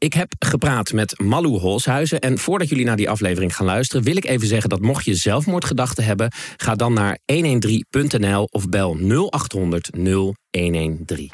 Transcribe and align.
Ik 0.00 0.12
heb 0.14 0.32
gepraat 0.38 0.92
met 0.92 1.18
Malou 1.18 1.58
Holshuizen. 1.58 2.20
En 2.20 2.38
voordat 2.38 2.68
jullie 2.68 2.84
naar 2.84 2.96
die 2.96 3.10
aflevering 3.10 3.56
gaan 3.56 3.66
luisteren, 3.66 4.04
wil 4.04 4.16
ik 4.16 4.24
even 4.24 4.46
zeggen 4.46 4.70
dat 4.70 4.80
mocht 4.80 5.04
je 5.04 5.14
zelfmoordgedachten 5.14 6.04
hebben, 6.04 6.32
ga 6.56 6.74
dan 6.74 6.92
naar 6.92 7.18
113.nl 7.32 8.48
of 8.50 8.68
bel 8.68 8.96
0800 9.30 9.90
0113. 9.92 11.28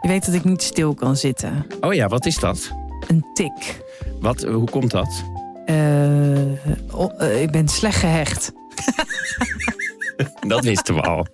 Je 0.00 0.08
weet 0.08 0.26
dat 0.26 0.34
ik 0.34 0.44
niet 0.44 0.62
stil 0.62 0.94
kan 0.94 1.16
zitten. 1.16 1.66
Oh 1.80 1.94
ja, 1.94 2.08
wat 2.08 2.26
is 2.26 2.36
dat? 2.36 2.70
Een 3.06 3.24
tik. 3.34 3.86
Wat, 4.20 4.42
hoe 4.42 4.70
komt 4.70 4.90
dat? 4.90 5.24
Uh, 5.66 6.66
uh, 7.20 7.42
ik 7.42 7.50
ben 7.50 7.68
slecht 7.68 7.98
gehecht. 7.98 8.52
dat 10.48 10.64
wisten 10.64 10.94
we 10.94 11.00
al. 11.00 11.26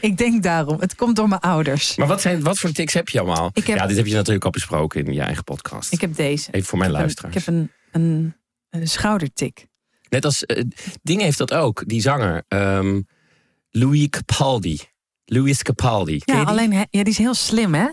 Ik 0.00 0.16
denk 0.16 0.42
daarom. 0.42 0.80
Het 0.80 0.94
komt 0.94 1.16
door 1.16 1.28
mijn 1.28 1.40
ouders. 1.40 1.96
Maar 1.96 2.06
wat, 2.06 2.20
zijn, 2.20 2.42
wat 2.42 2.58
voor 2.58 2.72
tics 2.72 2.94
heb 2.94 3.08
je 3.08 3.20
allemaal? 3.20 3.50
Heb, 3.52 3.64
ja, 3.64 3.86
dit 3.86 3.96
heb 3.96 4.06
je 4.06 4.14
natuurlijk 4.14 4.44
al 4.44 4.50
besproken 4.50 5.06
in 5.06 5.12
je 5.12 5.20
eigen 5.20 5.44
podcast. 5.44 5.92
Ik 5.92 6.00
heb 6.00 6.16
deze. 6.16 6.52
Even 6.52 6.68
voor 6.68 6.78
mijn 6.78 6.90
ik 6.90 6.96
luisteraars. 6.96 7.36
ik 7.36 7.44
heb 7.44 7.54
een, 7.54 7.70
een, 7.92 8.34
een 8.70 8.88
schoudertik. 8.88 9.66
Net 10.08 10.24
als 10.24 10.44
uh, 10.46 10.62
Ding 11.02 11.20
heeft 11.20 11.38
dat 11.38 11.52
ook, 11.52 11.82
die 11.86 12.00
zanger. 12.00 12.44
Um, 12.48 13.06
Louis 13.70 14.08
Capaldi. 14.08 14.80
Louis 15.24 15.62
Capaldi. 15.62 16.20
Ja, 16.24 16.42
alleen 16.42 16.72
ja, 16.72 16.86
die 16.90 17.04
is 17.04 17.18
heel 17.18 17.34
slim, 17.34 17.74
hè? 17.74 17.86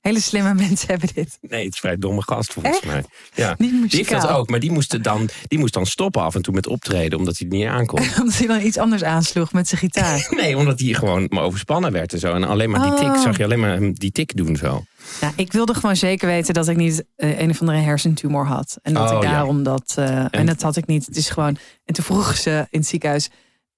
Hele 0.00 0.20
slimme 0.20 0.54
mensen 0.54 0.88
hebben 0.88 1.08
dit. 1.14 1.38
Nee, 1.40 1.64
het 1.64 1.72
is 1.74 1.78
vrij 1.80 1.96
domme 1.96 2.22
gast 2.22 2.52
volgens 2.52 2.76
Echt? 2.76 2.86
mij. 2.86 3.04
Ja. 3.34 3.54
Die 3.58 3.88
heeft 3.90 4.10
dat 4.10 4.26
ook, 4.26 4.48
maar 4.50 4.60
die 4.60 4.70
moest, 4.70 5.02
dan, 5.02 5.28
die 5.48 5.58
moest 5.58 5.74
dan 5.74 5.86
stoppen 5.86 6.22
af 6.22 6.34
en 6.34 6.42
toe 6.42 6.54
met 6.54 6.66
optreden 6.66 7.18
omdat 7.18 7.38
hij 7.38 7.46
het 7.48 7.58
niet 7.58 7.66
aankon. 7.66 8.00
Omdat 8.20 8.36
hij 8.38 8.46
dan 8.46 8.60
iets 8.60 8.76
anders 8.78 9.02
aansloeg 9.02 9.52
met 9.52 9.68
zijn 9.68 9.80
gitaar. 9.80 10.26
nee, 10.40 10.56
omdat 10.56 10.80
hij 10.80 10.92
gewoon 10.94 11.26
maar 11.28 11.42
overspannen 11.42 11.92
werd 11.92 12.12
en 12.12 12.18
zo. 12.18 12.34
En 12.34 12.44
alleen 12.44 12.70
maar 12.70 12.82
die 12.82 12.94
tik, 12.94 13.08
Oh. 13.14 13.22
zag 13.22 13.36
je 13.36 13.44
alleen 13.44 13.60
maar 13.60 13.70
hem 13.70 13.92
die 13.94 14.10
tik 14.12 14.36
doen 14.36 14.56
zo. 14.56 14.84
Ja, 15.20 15.32
ik 15.36 15.52
wilde 15.52 15.74
gewoon 15.74 15.96
zeker 15.96 16.26
weten 16.28 16.54
dat 16.54 16.68
ik 16.68 16.76
niet 16.76 17.04
eh, 17.16 17.40
een 17.40 17.50
of 17.50 17.60
andere 17.60 17.78
hersentumor 17.78 18.46
had. 18.46 18.78
En 18.82 18.94
dat 18.94 19.10
Oh, 19.10 19.16
ik 19.16 19.22
ja. 19.22 19.30
daarom 19.30 19.62
dat. 19.62 19.94
eh, 19.96 20.24
en, 20.30 20.46
dat 20.46 20.62
had 20.62 20.76
ik 20.76 20.86
niet. 20.86 21.06
Het 21.06 21.16
is 21.16 21.28
gewoon. 21.30 21.56
En 21.84 21.94
toen 21.94 22.04
vroegen 22.04 22.36
ze 22.36 22.66
in 22.70 22.78
het 22.78 22.88
ziekenhuis. 22.88 23.28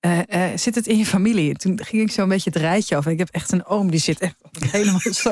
eh, 0.00 0.44
zit 0.56 0.75
het 0.75 0.86
in 0.86 0.98
je 0.98 1.06
familie? 1.06 1.54
Toen 1.56 1.80
ging 1.84 2.02
ik 2.02 2.10
zo 2.10 2.22
een 2.22 2.28
beetje 2.28 2.50
het 2.50 2.58
rijtje 2.58 2.97
af. 2.97 3.06
En 3.06 3.12
ik 3.12 3.19
heb 3.19 3.28
echt 3.30 3.52
een 3.52 3.64
oom 3.64 3.91
die 3.91 4.00
zit 4.00 4.19
echt 4.20 4.34
helemaal 4.72 5.00
zo. 5.12 5.30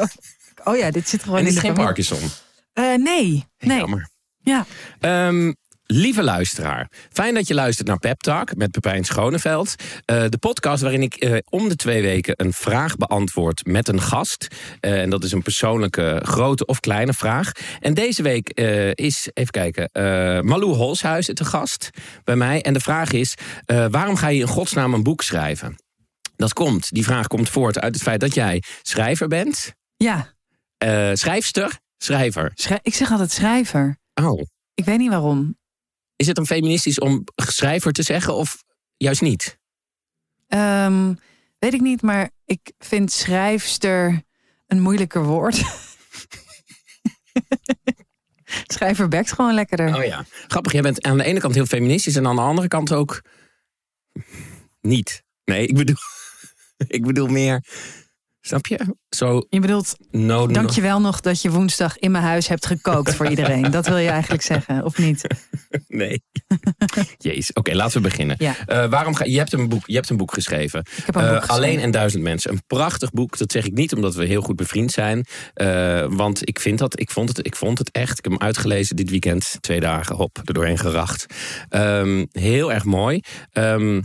Oh 0.65 0.77
ja, 0.77 0.91
dit 0.91 1.09
zit 1.09 1.23
gewoon 1.23 1.39
en 1.39 1.43
in 1.43 1.49
is 1.49 1.55
de 1.55 1.61
geen 1.61 1.75
familie. 1.75 1.95
Parkinson. 1.95 2.31
Eh, 2.73 2.85
nee, 2.85 3.45
nee. 3.59 3.79
Jammer. 3.79 4.09
Ja. 4.43 4.67
Ehm, 5.01 5.53
lieve 5.87 6.23
luisteraar, 6.23 6.91
fijn 7.13 7.35
dat 7.35 7.49
je 7.49 7.55
luistert 7.55 7.89
naar 7.89 7.99
Pep 7.99 8.21
Talk 8.21 8.57
met 8.57 8.71
Pepijn 8.71 9.05
Schoneveld. 9.05 9.75
Eh, 10.05 10.25
de 10.29 10.39
podcast 10.39 10.83
waarin 10.83 11.03
ik 11.03 11.15
eh, 11.15 11.39
om 11.49 11.69
de 11.69 11.77
twee 11.77 12.03
weken 12.03 12.35
een 12.37 12.53
vraag 12.53 12.97
beantwoord 12.97 13.67
met 13.67 13.89
een 13.89 14.01
gast. 14.01 14.47
Eh, 14.81 15.01
en 15.01 15.11
dat 15.11 15.25
is 15.25 15.33
een 15.33 15.43
persoonlijke 15.43 16.21
grote 16.25 16.67
of 16.67 16.81
kleine 16.81 17.13
vraag. 17.13 17.53
En 17.81 17.95
deze 17.95 18.23
week 18.23 18.49
eh, 18.49 18.91
is, 18.95 19.29
even 19.35 19.51
kijken, 19.51 19.89
eh 19.93 20.41
Malou 20.41 20.75
Holshuizen 20.75 21.35
te 21.35 21.45
gast 21.45 21.91
bij 22.25 22.37
mij. 22.37 22.63
En 22.63 22.73
de 22.73 22.81
vraag 22.81 23.13
is, 23.13 23.35
eh, 23.65 23.87
waarom 23.91 24.17
ga 24.17 24.29
je 24.29 24.41
in 24.41 24.47
godsnaam 24.49 24.95
een 24.95 25.03
boek 25.03 25.23
schrijven? 25.23 25.77
Dat 26.37 26.53
komt, 26.53 26.91
die 26.91 27.05
vraag 27.05 27.27
komt 27.27 27.49
voort 27.49 27.81
uit 27.81 27.95
het 27.95 28.03
feit 28.03 28.21
dat 28.21 28.35
jij 28.35 28.63
schrijver 28.83 29.29
bent. 29.29 29.73
Ja, 29.97 30.35
Eh, 30.81 31.11
schrijfster, 31.15 31.79
schrijver. 31.99 32.51
schrij- 32.55 32.79
ik 32.83 32.95
zeg 32.95 33.11
altijd 33.11 33.31
schrijver. 33.31 33.99
Oh. 34.15 34.43
Ik 34.75 34.85
weet 34.85 34.99
niet 34.99 35.11
waarom. 35.11 35.59
Is 36.17 36.27
het 36.27 36.37
dan 36.37 36.47
feministisch 36.47 36.99
om 36.99 37.25
schrijver 37.35 37.93
te 37.93 38.03
zeggen 38.03 38.35
of 38.35 38.65
juist 38.97 39.21
niet? 39.21 39.59
Ehm, 40.47 41.15
weet 41.59 41.75
ik 41.75 41.81
niet, 41.81 42.03
maar 42.03 42.31
ik 42.45 42.73
vind 42.79 43.13
schrijfster 43.13 44.23
een 44.67 44.81
moeilijker 44.81 45.25
woord. 45.25 45.63
Schrijver 48.67 49.09
bekt 49.09 49.33
gewoon 49.33 49.55
lekkerder. 49.55 49.95
Oh 49.97 50.05
ja. 50.05 50.25
Grappig, 50.49 50.73
jij 50.73 50.83
bent 50.83 51.03
aan 51.03 51.17
de 51.19 51.25
ene 51.25 51.41
kant 51.41 51.55
heel 51.55 51.67
feministisch 51.67 52.17
en 52.17 52.27
aan 52.27 52.37
de 52.37 52.43
andere 52.43 52.69
kant 52.69 52.93
ook 52.93 53.23
niet. 54.81 55.23
Nee, 55.45 55.67
ik 55.67 55.75
bedoel, 55.75 55.97
ik 56.97 57.03
bedoel 57.05 57.27
meer, 57.29 57.65
snap 58.41 58.67
je? 58.67 58.97
Zo, 59.09 59.47
Je 59.49 59.61
bedoelt, 59.61 59.97
no, 60.11 60.21
no. 60.21 60.47
dank 60.47 60.71
je 60.71 60.81
wel 60.81 61.01
nog 61.01 61.21
dat 61.21 61.43
je 61.43 61.51
woensdag 61.51 61.99
in 61.99 62.11
mijn 62.11 62.25
huis 62.25 62.49
hebt 62.49 62.67
gekookt 62.67 63.15
voor 63.15 63.27
iedereen. 63.27 63.71
Dat 63.71 63.87
wil 63.87 63.97
je 63.97 64.09
eigenlijk 64.09 64.43
zeggen, 64.43 64.85
of 64.85 64.99
niet? 64.99 65.25
Nee. 65.87 66.23
Jezus. 67.19 67.53
Oké, 67.53 67.75
laten 67.75 68.03
we 68.03 68.09
beginnen. 68.09 68.37
Ja. 68.39 68.55
Eh, 68.67 68.91
waarom 68.91 69.15
ga, 69.15 69.25
je, 69.25 69.39
hebt 69.39 69.53
een 69.53 69.69
boek, 69.69 69.87
je 69.87 69.95
hebt 69.95 70.11
een 70.11 70.17
boek 70.17 70.33
geschreven. 70.33 70.81
Ik 70.81 71.03
heb 71.07 71.15
een 71.15 71.21
boek 71.21 71.31
geschreven. 71.31 71.55
Alleen 71.55 71.79
en 71.79 71.91
duizend 71.91 72.23
mensen. 72.23 72.51
Een 72.51 72.63
prachtig 72.67 73.11
boek. 73.11 73.39
Dat 73.39 73.53
zeg 73.53 73.67
ik 73.67 73.73
niet 73.73 73.95
omdat 73.95 74.15
we 74.15 74.25
heel 74.25 74.41
goed 74.43 74.57
bevriend 74.57 74.91
zijn. 74.93 75.27
Eh, 75.55 76.07
want 76.09 76.49
ik 76.49 76.61
vind 76.61 76.79
dat, 76.79 77.01
ik 77.01 77.11
vond, 77.11 77.29
het, 77.29 77.47
ik 77.47 77.57
vond 77.57 77.79
het 77.79 77.91
echt. 77.91 78.19
Ik 78.19 78.25
heb 78.25 78.33
hem 78.33 78.43
uitgelezen 78.43 78.97
dit 78.97 79.11
weekend. 79.11 79.57
Twee 79.61 79.81
dagen, 79.81 80.17
hop, 80.17 80.41
er 80.45 80.55
doorheen 80.55 80.79
geracht. 80.79 81.27
Ehm, 81.69 82.27
heel 82.31 82.73
erg 82.73 82.85
mooi. 82.85 83.21
Ehm, 83.53 84.01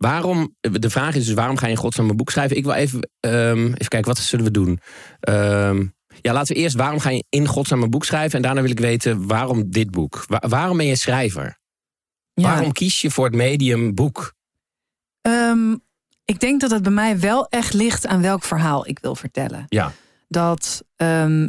waarom, 0.00 0.54
de 0.60 0.90
vraag 0.90 1.14
is 1.14 1.26
dus 1.26 1.34
waarom 1.34 1.56
ga 1.56 1.66
je 1.66 1.72
in 1.72 1.78
godsnaam 1.78 2.10
een 2.10 2.16
boek 2.16 2.30
schrijven? 2.30 2.56
Ik 2.56 2.64
wil 2.64 2.72
even, 2.72 3.10
ehm, 3.20 3.64
even 3.64 3.88
kijken, 3.88 4.04
wat 4.04 4.18
zullen 4.18 4.44
we 4.44 4.50
doen? 4.50 4.80
Ehm, 5.20 5.86
ja, 6.20 6.32
laten 6.32 6.54
we 6.54 6.60
eerst, 6.60 6.76
waarom 6.76 6.98
ga 7.00 7.10
je 7.10 7.24
in 7.28 7.46
godsnaam 7.46 7.82
een 7.82 7.90
boek 7.90 8.04
schrijven? 8.04 8.36
En 8.36 8.42
daarna 8.42 8.60
wil 8.62 8.70
ik 8.70 8.80
weten, 8.80 9.26
waarom 9.26 9.70
dit 9.70 9.90
boek? 9.90 10.24
Wa- 10.26 10.42
waarom 10.48 10.76
ben 10.76 10.86
je 10.86 10.96
schrijver? 10.96 11.58
Ja. 12.32 12.42
Waarom 12.42 12.72
kies 12.72 13.00
je 13.00 13.10
voor 13.10 13.24
het 13.24 13.34
medium 13.34 13.94
boek? 13.94 14.34
Ehm, 15.20 15.76
ik 16.24 16.40
denk 16.40 16.60
dat 16.60 16.70
het 16.70 16.82
bij 16.82 16.92
mij 16.92 17.20
wel 17.20 17.46
echt 17.48 17.74
ligt 17.74 18.06
aan 18.06 18.22
welk 18.22 18.44
verhaal 18.44 18.88
ik 18.88 18.98
wil 18.98 19.14
vertellen. 19.14 19.64
Ja. 19.68 19.92
Dat, 20.28 20.84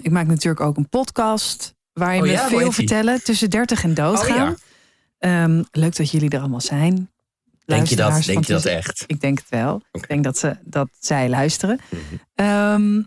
ik 0.02 0.12
maak 0.12 0.28
natuurlijk 0.28 0.62
ook 0.62 0.78
een 0.78 0.90
podcast 0.90 1.76
waarin 1.94 2.22
Oh 2.22 2.26
we 2.28 2.32
ja, 2.32 2.50
hoe 2.50 2.60
veel 2.60 2.72
vertellen 2.72 3.24
tussen 3.24 3.50
30 3.50 3.84
en 3.84 3.94
doodgaan. 3.94 4.52
Oh 4.52 4.58
ja. 5.18 5.44
Ehm, 5.44 5.64
leuk 5.72 5.96
dat 5.96 6.12
jullie 6.12 6.30
er 6.30 6.40
allemaal 6.40 6.62
zijn. 6.62 7.12
Denk 7.66 7.88
je 7.88 7.96
dat, 7.96 8.12
denk 8.12 8.26
je 8.26 8.34
dat 8.34 8.46
tussen- 8.46 8.72
echt? 8.72 9.04
Ik 9.08 9.22
denk 9.22 9.40
het 9.40 9.50
wel. 9.50 9.82
Ik 9.92 10.08
denk 10.08 10.24
dat, 10.24 10.38
ze, 10.38 10.58
dat 10.64 10.90
zij 11.00 11.30
luisteren. 11.30 11.80
Mhm. 11.90 12.02
Ehm, 12.36 13.02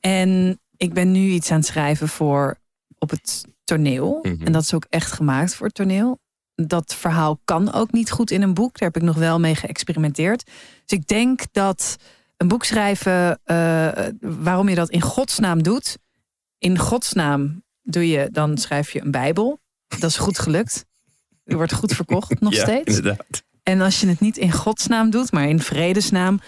en 0.00 0.60
ik 0.76 0.94
ben 0.94 1.12
nu 1.12 1.28
iets 1.28 1.50
aan 1.50 1.56
het 1.58 1.66
schrijven 1.66 2.08
voor 2.08 2.56
op 2.98 3.10
het 3.10 3.44
toneel. 3.64 4.18
Mhm. 4.22 4.46
En 4.46 4.52
dat 4.52 4.62
is 4.62 4.74
ook 4.74 4.86
echt 4.90 5.12
gemaakt 5.12 5.54
voor 5.54 5.66
het 5.66 5.74
toneel. 5.74 6.18
Dat 6.54 6.94
verhaal 6.94 7.40
kan 7.44 7.72
ook 7.72 7.92
niet 7.92 8.10
goed 8.10 8.30
in 8.30 8.42
een 8.42 8.54
boek. 8.54 8.78
Daar 8.78 8.88
heb 8.92 9.02
ik 9.02 9.08
nog 9.08 9.16
wel 9.16 9.40
mee 9.40 9.54
geëxperimenteerd. 9.54 10.44
Dus 10.84 10.98
ik 10.98 11.06
denk 11.06 11.40
dat 11.52 11.96
een 12.36 12.48
boek 12.48 12.64
schrijven, 12.64 13.40
eh, 13.44 13.88
waarom 14.20 14.68
je 14.68 14.74
dat 14.74 14.90
in 14.90 15.00
godsnaam 15.00 15.62
doet. 15.62 15.98
In 16.58 16.78
godsnaam 16.78 17.62
doe 17.82 18.08
je, 18.08 18.28
dan 18.32 18.58
schrijf 18.58 18.90
je 18.90 19.00
een 19.00 19.10
Bijbel. 19.10 19.60
Dat 19.98 20.10
is 20.10 20.16
goed 20.16 20.38
gelukt. 20.38 20.84
Die 21.44 21.56
wordt 21.56 21.72
goed 21.72 21.92
verkocht 21.92 22.40
nog 22.40 22.54
ja, 22.54 22.62
steeds. 22.62 22.96
inderdaad. 22.96 23.42
En 23.64 23.80
als 23.80 24.00
je 24.00 24.06
het 24.06 24.20
niet 24.20 24.36
in 24.36 24.52
godsnaam 24.52 25.10
doet, 25.10 25.32
maar 25.32 25.48
in 25.48 25.60
vredesnaam. 25.60 26.40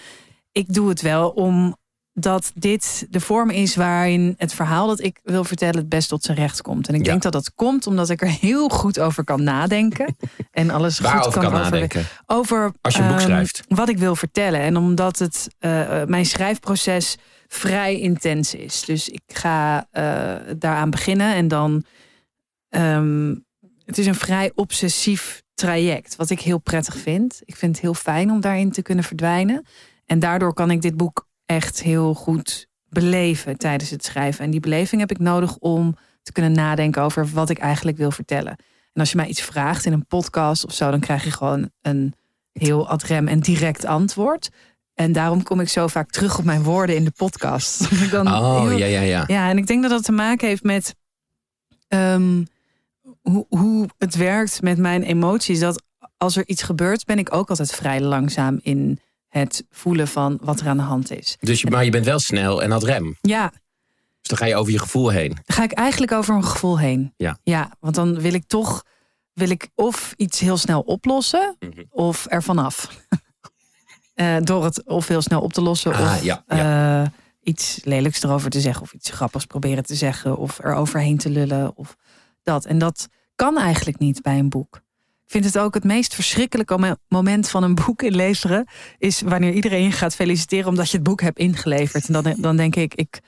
Ik 0.52 0.74
doe 0.74 0.88
het 0.88 1.00
wel 1.00 1.28
omdat 1.30 2.52
dit 2.54 3.06
de 3.10 3.20
vorm 3.20 3.50
is 3.50 3.76
waarin 3.76 4.34
het 4.38 4.54
verhaal 4.54 4.86
dat 4.86 5.00
ik 5.00 5.20
wil 5.22 5.44
vertellen 5.44 5.76
het 5.76 5.88
best 5.88 6.08
tot 6.08 6.22
zijn 6.24 6.36
recht 6.38 6.62
komt. 6.62 6.88
En 6.88 6.94
ik 6.94 7.04
Ja. 7.04 7.10
denk 7.10 7.22
dat 7.22 7.32
dat 7.32 7.54
komt 7.54 7.86
omdat 7.86 8.10
ik 8.10 8.20
er 8.22 8.28
heel 8.28 8.68
goed 8.68 8.98
over 9.00 9.24
kan 9.24 9.42
nadenken. 9.42 10.16
En 10.50 10.70
alles 10.70 10.98
goed 10.98 11.20
kan, 11.20 11.32
kan 11.32 11.44
over- 11.46 11.58
nadenken? 11.58 12.04
over 12.26 12.72
Als 12.80 12.94
je 12.96 13.00
een 13.02 13.08
boek 13.08 13.16
ehm, 13.16 13.26
schrijft. 13.26 13.62
wat 13.68 13.88
ik 13.88 13.98
wil 13.98 14.16
vertellen. 14.16 14.60
En 14.60 14.76
omdat 14.76 15.18
het 15.18 15.48
eh, 15.58 16.00
eh, 16.02 16.08
mijn 16.08 16.26
schrijfproces 16.26 17.16
vrij 17.48 18.00
intens 18.00 18.54
is. 18.54 18.84
Dus 18.84 19.08
ik 19.08 19.20
ga 19.26 19.86
eh, 19.90 20.34
daaraan 20.58 20.90
beginnen 20.90 21.34
en 21.34 21.48
dan. 21.48 21.84
ehm, 22.68 23.34
het 23.84 23.98
is 23.98 24.06
een 24.06 24.14
vrij 24.14 24.52
obsessief 24.54 25.42
traject, 25.56 26.16
wat 26.16 26.30
ik 26.30 26.40
heel 26.40 26.58
prettig 26.58 26.96
vind. 26.96 27.40
Ik 27.44 27.56
vind 27.56 27.72
het 27.72 27.80
heel 27.84 27.94
fijn 27.94 28.30
om 28.30 28.40
daarin 28.40 28.70
te 28.70 28.82
kunnen 28.82 29.04
verdwijnen. 29.04 29.64
En 30.06 30.18
daardoor 30.18 30.54
kan 30.54 30.70
ik 30.70 30.82
dit 30.82 30.96
boek 30.96 31.28
echt 31.46 31.82
heel 31.82 32.14
goed 32.14 32.66
beleven 32.88 33.58
tijdens 33.58 33.90
het 33.90 34.04
schrijven. 34.04 34.44
En 34.44 34.50
die 34.50 34.60
beleving 34.60 35.00
heb 35.00 35.10
ik 35.10 35.18
nodig 35.18 35.56
om 35.56 35.96
te 36.22 36.32
kunnen 36.32 36.52
nadenken 36.52 37.02
over 37.02 37.26
wat 37.28 37.50
ik 37.50 37.58
eigenlijk 37.58 37.96
wil 37.96 38.10
vertellen. 38.10 38.56
En 38.92 39.00
als 39.00 39.10
je 39.10 39.16
mij 39.16 39.26
iets 39.26 39.42
vraagt 39.42 39.84
in 39.84 39.92
een 39.92 40.06
podcast 40.06 40.64
of 40.64 40.72
zo, 40.74 40.90
dan 40.90 41.00
krijg 41.00 41.24
je 41.24 41.30
gewoon 41.30 41.70
een 41.82 42.14
heel 42.52 42.88
ad 42.88 43.02
rem 43.02 43.28
en 43.28 43.40
direct 43.40 43.84
antwoord. 43.84 44.48
En 44.94 45.12
daarom 45.12 45.42
kom 45.42 45.60
ik 45.60 45.68
zo 45.68 45.86
vaak 45.86 46.10
terug 46.10 46.38
op 46.38 46.44
mijn 46.44 46.62
woorden 46.62 46.96
in 46.96 47.04
de 47.04 47.10
podcast. 47.16 47.88
Dan 48.10 48.26
Oh, 48.28 48.60
heel- 48.60 48.76
ja, 48.78 48.86
ja, 48.86 49.00
ja. 49.00 49.24
ja, 49.26 49.48
en 49.50 49.58
ik 49.58 49.66
denk 49.66 49.82
dat 49.82 49.90
dat 49.90 50.04
te 50.04 50.12
maken 50.12 50.48
heeft 50.48 50.62
met 50.62 50.94
ehm, 51.88 52.44
hoe, 53.30 53.46
hoe 53.48 53.88
het 53.98 54.14
werkt 54.14 54.62
met 54.62 54.78
mijn 54.78 55.02
emoties. 55.02 55.58
Dat 55.60 55.82
als 56.16 56.36
er 56.36 56.46
iets 56.48 56.62
gebeurt, 56.62 57.04
ben 57.04 57.18
ik 57.18 57.34
ook 57.34 57.48
altijd 57.48 57.72
vrij 57.72 58.00
langzaam 58.00 58.58
in 58.62 59.00
het 59.28 59.66
voelen 59.70 60.08
van 60.08 60.38
wat 60.42 60.60
er 60.60 60.68
aan 60.68 60.76
de 60.76 60.82
hand 60.82 61.10
is. 61.10 61.36
Dus 61.40 61.60
je, 61.60 61.70
maar 61.70 61.84
je 61.84 61.90
bent 61.90 62.04
wel 62.04 62.18
snel 62.18 62.62
en 62.62 62.70
had 62.70 62.82
rem. 62.82 63.16
Ja, 63.20 63.50
Dus 64.20 64.28
dan 64.28 64.38
ga 64.38 64.44
je 64.46 64.56
over 64.56 64.72
je 64.72 64.78
gevoel 64.78 65.08
heen. 65.08 65.28
Dan 65.28 65.56
ga 65.56 65.62
ik 65.62 65.72
eigenlijk 65.72 66.12
over 66.12 66.34
een 66.34 66.44
gevoel 66.44 66.78
heen. 66.78 67.12
Ja. 67.16 67.38
Ja, 67.42 67.70
want 67.80 67.94
dan 67.94 68.20
wil 68.20 68.34
ik 68.34 68.44
toch 68.46 68.82
wil 69.32 69.50
ik 69.50 69.68
of 69.74 70.12
iets 70.16 70.40
heel 70.40 70.56
snel 70.56 70.80
oplossen 70.80 71.56
Mhm. 71.58 71.82
of 71.90 72.26
er 72.28 72.42
vanaf. 72.42 72.88
Eh 74.14 74.36
door 74.42 74.64
het 74.64 74.84
of 74.86 75.08
heel 75.08 75.22
snel 75.22 75.40
op 75.40 75.52
te 75.52 75.60
lossen 75.60 75.92
Ah, 75.94 76.00
of 76.00 76.22
ja, 76.22 76.42
eh, 76.46 77.08
iets 77.42 77.80
lelijks 77.84 78.22
erover 78.22 78.50
te 78.50 78.60
zeggen 78.60 78.82
of 78.82 78.92
iets 78.92 79.10
grappigs 79.10 79.44
proberen 79.44 79.84
te 79.84 79.94
zeggen 79.94 80.36
of 80.36 80.58
er 80.58 80.74
overheen 80.74 81.18
te 81.18 81.30
lullen 81.30 81.76
of 81.76 81.96
dat. 82.42 82.64
En 82.64 82.78
dat 82.78 83.08
kan 83.36 83.58
eigenlijk 83.58 83.98
niet 83.98 84.22
bij 84.22 84.38
een 84.38 84.48
boek. 84.48 84.76
Ik 85.24 85.32
vind 85.32 85.44
het 85.44 85.58
ook 85.58 85.74
het 85.74 85.84
meest 85.84 86.14
verschrikkelijke 86.14 86.78
mo- 86.78 86.96
moment 87.08 87.48
van 87.48 87.62
een 87.62 87.74
boek 87.74 88.02
inleveren 88.02 88.66
is 88.98 89.20
wanneer 89.20 89.52
iedereen 89.52 89.82
je 89.82 89.90
gaat 89.92 90.14
feliciteren 90.14 90.66
omdat 90.66 90.90
je 90.90 90.96
het 90.96 91.06
boek 91.06 91.20
hebt 91.20 91.38
ingeleverd. 91.38 92.06
En 92.06 92.12
dan, 92.22 92.34
dan 92.38 92.56
denk 92.56 92.76
ik, 92.76 92.94
ik, 92.94 93.20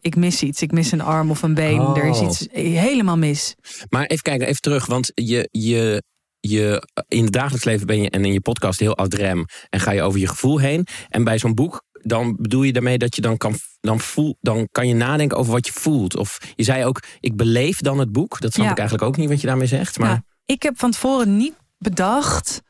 ik 0.00 0.16
mis 0.16 0.42
iets. 0.42 0.62
Ik 0.62 0.72
mis 0.72 0.92
een 0.92 1.00
arm 1.00 1.30
of 1.30 1.42
een 1.42 1.54
been. 1.54 1.80
Er 1.80 2.04
is 2.04 2.18
Oh. 2.18 2.24
iets 2.28 2.46
helemaal 2.52 3.16
mis. 3.16 3.54
Maar 3.88 4.06
even 4.06 4.22
kijken, 4.22 4.46
even 4.46 4.60
terug. 4.60 4.86
Want 4.86 5.10
je, 5.14 5.48
je, 5.50 6.02
je, 6.40 6.88
in 7.08 7.24
het 7.24 7.32
dagelijks 7.32 7.64
leven 7.64 7.86
ben 7.86 8.02
je 8.02 8.10
en 8.10 8.24
in 8.24 8.32
je 8.32 8.40
podcast 8.40 8.80
heel 8.80 8.96
ad 8.96 9.14
rem. 9.14 9.44
En 9.70 9.80
ga 9.80 9.90
je 9.90 10.02
over 10.02 10.20
je 10.20 10.28
gevoel 10.28 10.58
heen. 10.58 10.86
En 11.08 11.24
bij 11.24 11.38
zo'n 11.38 11.54
boek, 11.54 11.82
dan 12.04 12.36
bedoel 12.40 12.62
je 12.62 12.72
daarmee 12.72 12.98
dat 12.98 13.16
je 13.16 13.22
dan 13.22 13.36
kan, 13.36 13.54
dan 13.80 14.00
voel, 14.00 14.36
dan 14.40 14.68
kan 14.72 14.88
je 14.88 14.94
nadenken 14.94 15.36
over 15.38 15.52
wat 15.52 15.66
je 15.66 15.72
voelt. 15.72 16.16
Of 16.16 16.38
je 16.56 16.62
zei 16.64 16.84
ook, 16.84 17.02
ik 17.20 17.36
beleef 17.36 17.78
dan 17.78 17.98
het 17.98 18.12
boek. 18.12 18.40
Dat 18.40 18.52
snap 18.52 18.64
Ja. 18.66 18.70
ik 18.72 18.78
eigenlijk 18.78 19.08
ook 19.08 19.16
niet 19.16 19.28
wat 19.28 19.40
je 19.40 19.46
daarmee 19.46 19.66
zegt. 19.66 19.98
Maar 19.98 20.10
Ja, 20.10 20.22
ik 20.44 20.62
heb 20.62 20.78
van 20.78 20.90
tevoren 20.90 21.36
niet 21.36 21.54
bedacht 21.78 22.60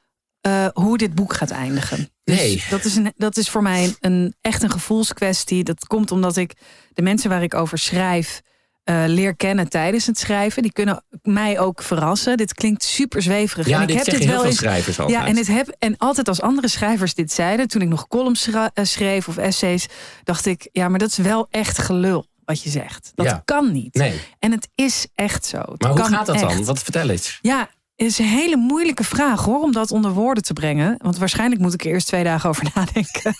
eh, 0.40 0.66
hoe 0.72 0.98
dit 0.98 1.14
boek 1.14 1.32
gaat 1.34 1.50
eindigen. 1.50 2.08
Dus 2.24 2.36
Nee. 2.36 2.64
dat 2.70 2.84
is, 2.84 2.96
een, 2.96 3.12
dat 3.16 3.36
is 3.36 3.48
voor 3.50 3.62
mij 3.62 3.94
een, 4.00 4.34
echt 4.40 4.62
een 4.62 4.70
gevoelskwestie. 4.70 5.64
Dat 5.64 5.86
komt 5.86 6.10
omdat 6.10 6.36
ik 6.36 6.52
de 6.92 7.02
mensen 7.02 7.30
waar 7.30 7.42
ik 7.42 7.54
over 7.54 7.78
schrijf 7.78 8.40
eh, 8.84 9.02
leer 9.06 9.36
kennen 9.36 9.68
tijdens 9.68 10.06
het 10.06 10.18
schrijven. 10.18 10.62
Die 10.62 10.72
kunnen 10.72 11.04
mij 11.22 11.58
ook 11.58 11.82
verrassen. 11.82 12.36
Dit 12.36 12.54
klinkt 12.54 12.82
super 12.82 13.22
zweverig. 13.22 13.66
ja, 13.66 13.76
en 13.76 13.82
ik 13.82 13.88
dit 13.88 13.96
heb 13.96 14.04
dit 14.06 14.18
heel 14.18 14.28
wel 14.28 14.38
veel 14.38 14.46
eens 14.48 14.56
schrijvers 14.58 15.00
altijd. 15.00 15.18
ja, 15.18 15.26
en, 15.26 15.36
het 15.36 15.46
heb, 15.46 15.76
en 15.78 15.96
altijd 15.98 16.28
als 16.28 16.40
andere 16.40 16.68
schrijvers 16.68 17.14
dit 17.14 17.32
zeiden, 17.32 17.68
toen 17.68 17.82
ik 17.82 17.88
nog 17.88 18.08
columns 18.08 18.48
eh, 18.50 18.64
schreef 18.82 19.28
of 19.28 19.36
essays, 19.36 19.86
dacht 20.24 20.46
ik, 20.46 20.68
ja, 20.72 20.88
maar 20.88 20.98
dat 20.98 21.08
is 21.10 21.16
wel 21.16 21.46
echt 21.50 21.78
gelul 21.78 22.26
wat 22.44 22.62
je 22.62 22.70
zegt. 22.70 23.12
Dat 23.14 23.26
Ja. 23.26 23.42
kan 23.44 23.72
niet. 23.72 23.94
Nee, 23.94 24.20
En 24.38 24.50
het 24.52 24.68
is 24.74 25.06
echt 25.14 25.44
zo. 25.44 25.58
Het 25.58 25.82
maar 25.82 25.90
hoe 25.90 26.04
gaat 26.04 26.26
dat 26.26 26.38
dan? 26.38 26.64
Wat 26.64 26.82
vertel 26.82 27.08
eens. 27.08 27.38
Ja, 27.42 27.58
het 27.96 28.06
is 28.06 28.18
een 28.18 28.24
hele 28.24 28.56
moeilijke 28.56 29.04
vraag 29.04 29.44
hoor, 29.44 29.62
om 29.62 29.72
dat 29.72 29.90
onder 29.90 30.10
woorden 30.12 30.42
te 30.42 30.52
brengen. 30.52 30.94
Want 30.98 31.18
waarschijnlijk 31.18 31.60
moet 31.60 31.74
ik 31.74 31.84
er 31.84 31.90
eerst 31.90 32.06
twee 32.06 32.24
dagen 32.24 32.48
over 32.48 32.66
nadenken. 32.74 33.34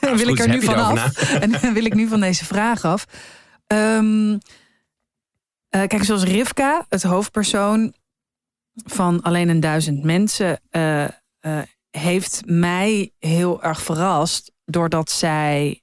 Dan 0.00 0.16
wil 0.16 0.26
goed, 0.26 0.38
ik 0.38 0.38
er 0.38 0.48
nu 0.48 0.62
van 0.62 0.74
af. 0.74 1.16
En 1.44 1.72
wil 1.72 1.84
ik 1.84 1.94
nu 1.94 2.08
van 2.08 2.20
deze 2.20 2.44
vraag 2.44 2.84
af. 2.84 3.04
Ehm, 3.72 4.38
eh, 5.68 5.86
kijk, 5.86 6.04
zoals 6.04 6.22
Rivka, 6.22 6.86
het 6.88 7.02
hoofdpersoon 7.02 7.94
van 8.84 9.22
Alleen 9.22 9.48
een 9.48 9.60
duizend 9.60 10.02
mensen, 10.04 10.60
eh, 10.70 11.04
eh, 11.04 11.10
heeft 11.90 12.42
mij 12.44 13.12
heel 13.18 13.62
erg 13.62 13.82
verrast. 13.82 14.52
Doordat 14.64 15.10
zij 15.10 15.80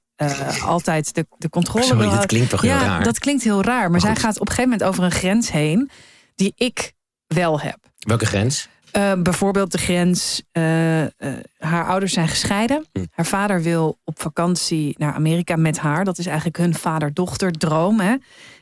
altijd 0.64 1.14
de, 1.14 1.26
de 1.38 1.48
controle 1.48 1.84
Sorry, 1.84 2.10
dit 2.10 2.26
klinkt 2.26 2.50
toch 2.50 2.60
heel 2.60 2.70
ja, 2.70 2.84
raar. 2.84 3.04
dat 3.04 3.18
klinkt 3.18 3.42
heel 3.42 3.62
raar. 3.62 3.90
Maar 3.90 4.00
zij 4.00 4.10
goed. 4.10 4.18
gaat 4.18 4.34
op 4.34 4.48
een 4.48 4.54
gegeven 4.54 4.70
moment 4.70 4.88
over 4.88 5.04
een 5.04 5.10
grens 5.10 5.50
heen 5.50 5.90
die 6.34 6.52
ik 6.56 6.92
wel 7.26 7.60
heb. 7.60 7.78
Welke 7.98 8.26
grens? 8.26 8.68
Eh, 8.92 9.12
bijvoorbeeld 9.22 9.72
de 9.72 9.78
grens, 9.78 10.42
eh, 10.52 11.02
eh, 11.02 11.10
haar 11.58 11.86
ouders 11.86 12.12
zijn 12.12 12.28
gescheiden. 12.28 12.86
Hm. 12.92 13.04
Haar 13.10 13.26
vader 13.26 13.62
wil 13.62 13.98
op 14.04 14.20
vakantie 14.20 14.94
naar 14.98 15.12
Amerika 15.12 15.56
met 15.56 15.78
haar. 15.78 16.04
Dat 16.04 16.18
is 16.18 16.26
eigenlijk 16.26 16.56
hun 16.56 16.74
vader-dochter 16.74 17.52
droom. 17.52 18.00
Hè? 18.00 18.14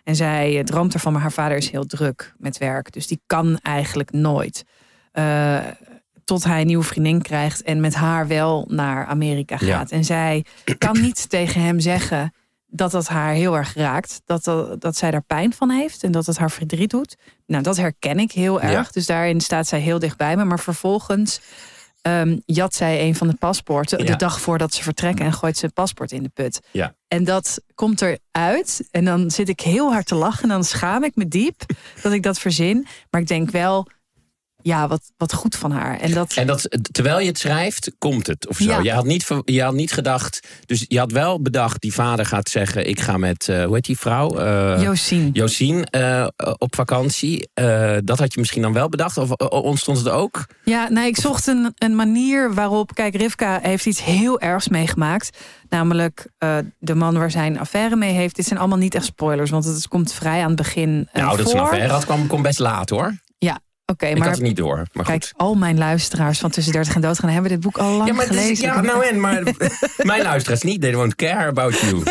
En 0.05 0.17
zij 0.17 0.65
droomt 0.65 0.95
ervan, 0.95 1.13
maar 1.13 1.23
haar 1.23 1.33
vader 1.33 1.57
is 1.57 1.71
heel 1.71 1.87
druk 1.87 2.35
met 2.39 2.59
werk. 2.59 2.93
Dus 2.93 3.07
die 3.07 3.21
kan 3.27 3.59
eigenlijk 3.63 4.13
nooit. 4.13 4.65
Tot 6.25 6.45
hij 6.45 6.61
een 6.61 6.67
nieuwe 6.67 6.85
vriendin 6.85 7.23
krijgt 7.23 7.63
en 7.63 7.81
met 7.81 7.95
haar 7.95 8.27
wel 8.27 8.65
naar 8.71 9.07
Amerika 9.07 9.57
Ja. 9.61 9.77
gaat. 9.77 9.91
En 9.91 10.05
zij 10.05 10.45
kan 10.79 11.01
niet 11.01 11.29
tegen 11.29 11.61
hem 11.63 11.81
zeggen 11.81 12.33
dat 12.71 12.91
dat 12.91 13.09
haar 13.09 13.33
heel 13.33 13.57
erg 13.57 13.75
raakt. 13.75 14.21
Dat, 14.25 14.45
dat, 14.45 14.81
dat 14.81 14.97
zij 14.97 15.11
daar 15.11 15.23
pijn 15.23 15.53
van 15.53 15.71
heeft 15.71 16.03
en 16.03 16.13
dat 16.13 16.27
het 16.27 16.39
haar 16.39 16.51
verdriet 16.51 16.91
doet. 16.91 17.17
Nou, 17.47 17.63
dat 17.63 17.77
herken 17.77 18.19
ik 18.19 18.33
heel 18.33 18.61
Ja. 18.63 18.69
erg. 18.69 18.93
Dus 18.93 19.07
daarin 19.07 19.41
staat 19.41 19.67
zij 19.67 19.81
heel 19.81 19.99
dicht 19.99 20.17
bij 20.17 20.37
me. 20.37 20.45
Maar 20.45 20.61
vervolgens 20.61 21.41
ehm, 22.03 22.39
jat 22.45 22.75
zij 22.75 23.01
een 23.07 23.15
van 23.15 23.29
de 23.29 23.35
paspoorten... 23.35 23.99
Ja. 23.99 24.05
de 24.05 24.17
dag 24.17 24.41
voordat 24.41 24.75
ze 24.75 24.83
vertrekken 24.83 25.25
en 25.25 25.33
gooit 25.33 25.57
ze 25.57 25.65
het 25.65 25.75
paspoort 25.75 26.13
in 26.13 26.23
de 26.23 26.29
put. 26.29 26.61
Ja. 26.71 26.95
En 27.09 27.25
dat 27.25 27.61
komt 27.75 28.03
eruit. 28.03 28.89
En 28.91 29.05
dan 29.05 29.31
zit 29.31 29.49
ik 29.49 29.61
heel 29.61 29.93
hard 29.93 30.07
te 30.07 30.15
lachen. 30.15 30.43
En 30.43 30.49
dan 30.49 30.65
schaam 30.65 31.05
ik 31.05 31.17
me 31.17 31.29
diep 31.29 31.63
dat 32.03 32.13
ik 32.13 32.23
dat 32.23 32.39
verzin. 32.39 32.87
Maar 33.11 33.21
ik 33.21 33.27
denk 33.27 33.51
wel, 33.51 33.87
ja, 34.69 34.89
wat, 34.89 35.13
wat 35.17 35.33
goed 35.33 35.57
van 35.57 35.71
haar. 35.71 36.01
En 36.01 36.13
dat, 36.13 36.33
En 36.33 36.47
dat, 36.47 36.79
terwijl 36.93 37.21
je 37.21 37.27
het 37.27 37.39
schrijft, 37.39 37.93
komt 37.99 38.27
het 38.27 38.49
of 38.49 38.57
zo. 38.57 38.65
Ja. 38.65 38.81
Je, 38.83 38.93
had 38.93 39.05
niet, 39.05 39.27
je 39.45 39.63
had 39.63 39.75
niet 39.75 39.93
gedacht. 39.93 40.49
Dus 40.67 40.85
je 40.89 40.99
had 40.99 41.13
wel 41.13 41.43
bedacht, 41.43 41.81
die 41.81 41.93
vader 41.93 42.27
gaat 42.27 42.49
zeggen: 42.49 42.89
Ik 42.89 43.01
ga 43.01 43.17
met, 43.17 43.49
eh, 43.49 43.65
hoe 43.65 43.75
heet 43.75 43.85
die 43.85 43.99
vrouw? 43.99 44.39
Eh, 44.39 44.83
Josien. 44.83 45.31
Josien 45.33 45.85
eh, 45.85 46.27
op 46.59 46.75
vakantie. 46.75 47.49
Dat 48.05 48.19
had 48.19 48.35
je 48.35 48.41
misschien 48.41 48.63
dan 48.63 48.73
wel 48.73 48.89
bedacht? 48.89 49.17
Of 49.17 49.31
ontstond 49.51 49.99
het 49.99 50.09
ook? 50.09 50.47
Ja, 50.65 50.89
nee, 50.89 51.07
ik 51.07 51.17
zocht 51.17 51.47
een, 51.47 51.73
een 51.75 51.97
manier 51.97 52.55
waarop. 52.55 52.95
Kijk, 52.95 53.17
Rivka 53.17 53.59
heeft 53.63 53.87
iets 53.87 54.05
heel 54.05 54.41
ergs 54.41 54.69
meegemaakt. 54.69 55.39
Namelijk 55.69 56.27
de 56.79 56.95
man 56.95 57.19
waar 57.19 57.31
zij 57.31 57.47
een 57.47 57.59
affaire 57.59 57.97
mee 57.97 58.13
heeft. 58.13 58.37
Dit 58.37 58.47
zijn 58.47 58.59
allemaal 58.59 58.79
niet 58.79 58.95
echt 58.95 59.05
spoilers, 59.05 59.51
want 59.51 59.65
het 59.65 59.89
komt 59.89 60.13
vrij 60.13 60.41
aan 60.41 60.47
het 60.47 60.57
begin. 60.57 61.09
nou, 61.13 61.37
dat 61.37 61.47
is 61.47 61.53
voor. 61.53 61.55
een 61.55 61.61
affaire. 61.61 61.89
Dat 61.89 62.05
kwam, 62.05 62.27
kwam 62.27 62.43
best 62.43 62.59
laat 62.59 62.91
hoor. 62.91 63.15
Oké, 63.93 64.07
Ik 64.07 64.19
maar 64.19 64.27
had 64.29 64.37
het 64.37 64.47
niet 64.47 64.57
door. 64.57 64.87
Maar 64.93 65.05
kijk, 65.05 65.25
goed. 65.25 65.33
al 65.37 65.55
mijn 65.55 65.79
luisteraars 65.79 66.39
van 66.39 66.51
tussen 66.51 66.73
30 66.73 66.95
en 66.95 67.01
dood 67.01 67.19
gaan 67.19 67.29
hebben 67.31 67.51
dit 67.51 67.61
boek 67.61 67.79
al 67.79 67.91
lang 67.93 68.09
Ja, 68.09 68.15
maar, 68.15 68.25
is- 68.31 68.37
gelezen. 68.37 68.65
ja, 68.65 68.81
nou 68.81 69.05
en, 69.07 69.21
maar 69.21 69.43
mijn 69.97 70.23
luisteraars 70.23 70.63
niet. 70.63 70.81
They 70.81 70.91
don't 70.91 71.15
care 71.15 71.47
about 71.49 71.79
you. 71.79 72.03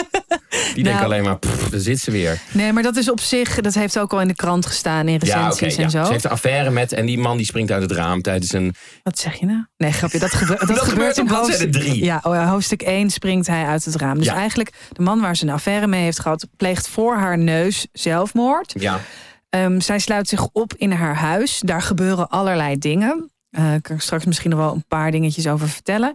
Die 0.73 0.83
denken 0.83 1.03
alleen 1.05 1.23
maar, 1.23 1.37
pff, 1.39 1.69
daar 1.69 1.79
zit 1.79 1.99
ze 1.99 2.11
weer. 2.11 2.39
Nee, 2.51 2.73
maar 2.73 2.83
dat 2.83 2.95
is 2.95 3.11
op 3.11 3.19
zich, 3.19 3.61
dat 3.61 3.73
heeft 3.73 3.99
ook 3.99 4.13
al 4.13 4.21
in 4.21 4.27
de 4.27 4.35
krant 4.35 4.65
gestaan 4.65 5.07
in 5.07 5.19
Ja, 5.23 5.35
recensies 5.47 5.75
en 5.77 5.83
ja. 5.83 5.89
zo. 5.89 6.03
Ze 6.03 6.11
heeft 6.11 6.23
een 6.23 6.29
affaire 6.31 6.69
met 6.69 6.91
en 6.93 7.05
die 7.05 7.17
man 7.17 7.37
die 7.37 7.45
springt 7.45 7.71
uit 7.71 7.81
het 7.81 7.91
raam 7.91 8.21
tijdens 8.21 8.53
een... 8.53 8.75
Wat 9.03 9.19
zeg 9.19 9.35
je 9.35 9.45
nou? 9.45 9.65
Nee, 9.77 9.91
grapje. 9.91 10.19
Dat, 10.19 10.33
gebe- 10.33 10.55
dat, 10.65 10.67
Dat 10.67 10.79
gebeurt 10.79 11.17
op 11.19 11.27
in 11.27 11.33
hoofdstuk 11.33 11.71
drie. 11.71 12.03
Ja, 12.03 12.19
oh, 12.23 12.49
hoofdstuk 12.49 12.81
1 12.81 13.09
springt 13.09 13.47
hij 13.47 13.65
uit 13.65 13.85
het 13.85 13.95
raam. 13.95 14.17
Dus 14.17 14.25
Ja. 14.25 14.33
eigenlijk 14.35 14.73
de 14.91 15.01
man 15.01 15.21
waar 15.21 15.35
ze 15.35 15.43
een 15.45 15.53
affaire 15.53 15.87
mee 15.87 16.03
heeft 16.03 16.19
gehad, 16.19 16.47
pleegt 16.57 16.87
voor 16.87 17.15
haar 17.15 17.37
neus 17.37 17.87
zelfmoord. 17.93 18.73
Ja, 18.77 18.99
Ehm, 19.49 19.79
zij 19.79 19.99
sluit 19.99 20.27
zich 20.27 20.47
op 20.51 20.73
in 20.73 20.91
haar 20.91 21.15
huis. 21.15 21.59
Daar 21.59 21.81
gebeuren 21.81 22.29
allerlei 22.29 22.77
dingen. 22.77 23.31
Eh 23.49 23.73
ik 23.73 23.83
kan 23.83 23.95
er 23.95 24.01
straks 24.01 24.25
misschien 24.25 24.49
nog 24.49 24.59
wel 24.59 24.73
een 24.73 24.85
paar 24.87 25.11
dingetjes 25.11 25.47
over 25.47 25.69
vertellen. 25.69 26.13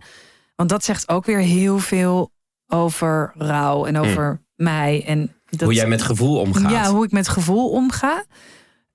Want 0.57 0.69
dat 0.69 0.85
zegt 0.85 1.09
ook 1.09 1.25
weer 1.25 1.39
heel 1.39 1.79
veel 1.79 2.31
over 2.67 3.33
rouw 3.37 3.85
en 3.87 3.99
over 3.99 4.41
mij. 4.55 5.05
En 5.07 5.35
dat, 5.51 5.61
hoe 5.61 5.75
jij 5.75 5.87
met 5.87 6.03
gevoel 6.03 6.39
omgaat. 6.39 6.71
ja, 6.71 6.91
hoe 6.91 7.05
ik 7.05 7.12
met 7.12 7.29
gevoel 7.29 7.71
omga. 7.71 8.25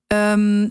Ehm, 0.06 0.68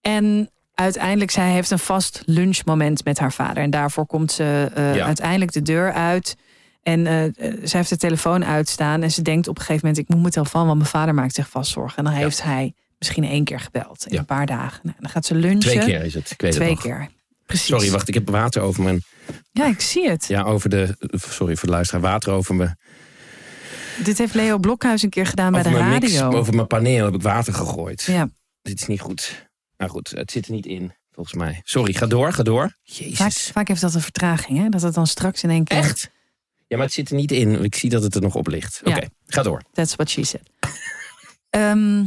en 0.00 0.50
uiteindelijk, 0.74 1.30
zij 1.30 1.50
heeft 1.50 1.70
een 1.70 1.78
vast 1.78 2.22
lunchmoment 2.26 3.04
met 3.04 3.18
haar 3.18 3.32
vader. 3.32 3.62
En 3.62 3.70
daarvoor 3.70 4.06
komt 4.06 4.32
ze 4.32 4.70
eh, 4.74 4.94
Ja. 4.94 5.04
uiteindelijk 5.06 5.52
de 5.52 5.62
deur 5.62 5.92
uit. 5.92 6.36
En 6.82 7.06
eh, 7.06 7.14
zij 7.62 7.78
heeft 7.78 7.88
de 7.88 7.96
telefoon 7.96 8.44
uitstaan. 8.44 9.02
En 9.02 9.10
ze 9.10 9.22
denkt 9.22 9.48
op 9.48 9.58
een 9.58 9.64
gegeven 9.64 9.86
moment, 9.86 10.04
ik 10.04 10.08
moet 10.12 10.20
mijn 10.20 10.32
telefoon, 10.32 10.66
want 10.66 10.78
mijn 10.78 10.90
vader 10.90 11.14
maakt 11.14 11.34
zich 11.34 11.48
vast 11.48 11.70
zorgen. 11.70 11.98
En 11.98 12.04
dan 12.04 12.12
Ja. 12.12 12.18
heeft 12.18 12.42
hij 12.42 12.74
misschien 12.98 13.24
één 13.24 13.44
keer 13.44 13.60
gebeld 13.60 14.06
in 14.06 14.12
Ja. 14.12 14.18
een 14.18 14.24
paar 14.24 14.46
dagen. 14.46 14.80
Nou, 14.82 14.96
dan 15.00 15.10
gaat 15.10 15.26
ze 15.26 15.34
lunchen. 15.34 15.60
Twee 15.60 15.78
keer 15.84 16.04
is 16.04 16.14
het. 16.14 16.30
Ik 16.30 16.40
weet 16.40 16.52
Twee 16.52 16.70
het 16.70 16.80
keer. 16.80 17.08
Precies. 17.46 17.66
Sorry, 17.66 17.90
wacht. 17.90 18.08
Ik 18.08 18.14
heb 18.14 18.30
water 18.30 18.62
over 18.62 18.82
mijn... 18.82 19.02
Ja, 19.52 19.66
ik 19.66 19.80
zie 19.80 20.08
het. 20.10 20.24
Ja, 20.28 20.42
over 20.42 20.70
de... 20.70 20.96
Sorry 21.28 21.56
voor 21.56 21.68
de 21.68 21.74
luisteraar. 21.74 22.02
Water 22.02 22.32
over 22.32 22.54
mijn, 22.54 22.78
Dit 24.04 24.18
heeft 24.18 24.34
Leo 24.34 24.58
Blokhuis 24.58 25.02
een 25.02 25.10
keer 25.10 25.26
gedaan 25.26 25.52
bij 25.52 25.62
de 25.62 25.70
mix. 25.70 26.16
radio. 26.16 26.38
Over 26.38 26.54
mijn 26.54 26.66
paneel 26.66 27.04
heb 27.04 27.14
ik 27.14 27.22
water 27.22 27.54
gegooid. 27.54 28.02
Ja. 28.02 28.28
Dit 28.62 28.80
is 28.80 28.86
niet 28.86 29.00
goed. 29.00 29.48
Nou 29.76 29.90
goed, 29.90 30.10
het 30.10 30.30
zit 30.30 30.46
er 30.46 30.52
niet 30.52 30.66
in, 30.66 30.92
volgens 31.10 31.36
mij. 31.36 31.60
Sorry, 31.64 31.92
ga 31.92 32.06
door, 32.06 32.32
ga 32.32 32.42
door. 32.42 32.76
Jezus. 32.82 33.16
Vaak, 33.16 33.32
vaak 33.32 33.68
heeft 33.68 33.80
dat 33.80 33.94
een 33.94 34.00
vertraging, 34.00 34.58
hè? 34.58 34.68
Dat 34.68 34.82
het 34.82 34.94
dan 34.94 35.06
straks 35.06 35.42
in 35.42 35.50
één 35.50 35.64
keer... 35.64 35.78
Echt? 35.78 36.10
Ja, 36.72 36.78
maar 36.78 36.86
het 36.86 36.96
zit 36.96 37.10
er 37.10 37.16
niet 37.16 37.32
in. 37.32 37.64
Ik 37.64 37.74
zie 37.74 37.90
dat 37.90 38.02
het 38.02 38.14
er 38.14 38.20
nog 38.20 38.34
op 38.34 38.46
ligt. 38.46 38.80
Oké, 38.84 39.08
ga 39.26 39.42
door. 39.42 39.62
That's 39.72 39.94
what 39.94 40.10
she 40.10 40.24
said. 40.24 40.42
Ehm, 41.50 42.04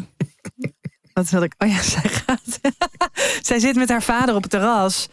wat 1.13 1.29
wil 1.29 1.41
ik? 1.43 1.53
Oh 1.57 1.69
ja, 1.69 1.81
zij 1.95 2.09
gaat. 2.09 2.59
zij 3.47 3.59
zit 3.59 3.75
met 3.75 3.89
haar 3.89 4.03
vader 4.03 4.35
op 4.35 4.41
het 4.41 4.51
terras. 4.51 5.07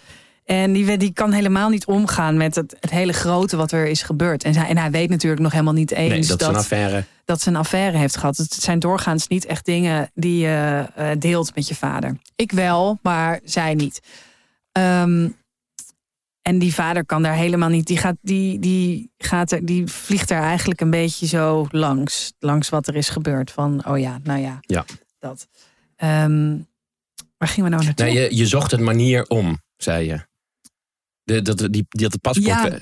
En 0.45 0.73
die, 0.73 0.97
die 0.97 1.13
kan 1.13 1.33
helemaal 1.33 1.69
niet 1.69 1.87
omgaan 1.87 2.37
met 2.37 2.55
het, 2.55 2.77
het 2.81 2.91
hele 2.91 3.13
grote 3.13 3.57
wat 3.57 3.73
er 3.73 3.87
is 3.87 4.03
gebeurd. 4.03 4.45
En, 4.45 4.55
zij, 4.55 4.67
en 4.67 4.79
hij 4.79 4.91
weet 4.91 5.09
natuurlijk 5.09 5.43
nog 5.43 5.53
helemaal 5.53 5.73
niet 5.73 5.91
eens 5.91 6.11
Nee, 6.11 6.27
dat, 6.27 6.39
dat, 6.39 6.41
is 6.41 6.47
een 6.55 6.61
affaire. 6.61 7.05
dat 7.25 7.41
ze 7.41 7.49
een 7.49 7.57
affaire 7.57 7.99
heeft 7.99 8.17
gehad. 8.17 8.37
Het 8.37 8.53
zijn 8.53 8.79
doorgaans 8.79 9.29
niet 9.29 9.47
echt 9.47 9.65
dingen 9.65 10.11
die 10.15 10.39
je 10.39 10.87
eh, 10.95 11.11
deelt 11.19 11.55
met 11.55 11.69
je 11.69 11.75
vader. 11.75 12.17
Ik 12.37 12.53
wel, 12.53 12.99
maar 13.03 13.41
zij 13.45 13.75
niet. 13.75 14.01
Ehm, 14.73 15.29
En 16.43 16.59
die 16.59 16.75
vader 16.75 17.07
kan 17.07 17.23
daar 17.23 17.35
helemaal 17.35 17.69
niet. 17.69 17.87
Die, 17.87 17.97
gaat, 17.97 18.17
die, 18.21 18.59
die, 18.59 19.13
gaat 19.19 19.53
er, 19.53 19.67
die 19.67 19.87
vliegt 19.87 20.31
er 20.31 20.41
eigenlijk 20.41 20.81
een 20.81 20.91
beetje 20.91 21.27
zo 21.27 21.67
langs. 21.71 22.33
Langs 22.39 22.69
wat 22.69 22.87
er 22.87 22.97
is 22.97 23.09
gebeurd. 23.09 23.51
Van, 23.51 23.87
oh 23.87 23.99
ja, 23.99 24.19
nou 24.23 24.41
ja. 24.41 24.59
Ja. 24.61 24.85
Dat. 25.19 25.49
Ehm, 25.97 26.59
waar 27.39 27.49
gingen 27.49 27.71
we 27.71 27.77
nou 27.77 27.85
naartoe? 27.85 28.07
Nee, 28.07 28.15
je, 28.15 28.37
je 28.37 28.47
zocht 28.47 28.73
een 28.73 28.85
manier 28.85 29.27
om, 29.27 29.61
zei 29.77 30.07
je. 30.07 30.27
De, 31.23 31.43
dat, 31.43 31.59
die, 31.59 31.71
die, 31.71 31.87
dat 31.89 32.13
de 32.13 32.19
paspoort... 32.19 32.47
Ja. 32.47 32.79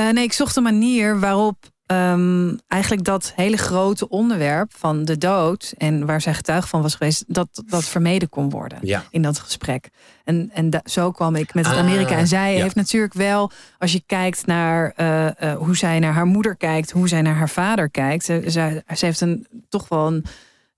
Uh, 0.00 0.10
nee, 0.10 0.24
ik 0.24 0.32
zocht 0.32 0.56
een 0.56 0.62
manier 0.62 1.20
waarop 1.20 1.71
um, 1.92 2.58
eigenlijk 2.68 3.04
dat 3.04 3.32
hele 3.36 3.56
grote 3.56 4.08
onderwerp 4.08 4.72
van 4.76 5.04
de 5.04 5.18
dood 5.18 5.74
en 5.78 6.06
waar 6.06 6.20
zij 6.20 6.34
getuige 6.34 6.68
van 6.68 6.82
was 6.82 6.94
geweest, 6.94 7.24
dat 7.26 7.62
dat 7.66 7.84
vermeden 7.84 8.28
kon 8.28 8.50
worden 8.50 8.78
ja. 8.82 9.04
in 9.10 9.22
dat 9.22 9.38
gesprek. 9.38 9.88
En, 10.24 10.50
en 10.54 10.82
zo 10.84 11.10
kwam 11.10 11.36
ik 11.36 11.54
met 11.54 11.66
het 11.66 11.76
Amerika. 11.76 12.16
En 12.16 12.26
zij 12.26 12.56
ja. 12.56 12.62
heeft 12.62 12.74
natuurlijk 12.74 13.14
wel, 13.14 13.50
als 13.78 13.92
je 13.92 14.02
kijkt 14.06 14.46
naar 14.46 14.92
uh, 14.96 15.26
uh, 15.42 15.54
hoe 15.54 15.76
zij 15.76 15.98
naar 15.98 16.12
haar 16.12 16.26
moeder 16.26 16.56
kijkt, 16.56 16.90
hoe 16.90 17.08
zij 17.08 17.22
naar 17.22 17.34
haar 17.34 17.48
vader 17.48 17.90
kijkt, 17.90 18.24
ze, 18.24 18.42
ze, 18.48 18.82
ze 18.94 19.04
heeft 19.04 19.20
een 19.20 19.46
toch 19.68 19.88
wel 19.88 20.06
een 20.06 20.24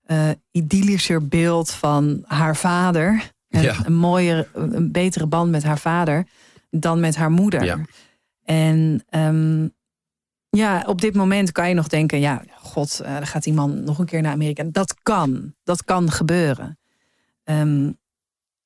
uh, 0.07 0.29
idyllischer 0.51 1.27
beeld 1.27 1.71
van 1.71 2.23
haar 2.25 2.55
vader. 2.55 3.33
En 3.49 3.61
Ja. 3.61 3.75
Een 3.85 3.95
mooier, 3.95 4.47
een 4.53 4.91
betere 4.91 5.25
band 5.25 5.51
met 5.51 5.63
haar 5.63 5.79
vader 5.79 6.25
dan 6.69 6.99
met 6.99 7.15
haar 7.15 7.31
moeder. 7.31 7.63
Ja. 7.63 7.79
En 8.43 9.03
um, 9.09 9.73
ja, 10.55 10.83
op 10.87 11.01
dit 11.01 11.15
moment 11.15 11.51
kan 11.51 11.67
je 11.69 11.73
nog 11.75 11.87
denken: 11.87 12.19
ja, 12.19 12.43
god, 12.59 12.99
uh, 13.01 13.13
dan 13.13 13.27
gaat 13.27 13.43
die 13.43 13.53
man 13.53 13.83
nog 13.83 13.99
een 13.99 14.05
keer 14.05 14.21
naar 14.21 14.31
Amerika. 14.31 14.63
Dat 14.63 14.95
kan, 15.03 15.53
dat 15.63 15.83
kan 15.83 16.11
gebeuren. 16.11 16.79
Um, 17.43 17.97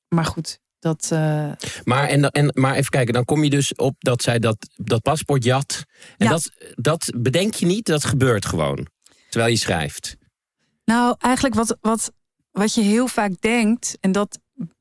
maar 0.08 0.26
goed, 0.26 0.60
dat. 0.80 1.10
Uh... 1.14 1.52
Maar, 1.84 2.08
en, 2.08 2.30
en, 2.30 2.52
maar 2.54 2.76
even 2.76 2.92
kijken, 2.92 3.14
dan 3.14 3.26
kom 3.26 3.44
je 3.44 3.50
dus 3.50 3.76
op 3.76 3.96
dat 4.00 4.22
zij 4.22 4.40
dat, 4.40 4.70
dat 4.76 5.02
paspoort 5.02 5.44
jat. 5.44 5.84
En 6.18 6.26
Ja. 6.26 6.32
dat, 6.32 6.52
dat 6.76 7.12
bedenk 7.18 7.54
je 7.54 7.66
niet, 7.66 7.86
dat 7.86 8.06
gebeurt 8.06 8.46
gewoon. 8.46 8.88
Terwijl 9.30 9.52
je 9.52 9.60
schrijft. 9.60 10.18
Nou, 10.86 11.16
eigenlijk 11.18 11.56
wat, 11.56 11.78
wat, 11.82 12.12
wat 12.52 12.74
je 12.74 12.82
heel 12.82 13.08
vaak 13.08 13.42
denkt, 13.42 13.98
en 14.00 14.12
dat 14.12 14.40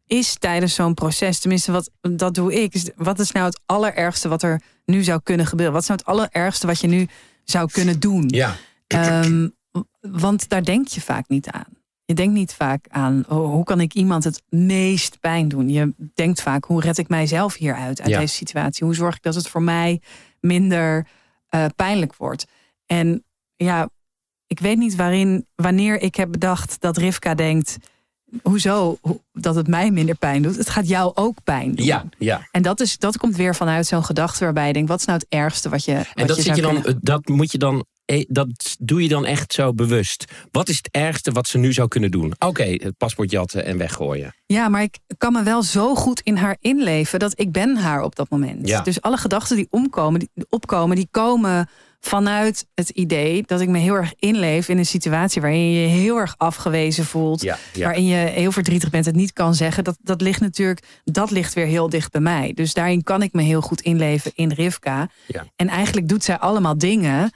is 0.08 0.36
tijdens 0.38 0.74
zo'n 0.74 0.94
proces, 0.94 1.38
tenminste, 1.38 1.72
wat, 1.72 1.90
dat 2.00 2.34
doe 2.34 2.62
ik, 2.62 2.74
is 2.74 2.90
wat 2.96 3.18
is 3.18 3.32
nou 3.32 3.46
het 3.46 3.60
allerergste 3.66 4.28
wat 4.28 4.42
er 4.42 4.62
nu 4.84 5.02
zou 5.02 5.20
kunnen 5.22 5.46
gebeuren? 5.46 5.74
Wat 5.74 5.82
is 5.82 5.88
nou 5.88 6.00
het 6.00 6.08
allerergste 6.08 6.66
wat 6.66 6.80
je 6.80 6.86
nu 6.86 7.08
zou 7.44 7.70
kunnen 7.70 8.00
doen? 8.00 8.24
Ja. 8.26 8.56
Um, 9.24 9.56
want 10.00 10.48
daar 10.48 10.64
denk 10.64 10.88
je 10.88 11.00
vaak 11.00 11.28
niet 11.28 11.50
aan. 11.50 11.76
Je 12.04 12.14
denkt 12.14 12.34
niet 12.34 12.54
vaak 12.54 12.86
aan 12.88 13.24
oh, 13.28 13.50
hoe 13.50 13.64
kan 13.64 13.80
ik 13.80 13.94
iemand 13.94 14.24
het 14.24 14.42
meest 14.48 15.20
pijn 15.20 15.48
doen. 15.48 15.68
Je 15.68 15.94
denkt 16.14 16.42
vaak 16.42 16.64
hoe 16.64 16.80
red 16.80 16.98
ik 16.98 17.08
mijzelf 17.08 17.54
hieruit 17.54 18.00
uit 18.00 18.10
Ja. 18.10 18.18
deze 18.18 18.34
situatie? 18.34 18.84
Hoe 18.86 18.94
zorg 18.94 19.16
ik 19.16 19.22
dat 19.22 19.34
het 19.34 19.48
voor 19.48 19.62
mij 19.62 20.00
minder 20.40 21.06
uh, 21.50 21.64
pijnlijk 21.76 22.16
wordt? 22.16 22.44
En 22.86 23.24
ja, 23.56 23.88
ik 24.46 24.60
weet 24.60 24.78
niet 24.78 24.94
waarin, 24.94 25.46
wanneer 25.54 26.00
ik 26.00 26.14
heb 26.14 26.32
bedacht 26.32 26.80
dat 26.80 26.96
Rivka 26.96 27.34
denkt. 27.34 27.76
Hoezo 28.42 28.98
Ho- 29.02 29.20
dat 29.32 29.54
het 29.54 29.66
mij 29.68 29.90
minder 29.90 30.14
pijn 30.14 30.42
doet? 30.42 30.56
Het 30.56 30.70
gaat 30.70 30.88
jou 30.88 31.12
ook 31.14 31.36
pijn 31.44 31.74
doen. 31.74 31.86
Ja, 31.86 32.04
ja. 32.18 32.48
En 32.50 32.62
dat, 32.62 32.80
is, 32.80 32.98
dat 32.98 33.16
komt 33.16 33.36
weer 33.36 33.54
vanuit 33.54 33.86
zo'n 33.86 34.04
gedachte 34.04 34.44
waarbij 34.44 34.66
je 34.66 34.72
denkt: 34.72 34.88
wat 34.88 35.00
is 35.00 35.06
nou 35.06 35.18
het 35.18 35.26
ergste 35.28 35.68
wat 35.68 35.84
je. 35.84 35.94
Wat 35.94 36.06
En 36.14 36.26
dat, 36.26 36.36
je 36.36 36.42
zit 36.42 36.56
je 36.56 36.62
dan, 36.62 36.82
kunnen- 36.82 36.98
dat 37.02 37.28
moet 37.28 37.52
je 37.52 37.58
dan. 37.58 37.84
eh, 38.04 38.24
Dat 38.28 38.76
doe 38.80 39.02
je 39.02 39.08
dan 39.08 39.24
echt 39.24 39.52
zo 39.52 39.72
bewust. 39.74 40.24
Wat 40.50 40.68
is 40.68 40.76
het 40.76 40.88
ergste 40.90 41.32
wat 41.32 41.46
ze 41.46 41.58
nu 41.58 41.72
zou 41.72 41.88
kunnen 41.88 42.10
doen? 42.10 42.32
Oké, 42.38 42.64
het 42.64 42.96
paspoort 42.96 43.30
jatten 43.30 43.64
en 43.64 43.78
weggooien. 43.78 44.34
Ja, 44.46 44.68
maar 44.68 44.82
ik 44.82 44.98
kan 45.18 45.32
me 45.32 45.42
wel 45.42 45.62
zo 45.62 45.94
goed 45.94 46.20
in 46.20 46.36
haar 46.36 46.56
inleven 46.60 47.18
dat 47.18 47.40
ik 47.40 47.52
ben 47.52 47.76
haar 47.76 48.02
op 48.02 48.16
dat 48.16 48.28
moment. 48.30 48.68
Ja. 48.68 48.80
Dus 48.80 49.00
alle 49.00 49.16
gedachten 49.16 49.56
die, 49.56 49.66
omkomen, 49.70 50.20
die 50.20 50.30
opkomen, 50.48 50.96
die 50.96 51.08
komen 51.10 51.68
vanuit 52.00 52.66
het 52.74 52.88
idee 52.88 53.42
dat 53.46 53.60
ik 53.60 53.68
me 53.68 53.78
heel 53.78 53.94
erg 53.94 54.12
inleef 54.18 54.68
in 54.68 54.78
een 54.78 54.86
situatie 54.86 55.40
waarin 55.40 55.70
je 55.70 55.80
je 55.80 55.86
heel 55.86 56.16
erg 56.16 56.34
afgewezen 56.36 57.04
voelt. 57.04 57.42
Ja, 57.42 57.58
ja. 57.72 57.84
Waarin 57.84 58.06
je 58.06 58.16
heel 58.16 58.52
verdrietig 58.52 58.90
bent, 58.90 59.04
het 59.04 59.14
niet 59.14 59.32
kan 59.32 59.54
zeggen. 59.54 59.84
Dat, 59.84 59.98
dat 60.02 60.20
ligt 60.20 60.40
natuurlijk, 60.40 61.00
dat 61.04 61.30
ligt 61.30 61.54
weer 61.54 61.66
heel 61.66 61.88
dicht 61.88 62.12
bij 62.12 62.20
mij. 62.20 62.52
Dus 62.54 62.72
daarin 62.72 63.02
kan 63.02 63.22
ik 63.22 63.32
me 63.32 63.42
heel 63.42 63.60
goed 63.60 63.80
inleven 63.80 64.32
in 64.34 64.52
Rivka. 64.52 65.08
Ja. 65.26 65.46
En 65.56 65.68
eigenlijk 65.68 66.08
doet 66.08 66.24
zij 66.24 66.38
allemaal 66.38 66.78
dingen 66.78 67.30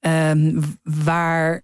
ehm, 0.00 0.60
waar 0.82 1.62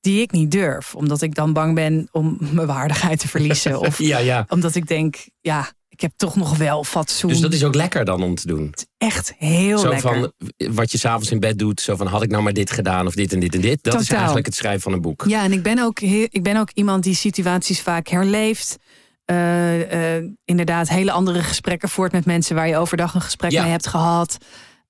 die 0.00 0.22
ik 0.22 0.32
niet 0.32 0.50
durf. 0.50 0.94
Omdat 0.94 1.22
ik 1.22 1.34
dan 1.34 1.52
bang 1.52 1.74
ben 1.74 2.08
om 2.12 2.36
mijn 2.40 2.66
waardigheid 2.66 3.18
te 3.18 3.28
verliezen. 3.28 3.78
Of 3.86 4.00
omdat 4.48 4.74
ik 4.74 4.86
denk, 4.86 5.16
ja, 5.40 5.72
ik 5.94 6.00
heb 6.00 6.12
toch 6.16 6.36
nog 6.36 6.56
wel 6.56 6.84
fatsoen. 6.84 7.30
Dus 7.30 7.40
dat 7.40 7.52
is 7.52 7.64
ook 7.64 7.74
lekker 7.74 8.04
dan 8.04 8.22
om 8.22 8.34
te 8.34 8.46
doen. 8.46 8.74
echt 8.98 9.34
heel 9.38 9.78
zo 9.78 9.88
lekker. 9.88 10.10
van 10.10 10.32
wat 10.74 10.92
je 10.92 10.98
s'avonds 10.98 11.30
in 11.30 11.40
bed 11.40 11.58
doet. 11.58 11.80
Zo 11.80 11.96
van 11.96 12.06
had 12.06 12.22
ik 12.22 12.30
nou 12.30 12.42
maar 12.42 12.52
dit 12.52 12.70
gedaan 12.70 13.06
of 13.06 13.14
dit 13.14 13.32
en 13.32 13.40
dit 13.40 13.54
en 13.54 13.60
dit. 13.60 13.82
Dat 13.82 14.00
is 14.00 14.10
eigenlijk 14.10 14.46
het 14.46 14.54
schrijven 14.54 14.80
van 14.80 14.92
een 14.92 15.00
boek. 15.00 15.24
Ja, 15.28 15.42
en 15.44 15.52
ik 15.52 15.62
ben 15.62 15.78
ook, 15.78 15.98
heel, 15.98 16.26
ik 16.30 16.42
ben 16.42 16.56
ook 16.56 16.70
iemand 16.72 17.02
die 17.02 17.14
situaties 17.14 17.80
vaak 17.80 18.08
herleeft. 18.08 18.76
Eh, 19.24 20.16
eh, 20.16 20.24
inderdaad, 20.44 20.88
hele 20.88 21.12
andere 21.12 21.42
gesprekken 21.42 21.88
voert 21.88 22.12
met 22.12 22.24
mensen 22.24 22.56
waar 22.56 22.68
je 22.68 22.76
overdag 22.76 23.14
een 23.14 23.20
gesprek 23.20 23.50
Ja. 23.50 23.62
mee 23.62 23.70
hebt 23.70 23.86
gehad. 23.86 24.36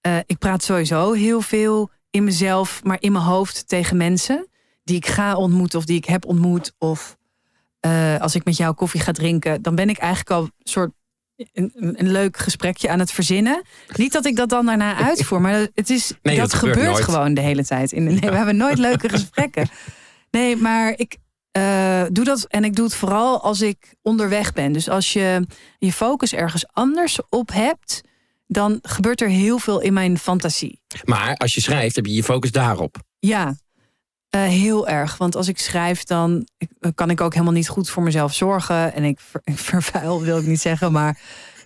Eh, 0.01 0.17
ik 0.27 0.39
praat 0.39 0.63
sowieso 0.63 1.13
heel 1.13 1.41
veel 1.41 1.91
in 2.11 2.25
mezelf, 2.25 2.81
maar 2.83 2.97
in 3.01 3.13
mijn 3.13 3.25
hoofd 3.25 3.69
tegen 3.69 3.97
mensen 3.97 4.49
die 4.85 4.97
ik 4.97 5.07
ga 5.07 5.37
ontmoeten 5.37 5.79
of 5.79 5.85
die 5.85 5.97
ik 5.97 6.05
heb 6.05 6.25
ontmoet. 6.27 6.73
Of 6.79 7.17
eh, 7.85 8.21
als 8.21 8.35
ik 8.35 8.45
met 8.45 8.57
jou 8.57 8.75
koffie 8.75 9.01
ga 9.01 9.13
drinken, 9.13 9.63
dan 9.63 9.75
ben 9.75 9.89
ik 9.89 9.99
eigenlijk 9.99 10.31
al 10.31 10.43
een 10.43 10.51
soort 10.63 10.93
een, 11.53 11.73
een 11.75 12.11
leuk 12.11 12.37
gesprekje 12.37 12.89
aan 12.89 12.99
het 12.99 13.13
verzinnen. 13.13 13.63
Niet 13.97 14.13
dat 14.13 14.27
ik 14.27 14.37
dat 14.37 14.49
dan 14.49 14.67
daarna 14.67 14.97
uitvoer, 15.09 15.41
maar 15.41 15.69
het 15.75 15.91
is, 15.91 16.13
Nee, 16.23 16.37
dat, 16.37 16.51
dat 16.51 16.61
gebeurt 16.61 17.01
gewoon 17.01 17.35
de 17.35 17.41
hele 17.41 17.65
tijd. 17.65 17.93
In, 17.93 18.05
nee, 18.05 18.31
we 18.31 18.37
hebben 18.37 18.57
nooit 18.57 18.79
leuke 18.79 19.09
gesprekken. 19.19 19.69
Nee, 20.31 20.57
maar 20.57 20.95
ik 20.97 21.17
eh, 21.51 22.05
doe 22.13 22.25
dat 22.25 22.45
en 22.45 22.65
ik 22.65 22.77
doe 22.77 22.85
het 22.85 22.95
vooral 22.95 23.43
als 23.43 23.61
ik 23.61 23.95
onderweg 24.03 24.53
ben. 24.53 24.73
Dus 24.73 24.89
als 24.89 25.13
je 25.13 25.47
je 25.79 25.93
focus 25.93 26.33
ergens 26.33 26.67
anders 26.73 27.19
op 27.29 27.53
hebt, 27.53 28.01
dan 28.47 28.79
gebeurt 28.83 29.21
er 29.21 29.29
heel 29.29 29.59
veel 29.59 29.81
in 29.81 29.93
mijn 29.93 30.19
fantasie. 30.19 30.81
Maar 31.05 31.37
als 31.37 31.55
je 31.55 31.61
schrijft, 31.61 31.97
heb 31.97 32.07
je 32.07 32.15
je 32.15 32.25
focus 32.25 32.51
daarop. 32.51 32.97
Ja, 33.19 33.57
eh, 34.35 34.43
heel 34.43 34.89
erg. 34.89 35.17
Want 35.17 35.37
als 35.37 35.49
ik 35.49 35.59
schrijf, 35.59 36.05
dan 36.05 36.47
ik- 36.59 36.93
kan 36.95 37.11
ik 37.11 37.21
ook 37.21 37.33
helemaal 37.33 37.55
niet 37.55 37.69
goed 37.69 37.91
voor 37.91 38.03
mezelf 38.03 38.35
zorgen. 38.35 38.95
En 38.95 39.05
ik, 39.05 39.21
ver- 39.21 39.41
ik 39.55 39.59
vervuil, 39.59 40.23
wil 40.23 40.39
ik 40.39 40.47
niet 40.47 40.61
zeggen. 40.61 40.93
Maar 40.93 41.19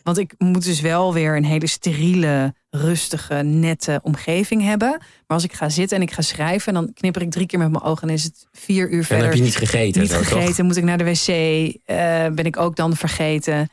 want 0.02 0.18
ik 0.18 0.34
moet 0.38 0.64
dus 0.64 0.80
wel 0.80 1.12
weer 1.14 1.36
een 1.36 1.44
hele 1.44 1.66
steriele, 1.66 2.54
rustige, 2.70 3.34
nette 3.34 4.00
omgeving 4.02 4.62
hebben. 4.62 4.88
Maar 4.98 5.36
als 5.36 5.44
ik 5.44 5.52
ga 5.52 5.68
zitten 5.68 5.96
en 5.96 6.02
ik 6.02 6.10
ga 6.12 6.22
schrijven, 6.22 6.74
dan 6.74 6.92
knipper 6.94 7.22
ik 7.22 7.30
drie 7.30 7.46
keer 7.46 7.58
met 7.58 7.70
mijn 7.70 7.82
ogen 7.84 8.08
en 8.08 8.14
is 8.14 8.24
het 8.24 8.46
vier 8.52 8.88
uur 8.90 8.98
En 8.98 9.04
verder. 9.04 9.26
heb 9.26 9.34
je 9.34 9.42
niet 9.42 9.56
gegeten. 9.56 10.00
niet 10.02 10.10
toch? 10.10 10.28
gegeten, 10.28 10.66
moet 10.66 10.76
ik 10.76 10.84
naar 10.84 10.98
de 10.98 11.04
wc, 11.04 11.26
eh, 11.28 11.96
ben 12.34 12.44
ik 12.46 12.56
ook 12.56 12.76
dan 12.76 12.96
vergeten. 12.96 13.68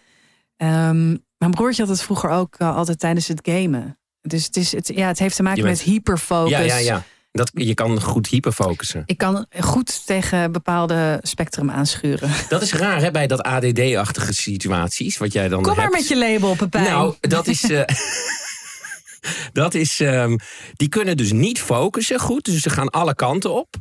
Ehm, 0.58 1.08
mijn 1.38 1.52
broertje 1.52 1.82
had 1.82 1.92
het 1.92 2.02
vroeger 2.02 2.30
ook 2.30 2.56
eh, 2.58 2.76
altijd 2.76 3.00
tijdens 3.00 3.28
het 3.28 3.40
gamen. 3.44 3.98
Dus 4.22 4.46
het, 4.46 4.56
is, 4.58 4.72
het, 4.72 4.92
ja, 4.96 5.08
het 5.08 5.20
heeft 5.20 5.36
te 5.36 5.44
maken 5.44 5.64
met 5.64 5.82
hyperfocus. 5.82 6.50
Ja, 6.52 6.60
ja, 6.60 6.78
ja. 6.78 7.04
Dat, 7.36 7.52
je 7.54 7.74
kan 7.74 8.02
goed 8.02 8.28
hyperfocussen. 8.28 9.04
Ik 9.06 9.18
kan 9.18 9.46
goed 9.60 10.06
tegen 10.06 10.52
bepaalde 10.52 11.20
spectrum 11.22 11.70
aanschuren. 11.72 12.30
Dat 12.50 12.62
is 12.62 12.74
raar 12.74 13.00
hè, 13.02 13.12
bij 13.12 13.28
dat 13.28 13.42
ADD-achtige 13.42 14.34
situaties. 14.34 15.18
Wat 15.18 15.34
jij 15.34 15.48
dan 15.48 15.62
Kom 15.62 15.74
maar 15.76 15.84
hebt. 15.84 15.96
met 15.98 16.08
je 16.08 16.18
label, 16.18 16.56
Pepijn. 16.56 16.84
Nou, 16.84 17.16
dat 17.20 17.48
is. 17.48 17.64
eh, 17.64 17.82
dat 19.54 19.74
is. 19.74 20.00
ehm, 20.00 20.36
die 20.74 20.88
kunnen 20.90 21.18
dus 21.18 21.32
niet 21.32 21.62
focussen 21.62 22.20
goed. 22.20 22.46
Dus 22.46 22.62
ze 22.62 22.70
gaan 22.70 22.90
alle 22.90 23.16
kanten 23.16 23.54
op. 23.54 23.76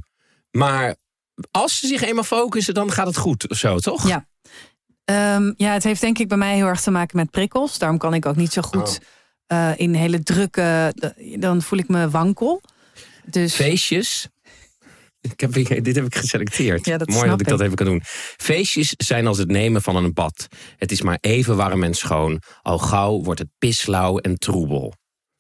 Maar 0.51 0.97
als 1.51 1.79
ze 1.79 1.87
zich 1.87 2.03
eenmaal 2.03 2.25
focussen, 2.25 2.75
dan 2.75 2.93
gaat 2.93 3.07
het 3.07 3.17
goed 3.17 3.49
of 3.49 3.57
zo, 3.57 3.79
toch? 3.79 4.09
Ja. 4.09 4.27
Ehm, 5.05 5.53
ja, 5.57 5.73
het 5.73 5.85
heeft 5.85 6.01
denk 6.01 6.19
ik 6.19 6.29
bij 6.29 6.39
mij 6.39 6.55
heel 6.55 6.67
erg 6.67 6.81
te 6.81 6.91
maken 6.91 7.17
met 7.17 7.31
prikkels. 7.31 7.79
Daarom 7.79 7.99
kan 7.99 8.15
ik 8.15 8.27
ook 8.27 8.37
niet 8.37 8.53
zo 8.53 8.63
goed 8.63 9.01
Oh. 9.47 9.69
eh, 9.71 9.79
in 9.79 9.95
hele 9.95 10.23
drukke... 10.23 10.95
Dan 11.39 11.63
voel 11.63 11.79
ik 11.79 11.89
me 11.89 12.11
wankel. 12.11 12.61
Dus 13.27 13.55
Feestjes. 13.55 14.29
Ik 15.21 15.41
heb, 15.41 15.53
dit 15.85 15.95
heb 15.95 16.05
ik 16.05 16.15
geselecteerd. 16.15 16.87
Ja, 16.87 16.99
dat 16.99 17.09
Mooi 17.09 17.29
dat 17.29 17.41
ik 17.41 17.49
dat 17.49 17.61
even 17.61 17.75
kan 17.75 17.87
doen. 17.87 18.03
Feestjes 18.37 18.95
zijn 18.97 19.27
als 19.27 19.39
het 19.39 19.49
nemen 19.49 19.83
van 19.83 19.97
een 19.97 20.13
bad. 20.13 20.49
Het 20.77 20.93
is 20.93 21.03
maar 21.03 21.19
even 21.21 21.57
warm 21.57 21.83
en 21.83 21.95
schoon. 21.95 22.43
Al 22.63 22.79
gauw 22.79 23.23
wordt 23.23 23.41
het 23.41 23.49
pislauw 23.59 24.19
en 24.19 24.39
troebel. 24.39 24.95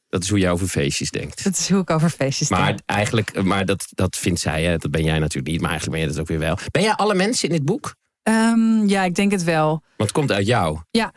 Dat 0.09 0.23
is 0.23 0.29
hoe 0.29 0.38
jij 0.38 0.50
over 0.50 0.67
feestjes 0.67 1.11
denkt. 1.11 1.45
dat 1.45 1.59
is 1.59 1.69
hoe 1.71 1.81
ik 1.81 1.91
over 1.91 2.11
feestjes 2.11 2.49
Maar 2.49 2.67
denk. 2.67 2.81
eigenlijk, 2.87 3.43
maar 3.43 3.64
dat, 3.64 3.87
dat 3.91 4.17
vindt 4.17 4.41
zij, 4.41 4.64
hè? 4.64 4.76
dat 4.76 4.91
ben 4.91 5.05
jij 5.05 5.19
natuurlijk 5.19 5.47
niet. 5.53 5.61
Maar 5.61 5.71
eigenlijk 5.71 6.00
ben 6.00 6.09
je 6.09 6.14
dat 6.14 6.23
ook 6.23 6.29
weer 6.31 6.47
wel. 6.47 6.59
Ben 6.71 6.83
jij 6.83 6.93
alle 6.95 7.14
mensen 7.14 7.49
in 7.49 7.55
dit 7.55 7.64
boek? 7.64 7.95
Ehm, 8.23 8.87
ja, 8.87 9.03
ik 9.03 9.14
denk 9.14 9.31
het 9.33 9.45
wel. 9.45 9.69
Want 9.69 9.83
het 9.97 10.12
komt 10.12 10.33
uit 10.33 10.47
jou. 10.47 10.79
Ja. 10.91 11.12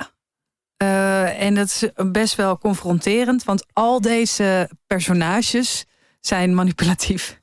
Eh, 0.77 1.41
en 1.41 1.55
dat 1.55 1.67
is 1.67 1.89
best 2.11 2.35
wel 2.35 2.57
confronterend. 2.57 3.43
Want 3.43 3.65
al 3.73 4.01
deze 4.01 4.69
personages 4.87 5.85
zijn 6.27 6.55
manipulatief. 6.55 7.39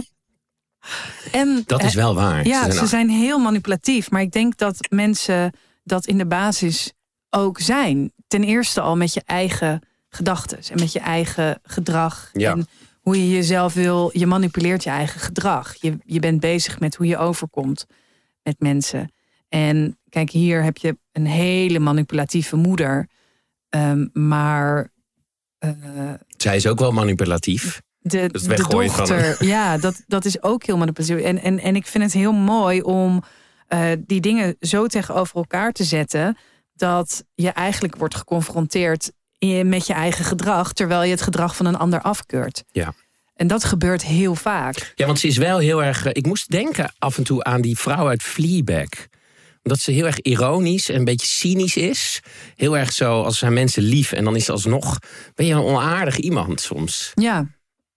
en 1.32 1.62
Dat 1.66 1.82
is 1.82 1.94
wel 1.94 2.14
waar. 2.14 2.46
Ja, 2.46 2.64
Ze 2.64 2.70
ze 2.70 2.76
zijn 2.76 2.88
zijn 2.88 3.08
heel 3.08 3.38
manipulatief. 3.38 4.10
Maar 4.10 4.20
ik 4.20 4.32
denk 4.32 4.56
dat 4.56 4.86
mensen 4.90 5.52
dat 5.84 6.06
in 6.06 6.18
de 6.18 6.26
basis 6.26 6.92
ook 7.30 7.60
zijn. 7.60 8.12
Ten 8.26 8.44
eerste 8.44 8.80
al 8.80 8.96
met 8.96 9.14
je 9.14 9.22
eigen 9.24 9.82
gedachten 10.08 10.58
en 10.70 10.78
met 10.78 10.92
je 10.92 11.00
eigen 11.00 11.58
gedrag. 11.62 12.30
Ja. 12.32 12.52
En 12.52 12.66
hoe 13.00 13.16
je 13.16 13.30
jezelf 13.30 13.74
wil, 13.74 14.10
je 14.12 14.26
manipuleert 14.26 14.84
je 14.84 14.90
eigen 14.90 15.20
gedrag. 15.20 15.74
Je, 15.80 15.98
je 16.04 16.20
bent 16.20 16.40
bezig 16.40 16.80
met 16.80 16.94
hoe 16.94 17.06
je 17.06 17.16
overkomt 17.16 17.86
met 18.42 18.60
mensen. 18.60 19.12
En 19.48 19.98
kijk, 20.08 20.30
hier 20.30 20.62
heb 20.62 20.76
je 20.76 20.98
een 21.12 21.26
hele 21.26 21.78
manipulatieve 21.78 22.56
moeder. 22.56 23.08
Ehm, 23.68 24.06
maar 24.12 24.92
eh, 25.58 25.70
Zij 26.36 26.56
is 26.56 26.66
ook 26.66 26.78
wel 26.78 26.92
manipulatief. 26.92 27.80
de, 27.98 28.28
de 28.32 28.64
dochter, 28.68 29.44
ja, 29.44 29.78
dat, 29.78 30.02
dat 30.06 30.24
is 30.24 30.42
ook 30.42 30.64
heel 30.64 30.76
manipulatief. 30.76 31.24
En, 31.24 31.42
en, 31.42 31.58
en 31.58 31.76
ik 31.76 31.86
vind 31.86 32.04
het 32.04 32.12
heel 32.12 32.32
mooi 32.32 32.80
om 32.82 33.22
eh, 33.66 33.90
die 33.98 34.20
dingen 34.20 34.56
zo 34.60 34.86
tegenover 34.86 35.36
elkaar 35.36 35.72
te 35.72 35.84
zetten. 35.84 36.36
dat 36.74 37.24
je 37.34 37.48
eigenlijk 37.50 37.96
wordt 37.96 38.14
geconfronteerd 38.14 39.12
met 39.64 39.86
je 39.86 39.92
eigen 39.92 40.24
gedrag. 40.24 40.72
terwijl 40.72 41.02
je 41.02 41.10
het 41.10 41.22
gedrag 41.22 41.56
van 41.56 41.66
een 41.66 41.76
ander 41.76 42.00
afkeurt. 42.02 42.64
Ja. 42.72 42.94
En 43.34 43.46
dat 43.46 43.64
gebeurt 43.64 44.04
heel 44.04 44.34
vaak. 44.34 44.92
Ja, 44.94 45.06
want 45.06 45.18
ze 45.18 45.26
is 45.26 45.36
wel 45.36 45.58
heel 45.58 45.84
erg. 45.84 46.04
eh, 46.04 46.10
Ik 46.14 46.26
moest 46.26 46.50
denken 46.50 46.92
af 46.98 47.16
en 47.18 47.24
toe 47.24 47.44
aan 47.44 47.60
die 47.60 47.78
vrouw 47.78 48.08
uit 48.08 48.22
Fleabag. 48.22 48.88
Omdat 49.68 49.82
ze 49.82 49.92
heel 49.92 50.06
erg 50.06 50.20
ironisch 50.20 50.88
en 50.88 50.96
een 50.96 51.04
beetje 51.04 51.26
cynisch 51.26 51.76
is. 51.76 52.20
Heel 52.56 52.76
erg 52.76 52.92
zo 52.92 53.22
als 53.22 53.38
zijn 53.38 53.52
mensen 53.52 53.82
lief. 53.82 54.12
En 54.12 54.24
dan 54.24 54.36
is 54.36 54.44
ze 54.44 54.52
alsnog. 54.52 54.98
Ben 55.34 55.46
je 55.46 55.54
een 55.54 55.62
onaardig 55.62 56.16
iemand 56.16 56.60
soms? 56.60 57.12
Ja, 57.14 57.46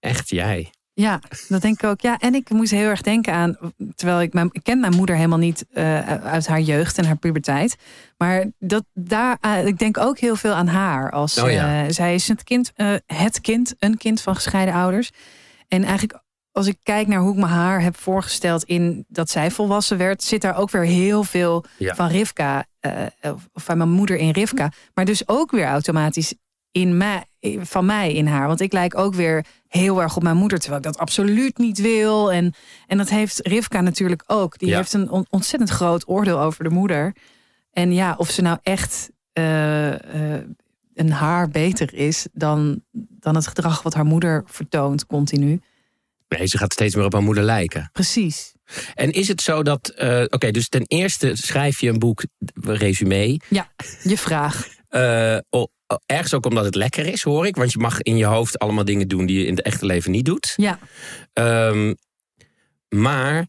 Echt 0.02 0.30
jij. 0.30 0.72
Ja, 0.94 1.20
dat 1.48 1.62
denk 1.62 1.82
ik 1.82 1.90
ook. 1.90 2.02
Ja, 2.02 2.18
en 2.18 2.36
ik 2.36 2.50
moest 2.50 2.72
heel 2.72 2.90
erg 2.90 3.02
denken 3.02 3.34
aan, 3.34 3.58
terwijl 3.96 4.22
ik 4.22 4.34
mijn, 4.34 4.50
ik 4.52 4.64
ken 4.64 4.80
mijn 4.80 4.96
moeder 4.96 5.16
helemaal 5.16 5.38
niet 5.38 5.66
eh, 5.74 6.00
uit 6.24 6.48
haar 6.48 6.60
jeugd 6.60 6.98
en 6.98 7.06
haar 7.06 7.18
puberteit, 7.18 7.76
maar 8.18 8.46
dat 8.60 8.84
daar, 8.94 9.38
eh, 9.42 9.66
ik 9.66 9.80
denk 9.80 9.98
ook 9.98 10.20
heel 10.20 10.36
veel 10.36 10.54
aan 10.54 10.68
haar. 10.68 11.12
Als 11.12 11.38
Oh 11.38 11.52
ja. 11.52 11.84
eh, 11.84 11.92
zij 11.92 12.14
is 12.14 12.28
het 12.28 12.44
kind, 12.44 12.72
het 13.06 13.42
kind, 13.42 13.74
een 13.80 13.98
kind 13.98 14.22
van 14.22 14.36
gescheiden 14.36 14.74
ouders. 14.74 15.10
En 15.68 15.84
eigenlijk, 15.84 16.21
als 16.52 16.68
ik 16.68 16.78
kijk 16.84 17.08
naar 17.08 17.20
hoe 17.20 17.32
ik 17.34 17.40
me 17.40 17.46
haar 17.46 17.82
heb 17.82 17.98
voorgesteld 17.98 18.64
in 18.64 19.06
dat 19.08 19.30
zij 19.30 19.52
volwassen 19.52 19.98
werd, 19.98 20.24
zit 20.24 20.42
daar 20.42 20.58
ook 20.58 20.70
weer 20.72 20.84
heel 20.84 21.24
veel 21.24 21.64
Ja. 21.78 21.96
van 21.96 22.08
Rivka, 22.08 22.66
eh, 22.80 22.92
of 23.22 23.48
van 23.54 23.78
mijn 23.78 23.90
moeder 23.90 24.18
in 24.18 24.30
Rivka, 24.32 24.72
maar 24.94 25.06
dus 25.06 25.28
ook 25.28 25.52
weer 25.52 25.66
automatisch 25.66 26.34
in 26.72 26.98
mij, 26.98 27.24
van 27.60 27.86
mij 27.86 28.14
in 28.14 28.28
haar. 28.28 28.48
Want 28.48 28.62
ik 28.62 28.74
lijk 28.74 28.98
ook 28.98 29.14
weer 29.14 29.46
heel 29.68 30.02
erg 30.02 30.16
op 30.16 30.24
mijn 30.24 30.38
moeder, 30.38 30.60
terwijl 30.60 30.82
ik 30.82 30.88
dat 30.88 30.98
absoluut 30.98 31.58
niet 31.58 31.80
wil. 31.82 32.32
En, 32.32 32.54
en 32.88 32.98
dat 32.98 33.10
heeft 33.10 33.48
Rivka 33.48 33.82
natuurlijk 33.82 34.24
ook. 34.28 34.58
Die 34.58 34.70
Ja. 34.70 34.78
heeft 34.78 34.94
een 34.94 35.10
on- 35.10 35.26
ontzettend 35.30 35.70
groot 35.72 36.08
oordeel 36.08 36.40
over 36.40 36.64
de 36.64 36.70
moeder. 36.70 37.16
En 37.72 37.94
ja, 37.94 38.16
of 38.18 38.30
ze 38.30 38.42
nou 38.42 38.58
echt 38.64 39.10
eh, 39.34 40.36
eh, 40.38 40.44
een 40.94 41.12
haar 41.12 41.50
beter 41.50 41.94
is 41.94 42.28
dan, 42.34 42.82
dan 42.92 43.36
het 43.36 43.48
gedrag 43.48 43.82
wat 43.82 43.94
haar 43.94 44.06
moeder 44.06 44.44
vertoont 44.46 45.06
continu. 45.06 45.62
Nee, 46.38 46.48
ze 46.48 46.58
gaat 46.58 46.74
steeds 46.74 46.96
meer 46.96 47.06
op 47.06 47.14
haar 47.14 47.22
moeder 47.24 47.44
lijken. 47.44 47.90
Precies. 47.94 48.54
En 48.94 49.12
is 49.12 49.28
het 49.28 49.42
zo 49.42 49.64
dat. 49.64 49.90
eh, 49.90 50.24
Oké, 50.30 50.52
dus 50.52 50.70
ten 50.70 50.84
eerste 50.88 51.36
schrijf 51.36 51.80
je 51.80 51.90
een 51.90 52.00
boek, 52.00 52.24
resume. 52.62 53.40
Je 54.04 54.18
vraag. 54.18 54.68
Eh, 54.92 55.38
o- 55.50 55.68
o- 55.88 55.98
ergens 56.06 56.34
ook 56.34 56.46
omdat 56.46 56.66
het 56.66 56.76
lekker 56.76 57.06
is, 57.06 57.24
hoor 57.24 57.48
ik. 57.48 57.56
Want 57.56 57.72
je 57.72 57.78
mag 57.80 58.02
in 58.02 58.18
je 58.18 58.26
hoofd 58.26 58.60
allemaal 58.60 58.86
dingen 58.86 59.08
doen 59.08 59.26
die 59.26 59.40
je 59.40 59.46
in 59.46 59.56
het 59.56 59.66
echte 59.66 59.86
leven 59.86 60.12
niet 60.12 60.26
doet. 60.26 60.54
Ja. 60.56 60.80
Ehm, 61.34 61.94
maar 62.90 63.48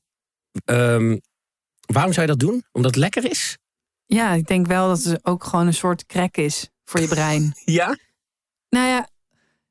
ehm, 0.64 1.16
waarom 1.86 2.12
zou 2.12 2.20
je 2.26 2.32
dat 2.32 2.38
doen? 2.40 2.64
Omdat 2.72 2.90
het 2.90 3.00
lekker 3.00 3.30
is? 3.30 3.58
ja, 4.06 4.32
ik 4.32 4.46
denk 4.46 4.66
wel 4.66 4.88
dat 4.88 5.02
het 5.02 5.24
ook 5.24 5.44
gewoon 5.44 5.66
een 5.66 5.74
soort 5.74 6.06
crack 6.06 6.36
is 6.36 6.68
voor 6.84 7.00
je 7.00 7.08
brein. 7.08 7.52
Ja. 7.64 7.96
Nou 8.68 8.86
ja, 8.88 9.08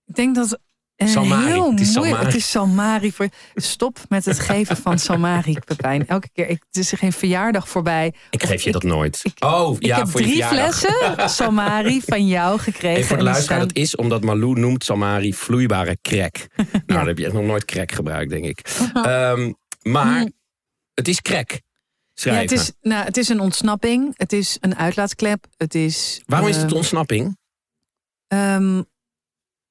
ik 0.06 0.16
denk 0.16 0.36
dat 0.36 0.60
een 1.02 1.08
Salmari. 1.08 1.46
heel 1.46 1.72
Het 1.72 1.80
is 1.80 1.96
moeilijk. 1.96 2.06
Salmari. 2.16 2.26
Het 2.26 2.36
is 2.36 2.50
Salmari. 2.50 3.12
Voor... 3.12 3.28
Stop 3.56 4.00
met 4.10 4.26
het 4.26 4.40
geven 4.40 4.78
van 4.78 5.00
Salmari, 5.08 5.58
Pepijn. 5.66 6.08
Elke 6.08 6.30
keer. 6.34 6.48
Ik, 6.50 6.64
het 6.68 6.78
is 6.78 6.92
er 6.92 6.98
geen 6.98 7.12
verjaardag 7.14 7.70
voorbij. 7.70 8.14
Ik 8.30 8.44
geef 8.44 8.62
je 8.62 8.68
ik- 8.68 8.74
dat 8.74 8.84
nooit. 8.84 9.20
ik- 9.24 9.44
oh, 9.46 9.76
ja, 9.80 9.98
heb 9.98 10.08
voor 10.10 10.20
je 10.22 10.28
drie 10.28 10.44
flessen 10.44 11.30
Salmari 11.30 12.02
van 12.12 12.28
jou 12.28 12.60
gekregen. 12.60 12.90
Even 12.98 13.08
voor 13.08 13.18
de 13.18 13.24
En 13.24 13.30
luisteraar, 13.30 13.58
staan- 13.60 13.68
dat 13.74 13.78
is 13.78 13.96
omdat 13.96 14.24
Malou 14.24 14.60
noemt 14.60 14.84
Salmari 14.84 15.34
vloeibare 15.34 15.98
crack. 16.02 16.36
Nou, 16.72 16.84
dan 16.86 17.08
heb 17.08 17.18
je 17.18 17.26
echt 17.26 17.34
nog 17.34 17.44
nooit 17.46 17.66
crack 17.66 17.92
gebruikt, 17.92 18.30
denk 18.30 18.46
ik. 18.46 18.60
Ehm, 18.94 19.52
maar 19.82 20.28
het 20.94 21.08
is 21.08 21.22
crack. 21.22 21.60
Ja, 22.14 22.34
het, 22.34 22.52
is, 22.52 22.72
nou, 22.82 23.04
het 23.06 23.18
is 23.18 23.30
een 23.30 23.40
ontsnapping. 23.40 24.14
Het 24.18 24.34
is 24.34 24.58
een 24.60 24.76
uitlaatklep. 24.76 25.46
Het 25.58 25.76
is, 25.76 26.22
Waarom 26.26 26.48
is 26.50 26.56
het 26.56 26.66
ehm, 26.66 26.76
ontsnapping? 26.76 27.38
Ehm, 28.28 28.82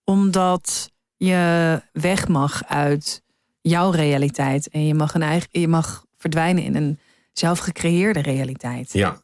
omdat 0.05 0.91
je 1.27 1.83
weg 1.93 2.29
mag 2.29 2.65
uit 2.67 3.23
jouw 3.61 3.91
realiteit. 3.91 4.69
En 4.69 4.87
je 4.87 4.95
mag, 4.95 5.15
een 5.15 5.23
eigen, 5.23 5.49
je 5.51 5.69
mag 5.69 6.05
verdwijnen 6.17 6.63
in 6.63 6.75
een 6.75 6.99
zelfgecreëerde 7.33 8.21
realiteit. 8.21 8.93
Ja, 8.93 9.23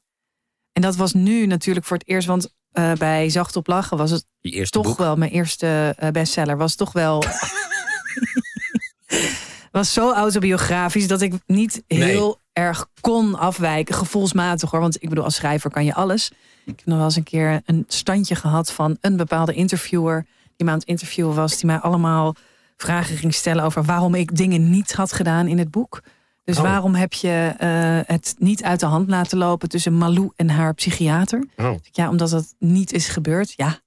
En 0.72 0.82
dat 0.82 0.96
was 0.96 1.12
nu 1.12 1.46
natuurlijk 1.46 1.86
voor 1.86 1.96
het 1.96 2.08
eerst. 2.08 2.26
Want 2.26 2.54
eh, 2.72 2.92
bij 2.92 3.28
Zacht 3.28 3.56
op 3.56 3.66
Lachen 3.66 3.96
was 3.96 4.10
het 4.10 4.26
toch 4.70 4.86
boek. 4.86 4.98
wel 4.98 5.16
mijn 5.16 5.30
eerste 5.30 5.94
eh, 5.98 6.10
bestseller. 6.10 6.56
Was 6.56 6.74
toch 6.74 6.92
wel... 6.92 7.24
was 9.72 9.92
zo 9.92 10.12
autobiografisch 10.12 11.08
dat 11.08 11.20
ik 11.20 11.34
niet 11.46 11.82
heel 11.86 12.40
erg 12.52 12.88
kon 13.00 13.34
afwijken. 13.38 13.94
Gevoelsmatig 13.94 14.70
hoor. 14.70 14.80
Want 14.80 15.02
ik 15.02 15.08
bedoel, 15.08 15.24
als 15.24 15.34
schrijver 15.34 15.70
kan 15.70 15.84
je 15.84 15.94
alles. 15.94 16.30
Ik 16.64 16.76
heb 16.76 16.86
nog 16.86 16.96
wel 16.96 17.06
eens 17.06 17.16
een 17.16 17.22
keer 17.22 17.62
een 17.64 17.84
standje 17.88 18.34
gehad 18.34 18.72
van 18.72 18.96
een 19.00 19.16
bepaalde 19.16 19.54
interviewer. 19.54 20.26
Die 20.56 20.66
me 20.66 20.72
aan 20.72 20.78
het 20.78 20.88
interviewen 20.88 21.34
was. 21.34 21.56
Die 21.56 21.66
mij 21.66 21.78
allemaal 21.78 22.34
vragen 22.76 23.16
ging 23.16 23.34
stellen 23.34 23.64
over 23.64 23.84
waarom 23.84 24.14
ik 24.14 24.36
dingen 24.36 24.70
niet 24.70 24.92
had 24.92 25.12
gedaan 25.12 25.46
in 25.46 25.58
het 25.58 25.70
boek. 25.70 26.00
Dus 26.44 26.56
Oh. 26.56 26.62
waarom 26.62 26.94
heb 26.94 27.12
je 27.12 27.54
eh, 27.58 28.14
het 28.14 28.34
niet 28.38 28.62
uit 28.62 28.80
de 28.80 28.86
hand 28.86 29.08
laten 29.08 29.38
lopen 29.38 29.68
tussen 29.68 29.92
Malou 29.98 30.30
en 30.36 30.50
haar 30.50 30.74
psychiater? 30.74 31.46
Oh. 31.56 31.74
Ja, 31.92 32.08
omdat 32.08 32.30
dat 32.30 32.54
niet 32.58 32.92
is 32.92 33.08
gebeurd. 33.08 33.52
Ja, 33.56 33.80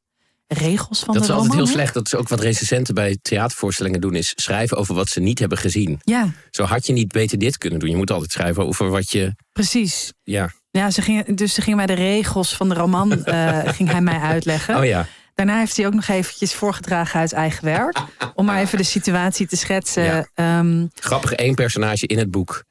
regels 0.47 0.99
van 0.99 1.13
Dat 1.13 1.23
de 1.23 1.29
is 1.29 1.36
altijd 1.36 1.53
heel 1.53 1.67
slecht. 1.67 1.93
Dat 1.93 2.05
is 2.05 2.15
ook 2.15 2.27
wat 2.27 2.39
recensenten 2.39 2.93
bij 2.93 3.17
theatervoorstellingen 3.21 4.01
doen. 4.01 4.15
Is 4.15 4.34
schrijven 4.36 4.77
over 4.77 4.95
wat 4.95 5.10
ze 5.10 5.19
niet 5.19 5.39
hebben 5.39 5.58
gezien. 5.58 5.99
Ja, 6.03 6.29
Zo 6.49 6.63
had 6.63 6.86
je 6.88 6.93
niet 6.93 7.12
beter 7.12 7.38
dit 7.38 7.58
kunnen 7.58 7.79
doen. 7.79 7.89
Je 7.89 7.95
moet 7.95 8.12
altijd 8.12 8.32
schrijven 8.32 8.65
over 8.67 8.89
wat 8.89 9.12
je... 9.12 9.36
precies. 9.51 10.13
Ja. 10.23 10.51
Ja, 10.71 10.91
ze 10.91 11.01
ging, 11.01 11.36
dus 11.38 11.53
ze 11.53 11.62
ging 11.62 11.75
mij 11.75 11.86
de 11.86 11.93
regels 11.93 12.55
van 12.55 12.69
de 12.69 12.75
roman 12.75 13.12
eh, 13.25 13.60
ging 13.65 13.91
hij 13.91 14.01
mij 14.01 14.19
uitleggen. 14.19 14.77
Oh 14.77 14.86
ja. 14.86 15.08
Daarna 15.39 15.58
heeft 15.60 15.78
hij 15.78 15.86
ook 15.86 15.93
nog 15.93 16.08
eventjes 16.08 16.54
voorgedragen 16.54 17.19
uit 17.19 17.34
eigen 17.34 17.65
werk. 17.65 17.97
Om 18.36 18.45
maar 18.45 18.60
even 18.60 18.78
de 18.78 18.84
situatie 18.84 19.47
te 19.47 19.56
schetsen. 19.56 20.04
Ja. 20.04 20.28
Ja, 20.36 20.63
Grappig, 20.93 21.32
één 21.34 21.56
personage 21.56 22.08
in 22.08 22.17
het 22.17 22.32
boek 22.32 22.63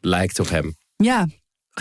lijkt 0.00 0.38
op 0.40 0.48
hem. 0.48 0.76
ja. 0.96 1.26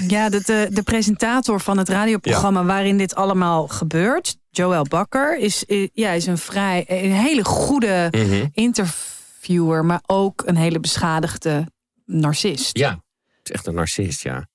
ja 0.08 0.30
de, 0.30 0.42
de, 0.46 0.68
de 0.72 0.84
presentator 0.84 1.60
van 1.62 1.78
het 1.78 1.90
radioprogramma 1.90 2.64
waarin 2.64 2.98
dit 2.98 3.16
allemaal 3.16 3.68
gebeurt, 3.68 4.38
Joël 4.50 4.84
Bakker, 4.84 5.38
is, 5.38 5.64
ja, 5.94 6.12
is 6.12 6.26
een 6.26 6.38
vrij 6.38 6.86
een 6.88 7.12
hele 7.12 7.44
goede 7.46 8.08
Mhm. 8.12 8.46
interviewer, 8.52 9.86
maar 9.86 10.02
ook 10.06 10.44
een 10.46 10.56
hele 10.58 10.80
beschadigde 10.80 11.68
narcist. 12.06 12.78
Ja, 12.78 12.90
het 12.90 13.00
is 13.50 13.52
echt 13.52 13.68
een 13.68 13.74
narcist, 13.74 14.24
ja. 14.24 14.48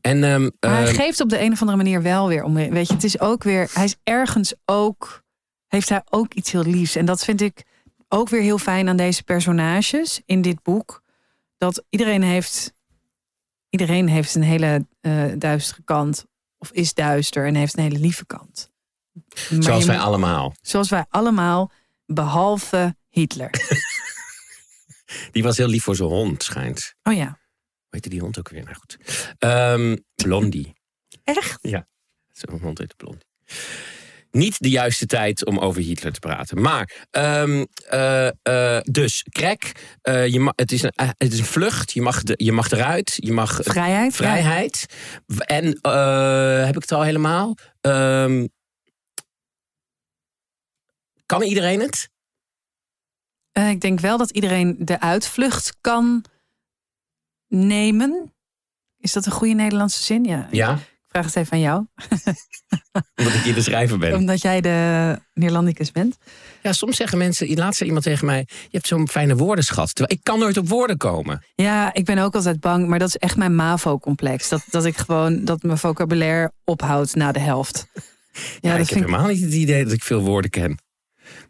En 0.00 0.24
ehm, 0.24 0.42
Maar 0.60 0.70
hij 0.76 0.86
ehm, 0.86 0.94
geeft 0.94 1.20
op 1.20 1.28
de 1.28 1.40
een 1.40 1.52
of 1.52 1.60
andere 1.60 1.76
manier 1.76 2.02
wel 2.02 2.28
weer 2.28 2.42
om. 2.44 2.54
Weet 2.54 2.88
je, 2.88 2.94
het 2.94 3.04
is 3.04 3.20
ook 3.20 3.42
weer. 3.42 3.70
Hij 3.72 3.84
is 3.84 3.96
ergens 4.02 4.54
ook. 4.64 5.24
Heeft 5.66 5.88
hij 5.88 6.02
ook 6.10 6.34
iets 6.34 6.52
heel 6.52 6.64
liefs. 6.64 6.96
En 6.96 7.04
dat 7.04 7.24
vind 7.24 7.40
ik 7.40 7.64
ook 8.08 8.28
weer 8.28 8.40
heel 8.42 8.58
fijn 8.58 8.88
aan 8.88 8.96
deze 8.96 9.22
personages 9.22 10.22
in 10.24 10.42
dit 10.42 10.62
boek. 10.62 11.02
Dat 11.58 11.84
iedereen 11.88 12.22
heeft. 12.22 12.74
Iedereen 13.70 14.08
heeft 14.08 14.34
een 14.34 14.42
hele 14.42 14.86
eh, 15.00 15.24
duistere 15.38 15.82
kant. 15.84 16.26
Of 16.58 16.70
is 16.70 16.94
duister 16.94 17.46
en 17.46 17.54
heeft 17.54 17.76
een 17.76 17.82
hele 17.82 17.98
lieve 17.98 18.26
kant. 18.26 18.70
Maar 19.50 19.62
zoals 19.62 19.84
wij 19.84 19.96
moet- 19.96 20.04
allemaal. 20.04 20.54
zoals 20.60 20.88
wij 20.88 21.04
allemaal, 21.08 21.70
behalve 22.06 22.96
Hitler. 23.08 23.50
Die 25.32 25.42
was 25.42 25.56
heel 25.56 25.68
lief 25.68 25.82
voor 25.84 25.96
zijn 25.96 26.08
hond, 26.08 26.42
schijnt. 26.42 26.94
Oh 27.02 27.14
ja. 27.14 27.38
Heette 27.96 28.10
die 28.10 28.20
hond 28.20 28.38
ook 28.38 28.48
weer? 28.48 28.64
Nou 28.64 28.76
goed. 28.76 28.96
Ehm, 29.38 29.96
Blondie. 30.14 30.74
Echt? 31.24 31.58
Zo'n 32.32 32.60
hond 32.60 32.78
heet 32.78 32.96
Blondie. 32.96 33.26
Niet 34.30 34.58
de 34.58 34.68
juiste 34.68 35.06
tijd 35.06 35.44
om 35.44 35.58
over 35.58 35.82
Hitler 35.82 36.12
te 36.12 36.18
praten. 36.18 36.60
Maar, 36.60 37.06
ehm, 37.10 37.64
eh, 37.88 38.26
eh, 38.26 38.82
dus, 38.82 39.22
crack. 39.30 39.62
eh, 40.02 40.26
je 40.26 40.52
het, 40.56 40.72
is 40.72 40.82
een, 40.82 40.92
het 40.96 41.32
is 41.32 41.38
een 41.38 41.44
vlucht. 41.44 41.92
Je 41.92 42.02
mag, 42.02 42.22
de, 42.22 42.34
je 42.36 42.52
mag 42.52 42.70
eruit. 42.70 43.14
Je 43.16 43.32
mag 43.32 43.58
Vrijheid. 43.62 44.12
ja. 44.12 44.16
vrijheid. 44.16 44.86
En 45.36 45.64
heb 46.66 46.76
ik 46.76 46.82
het 46.82 46.92
al 46.92 47.02
helemaal? 47.02 47.54
Ehm, 47.80 48.46
kan 51.26 51.42
iedereen 51.42 51.80
het? 51.80 52.08
Ik 53.52 53.80
denk 53.80 54.00
wel 54.00 54.18
dat 54.18 54.30
iedereen 54.30 54.76
de 54.78 55.00
uitvlucht 55.00 55.76
kan 55.80 56.24
nemen. 57.48 58.32
Is 58.98 59.12
dat 59.12 59.26
een 59.26 59.32
goede 59.32 59.54
Nederlandse 59.54 60.02
zin? 60.02 60.24
Ja. 60.24 60.48
Ja. 60.50 60.72
Ik 60.74 61.22
vraag 61.22 61.24
het 61.24 61.36
even 61.36 61.52
aan 61.52 61.60
jou. 61.60 61.86
Omdat 63.16 63.34
ik 63.34 63.40
hier 63.40 63.54
de 63.54 63.62
schrijver 63.62 63.98
ben. 63.98 64.14
Omdat 64.14 64.42
jij 64.42 64.60
de 64.60 65.18
Neerlandicus 65.34 65.92
bent. 65.92 66.16
Ja, 66.62 66.72
soms 66.72 66.96
zeggen 66.96 67.18
mensen, 67.18 67.54
laatst 67.54 67.76
zei 67.76 67.88
iemand 67.88 68.06
tegen 68.06 68.26
mij... 68.26 68.44
je 68.48 68.68
hebt 68.70 68.86
zo'n 68.86 69.08
fijne 69.08 69.36
woordenschat. 69.36 69.94
Terwijl 69.94 70.18
ik 70.18 70.24
kan 70.24 70.38
nooit 70.38 70.56
op 70.56 70.68
woorden 70.68 70.96
komen. 70.96 71.44
Ja, 71.54 71.94
ik 71.94 72.04
ben 72.04 72.18
ook 72.18 72.34
altijd 72.34 72.60
bang, 72.60 72.88
maar 72.88 72.98
dat 72.98 73.08
is 73.08 73.16
echt 73.16 73.36
mijn 73.36 73.54
MAVO-complex. 73.54 74.48
Dat, 74.48 74.64
dat 74.70 74.84
ik 74.84 74.96
gewoon, 74.96 75.44
dat 75.44 75.62
mijn 75.62 75.78
vocabulaire 75.78 76.52
ophoudt 76.64 77.14
na 77.14 77.32
de 77.32 77.40
helft. 77.40 77.86
Ja, 77.92 78.00
dat 78.70 78.72
ik 78.72 78.78
heb 78.78 78.80
ik- 78.80 78.94
helemaal 79.04 79.26
niet 79.26 79.40
het 79.42 79.52
idee 79.52 79.84
dat 79.84 79.92
ik 79.92 80.02
veel 80.02 80.20
woorden 80.22 80.50
ken. 80.50 80.78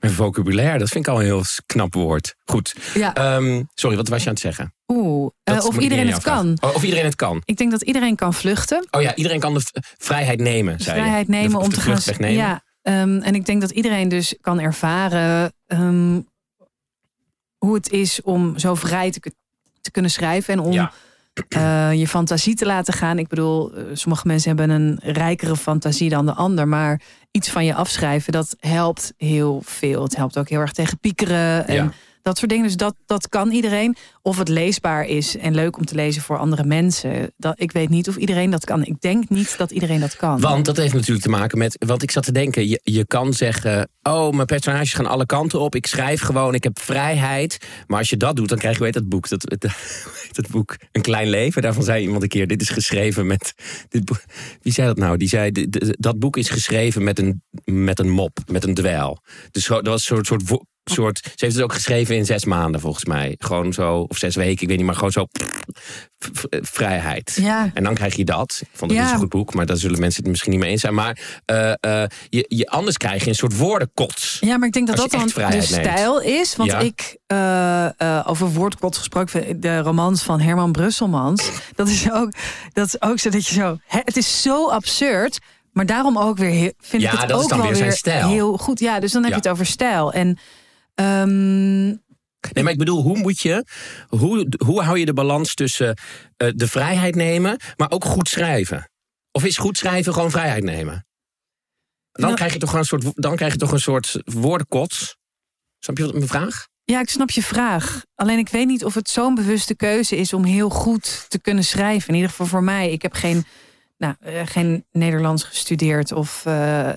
Mijn 0.01 0.13
vocabulaire, 0.13 0.79
dat 0.79 0.89
vind 0.89 1.07
ik 1.07 1.13
al 1.13 1.19
een 1.19 1.25
heel 1.25 1.43
knap 1.67 1.95
woord. 1.95 2.35
Goed. 2.45 2.75
Ja, 2.95 3.15
Ehm, 3.15 3.63
sorry, 3.75 3.97
wat 3.97 4.09
was 4.09 4.21
je 4.23 4.27
aan 4.29 4.33
het 4.35 4.43
zeggen? 4.43 4.75
oeh. 4.87 5.31
eh, 5.45 5.65
of 5.65 5.79
iedereen 5.79 6.09
het 6.13 6.23
kan. 6.23 6.57
Oh, 6.61 6.75
of 6.75 6.83
iedereen 6.83 7.05
het 7.05 7.17
kan. 7.17 7.43
Ik 7.45 7.57
denk 7.57 7.71
dat 7.71 7.83
iedereen 7.83 8.17
kan 8.17 8.35
vluchten. 8.35 8.87
Oh 8.91 9.03
ja, 9.03 9.15
iedereen 9.15 9.41
kan 9.41 9.55
de 9.55 9.63
vrijheid 9.99 10.41
nemen, 10.41 10.81
zei 10.81 10.97
je. 10.97 11.03
vrijheid 11.03 11.29
nemen 11.29 11.51
De- 11.51 11.57
om 11.59 11.69
de 11.69 11.75
te 11.75 11.81
gaan. 12.15 12.33
Ja, 12.33 12.63
ehm, 12.83 13.19
en 13.21 13.35
ik 13.35 13.47
denk 13.47 13.61
dat 13.61 13.71
iedereen 13.71 14.09
dus 14.09 14.35
kan 14.41 14.61
ervaren 14.61 15.53
ehm, 15.67 16.21
hoe 17.59 17.75
het 17.75 17.91
is 17.91 18.23
om 18.23 18.59
zo 18.59 18.75
vrij 18.75 19.11
te, 19.11 19.21
te 19.81 19.91
kunnen 19.91 20.11
schrijven 20.11 20.55
en 20.55 20.61
om 20.61 20.73
Ja. 20.73 20.93
eh, 21.49 21.93
je 21.93 22.09
fantasie 22.09 22.55
te 22.55 22.67
laten 22.67 22.95
gaan. 22.95 23.19
Ik 23.19 23.29
bedoel, 23.29 23.75
eh, 23.75 23.85
sommige 23.93 24.27
mensen 24.27 24.57
hebben 24.57 24.71
een 24.81 24.99
rijkere 25.03 25.57
fantasie 25.57 26.09
dan 26.09 26.27
de 26.27 26.33
ander, 26.35 26.69
maar 26.69 27.01
iets 27.37 27.51
van 27.51 27.65
je 27.65 27.75
afschrijven, 27.75 28.33
dat 28.33 28.57
helpt 28.61 29.13
heel 29.17 29.63
veel. 29.65 30.03
Het 30.03 30.17
helpt 30.17 30.39
ook 30.39 30.49
heel 30.49 30.61
erg 30.61 30.73
tegen 30.73 30.99
piekeren 30.99 31.69
en. 31.69 31.93
Dat 32.27 32.39
soort 32.39 32.51
dingen. 32.51 32.67
Dus 32.67 32.77
dat, 32.77 32.95
dat 33.07 33.29
kan 33.29 33.51
iedereen. 33.51 33.97
Of 34.23 34.39
het 34.39 34.49
leesbaar 34.49 35.05
is 35.07 35.37
en 35.37 35.55
leuk 35.55 35.77
om 35.77 35.85
te 35.85 35.95
lezen 35.95 36.23
voor 36.23 36.39
andere 36.39 36.65
mensen. 36.65 37.33
Dat, 37.37 37.61
ik 37.61 37.73
weet 37.73 37.89
niet 37.89 38.09
of 38.09 38.17
iedereen 38.17 38.51
dat 38.51 38.65
kan. 38.65 38.85
Ik 38.85 39.01
denk 39.01 39.29
niet 39.29 39.59
dat 39.59 39.71
iedereen 39.71 40.01
dat 40.01 40.17
kan. 40.17 40.41
Want 40.41 40.65
dat 40.65 40.77
heeft 40.77 40.95
natuurlijk 40.95 41.23
te 41.23 41.29
maken 41.31 41.59
met. 41.59 41.85
Want 41.87 42.03
ik 42.03 42.11
zat 42.11 42.25
te 42.25 42.33
denken, 42.33 42.69
je, 42.69 42.81
je 42.83 43.07
kan 43.07 43.33
zeggen. 43.33 43.89
Oh, 44.03 44.33
mijn 44.33 44.47
personages 44.47 44.93
gaan 44.93 45.07
alle 45.07 45.27
kanten 45.27 45.61
op. 45.61 45.75
Ik 45.75 45.87
schrijf 45.87 46.21
gewoon, 46.21 46.55
ik 46.55 46.65
heb 46.65 46.79
vrijheid. 46.81 47.59
Maar 47.87 47.99
als 47.99 48.11
je 48.11 48.17
dat 48.17 48.37
doet, 48.37 48.49
dan 48.49 48.59
krijg 48.59 48.77
je, 48.77 48.83
weet 48.83 48.95
dat 48.95 49.09
boek. 49.09 49.29
Dat, 49.29 49.41
dat, 49.59 49.71
dat 50.33 50.49
boek 50.49 50.77
Een 50.93 51.03
Klein 51.03 51.29
Leven. 51.29 51.63
Daarvan 51.63 51.83
zei 51.83 52.03
iemand 52.03 52.23
een 52.23 52.29
keer: 52.29 52.47
Dit 52.47 52.61
is 52.61 52.71
geschreven 52.71 53.27
met. 53.27 53.55
Dit, 53.89 54.05
boek- 54.05 54.25
wie 54.61 54.73
zei 54.73 54.87
dat 54.87 54.97
nou? 54.97 55.17
Die 55.17 55.29
zei: 55.29 55.51
"Dit- 55.51 55.73
dit- 55.73 55.97
Dat 55.99 56.19
boek 56.19 56.37
is 56.37 56.49
geschreven 56.49 57.05
met 57.05 57.19
een, 57.19 57.43
met 57.65 57.99
een 57.99 58.11
mop, 58.11 58.39
met 58.47 58.65
een 58.65 58.75
dweil. 58.75 59.23
Dus 59.51 59.67
dat 59.67 59.87
was 59.87 60.11
een 60.11 60.25
soort. 60.25 60.27
soort 60.27 60.65
soort, 60.91 61.21
ze 61.25 61.45
heeft 61.45 61.55
het 61.55 61.65
ook 61.65 61.73
geschreven 61.73 62.17
in 62.17 62.25
zes 62.27 62.45
maanden 62.45 62.81
volgens 62.81 63.05
mij. 63.05 63.35
Gewoon 63.39 63.73
zo, 63.73 63.99
of 64.09 64.17
zes 64.17 64.35
weken, 64.37 64.63
ik 64.63 64.69
weet 64.69 64.77
niet, 64.77 64.87
maar 64.87 64.95
gewoon 64.95 65.11
zo. 65.13 65.27
vrijheid. 66.61 67.39
Ja. 67.41 67.71
En 67.75 67.85
dan 67.85 67.95
krijg 67.95 68.15
je 68.17 68.25
dat. 68.25 68.59
Ik 68.63 68.69
vond 68.73 68.91
het 68.91 69.01
Ja. 69.01 69.09
zo'n 69.09 69.19
goed 69.19 69.29
boek, 69.29 69.55
maar 69.55 69.67
daar 69.67 69.77
zullen 69.77 70.01
mensen 70.01 70.23
het 70.23 70.31
misschien 70.31 70.51
niet 70.53 70.61
mee 70.61 70.71
eens 70.71 70.81
zijn. 70.81 70.95
Maar 70.95 71.19
eh, 71.45 71.71
eh, 71.81 72.09
je, 72.29 72.45
je, 72.49 72.67
anders 72.69 72.97
krijg 72.97 73.23
je 73.23 73.29
een 73.29 73.35
soort 73.35 73.57
woordenkots. 73.57 74.37
Ja, 74.41 74.57
maar 74.57 74.67
ik 74.67 74.73
denk 74.75 74.87
dat 74.87 74.97
dat 74.97 75.11
dan 75.11 75.27
de 75.35 75.41
neemt. 75.41 75.65
stijl 75.65 76.21
is. 76.21 76.57
Want 76.57 76.71
Ja. 76.71 76.79
ik, 76.79 77.17
eh, 77.27 78.23
over 78.27 78.49
woordkot 78.53 78.97
gesproken, 78.97 79.61
de 79.61 79.79
romans 79.79 80.23
van 80.23 80.41
Herman 80.41 80.73
Brusselmans. 80.73 81.51
Dat 81.75 81.89
is 81.89 82.11
ook, 82.13 82.33
dat 82.73 82.87
is 82.87 83.03
ook 83.03 83.19
zo 83.19 83.31
dat 83.31 83.47
je 83.47 83.55
zo... 83.55 83.79
Hè, 83.87 84.01
het 84.05 84.17
is 84.17 84.43
zo 84.43 84.69
absurd, 84.69 85.39
maar 85.73 85.87
daarom 85.87 86.19
ook 86.19 86.39
weer 86.39 86.73
vind 86.81 87.03
Ja, 87.03 87.13
ik 87.13 87.19
het 87.19 87.29
dat 87.29 87.39
is 87.39 87.45
ook 87.45 87.51
dan 87.51 87.59
wel 87.59 87.67
weer 87.67 87.77
zijn 87.77 87.89
weer 87.89 87.99
stijl. 87.99 88.29
heel 88.29 88.57
goed. 88.57 88.81
Ja, 88.81 89.01
dus 89.01 89.13
dan 89.13 89.23
heb 89.23 89.31
je 89.31 89.37
het 89.39 89.49
over 89.49 89.67
stijl. 89.67 90.13
En 90.13 90.39
ehm, 90.97 91.95
Nee, 92.53 92.65
maar 92.65 92.73
ik 92.73 92.79
bedoel, 92.79 93.03
hoe 93.03 93.19
moet 93.19 93.41
je, 93.41 93.65
hoe, 94.09 94.53
hoe 94.65 94.83
hou 94.83 94.99
je 94.99 95.05
de 95.05 95.13
balans 95.13 95.55
tussen 95.55 95.97
eh, 96.37 96.49
de 96.55 96.69
vrijheid 96.69 97.15
nemen, 97.15 97.61
maar 97.77 97.91
ook 97.91 98.05
goed 98.05 98.29
schrijven? 98.29 98.91
Of 99.33 99.45
is 99.45 99.57
goed 99.57 99.79
schrijven 99.79 100.13
gewoon 100.13 100.31
vrijheid 100.31 100.65
nemen? 100.65 101.07
Dan, 102.13 102.25
Nou- 102.25 102.35
krijg, 102.35 102.53
je 102.53 102.59
toch 102.59 102.73
een 102.73 102.85
soort, 102.85 103.05
dan 103.15 103.37
krijg 103.37 103.53
je 103.53 103.59
toch 103.59 103.73
een 103.73 103.81
soort 103.81 104.17
woordenkots. 104.25 105.17
Snap 105.79 105.99
je 105.99 106.05
wat 106.05 106.15
mijn 106.15 106.27
vraag? 106.29 106.67
ja, 106.85 107.01
ik 107.01 107.09
snap 107.11 107.31
je 107.31 107.43
vraag. 107.43 108.03
Alleen 108.15 108.39
ik 108.39 108.49
weet 108.49 108.67
niet 108.67 108.85
of 108.85 108.95
het 108.95 109.09
zo'n 109.09 109.35
bewuste 109.35 109.75
keuze 109.75 110.17
is 110.17 110.33
om 110.33 110.45
heel 110.45 110.69
goed 110.69 111.27
te 111.29 111.39
kunnen 111.39 111.65
schrijven. 111.65 112.09
In 112.09 112.15
ieder 112.15 112.31
geval 112.31 112.47
voor 112.47 112.63
mij. 112.63 112.91
Ik 112.93 113.03
heb 113.03 113.13
geen, 113.13 113.45
nou, 113.99 114.15
eh, 114.21 114.47
geen 114.47 114.85
Nederlands 114.93 115.43
gestudeerd 115.43 116.13
of 116.13 116.47
eh, 116.47 116.91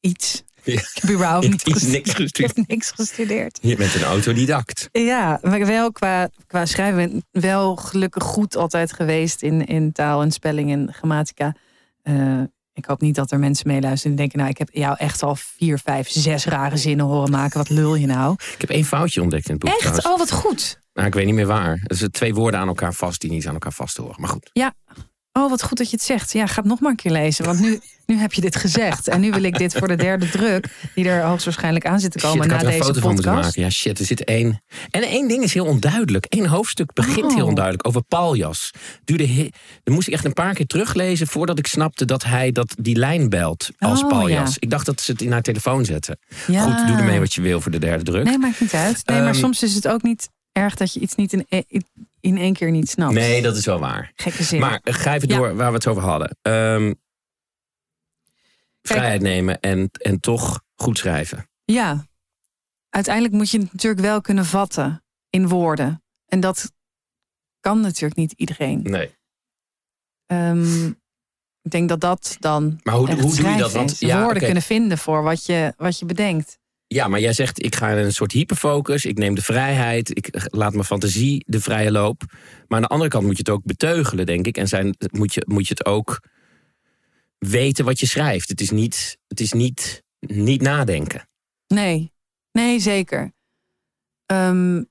iets. 0.00 0.42
Ja. 0.66 0.80
Ik 0.80 0.98
heb 1.00 1.10
überhaupt 1.10 1.48
niet 1.48 1.62
gestudeerd. 1.62 1.92
niks 1.92 2.14
gestudeerd. 2.14 2.50
Ik 2.50 2.56
heb 2.56 2.66
niks 2.68 2.90
gestudeerd. 2.90 3.58
Je 3.62 3.76
bent 3.76 3.94
een 3.94 4.02
autodidact. 4.02 4.88
Ja, 4.92 5.38
maar 5.42 5.66
wel 5.66 5.92
qua, 5.92 6.28
qua 6.46 6.66
schrijven 6.66 7.24
wel 7.30 7.76
gelukkig 7.76 8.22
goed 8.22 8.56
altijd 8.56 8.92
geweest 8.92 9.42
in, 9.42 9.66
in 9.66 9.92
taal 9.92 10.22
en 10.22 10.30
spelling 10.30 10.70
en 10.70 10.92
grammatica. 10.92 11.54
Eh, 12.02 12.40
ik 12.72 12.84
hoop 12.84 13.00
niet 13.00 13.14
dat 13.14 13.30
er 13.30 13.38
mensen 13.38 13.68
meeluisteren 13.68 14.10
en 14.10 14.16
denken, 14.18 14.38
nou, 14.38 14.50
ik 14.50 14.58
heb 14.58 14.68
jou 14.72 14.96
echt 14.98 15.22
al 15.22 15.36
vier, 15.36 15.78
vijf, 15.78 16.08
zes 16.10 16.44
rare 16.44 16.76
zinnen 16.76 17.06
horen 17.06 17.30
maken. 17.30 17.58
Wat 17.58 17.68
lul 17.68 17.94
je 17.94 18.06
nou? 18.06 18.32
Ik 18.32 18.60
heb 18.60 18.70
één 18.70 18.84
foutje 18.84 19.22
ontdekt 19.22 19.48
in 19.48 19.54
het 19.54 19.62
boek 19.64 19.70
Echt? 19.72 19.80
trouwens. 19.80 20.06
Oh, 20.06 20.18
wat 20.18 20.30
goed. 20.30 20.80
Nou, 20.92 21.06
ik 21.06 21.14
weet 21.14 21.26
niet 21.26 21.34
meer 21.34 21.46
waar. 21.46 21.80
Het 21.82 21.98
zijn 21.98 22.10
twee 22.10 22.34
woorden 22.34 22.60
aan 22.60 22.68
elkaar 22.68 22.94
vast 22.94 23.20
die 23.20 23.30
niet 23.30 23.46
aan 23.46 23.52
elkaar 23.52 23.72
vast 23.72 23.96
horen. 23.96 24.14
Maar 24.18 24.30
goed. 24.30 24.50
Oh, 25.36 25.50
wat 25.50 25.62
goed 25.62 25.78
dat 25.78 25.90
je 25.90 25.96
het 25.96 26.04
zegt. 26.04 26.32
Ja, 26.32 26.46
ga 26.46 26.54
het 26.60 26.64
nog 26.70 26.80
maar 26.80 26.90
een 26.90 26.96
keer 26.96 27.12
lezen. 27.12 27.44
Want 27.44 27.60
nu, 27.60 27.80
nu 28.06 28.16
heb 28.16 28.32
je 28.32 28.40
dit 28.40 28.56
gezegd. 28.56 29.08
En 29.08 29.20
nu 29.20 29.30
wil 29.30 29.42
ik 29.42 29.58
dit 29.58 29.72
voor 29.74 29.88
de 29.88 29.96
derde 29.96 30.28
druk, 30.28 30.66
die 30.94 31.08
er 31.08 31.22
hoogstwaarschijnlijk 31.22 31.86
aan 31.86 32.00
zit 32.00 32.10
te 32.12 32.18
komen 32.18 32.36
Shit, 32.42 32.44
ik 32.44 32.50
na 32.50 32.64
er 32.64 32.70
deze 32.70 32.84
foto 32.84 33.00
van 33.00 33.12
moeten 33.12 33.24
podcast. 33.24 33.46
maken. 33.56 33.62
Ja, 33.62 33.70
shit, 33.70 33.98
er 33.98 34.04
zit 34.04 34.24
één. 34.24 34.62
En 34.90 35.02
één 35.02 35.28
ding 35.28 35.42
is 35.42 35.54
heel 35.54 35.64
onduidelijk. 35.66 36.26
Eén 36.28 36.46
hoofdstuk 36.46 36.92
begint 36.92 37.24
Oh. 37.26 37.34
heel 37.34 37.46
onduidelijk 37.46 37.86
over 37.86 38.02
Paljas. 38.02 38.70
Duurde 39.04 39.26
he- 39.28 39.48
Dan 39.84 39.94
moest 39.94 40.06
ik 40.08 40.12
echt 40.14 40.24
een 40.24 40.32
paar 40.32 40.54
keer 40.54 40.66
teruglezen 40.66 41.26
voordat 41.26 41.58
ik 41.58 41.66
snapte 41.66 42.04
dat 42.04 42.24
hij 42.24 42.52
dat 42.52 42.74
die 42.80 42.96
lijn 42.96 43.28
belt 43.28 43.68
als 43.78 44.02
Oh, 44.02 44.08
Paljas. 44.08 44.48
ja. 44.50 44.56
Ik 44.58 44.70
dacht 44.70 44.86
dat 44.86 45.00
ze 45.00 45.12
het 45.12 45.22
in 45.22 45.32
haar 45.32 45.42
telefoon 45.42 45.84
zetten. 45.84 46.18
Ja. 46.46 46.62
Goed, 46.62 46.86
doe 46.86 46.96
ermee 46.96 47.18
wat 47.18 47.34
je 47.34 47.40
wil 47.40 47.60
voor 47.60 47.72
de 47.72 47.78
derde 47.78 48.04
druk. 48.04 48.24
Nee, 48.24 48.38
maakt 48.38 48.60
niet 48.60 48.74
uit. 48.74 49.02
Nee, 49.06 49.18
maar 49.18 49.26
Ehm, 49.30 49.38
soms 49.38 49.62
is 49.62 49.74
het 49.74 49.88
ook 49.88 50.02
niet 50.02 50.28
erg 50.52 50.74
dat 50.74 50.92
je 50.92 51.00
iets 51.00 51.14
niet 51.14 51.32
in, 51.32 51.46
e- 51.48 51.62
in 52.26 52.38
één 52.38 52.52
keer 52.52 52.70
niet 52.70 52.88
snapt. 52.90 53.14
Nee, 53.14 53.42
dat 53.42 53.56
is 53.56 53.64
wel 53.66 53.78
waar. 53.78 54.12
Gekke 54.14 54.42
zin. 54.42 54.60
Maar 54.60 54.80
eh, 54.82 54.94
ga 54.94 55.14
even 55.14 55.28
Ja. 55.28 55.36
door 55.36 55.54
waar 55.56 55.68
we 55.68 55.74
het 55.76 55.86
over 55.86 56.02
hadden. 56.02 56.36
Ehm, 56.42 56.92
vrijheid 58.82 59.20
nemen 59.20 59.60
en, 59.60 59.90
en 59.92 60.20
toch 60.20 60.62
goed 60.74 60.98
schrijven. 60.98 61.48
Ja, 61.64 62.06
uiteindelijk 62.90 63.34
moet 63.34 63.50
je 63.50 63.58
het 63.58 63.72
natuurlijk 63.72 64.02
wel 64.02 64.20
kunnen 64.20 64.44
vatten 64.44 65.04
in 65.30 65.48
woorden. 65.48 66.02
En 66.26 66.40
dat 66.40 66.72
kan 67.60 67.80
natuurlijk 67.80 68.16
niet 68.16 68.32
iedereen. 68.32 68.80
Nee. 68.82 69.14
Ehm, 70.26 70.86
ik 71.62 71.70
denk 71.70 71.88
dat 71.88 72.00
dat 72.00 72.36
dan. 72.40 72.80
Maar 72.82 72.94
hoe, 72.94 73.12
hoe 73.20 73.36
doe 73.36 73.48
je 73.50 73.56
dat? 73.58 73.72
Want 73.72 73.98
ja, 73.98 74.22
woorden 74.22 74.42
kunnen 74.42 74.62
vinden 74.62 74.98
voor 74.98 75.22
wat 75.22 75.46
je, 75.46 75.74
wat 75.76 75.98
je 75.98 76.06
bedenkt. 76.06 76.58
Ja, 76.88 77.08
maar 77.08 77.20
jij 77.20 77.32
zegt, 77.32 77.64
ik 77.64 77.74
ga 77.74 77.90
in 77.90 78.04
een 78.04 78.12
soort 78.12 78.32
hyperfocus. 78.32 79.04
Ik 79.04 79.18
neem 79.18 79.34
de 79.34 79.42
vrijheid. 79.42 80.16
Ik 80.16 80.46
laat 80.50 80.72
mijn 80.72 80.84
fantasie 80.84 81.44
de 81.46 81.60
vrije 81.60 81.90
loop. 81.90 82.22
Maar 82.68 82.78
aan 82.78 82.82
de 82.82 82.88
andere 82.88 83.10
kant 83.10 83.24
moet 83.24 83.36
je 83.36 83.42
het 83.42 83.50
ook 83.50 83.64
beteugelen, 83.64 84.26
denk 84.26 84.46
ik. 84.46 84.56
En 84.56 84.68
zijn, 84.68 84.96
moet, 85.10 85.34
je, 85.34 85.42
moet 85.46 85.68
je 85.68 85.74
het 85.78 85.86
ook 85.86 86.20
weten 87.38 87.84
wat 87.84 88.00
je 88.00 88.06
schrijft. 88.06 88.48
Het 88.48 88.60
is 88.60 88.70
niet, 88.70 89.18
het 89.28 89.40
is 89.40 89.52
niet, 89.52 90.02
niet 90.20 90.60
nadenken. 90.60 91.28
Nee, 91.66 92.12
nee, 92.52 92.80
zeker. 92.80 93.32
Ehm, 94.26 94.82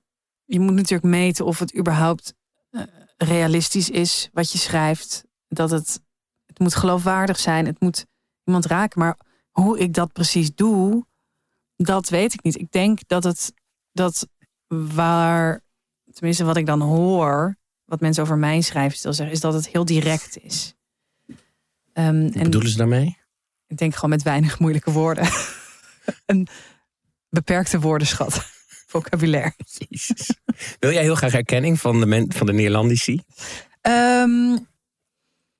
je 0.45 0.59
moet 0.59 0.73
natuurlijk 0.73 1.09
meten 1.09 1.45
of 1.45 1.59
het 1.59 1.77
überhaupt 1.77 2.33
eh, 2.69 2.81
realistisch 3.17 3.89
is 3.89 4.29
wat 4.33 4.51
je 4.51 4.57
schrijft. 4.57 5.23
Dat 5.47 5.69
het, 5.69 6.01
het 6.45 6.59
moet 6.59 6.75
geloofwaardig 6.75 7.39
zijn. 7.39 7.65
Het 7.65 7.79
moet 7.79 8.05
iemand 8.43 8.65
raken. 8.65 8.99
Maar 8.99 9.17
hoe 9.51 9.79
ik 9.79 9.93
dat 9.93 10.13
precies 10.13 10.55
doe, 10.55 11.05
dat 11.75 12.09
weet 12.09 12.33
ik 12.33 12.43
niet. 12.43 12.59
Ik 12.59 12.71
denk 12.71 12.99
dat 13.07 13.23
het 13.23 13.53
dat 13.91 14.27
waar, 14.67 15.61
tenminste 16.13 16.43
wat 16.43 16.57
ik 16.57 16.65
dan 16.65 16.81
hoor, 16.81 17.57
wat 17.85 17.99
mensen 17.99 18.23
over 18.23 18.37
mijn 18.37 18.63
schrijfstijl 18.63 19.13
zeggen, 19.13 19.35
is 19.35 19.41
dat 19.41 19.53
het 19.53 19.67
heel 19.67 19.85
direct 19.85 20.37
is. 20.37 20.75
Ehm, 21.93 22.23
Wat 22.23 22.33
en 22.33 22.43
bedoelen 22.43 22.69
ze 22.71 22.77
daarmee? 22.77 23.17
ik 23.67 23.77
denk 23.77 23.93
gewoon 23.93 24.09
met 24.09 24.23
weinig 24.23 24.59
moeilijke 24.59 24.91
woorden. 24.91 25.27
Een 26.25 26.47
beperkte 27.29 27.79
woordenschat. 27.79 28.53
Vocabulaire. 28.87 29.53
Jezus. 29.87 30.29
Wil 30.79 30.91
jij 30.91 31.01
heel 31.01 31.15
graag 31.15 31.33
erkenning 31.33 31.79
van 31.79 31.99
de, 31.99 32.05
men, 32.05 32.33
van 32.33 32.45
de 32.45 32.53
Neerlandici? 32.53 33.21
Ehm, 33.81 34.57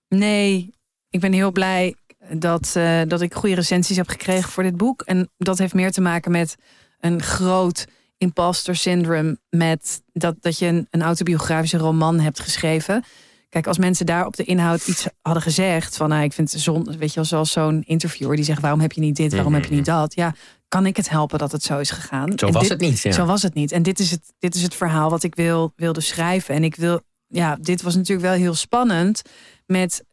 nee, 0.08 0.74
ik 1.10 1.20
ben 1.20 1.34
heel 1.34 1.52
blij 1.52 1.96
dat, 2.34 2.74
eh, 2.76 3.02
dat 3.08 3.22
ik 3.22 3.34
goede 3.34 3.56
recensies 3.56 3.98
heb 3.98 4.08
gekregen 4.10 4.50
voor 4.52 4.64
dit 4.64 4.78
boek. 4.78 5.02
En 5.02 5.30
dat 5.38 5.58
heeft 5.58 5.74
meer 5.74 5.92
te 5.92 6.02
maken 6.02 6.32
met 6.32 6.56
een 7.00 7.22
groot 7.22 7.86
imposter 8.18 8.76
syndrome. 8.76 9.38
Met 9.50 10.02
dat, 10.14 10.36
dat 10.40 10.60
je 10.60 10.66
een, 10.66 10.88
een 10.90 11.02
autobiografische 11.02 11.78
roman 11.78 12.20
hebt 12.20 12.40
geschreven. 12.40 13.04
Kijk, 13.50 13.68
als 13.68 13.78
mensen 13.78 14.06
daar 14.06 14.26
op 14.26 14.36
de 14.36 14.44
inhoud 14.44 14.88
iets 14.88 15.08
hadden 15.22 15.44
gezegd. 15.44 15.98
Van 15.98 16.10
nou, 16.10 16.24
ik 16.24 16.34
vind 16.34 16.52
het 16.52 16.62
zon, 16.62 16.84
weet 16.98 17.10
je 17.10 17.16
wel, 17.16 17.26
zoals 17.26 17.52
zo'n 17.52 17.84
interviewer 17.86 18.36
die 18.36 18.46
zegt: 18.46 18.62
waarom 18.62 18.80
heb 18.80 18.92
je 18.92 19.02
niet 19.02 19.16
dit, 19.16 19.34
waarom 19.34 19.54
heb 19.54 19.66
je 19.66 19.76
niet 19.76 19.86
dat? 19.86 20.16
Ja, 20.16 20.34
kan 20.68 20.86
ik 20.86 20.98
het 20.98 21.10
helpen 21.10 21.40
dat 21.40 21.52
het 21.52 21.64
zo 21.64 21.80
is 21.80 21.90
gegaan? 21.92 22.32
Zo 22.36 22.48
En 22.48 22.54
was 22.54 22.62
dit- 22.62 22.72
het 22.72 22.80
niet. 22.82 23.02
Ja. 23.02 23.12
Zo 23.12 23.26
was 23.26 23.42
het 23.42 23.54
niet. 23.54 23.72
En 23.72 23.84
dit 23.84 24.00
is 24.00 24.12
het, 24.12 24.34
dit 24.40 24.56
is 24.56 24.62
het 24.62 24.76
verhaal 24.76 25.10
wat 25.10 25.24
ik 25.24 25.36
wil, 25.36 25.74
wilde 25.76 26.02
schrijven. 26.02 26.56
En 26.56 26.64
ik 26.64 26.76
wil, 26.76 27.02
ja, 27.28 27.58
dit 27.62 27.82
was 27.82 27.96
natuurlijk 27.96 28.28
wel 28.28 28.38
heel 28.38 28.54
spannend 28.54 29.22
met 29.66 30.04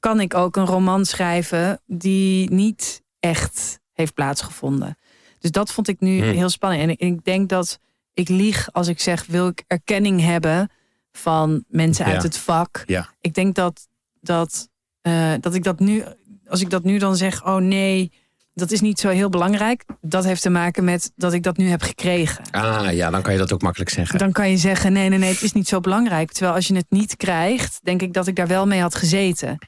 kan 0.00 0.20
ik 0.20 0.34
ook 0.34 0.56
een 0.56 0.66
roman 0.66 1.04
schrijven 1.04 1.80
die 1.86 2.50
niet 2.50 3.02
echt 3.20 3.80
heeft 3.92 4.14
plaatsgevonden. 4.14 4.98
Dus 5.38 5.50
dat 5.50 5.72
vond 5.72 5.88
ik 5.88 6.00
nu 6.00 6.22
Hmm. 6.22 6.32
heel 6.32 6.48
spannend. 6.48 6.82
En 6.82 6.90
ik, 6.90 7.00
ik 7.00 7.24
denk 7.24 7.48
dat 7.48 7.78
ik 8.14 8.28
lieg 8.28 8.72
als 8.72 8.88
ik 8.88 9.00
zeg: 9.00 9.26
wil 9.26 9.46
ik 9.48 9.64
erkenning 9.66 10.20
hebben 10.20 10.70
van 11.12 11.64
mensen 11.68 12.04
uit 12.04 12.14
Ja. 12.16 12.22
het 12.22 12.38
vak? 12.38 12.82
Ja. 12.86 13.08
Ik 13.20 13.34
denk 13.34 13.54
dat, 13.54 13.88
dat, 14.20 14.68
eh, 15.00 15.32
dat 15.40 15.54
ik 15.54 15.62
dat 15.64 15.78
nu, 15.78 16.04
als 16.46 16.60
ik 16.60 16.70
dat 16.70 16.82
nu 16.84 16.98
dan 16.98 17.16
zeg: 17.16 17.44
oh 17.46 17.56
nee, 17.56 18.12
dat 18.54 18.70
is 18.70 18.80
niet 18.80 19.00
zo 19.00 19.08
heel 19.08 19.28
belangrijk. 19.28 19.84
Dat 20.00 20.24
heeft 20.24 20.42
te 20.42 20.50
maken 20.50 20.84
met 20.84 21.12
dat 21.16 21.32
ik 21.32 21.42
dat 21.42 21.56
nu 21.56 21.68
heb 21.68 21.82
gekregen. 21.82 22.44
Ah 22.50 22.92
ja, 22.92 23.10
dan 23.10 23.22
kan 23.22 23.32
je 23.32 23.38
dat 23.38 23.52
ook 23.52 23.62
makkelijk 23.62 23.90
zeggen. 23.90 24.18
Dan 24.18 24.32
kan 24.32 24.50
je 24.50 24.56
zeggen: 24.56 24.92
nee, 24.92 25.08
nee, 25.08 25.18
nee, 25.18 25.32
het 25.32 25.42
is 25.42 25.52
niet 25.52 25.68
zo 25.68 25.80
belangrijk. 25.80 26.32
Terwijl 26.32 26.54
als 26.54 26.66
je 26.66 26.74
het 26.76 26.86
niet 26.88 27.16
krijgt, 27.16 27.80
denk 27.82 28.02
ik 28.02 28.12
dat 28.12 28.26
ik 28.26 28.36
daar 28.36 28.46
wel 28.46 28.66
mee 28.66 28.80
had 28.80 28.94
gezeten. 28.94 29.58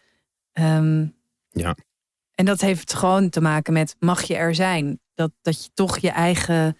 Ehm, 0.52 1.06
Ja. 1.50 1.76
En 2.34 2.44
dat 2.44 2.60
heeft 2.60 2.94
gewoon 2.94 3.28
te 3.28 3.40
maken 3.40 3.72
met: 3.72 3.96
mag 3.98 4.22
je 4.22 4.36
er 4.36 4.54
zijn? 4.54 5.00
Dat, 5.14 5.30
dat 5.42 5.64
je 5.64 5.70
toch 5.74 5.98
je 5.98 6.10
eigen 6.10 6.76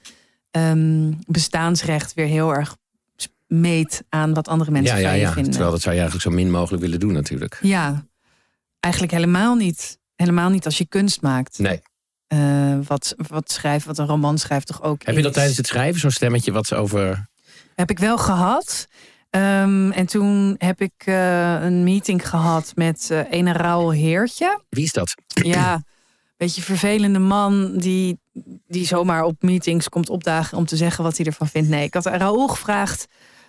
ehm, 0.51 1.13
bestaansrecht 1.27 2.15
weer 2.15 2.27
heel 2.27 2.55
erg 2.55 2.77
meet 3.47 4.05
aan 4.09 4.35
wat 4.35 4.49
andere 4.49 4.71
mensen 4.71 5.01
ja, 5.01 5.09
ja, 5.09 5.13
ja. 5.13 5.33
vinden. 5.33 5.51
Terwijl 5.51 5.73
dat 5.73 5.81
zou 5.83 5.95
je 5.95 6.01
eigenlijk 6.01 6.31
zo 6.31 6.37
min 6.43 6.51
mogelijk 6.51 6.83
willen 6.83 7.01
doen 7.01 7.13
natuurlijk. 7.13 7.59
Ja, 7.63 8.07
eigenlijk 8.81 9.13
helemaal 9.13 9.55
niet. 9.55 9.99
Helemaal 10.15 10.51
niet 10.51 10.65
als 10.65 10.79
je 10.79 10.87
kunst 10.87 11.23
maakt. 11.23 11.59
Nee. 11.59 11.83
Eh, 12.27 12.79
wat, 12.87 13.15
wat 13.29 13.51
schrijft, 13.51 13.87
wat 13.87 13.99
een 13.99 14.07
roman 14.07 14.39
schrijft 14.39 14.67
toch 14.67 14.83
ook. 14.83 15.03
Heb 15.03 15.17
je 15.17 15.23
dat 15.23 15.33
tijdens 15.33 15.57
het 15.57 15.67
schrijven, 15.67 16.01
zo'n 16.01 16.11
stemmetje 16.11 16.53
wat 16.53 16.75
over... 16.75 17.29
Heb 17.75 17.91
ik 17.91 17.99
wel 17.99 18.19
gehad. 18.19 18.87
Ehm, 19.31 19.91
en 19.91 20.07
toen 20.07 20.55
heb 20.59 20.81
ik 20.81 20.93
eh, 20.97 21.63
een 21.63 21.85
meeting 21.85 22.29
gehad 22.29 22.73
met 22.75 23.11
eh 23.11 23.21
een 23.31 23.53
Raoul 23.53 23.91
Heertje. 23.91 24.61
Wie 24.69 24.85
is 24.85 24.93
dat? 24.93 25.15
Ja, 25.27 25.83
beetje 26.37 26.63
vervelende 26.63 27.19
man 27.19 27.79
die, 27.79 28.19
die 28.69 28.87
zomaar 28.87 29.23
op 29.23 29.43
meetings 29.43 29.89
komt 29.89 30.11
opdagen 30.11 30.59
om 30.59 30.67
te 30.67 30.77
zeggen 30.77 31.05
wat 31.05 31.17
hij 31.17 31.27
ervan 31.27 31.49
vindt. 31.49 31.69
Nee, 31.69 31.85
ik 31.85 31.95
had 31.95 32.07
Raoul 32.07 32.49
gevraagd. 32.49 33.07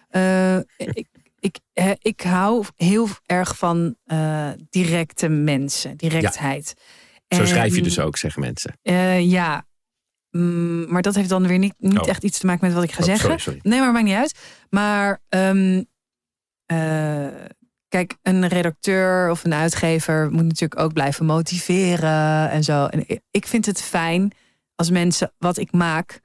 eh, 0.10 0.58
ik, 0.78 1.08
ik, 1.40 1.60
eh, 1.74 1.92
ik 2.00 2.22
hou 2.22 2.66
heel 2.76 3.08
erg 3.26 3.58
van 3.58 3.96
eh, 4.06 4.50
directe 4.70 5.28
mensen, 5.30 5.98
directheid. 5.98 6.74
Zo 7.28 7.46
schrijf 7.46 7.76
je 7.76 7.82
dus 7.82 8.00
ook, 8.00 8.18
zeggen 8.18 8.42
mensen. 8.42 8.78
eh, 8.82 9.30
ja, 9.32 9.66
Mm, 10.32 10.92
maar 10.92 11.02
dat 11.02 11.16
heeft 11.16 11.30
dan 11.30 11.48
weer 11.48 11.58
niet, 11.58 11.74
niet 11.78 12.00
Oh. 12.00 12.08
echt 12.08 12.24
iets 12.24 12.40
te 12.40 12.46
maken 12.46 12.66
met 12.66 12.76
wat 12.76 12.84
ik 12.84 12.92
ga 12.92 13.00
Oh, 13.00 13.06
zeggen. 13.06 13.24
sorry, 13.24 13.40
sorry. 13.40 13.60
Nee, 13.64 13.80
maar 13.80 13.92
maakt 13.92 14.06
niet 14.06 14.16
uit. 14.16 14.40
Maar 14.70 15.22
ehm, 15.30 15.84
eh, 16.66 17.28
kijk, 17.88 18.18
een 18.22 18.48
redacteur 18.48 19.30
of 19.30 19.44
een 19.44 19.54
uitgever 19.54 20.32
moet 20.32 20.44
natuurlijk 20.44 20.82
ook 20.82 20.94
blijven 20.94 21.26
motiveren 21.26 22.50
en 22.50 22.64
zo. 22.64 22.86
En 22.86 23.04
ik- 23.32 23.48
vind 23.48 23.66
het 23.66 23.82
fijn 23.82 24.32
als 24.76 24.90
mensen 24.90 25.34
wat 25.38 25.58
ik 25.58 25.72
maak, 25.72 26.20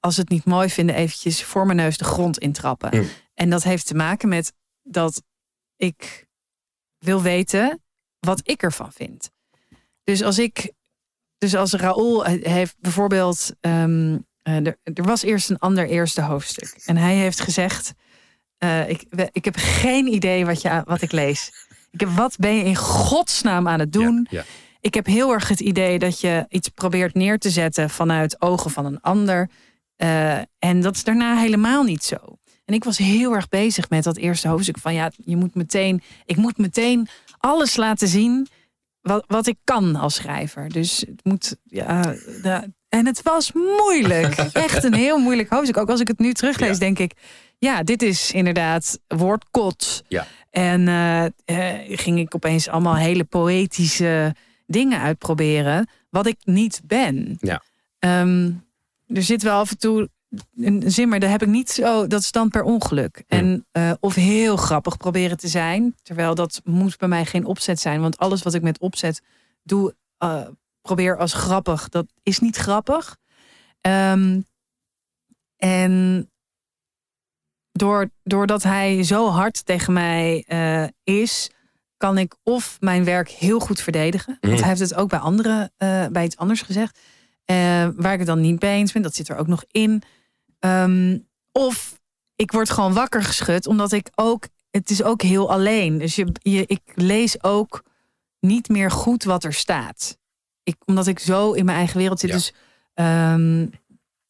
als 0.00 0.14
ze 0.14 0.20
het 0.20 0.30
niet 0.30 0.44
mooi 0.44 0.68
vinden, 0.70 0.94
eventjes 0.94 1.44
voor 1.44 1.66
mijn 1.66 1.78
neus 1.78 1.96
de 1.98 2.04
grond 2.04 2.38
intrappen. 2.38 2.98
Mm. 2.98 3.08
En 3.34 3.50
dat 3.50 3.62
heeft 3.62 3.86
te 3.86 3.94
maken 3.94 4.28
met 4.28 4.52
dat 4.82 5.22
ik 5.76 6.26
wil 6.98 7.22
weten 7.22 7.82
wat 8.20 8.40
ik 8.48 8.62
ervan 8.62 8.92
vind. 8.92 9.30
Dus 10.06 10.22
als 10.22 10.38
ik, 10.38 10.72
dus 11.38 11.54
als 11.56 11.72
Raoul 11.72 12.24
heeft 12.24 12.76
bijvoorbeeld, 12.80 13.52
ehm, 13.60 14.18
eh, 14.42 14.66
er, 14.66 14.78
er 14.82 15.02
was 15.02 15.22
eerst 15.22 15.50
een 15.50 15.58
ander 15.58 15.86
eerste 15.86 16.20
hoofdstuk. 16.22 16.82
En 16.84 16.96
hij 16.96 17.14
heeft 17.14 17.40
gezegd, 17.40 17.92
eh, 18.58 18.88
ik, 18.88 19.04
ik 19.32 19.44
heb 19.44 19.54
geen 19.58 20.06
idee 20.06 20.46
wat, 20.46 20.62
je, 20.62 20.82
wat 20.84 21.02
ik 21.02 21.12
lees. 21.12 21.66
Ik 21.90 22.00
heb, 22.00 22.08
wat 22.08 22.36
ben 22.36 22.54
je 22.54 22.64
in 22.64 22.76
godsnaam 22.76 23.68
aan 23.68 23.80
het 23.80 23.92
doen? 23.92 24.26
Ja, 24.30 24.38
ja. 24.38 24.44
Ik 24.80 24.94
heb 24.94 25.06
heel 25.06 25.32
erg 25.32 25.48
het 25.48 25.60
idee 25.60 25.98
dat 25.98 26.20
je 26.20 26.46
iets 26.48 26.68
probeert 26.68 27.14
neer 27.14 27.38
te 27.38 27.50
zetten 27.50 27.90
vanuit 27.90 28.40
ogen 28.40 28.70
van 28.70 28.84
een 28.84 29.00
ander. 29.00 29.50
Eh, 29.96 30.38
en 30.58 30.80
dat 30.80 30.94
is 30.94 31.04
daarna 31.04 31.36
helemaal 31.36 31.82
niet 31.82 32.04
zo. 32.04 32.38
En 32.64 32.74
ik 32.74 32.84
was 32.84 32.98
heel 32.98 33.34
erg 33.34 33.48
bezig 33.48 33.90
met 33.90 34.04
dat 34.04 34.16
eerste 34.16 34.48
hoofdstuk 34.48 34.78
van 34.78 34.94
ja, 34.94 35.10
je 35.24 35.36
moet 35.36 35.54
meteen, 35.54 36.02
ik 36.24 36.36
moet 36.36 36.58
meteen 36.58 37.08
alles 37.38 37.76
laten 37.76 38.08
zien 38.08 38.48
wat, 39.06 39.24
wat 39.26 39.46
ik 39.46 39.56
kan 39.64 39.96
als 39.96 40.14
schrijver. 40.14 40.68
Dus 40.68 40.98
het 40.98 41.20
moet, 41.24 41.56
ja, 41.64 42.02
de- 42.42 42.72
en 42.88 43.06
het 43.06 43.22
was 43.22 43.52
moeilijk. 43.52 44.34
Echt 44.52 44.84
een 44.84 44.94
heel 44.94 45.18
moeilijk 45.18 45.48
hoofdstuk. 45.50 45.76
Ook 45.76 45.90
als 45.90 46.00
ik 46.00 46.08
het 46.08 46.18
nu 46.18 46.32
teruglees, 46.32 46.72
Ja. 46.72 46.78
denk 46.78 46.98
ik, 46.98 47.12
ja, 47.58 47.82
dit 47.82 48.02
is 48.02 48.30
inderdaad 48.32 48.98
woordkot. 49.06 50.02
Ja. 50.08 50.26
En 50.50 50.88
eh, 50.88 51.24
eh, 51.24 51.98
ging 51.98 52.18
ik 52.18 52.34
opeens 52.34 52.68
allemaal 52.68 52.96
hele 52.96 53.24
poëtische 53.24 54.34
dingen 54.66 55.00
uitproberen, 55.00 55.88
wat 56.10 56.26
ik 56.26 56.36
niet 56.44 56.80
ben. 56.84 57.36
Ja. 57.40 57.62
Ehm, 57.98 58.50
er 59.06 59.22
zit 59.22 59.42
wel 59.42 59.58
af 59.58 59.70
en 59.70 59.78
toe 59.78 60.08
een 60.56 60.82
zin, 60.86 61.08
maar 61.08 61.20
daar 61.20 61.30
heb 61.30 61.42
ik 61.42 61.48
niet 61.48 61.70
zo. 61.70 62.06
Dat 62.06 62.20
is 62.20 62.30
dan 62.30 62.48
per 62.48 62.62
ongeluk. 62.62 63.24
En 63.26 63.66
eh, 63.72 63.92
of 64.00 64.14
heel 64.14 64.56
grappig 64.56 64.96
proberen 64.96 65.36
te 65.36 65.48
zijn, 65.48 65.94
terwijl 66.02 66.34
dat 66.34 66.60
moet 66.64 66.98
bij 66.98 67.08
mij 67.08 67.24
geen 67.24 67.44
opzet 67.44 67.80
zijn, 67.80 68.00
want 68.00 68.18
alles 68.18 68.42
wat 68.42 68.54
ik 68.54 68.62
met 68.62 68.78
opzet 68.78 69.22
doe, 69.62 69.94
eh, 70.18 70.46
probeer 70.82 71.18
als 71.18 71.32
grappig, 71.32 71.88
dat 71.88 72.06
is 72.22 72.38
niet 72.38 72.56
grappig. 72.56 73.16
Ehm, 73.80 74.40
en 75.56 76.30
door, 77.72 78.10
doordat 78.22 78.62
hij 78.62 79.02
zo 79.02 79.28
hard 79.28 79.64
tegen 79.64 79.92
mij 79.92 80.44
eh, 80.46 80.84
is, 81.04 81.50
kan 81.96 82.18
ik 82.18 82.36
of 82.42 82.76
mijn 82.80 83.04
werk 83.04 83.28
heel 83.28 83.58
goed 83.60 83.80
verdedigen. 83.80 84.38
Want 84.40 84.52
Mm. 84.54 84.58
hij 84.60 84.68
heeft 84.68 84.80
het 84.80 84.94
ook 84.94 85.08
bij 85.08 85.18
anderen, 85.18 85.72
bij 86.12 86.24
iets 86.24 86.36
anders 86.36 86.62
gezegd. 86.62 86.98
waar 87.96 88.12
ik 88.12 88.18
het 88.18 88.26
dan 88.26 88.40
niet 88.40 88.58
bij 88.58 88.76
eens 88.76 88.92
ben, 88.92 89.02
dat 89.02 89.14
zit 89.14 89.28
er 89.28 89.36
ook 89.36 89.46
nog 89.46 89.64
in. 89.70 90.02
Ehm, 90.58 91.18
of 91.52 92.00
ik 92.36 92.52
word 92.52 92.70
gewoon 92.70 92.92
wakker 92.92 93.22
geschud, 93.22 93.66
omdat 93.66 93.92
ik 93.92 94.10
ook, 94.14 94.48
het 94.70 94.90
is 94.90 95.02
ook 95.02 95.22
heel 95.22 95.50
alleen. 95.52 95.98
Dus 95.98 96.14
je, 96.14 96.26
je, 96.42 96.64
ik 96.66 96.80
lees 96.94 97.42
ook 97.42 97.82
niet 98.40 98.68
meer 98.68 98.90
goed 98.90 99.24
wat 99.24 99.44
er 99.44 99.52
staat. 99.54 100.18
Ik, 100.62 100.76
omdat 100.84 101.06
ik 101.06 101.18
zo 101.18 101.52
in 101.52 101.64
mijn 101.64 101.78
eigen 101.78 101.98
wereld 101.98 102.20
zit. 102.20 102.30
Ja. 102.30 102.36
Dus 102.36 102.52
ehm, 102.94 103.66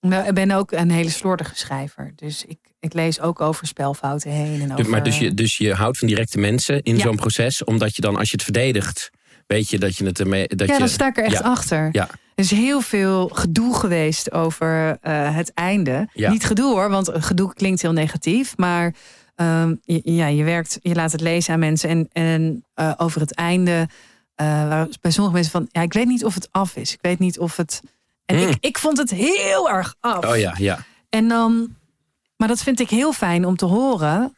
nou, 0.00 0.26
ik 0.26 0.34
ben 0.34 0.50
ook 0.50 0.72
een 0.72 0.90
hele 0.90 1.10
slordige 1.10 1.54
schrijver. 1.56 2.12
Dus 2.16 2.44
ik, 2.44 2.58
ik 2.80 2.92
lees 2.92 3.20
ook 3.20 3.40
over 3.40 3.66
spelfouten 3.66 4.30
heen. 4.30 4.60
En 4.60 4.68
Dus- 4.68 4.78
over, 4.78 4.90
maar 4.90 5.02
dus 5.02 5.18
je, 5.18 5.34
dus 5.34 5.56
je 5.56 5.74
houdt 5.74 5.98
van 5.98 6.08
directe 6.08 6.38
mensen 6.38 6.82
in 6.82 6.96
Ja. 6.96 7.02
zo'n 7.02 7.16
proces, 7.16 7.64
omdat 7.64 7.96
je 7.96 8.02
dan, 8.02 8.16
als 8.16 8.28
je 8.30 8.34
het 8.34 8.44
verdedigt, 8.44 9.10
weet 9.46 9.70
je 9.70 9.78
dat 9.78 9.96
je 9.96 10.04
het 10.04 10.20
ermee. 10.20 10.46
Dat 10.48 10.68
ja, 10.68 10.74
je, 10.74 10.80
dan 10.80 10.88
sta 10.88 11.06
ik 11.06 11.16
er 11.16 11.24
echt 11.24 11.38
ja. 11.38 11.40
achter. 11.40 11.88
Ja. 11.92 12.08
Er 12.34 12.44
is 12.44 12.50
heel 12.50 12.80
veel 12.80 13.28
gedoe 13.28 13.74
geweest 13.74 14.32
over 14.32 14.98
eh, 15.00 15.34
het 15.34 15.54
einde. 15.54 16.08
Ja. 16.12 16.30
Niet 16.30 16.44
gedoe 16.44 16.72
hoor, 16.72 16.90
want 16.90 17.10
gedoe 17.12 17.54
klinkt 17.54 17.82
heel 17.82 17.92
negatief. 17.92 18.56
Maar 18.56 18.94
ehm, 19.34 19.74
je, 19.82 20.00
ja, 20.04 20.26
je 20.26 20.44
werkt, 20.44 20.78
je 20.80 20.94
laat 20.94 21.12
het 21.12 21.20
lezen 21.20 21.52
aan 21.52 21.58
mensen. 21.58 21.88
En, 21.88 22.08
en 22.12 22.64
eh, 22.74 22.92
over 22.96 23.20
het 23.20 23.34
einde, 23.34 23.88
waar 24.34 24.88
bij 25.00 25.10
sommige 25.10 25.34
mensen 25.34 25.52
van, 25.52 25.66
ja, 25.70 25.80
ik 25.80 25.92
weet 25.92 26.06
niet 26.06 26.24
of 26.24 26.34
het 26.34 26.48
af 26.50 26.76
is. 26.76 26.92
Ik 26.92 26.98
weet 27.00 27.18
niet 27.18 27.38
of 27.38 27.56
het. 27.56 27.82
En 28.24 28.36
Hmm. 28.38 28.48
ik, 28.48 28.56
ik 28.60 28.78
vond 28.78 28.98
het 28.98 29.10
heel 29.10 29.70
erg 29.70 29.94
af. 30.00 30.24
Oh 30.24 30.36
ja, 30.36 30.54
ja. 30.58 30.78
En 31.08 31.28
dan, 31.28 31.74
maar 32.36 32.48
dat 32.48 32.62
vind 32.62 32.80
ik 32.80 32.90
heel 32.90 33.12
fijn 33.12 33.44
om 33.44 33.56
te 33.56 33.64
horen 33.64 34.36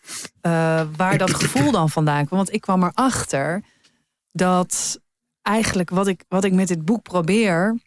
waar 0.97 1.18
dat 1.18 1.35
gevoel 1.35 1.71
dan 1.71 1.90
vandaan 1.90 2.27
kwam. 2.27 2.38
Want 2.38 2.53
ik 2.53 2.61
kwam 2.61 2.83
erachter 2.83 3.62
dat 4.38 5.01
eigenlijk 5.42 5.90
wat 5.90 6.07
ik, 6.07 6.24
wat 6.29 6.44
ik 6.44 6.53
met 6.53 6.68
dit 6.68 6.85
boek 6.85 7.03
probeer, 7.03 7.79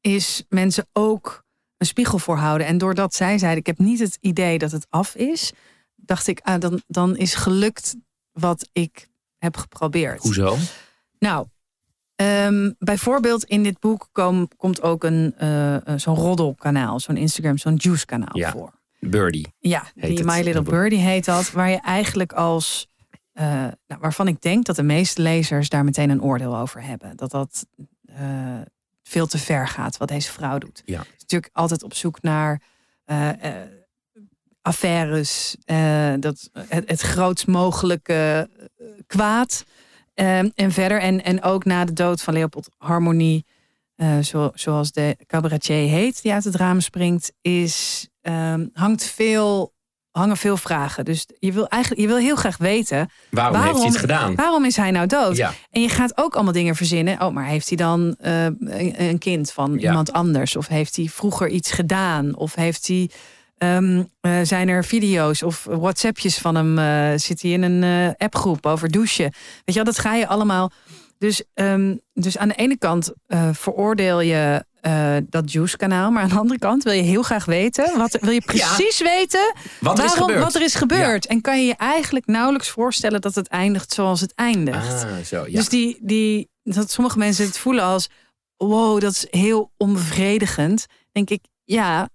is 0.00 0.44
mensen 0.48 0.86
ook 0.92 1.44
een 1.76 1.86
spiegel 1.86 2.18
voorhouden. 2.18 2.66
En 2.66 2.78
doordat 2.78 3.14
zij 3.14 3.38
zeiden, 3.38 3.60
ik 3.60 3.66
heb 3.66 3.78
niet 3.78 3.98
het 3.98 4.18
idee 4.20 4.58
dat 4.58 4.72
het 4.72 4.86
af 4.90 5.14
is, 5.14 5.52
dacht 5.96 6.26
ik, 6.26 6.40
ah, 6.40 6.60
dan, 6.60 6.82
dan 6.86 7.16
is 7.16 7.34
gelukt 7.34 7.96
wat 8.32 8.68
ik 8.72 9.08
heb 9.38 9.56
geprobeerd. 9.56 10.22
Hoezo? 10.22 10.56
Nou, 11.18 11.46
ehm, 12.14 12.70
bijvoorbeeld 12.78 13.44
in 13.44 13.62
dit 13.62 13.80
boek 13.80 14.08
kom- 14.12 14.48
komt 14.56 14.82
ook 14.82 15.04
een 15.04 15.34
eh, 15.36 15.76
zo'n 15.96 16.14
roddelkanaal, 16.16 17.00
zo'n 17.00 17.16
Instagram, 17.16 17.58
zo'n 17.58 17.74
juice 17.76 18.06
kanaal 18.06 18.36
Ja. 18.38 18.50
voor. 18.50 18.76
Birdie. 19.00 19.54
Ja, 19.58 19.84
die 19.94 20.24
My 20.24 20.40
Little. 20.42 20.62
Birdie 20.62 20.98
heet 20.98 21.24
dat, 21.24 21.50
waar 21.50 21.70
je 21.70 21.80
eigenlijk 21.80 22.32
als, 22.32 22.88
eh, 23.38 23.46
nou, 23.86 24.00
waarvan 24.00 24.28
ik 24.28 24.40
denk 24.40 24.64
dat 24.64 24.76
de 24.76 24.82
meeste 24.82 25.22
lezers 25.22 25.68
daar 25.68 25.84
meteen 25.84 26.10
een 26.10 26.22
oordeel 26.22 26.56
over 26.56 26.82
hebben, 26.82 27.16
dat 27.16 27.30
dat 27.30 27.66
eh, 28.04 28.60
veel 29.02 29.26
te 29.26 29.38
ver 29.38 29.68
gaat 29.68 29.96
wat 29.96 30.08
deze 30.08 30.32
vrouw 30.32 30.58
doet. 30.58 30.82
Ja. 30.84 31.00
Is 31.00 31.20
natuurlijk 31.20 31.54
altijd 31.54 31.82
op 31.82 31.94
zoek 31.94 32.22
naar 32.22 32.62
eh, 33.04 33.28
affaires, 34.62 35.56
dat, 36.20 36.50
het, 36.68 36.88
het 36.88 37.00
grootst 37.00 37.46
mogelijke 37.46 38.50
kwaad. 39.06 39.64
Ehm, 40.14 40.48
en 40.54 40.72
verder, 40.72 41.00
en, 41.00 41.24
en 41.24 41.42
ook 41.42 41.64
na 41.64 41.84
de 41.84 41.92
dood 41.92 42.22
van 42.22 42.34
Leopold 42.34 42.68
Harmonie, 42.76 43.46
zo, 44.22 44.50
zoals 44.54 44.92
de 44.92 45.16
cabaretier 45.26 45.88
heet, 45.88 46.22
die 46.22 46.32
uit 46.32 46.44
het 46.44 46.54
raam 46.54 46.80
springt, 46.80 47.32
is, 47.40 48.08
ehm, 48.20 48.66
hangt 48.72 49.04
veel 49.04 49.76
hangen 50.18 50.36
veel 50.36 50.56
vragen. 50.56 51.04
Dus 51.04 51.26
je 51.38 51.52
wil 51.52 51.66
eigenlijk 51.68 52.02
je 52.02 52.08
wil 52.08 52.16
heel 52.16 52.36
graag 52.36 52.56
weten. 52.56 53.10
Waarom, 53.30 53.60
heeft 53.62 53.76
hij 53.78 53.86
het 53.86 53.96
gedaan? 53.96 54.34
Waarom 54.34 54.64
is 54.64 54.76
hij 54.76 54.90
nou 54.90 55.06
dood? 55.06 55.36
Ja. 55.36 55.52
En 55.70 55.82
je 55.82 55.88
gaat 55.88 56.12
ook 56.18 56.34
allemaal 56.34 56.52
dingen 56.52 56.74
verzinnen. 56.76 57.20
Oh, 57.22 57.32
maar 57.34 57.44
heeft 57.46 57.68
hij 57.68 57.76
dan 57.76 58.16
eh, 58.20 58.44
een, 58.44 58.94
een 59.02 59.18
kind 59.18 59.52
van 59.52 59.72
Ja. 59.78 59.88
iemand 59.88 60.12
anders? 60.12 60.56
Of 60.56 60.66
heeft 60.68 60.96
hij 60.96 61.06
vroeger 61.06 61.48
iets 61.48 61.70
gedaan? 61.70 62.36
Of 62.36 62.54
heeft 62.54 62.86
hij. 62.86 63.10
ehm, 63.58 64.02
eh, 64.20 64.32
zijn 64.42 64.68
er 64.68 64.84
video's 64.84 65.42
of 65.42 65.64
WhatsAppjes 65.70 66.38
van 66.38 66.54
hem? 66.54 66.78
eh, 66.78 67.18
zit 67.18 67.42
hij 67.42 67.50
in 67.50 67.62
een 67.62 68.14
appgroep 68.16 68.66
over 68.66 68.90
douchen? 68.90 69.24
Weet 69.24 69.62
je 69.64 69.72
wel, 69.74 69.84
dat 69.84 69.98
ga 69.98 70.14
je 70.14 70.26
allemaal. 70.26 70.70
Dus, 71.18 71.42
ehm, 71.54 71.94
dus 72.12 72.38
aan 72.38 72.48
de 72.48 72.54
ene 72.54 72.78
kant 72.78 73.12
veroordeel 73.52 74.20
je 74.20 74.64
eh, 74.80 75.16
dat 75.28 75.52
Juice-kanaal, 75.52 76.10
maar 76.10 76.22
aan 76.22 76.28
de 76.28 76.34
andere 76.38 76.58
kant 76.58 76.82
wil 76.82 76.92
je 76.92 77.02
heel 77.02 77.22
graag 77.22 77.44
weten. 77.44 77.98
Wat, 77.98 78.18
wil 78.20 78.30
je 78.32 78.40
precies 78.40 79.00
weten 79.02 79.52
Wat 79.80 79.98
er 79.98 80.04
is 80.04 80.10
waarom, 80.10 80.26
gebeurd? 80.28 80.44
wat 80.44 80.54
er 80.54 80.62
is 80.62 80.74
gebeurd? 80.74 81.26
En 81.26 81.40
kan 81.40 81.60
je 81.60 81.66
je 81.66 81.76
eigenlijk 81.76 82.26
nauwelijks 82.26 82.68
voorstellen 82.68 83.20
dat 83.20 83.34
het 83.34 83.48
eindigt 83.48 83.92
zoals 83.92 84.20
het 84.20 84.34
eindigt. 84.34 85.04
Ah, 85.04 85.16
zo, 85.24 85.44
ja. 85.46 85.56
Dus 85.58 85.68
die, 85.68 85.98
die, 86.00 86.48
dat 86.62 86.90
sommige 86.90 87.18
mensen 87.18 87.46
het 87.46 87.58
voelen 87.58 87.84
als: 87.84 88.08
wow, 88.56 89.00
dat 89.00 89.12
is 89.12 89.26
heel 89.30 89.72
onbevredigend. 89.76 90.86
Denk 91.12 91.30
ik, 91.30 91.44
ja, 91.64 92.08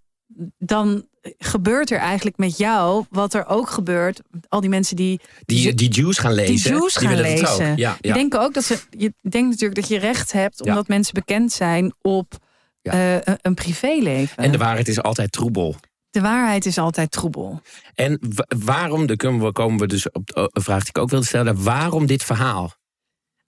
dan 0.58 1.08
gebeurt 1.38 1.92
er 1.92 1.98
eigenlijk 1.98 2.38
met 2.38 2.58
jou 2.58 3.06
wat 3.10 3.34
er 3.34 3.46
ook 3.48 3.70
gebeurt. 3.70 4.22
Al 4.50 4.62
die 4.62 4.70
mensen 4.70 4.96
die 4.96 5.20
die, 5.46 5.74
die 5.74 5.90
Jews 5.90 6.18
gaan 6.18 6.34
lezen. 6.34 6.54
die 6.72 6.80
Jews 6.80 6.96
gaan 6.96 7.16
lezen. 7.22 7.78
Ja, 7.78 7.98
Die 8.02 8.12
ja. 8.12 8.14
denken 8.14 8.42
ook 8.42 8.54
dat 8.54 8.64
ze. 8.64 8.78
Je 8.90 9.14
denkt 9.22 9.50
natuurlijk 9.50 9.80
dat 9.80 9.88
je 9.90 9.98
recht 10.00 10.32
hebt, 10.32 10.62
Ja. 10.64 10.72
omdat 10.72 10.88
mensen 10.88 11.14
bekend 11.14 11.52
zijn 11.52 11.94
op 12.02 12.38
Ja. 12.84 13.22
eh, 13.22 13.34
een, 13.42 13.54
privéleven. 13.54 14.38
En 14.44 14.52
de 14.52 14.58
waarheid 14.58 14.88
is 14.88 15.02
altijd 15.02 15.32
troebel. 15.32 15.76
de 16.10 16.22
waarheid 16.22 16.66
is 16.66 16.78
altijd 16.78 17.12
troebel. 17.12 17.62
En 17.94 18.20
wa- 18.36 18.46
waarom, 18.66 19.06
daar 19.06 19.52
komen 19.52 19.80
we, 19.80 19.88
dus 19.88 20.12
op 20.12 20.28
de- 20.28 20.50
een 20.54 20.62
vraag 20.62 20.80
die 20.80 20.90
ik 20.90 20.98
ook 20.98 21.10
wilde 21.10 21.26
stellen. 21.26 21.64
Waarom 21.64 22.06
dit 22.06 22.24
verhaal? 22.24 22.74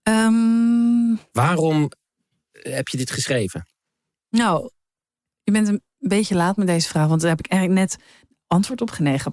Ehm, 0.03 1.15
Waarom 1.31 1.91
heb 2.51 2.87
je 2.87 2.97
dit 2.97 3.11
geschreven? 3.11 3.67
nou, 4.29 4.69
je 5.43 5.51
bent 5.51 5.67
een 5.67 5.81
beetje 5.97 6.35
laat 6.35 6.57
met 6.57 6.67
deze 6.67 6.87
vraag, 6.89 7.07
want 7.07 7.21
daar 7.21 7.29
heb 7.29 7.39
ik 7.39 7.51
eigenlijk 7.51 7.81
net 7.81 7.97
antwoord 8.47 8.81
op 8.81 8.91
genegen. 8.91 9.31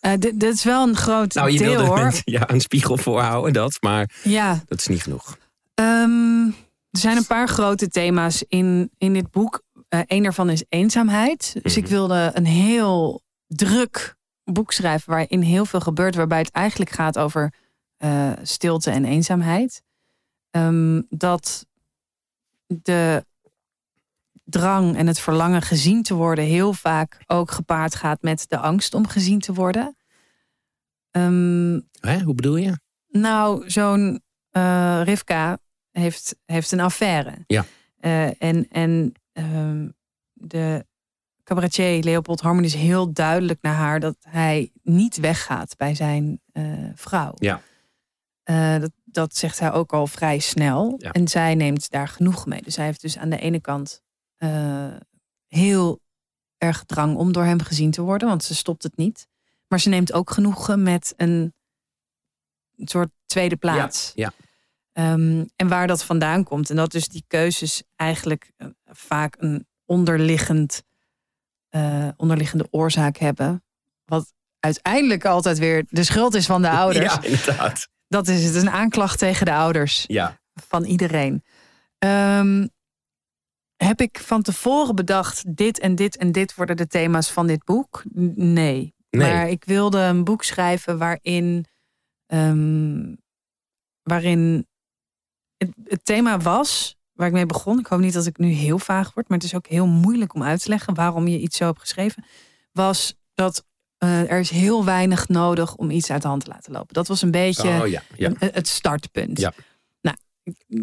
Eh, 0.00 0.12
dit, 0.18 0.40
dit 0.40 0.54
is 0.54 0.64
wel 0.64 0.88
een 0.88 0.96
groot 0.96 1.34
Nou, 1.34 1.50
je 1.50 1.58
deel 1.58 1.68
wilde 1.70 1.84
hoor. 1.86 2.12
ja, 2.24 2.50
een 2.50 2.60
spiegel 2.60 2.96
voorhouden, 2.96 3.52
dat. 3.52 3.76
Maar 3.80 4.10
Ja, 4.22 4.62
dat 4.66 4.78
is 4.78 4.86
niet 4.86 5.02
genoeg. 5.02 5.36
Ehm, 5.74 6.50
er 6.94 7.00
zijn 7.00 7.16
een 7.16 7.26
paar 7.26 7.48
grote 7.48 7.88
thema's 7.88 8.44
in, 8.48 8.90
in 8.98 9.12
dit 9.12 9.30
boek. 9.30 9.62
Eh 9.88 10.00
Eén 10.06 10.22
daarvan 10.22 10.50
is 10.50 10.64
eenzaamheid. 10.68 11.56
Dus 11.62 11.76
ik 11.76 11.82
Mhm. 11.82 11.92
wilde 11.92 12.30
een 12.34 12.46
heel 12.46 13.22
druk 13.46 14.16
boek 14.44 14.72
schrijven 14.72 15.10
waarin 15.10 15.40
heel 15.40 15.64
veel 15.66 15.80
gebeurt, 15.80 16.14
waarbij 16.14 16.38
het 16.38 16.50
eigenlijk 16.50 16.90
gaat 16.90 17.18
over 17.18 17.54
eh, 17.96 18.32
stilte 18.42 18.90
en 18.90 19.04
eenzaamheid. 19.04 19.82
Ehm, 20.50 21.02
dat 21.08 21.66
de 22.66 23.24
drang 24.44 24.96
en 24.96 25.06
het 25.06 25.20
verlangen 25.20 25.62
gezien 25.62 26.02
te 26.02 26.14
worden 26.14 26.44
heel 26.44 26.72
vaak 26.72 27.18
ook 27.26 27.50
gepaard 27.50 27.94
gaat 27.94 28.22
met 28.22 28.44
de 28.48 28.58
angst 28.58 28.94
om 28.94 29.06
gezien 29.08 29.38
te 29.38 29.52
worden. 29.54 29.96
Ehm, 31.10 31.80
Hè? 32.00 32.20
Hoe 32.22 32.34
bedoel 32.34 32.56
je? 32.56 32.78
nou, 33.08 33.70
zo'n 33.70 34.22
eh, 34.50 35.00
Rivka 35.04 35.58
heeft, 36.00 36.36
heeft 36.44 36.72
een 36.72 36.80
affaire. 36.80 37.34
Ja. 37.46 37.64
Eh, 38.00 38.42
en 38.42 38.68
en 38.68 39.12
ehm, 39.32 39.88
de 40.32 40.86
cabaretier 41.42 42.02
Leopold 42.02 42.40
Harmon 42.40 42.64
is 42.64 42.74
heel 42.74 43.12
duidelijk 43.12 43.62
naar 43.62 43.74
haar 43.74 44.00
dat 44.00 44.16
hij 44.20 44.70
niet 44.82 45.16
weggaat 45.16 45.76
bij 45.76 45.94
zijn 45.94 46.40
eh, 46.52 46.64
vrouw. 46.94 47.32
Ja. 47.34 47.60
Eh, 48.42 48.78
dat, 48.80 48.90
dat 49.04 49.36
zegt 49.36 49.58
hij 49.58 49.72
ook 49.72 49.92
al 49.92 50.06
vrij 50.06 50.38
snel. 50.38 50.94
Ja. 50.98 51.12
En 51.12 51.28
zij 51.28 51.54
neemt 51.54 51.90
daar 51.90 52.08
genoeg 52.08 52.46
mee. 52.46 52.62
Dus 52.62 52.76
hij 52.76 52.84
heeft 52.84 53.00
dus 53.00 53.18
aan 53.18 53.30
de 53.30 53.38
ene 53.38 53.60
kant 53.60 54.02
heel 55.48 56.00
erg 56.58 56.84
drang 56.84 57.16
om 57.16 57.32
door 57.32 57.44
hem 57.44 57.60
gezien 57.60 57.90
te 57.90 58.02
worden, 58.02 58.28
want 58.28 58.44
ze 58.44 58.54
stopt 58.54 58.82
het 58.82 58.96
niet. 58.96 59.28
Maar 59.68 59.80
ze 59.80 59.88
neemt 59.88 60.12
ook 60.12 60.30
genoegen 60.30 60.82
met 60.82 61.14
een 61.16 61.54
soort 62.76 63.10
tweede 63.26 63.56
plaats. 63.56 64.12
Ja, 64.14 64.32
Ehm, 64.94 65.44
en 65.56 65.68
waar 65.68 65.86
dat 65.86 66.04
vandaan 66.04 66.44
komt. 66.44 66.70
En 66.70 66.76
dat 66.76 66.90
dus 66.92 67.08
die 67.08 67.24
keuzes 67.26 67.82
eigenlijk 67.96 68.52
eh, 68.56 68.66
vaak 68.84 69.34
een 69.38 69.66
onderliggend, 69.84 70.82
eh, 71.68 72.08
onderliggende 72.16 72.66
oorzaak 72.70 73.16
hebben. 73.16 73.64
Wat 74.04 74.32
uiteindelijk 74.60 75.24
altijd 75.24 75.58
weer 75.58 75.84
de 75.88 76.04
schuld 76.04 76.34
is 76.34 76.46
van 76.46 76.62
de 76.62 76.70
ouders. 76.82 77.14
Ja, 77.14 77.22
inderdaad. 77.22 77.88
Dat 78.08 78.28
is 78.28 78.44
het, 78.44 78.54
een 78.54 78.70
aanklacht 78.70 79.18
tegen 79.18 79.46
de 79.46 79.52
ouders 79.52 80.04
Ja. 80.06 80.40
van 80.54 80.84
iedereen. 80.84 81.44
Ehm, 81.98 82.66
heb 83.76 84.00
ik 84.00 84.18
van 84.18 84.42
tevoren 84.42 84.94
bedacht, 84.94 85.56
dit 85.56 85.78
en 85.78 85.94
dit 85.94 86.16
en 86.16 86.32
dit 86.32 86.54
worden 86.54 86.76
de 86.76 86.86
thema's 86.86 87.30
van 87.30 87.46
dit 87.46 87.64
boek? 87.64 88.02
Nee. 88.34 88.94
Nee. 89.10 89.32
Maar 89.32 89.48
ik 89.48 89.64
wilde 89.64 89.98
een 89.98 90.24
boek 90.24 90.42
schrijven 90.42 90.98
waarin, 90.98 91.64
ehm, 92.26 93.14
waarin 94.02 94.66
het, 95.56 95.70
het 95.84 96.04
thema 96.04 96.38
was, 96.38 96.96
waar 97.12 97.26
ik 97.26 97.32
mee 97.32 97.46
begon. 97.46 97.78
Ik 97.78 97.86
hoop 97.86 98.00
niet 98.00 98.12
dat 98.12 98.26
ik 98.26 98.38
nu 98.38 98.48
heel 98.48 98.78
vaag 98.78 99.14
word, 99.14 99.28
maar 99.28 99.38
het 99.38 99.46
is 99.46 99.54
ook 99.54 99.66
heel 99.66 99.86
moeilijk 99.86 100.34
om 100.34 100.42
uit 100.42 100.62
te 100.62 100.68
leggen 100.68 100.94
waarom 100.94 101.28
je 101.28 101.38
iets 101.38 101.56
zo 101.56 101.64
hebt 101.64 101.80
geschreven. 101.80 102.24
Was 102.72 103.14
dat 103.34 103.64
eh, 103.98 104.30
er 104.30 104.38
is 104.38 104.50
heel 104.50 104.84
weinig 104.84 105.28
nodig 105.28 105.74
om 105.74 105.90
iets 105.90 106.10
uit 106.10 106.22
de 106.22 106.28
hand 106.28 106.44
te 106.44 106.50
laten 106.50 106.72
lopen. 106.72 106.94
Dat 106.94 107.08
was 107.08 107.22
een 107.22 107.30
beetje 107.30 107.68
Oh 107.68 107.86
ja. 107.86 108.02
ja. 108.16 108.32
het 108.38 108.68
startpunt. 108.68 109.40
Ja. 109.40 109.52
Nou, 110.00 110.16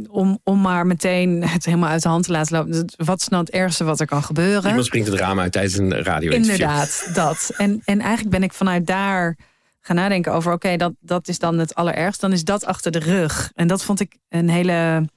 om, 0.09 0.39
om 0.43 0.61
maar 0.61 0.85
meteen 0.85 1.43
het 1.43 1.65
helemaal 1.65 1.89
uit 1.89 2.01
de 2.01 2.09
hand 2.09 2.23
te 2.23 2.31
laten 2.31 2.57
lopen. 2.57 2.89
Wat 2.95 3.21
is 3.21 3.27
nou 3.27 3.43
het 3.43 3.53
ergste 3.53 3.83
wat 3.83 3.99
er 3.99 4.05
kan 4.05 4.23
gebeuren? 4.23 4.69
Iemand 4.69 4.85
springt 4.85 5.07
het 5.07 5.19
raam 5.19 5.39
uit 5.39 5.51
tijdens 5.51 5.77
een 5.77 6.03
radio 6.03 6.31
Inderdaad, 6.31 7.09
dat. 7.13 7.51
En, 7.57 7.81
en 7.85 7.99
eigenlijk 7.99 8.29
ben 8.29 8.43
ik 8.43 8.53
vanuit 8.53 8.87
daar 8.87 9.37
gaan 9.81 9.95
nadenken 9.95 10.33
over... 10.33 10.53
oké, 10.53 10.77
dat, 10.77 10.93
dat 10.99 11.27
is 11.27 11.39
dan 11.39 11.59
het 11.59 11.75
allerergst. 11.75 12.21
Dan 12.21 12.31
is 12.31 12.43
dat 12.43 12.65
achter 12.65 12.91
de 12.91 12.99
rug. 12.99 13.51
En 13.55 13.67
dat 13.67 13.83
vond 13.83 13.99
ik 13.99 14.17
een 14.29 14.49
hele... 14.49 15.09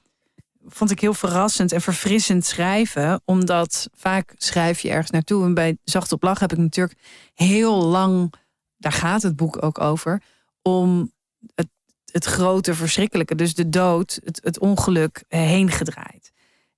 vond 0.67 0.91
ik 0.91 0.99
heel 0.99 1.13
verrassend 1.13 1.71
en 1.71 1.81
verfrissend 1.81 2.45
schrijven. 2.45 3.21
Omdat 3.25 3.89
vaak 3.93 4.33
schrijf 4.37 4.79
je 4.79 4.89
ergens 4.89 5.11
naartoe. 5.11 5.43
En 5.43 5.53
bij 5.53 5.77
Zacht 5.83 6.11
op 6.11 6.23
Lach 6.23 6.39
heb 6.39 6.51
ik 6.51 6.57
natuurlijk 6.57 6.99
heel 7.33 7.83
lang... 7.83 8.33
daar 8.77 8.91
gaat 8.91 9.21
het 9.21 9.35
boek 9.35 9.63
ook 9.63 9.79
over... 9.79 10.21
om 10.61 11.11
het, 11.55 11.67
het 12.11 12.25
grote 12.25 12.73
verschrikkelijke, 12.73 13.35
dus 13.35 13.53
de 13.53 13.69
dood, 13.69 14.19
het, 14.23 14.39
het 14.43 14.59
ongeluk, 14.59 15.23
heen 15.27 15.71
gedraaid. 15.71 16.31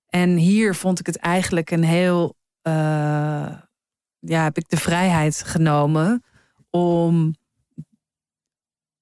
En 0.07 0.35
hier 0.35 0.75
vond 0.75 0.99
ik 0.99 1.05
het 1.05 1.17
eigenlijk 1.17 1.71
een 1.71 1.83
heel... 1.83 2.35
eh, 2.61 3.51
ja, 4.19 4.43
heb 4.43 4.57
ik 4.57 4.69
de 4.69 4.77
vrijheid 4.77 5.43
genomen 5.45 6.23
om, 6.69 7.35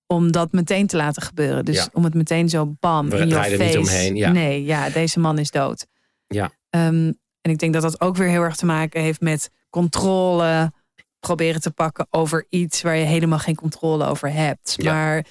om 0.07 0.31
dat 0.31 0.51
meteen 0.51 0.87
te 0.87 0.97
laten 0.97 1.21
gebeuren. 1.21 1.65
Dus 1.65 1.75
Ja. 1.75 1.89
om 1.93 2.03
het 2.03 2.13
meteen 2.13 2.49
zo 2.49 2.75
bam 2.79 3.09
We 3.09 3.17
in 3.17 3.31
er 3.31 3.43
face. 3.43 3.63
niet 3.63 3.77
omheen, 3.77 4.15
ja. 4.15 4.31
Nee, 4.31 4.63
ja, 4.63 4.89
deze 4.89 5.19
man 5.19 5.39
is 5.39 5.51
dood. 5.51 5.85
Ja. 6.27 6.51
Ehm, 6.69 7.11
en 7.41 7.51
ik 7.51 7.57
denk 7.57 7.73
dat 7.73 7.81
dat 7.81 8.01
ook 8.01 8.15
weer 8.17 8.27
heel 8.29 8.41
erg 8.41 8.55
te 8.55 8.65
maken 8.65 9.01
heeft 9.01 9.21
met 9.21 9.49
controle 9.69 10.73
proberen 11.19 11.61
te 11.61 11.71
pakken 11.71 12.07
over 12.09 12.45
iets 12.49 12.81
waar 12.81 12.95
je 12.95 13.05
helemaal 13.05 13.39
geen 13.39 13.55
controle 13.55 14.05
over 14.05 14.31
hebt. 14.31 14.73
Ja. 14.77 14.93
Maar 14.93 15.25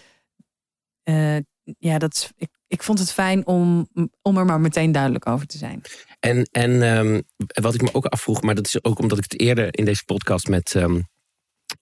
eh, 1.03 1.37
ja, 1.79 1.99
dat 1.99 2.15
is, 2.15 2.31
ik, 2.37 2.49
ik 2.67 2.83
vond 2.83 2.99
het 2.99 3.13
fijn 3.13 3.47
om, 3.47 3.89
om 4.23 4.39
er 4.39 4.45
maar 4.45 4.61
meteen 4.61 4.93
duidelijk 4.93 5.27
over 5.27 5.47
te 5.47 5.59
zijn. 5.59 5.83
En, 6.21 6.49
en 6.53 6.83
ehm, 6.83 7.21
wat 7.63 7.75
ik 7.75 7.83
me 7.83 7.89
ook 7.95 8.07
afvroeg, 8.07 8.43
maar 8.43 8.55
dat 8.55 8.67
is 8.67 8.85
ook 8.85 8.99
omdat 8.99 9.19
ik 9.19 9.25
het 9.25 9.41
eerder 9.41 9.79
in 9.79 9.85
deze 9.85 10.05
podcast 10.05 10.49
met 10.49 10.75
ehm, 10.75 11.01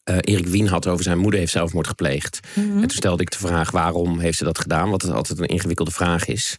eh, 0.04 0.16
Erik 0.20 0.46
Wien 0.46 0.68
had 0.68 0.86
over 0.86 1.04
zijn 1.04 1.18
moeder 1.18 1.40
heeft 1.40 1.52
zelfmoord 1.52 1.86
gepleegd. 1.86 2.40
En 2.54 2.80
toen 2.80 2.90
stelde 2.90 3.22
ik 3.22 3.30
de 3.30 3.38
vraag 3.38 3.70
waarom 3.70 4.18
heeft 4.18 4.38
ze 4.38 4.44
dat 4.44 4.58
gedaan, 4.58 4.90
wat 4.90 5.02
het 5.02 5.12
altijd 5.12 5.38
een 5.38 5.46
ingewikkelde 5.46 5.90
vraag 5.90 6.26
is. 6.26 6.58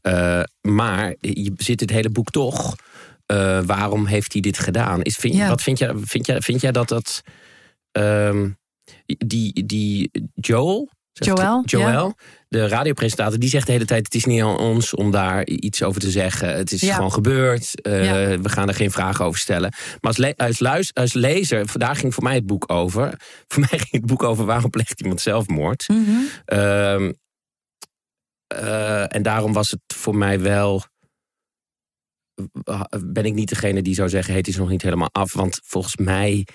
Eh, 0.00 0.42
maar 0.60 1.14
je 1.20 1.52
zit 1.56 1.80
het 1.80 1.90
hele 1.90 2.10
boek 2.10 2.30
toch. 2.30 2.76
eh, 3.26 3.60
waarom 3.66 4.06
heeft 4.06 4.32
hij 4.32 4.42
dit 4.42 4.58
gedaan? 4.58 5.02
Is, 5.02 5.16
vind, 5.16 5.34
Ja. 5.34 5.48
Wat 5.48 5.62
vind 5.62 5.78
jij, 5.78 5.92
vind, 6.02 6.26
jij, 6.26 6.40
vind 6.40 6.60
jij 6.60 6.72
dat 6.72 6.88
dat. 6.88 7.22
ehm, 7.92 8.48
die, 9.06 9.64
die 9.66 10.10
Joel. 10.34 10.90
Joël, 11.18 11.62
Joël, 11.64 12.14
de 12.48 12.68
radiopresentator, 12.68 13.38
die 13.38 13.48
zegt 13.48 13.66
de 13.66 13.72
hele 13.72 13.84
tijd: 13.84 14.04
Het 14.04 14.14
is 14.14 14.24
niet 14.24 14.42
aan 14.42 14.58
ons 14.58 14.94
om 14.94 15.10
daar 15.10 15.46
iets 15.46 15.82
over 15.82 16.00
te 16.00 16.10
zeggen. 16.10 16.56
Het 16.56 16.72
is 16.72 16.80
Ja. 16.80 16.94
gewoon 16.94 17.12
gebeurd. 17.12 17.80
Eh, 17.82 18.04
Ja. 18.04 18.40
We 18.40 18.48
gaan 18.48 18.68
er 18.68 18.74
geen 18.74 18.90
vragen 18.90 19.24
over 19.24 19.38
stellen. 19.40 19.70
Maar 19.70 19.98
als, 20.00 20.16
le- 20.16 20.34
als, 20.36 20.58
luis- 20.58 20.94
als 20.94 21.12
lezer, 21.12 21.78
daar 21.78 21.96
ging 21.96 22.14
voor 22.14 22.22
mij 22.22 22.34
het 22.34 22.46
boek 22.46 22.72
over. 22.72 23.20
Voor 23.48 23.60
mij 23.60 23.68
ging 23.78 23.90
het 23.90 24.06
boek 24.06 24.22
over 24.22 24.44
waarom 24.44 24.70
pleegt 24.70 25.00
iemand 25.00 25.20
zelfmoord. 25.20 25.86
Eh, 28.46 29.14
en 29.14 29.22
daarom 29.22 29.52
was 29.52 29.70
het 29.70 29.80
voor 29.94 30.16
mij 30.16 30.40
wel. 30.40 30.82
Ben 33.06 33.24
ik 33.24 33.34
niet 33.34 33.48
degene 33.48 33.82
die 33.82 33.94
zou 33.94 34.08
zeggen: 34.08 34.30
hey, 34.30 34.38
het 34.38 34.48
is 34.48 34.56
nog 34.56 34.68
niet 34.68 34.82
helemaal 34.82 35.08
af. 35.12 35.32
Want 35.32 35.60
volgens 35.64 35.96
mij 35.96 36.46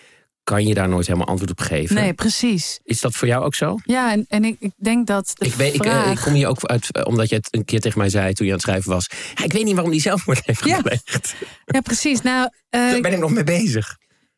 kan 0.50 0.68
je 0.68 0.74
daar 0.74 0.89
nooit 0.89 1.06
helemaal 1.08 1.28
antwoord 1.28 1.52
op 1.52 1.60
geven. 1.60 1.95
Nee, 1.95 2.14
precies. 2.14 2.80
Is 2.84 3.02
dat 3.02 3.14
voor 3.14 3.28
jou 3.28 3.43
ook 3.45 3.56
zo? 3.56 3.78
Ja, 3.84 4.12
en, 4.12 4.26
en 4.30 4.43
ik, 4.45 4.56
ik 4.60 4.72
denk 4.78 5.08
dat 5.08 5.32
de 5.36 5.45
Ik, 5.45 5.54
weet, 5.54 5.74
ik, 5.74 5.86
eh, 5.86 5.91
vraag... 5.91 6.12
ik 6.12 6.24
kom 6.24 6.34
hier 6.34 6.47
ook 6.47 6.64
uit, 6.66 6.91
eh, 6.91 7.06
omdat 7.06 7.30
je 7.30 7.36
het 7.36 7.47
een 7.52 7.66
keer 7.66 7.80
tegen 7.80 8.00
mij 8.00 8.10
zei 8.10 8.34
toen 8.34 8.45
je 8.45 8.52
aan 8.52 8.58
het 8.58 8.68
schrijven 8.68 8.91
was. 8.91 9.10
Ja, 9.36 9.43
ik 9.43 9.52
weet 9.54 9.64
niet 9.64 9.74
waarom 9.74 9.91
die 9.91 10.02
zelfmoord 10.02 10.41
heeft 10.45 10.66
Ja. 10.66 10.76
gepleegd. 10.76 11.36
Ja, 11.66 11.82
precies. 11.82 12.22
Nou, 12.22 12.50
eh, 12.70 12.80
Daar 12.91 13.02
ben 13.02 13.14
ik 13.14 13.20
nog 13.20 13.32
mee 13.32 13.43
bezig. 13.43 13.97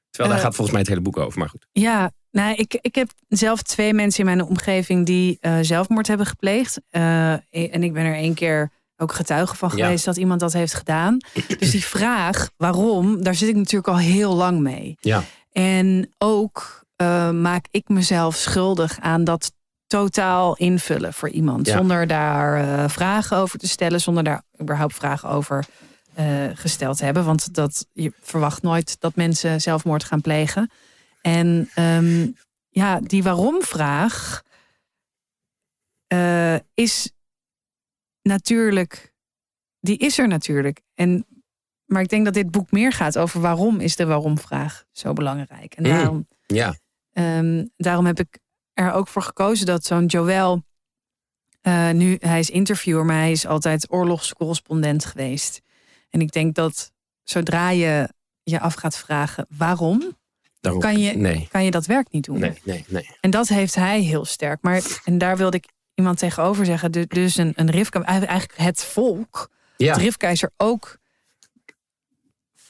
Terwijl 0.10 0.34
daar 0.34 0.44
gaat 0.44 0.56
volgens 0.56 0.72
mij 0.72 0.80
het 0.80 0.90
hele 0.90 1.02
boek 1.02 1.18
over, 1.18 1.40
maar 1.40 1.50
goed. 1.50 1.66
Ja, 1.72 2.12
nou, 2.32 2.56
ik, 2.56 2.78
ik 2.82 2.96
heb 2.96 3.12
zelf 3.28 3.62
twee 3.62 3.94
mensen 3.94 4.20
in 4.20 4.26
mijn 4.36 4.48
omgeving 4.48 5.06
die 5.06 5.40
zelfmoord 5.62 6.08
hebben 6.08 6.26
gepleegd. 6.26 6.80
En 6.90 7.84
ik 7.84 7.94
ben 7.94 8.06
er 8.06 8.16
één 8.16 8.34
keer 8.34 8.72
ook 8.98 9.14
getuige 9.14 9.56
van 9.56 9.72
Ja. 9.76 9.84
geweest 9.86 10.06
dat 10.06 10.18
iemand 10.18 10.40
dat 10.40 10.54
heeft 10.54 10.74
gedaan. 10.74 11.18
Dus 11.60 11.72
die 11.72 11.84
vraag, 11.86 12.50
waarom, 12.58 13.24
daar 13.24 13.36
zit 13.36 13.50
ik 13.50 13.56
natuurlijk 13.56 13.88
al 13.88 13.98
heel 13.98 14.36
lang 14.36 14.60
mee. 14.60 14.96
Ja. 15.00 15.24
En 15.52 16.10
ook 16.18 16.86
eh, 16.96 17.32
maak 17.32 17.66
ik 17.72 17.90
mezelf 17.90 18.36
schuldig 18.36 19.00
aan 19.00 19.24
dat 19.24 19.54
totaal 19.88 20.56
invullen 20.56 21.14
voor 21.14 21.30
iemand. 21.30 21.68
Ja. 21.68 21.78
Zonder 21.78 22.08
daar 22.08 22.56
eh, 22.64 22.90
vragen 22.90 23.38
over 23.38 23.60
te 23.60 23.68
stellen, 23.68 24.02
zonder 24.02 24.24
daar 24.24 24.44
überhaupt 24.62 24.94
vragen 24.94 25.30
over 25.30 25.66
eh, 26.14 26.26
gesteld 26.54 26.98
te 26.98 27.06
hebben. 27.06 27.26
Want 27.26 27.54
dat, 27.54 27.88
je 27.94 28.14
verwacht 28.22 28.62
nooit 28.62 29.00
dat 29.00 29.16
mensen 29.16 29.62
zelfmoord 29.62 30.04
gaan 30.04 30.22
plegen. 30.22 30.72
En 31.22 31.70
ehm, 31.76 32.28
ja, 32.70 33.00
die 33.00 33.24
waarom-vraag 33.24 34.44
is 36.74 37.12
natuurlijk, 38.22 39.14
die 39.80 39.98
is 39.98 40.18
er 40.18 40.28
natuurlijk. 40.28 40.82
En, 40.94 41.26
maar 41.92 42.02
ik 42.02 42.10
denk 42.10 42.26
dat 42.26 42.34
dit 42.34 42.52
boek 42.52 42.72
meer 42.72 42.92
gaat 42.92 43.18
over 43.18 43.42
waarom 43.42 43.80
is 43.80 43.96
de 43.96 44.06
waarom-vraag 44.06 44.84
zo 44.92 45.14
belangrijk. 45.14 45.74
En 45.74 45.84
Mm. 45.84 45.90
daarom, 45.90 46.28
Ja, 46.46 46.76
ehm, 47.14 47.66
daarom 47.78 48.06
heb 48.06 48.20
ik 48.20 48.40
er 48.74 48.92
ook 48.94 49.08
voor 49.08 49.22
gekozen 49.22 49.66
dat 49.66 49.86
zo'n 49.86 50.06
Joël, 50.06 50.64
eh, 51.62 51.90
nu 51.92 52.18
hij 52.20 52.40
is 52.40 52.50
interviewer, 52.50 53.06
maar 53.06 53.16
hij 53.18 53.32
is 53.32 53.46
altijd 53.48 53.92
oorlogscorrespondent 53.92 55.06
geweest. 55.06 55.62
En 56.10 56.22
ik 56.22 56.32
denk 56.32 56.56
dat 56.56 56.92
zodra 57.24 57.70
je 57.70 58.10
je 58.44 58.60
af 58.60 58.74
gaat 58.74 58.98
vragen 58.98 59.46
waarom, 59.58 60.18
kan 60.80 61.00
je, 61.00 61.12
Nee, 61.18 61.48
kan 61.52 61.64
je 61.64 61.72
dat 61.72 61.86
werk 61.86 62.12
niet 62.12 62.24
doen. 62.26 62.40
nee, 62.40 62.62
nee, 62.64 62.86
nee. 62.88 63.10
En 63.22 63.30
dat 63.30 63.48
heeft 63.48 63.76
hij 63.76 64.00
heel 64.02 64.26
sterk. 64.26 64.62
Maar, 64.62 65.02
en 65.06 65.18
daar 65.18 65.38
wilde 65.38 65.58
ik 65.58 65.66
iemand 65.96 66.18
tegenover 66.18 66.66
zeggen. 66.66 66.92
du- 66.92 67.06
Dus 67.08 67.38
een, 67.38 67.54
een 67.56 67.70
Rivka, 67.72 68.04
eigenlijk 68.04 68.58
het 68.58 68.84
volk. 68.84 69.50
Ja, 69.78 69.94
Het 69.94 70.02
Rivka 70.02 70.28
is 70.28 70.42
er 70.44 70.52
ook 70.58 70.98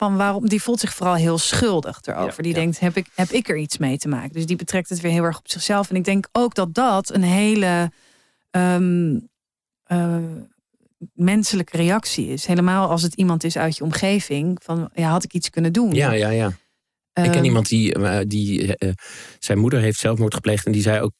van 0.02 0.16
waarom. 0.16 0.48
Die 0.48 0.62
voelt 0.62 0.80
zich 0.80 0.94
vooral 0.94 1.14
heel 1.14 1.38
schuldig 1.38 2.00
erover. 2.02 2.36
Ja, 2.36 2.42
die 2.42 2.54
ja. 2.54 2.58
denkt, 2.58 2.80
heb 2.80 2.96
ik, 2.96 3.06
heb 3.14 3.28
ik 3.30 3.48
er 3.48 3.56
iets 3.56 3.78
mee 3.78 3.98
te 3.98 4.08
maken? 4.08 4.32
Dus 4.32 4.46
die 4.46 4.56
betrekt 4.56 4.88
het 4.88 5.00
weer 5.00 5.12
heel 5.12 5.24
erg 5.24 5.38
op 5.38 5.50
zichzelf. 5.50 5.90
En 5.90 5.96
ik 5.96 6.04
denk 6.04 6.28
ook 6.32 6.54
dat 6.54 6.74
dat 6.74 7.14
een 7.14 7.22
hele 7.22 7.90
ehm, 8.50 9.18
eh, 9.84 10.16
menselijke 11.14 11.76
reactie 11.76 12.26
is. 12.26 12.46
Helemaal 12.46 12.88
als 12.88 13.02
het 13.02 13.14
iemand 13.14 13.44
is 13.44 13.56
uit 13.56 13.76
je 13.76 13.84
omgeving. 13.84 14.58
Van, 14.62 14.90
ja, 14.94 15.10
had 15.10 15.24
ik 15.24 15.32
iets 15.32 15.50
kunnen 15.50 15.72
doen? 15.72 15.92
ja, 15.92 16.12
ja. 16.12 16.28
ja. 16.28 16.46
Ik 16.46 17.22
ken 17.22 17.32
Ehm, 17.32 17.44
iemand 17.44 17.68
die, 17.68 17.94
eh, 17.94 18.20
die 18.26 18.76
eh, 18.76 18.90
zijn 19.38 19.58
moeder 19.58 19.80
heeft 19.80 19.98
zelfmoord 19.98 20.34
gepleegd. 20.34 20.66
En 20.66 20.72
die 20.72 20.82
zei 20.82 21.00
ook, 21.00 21.12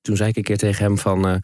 toen 0.00 0.16
zei 0.16 0.28
ik 0.28 0.36
een 0.36 0.42
keer 0.42 0.58
tegen 0.58 0.84
hem 0.84 0.98
van... 0.98 1.42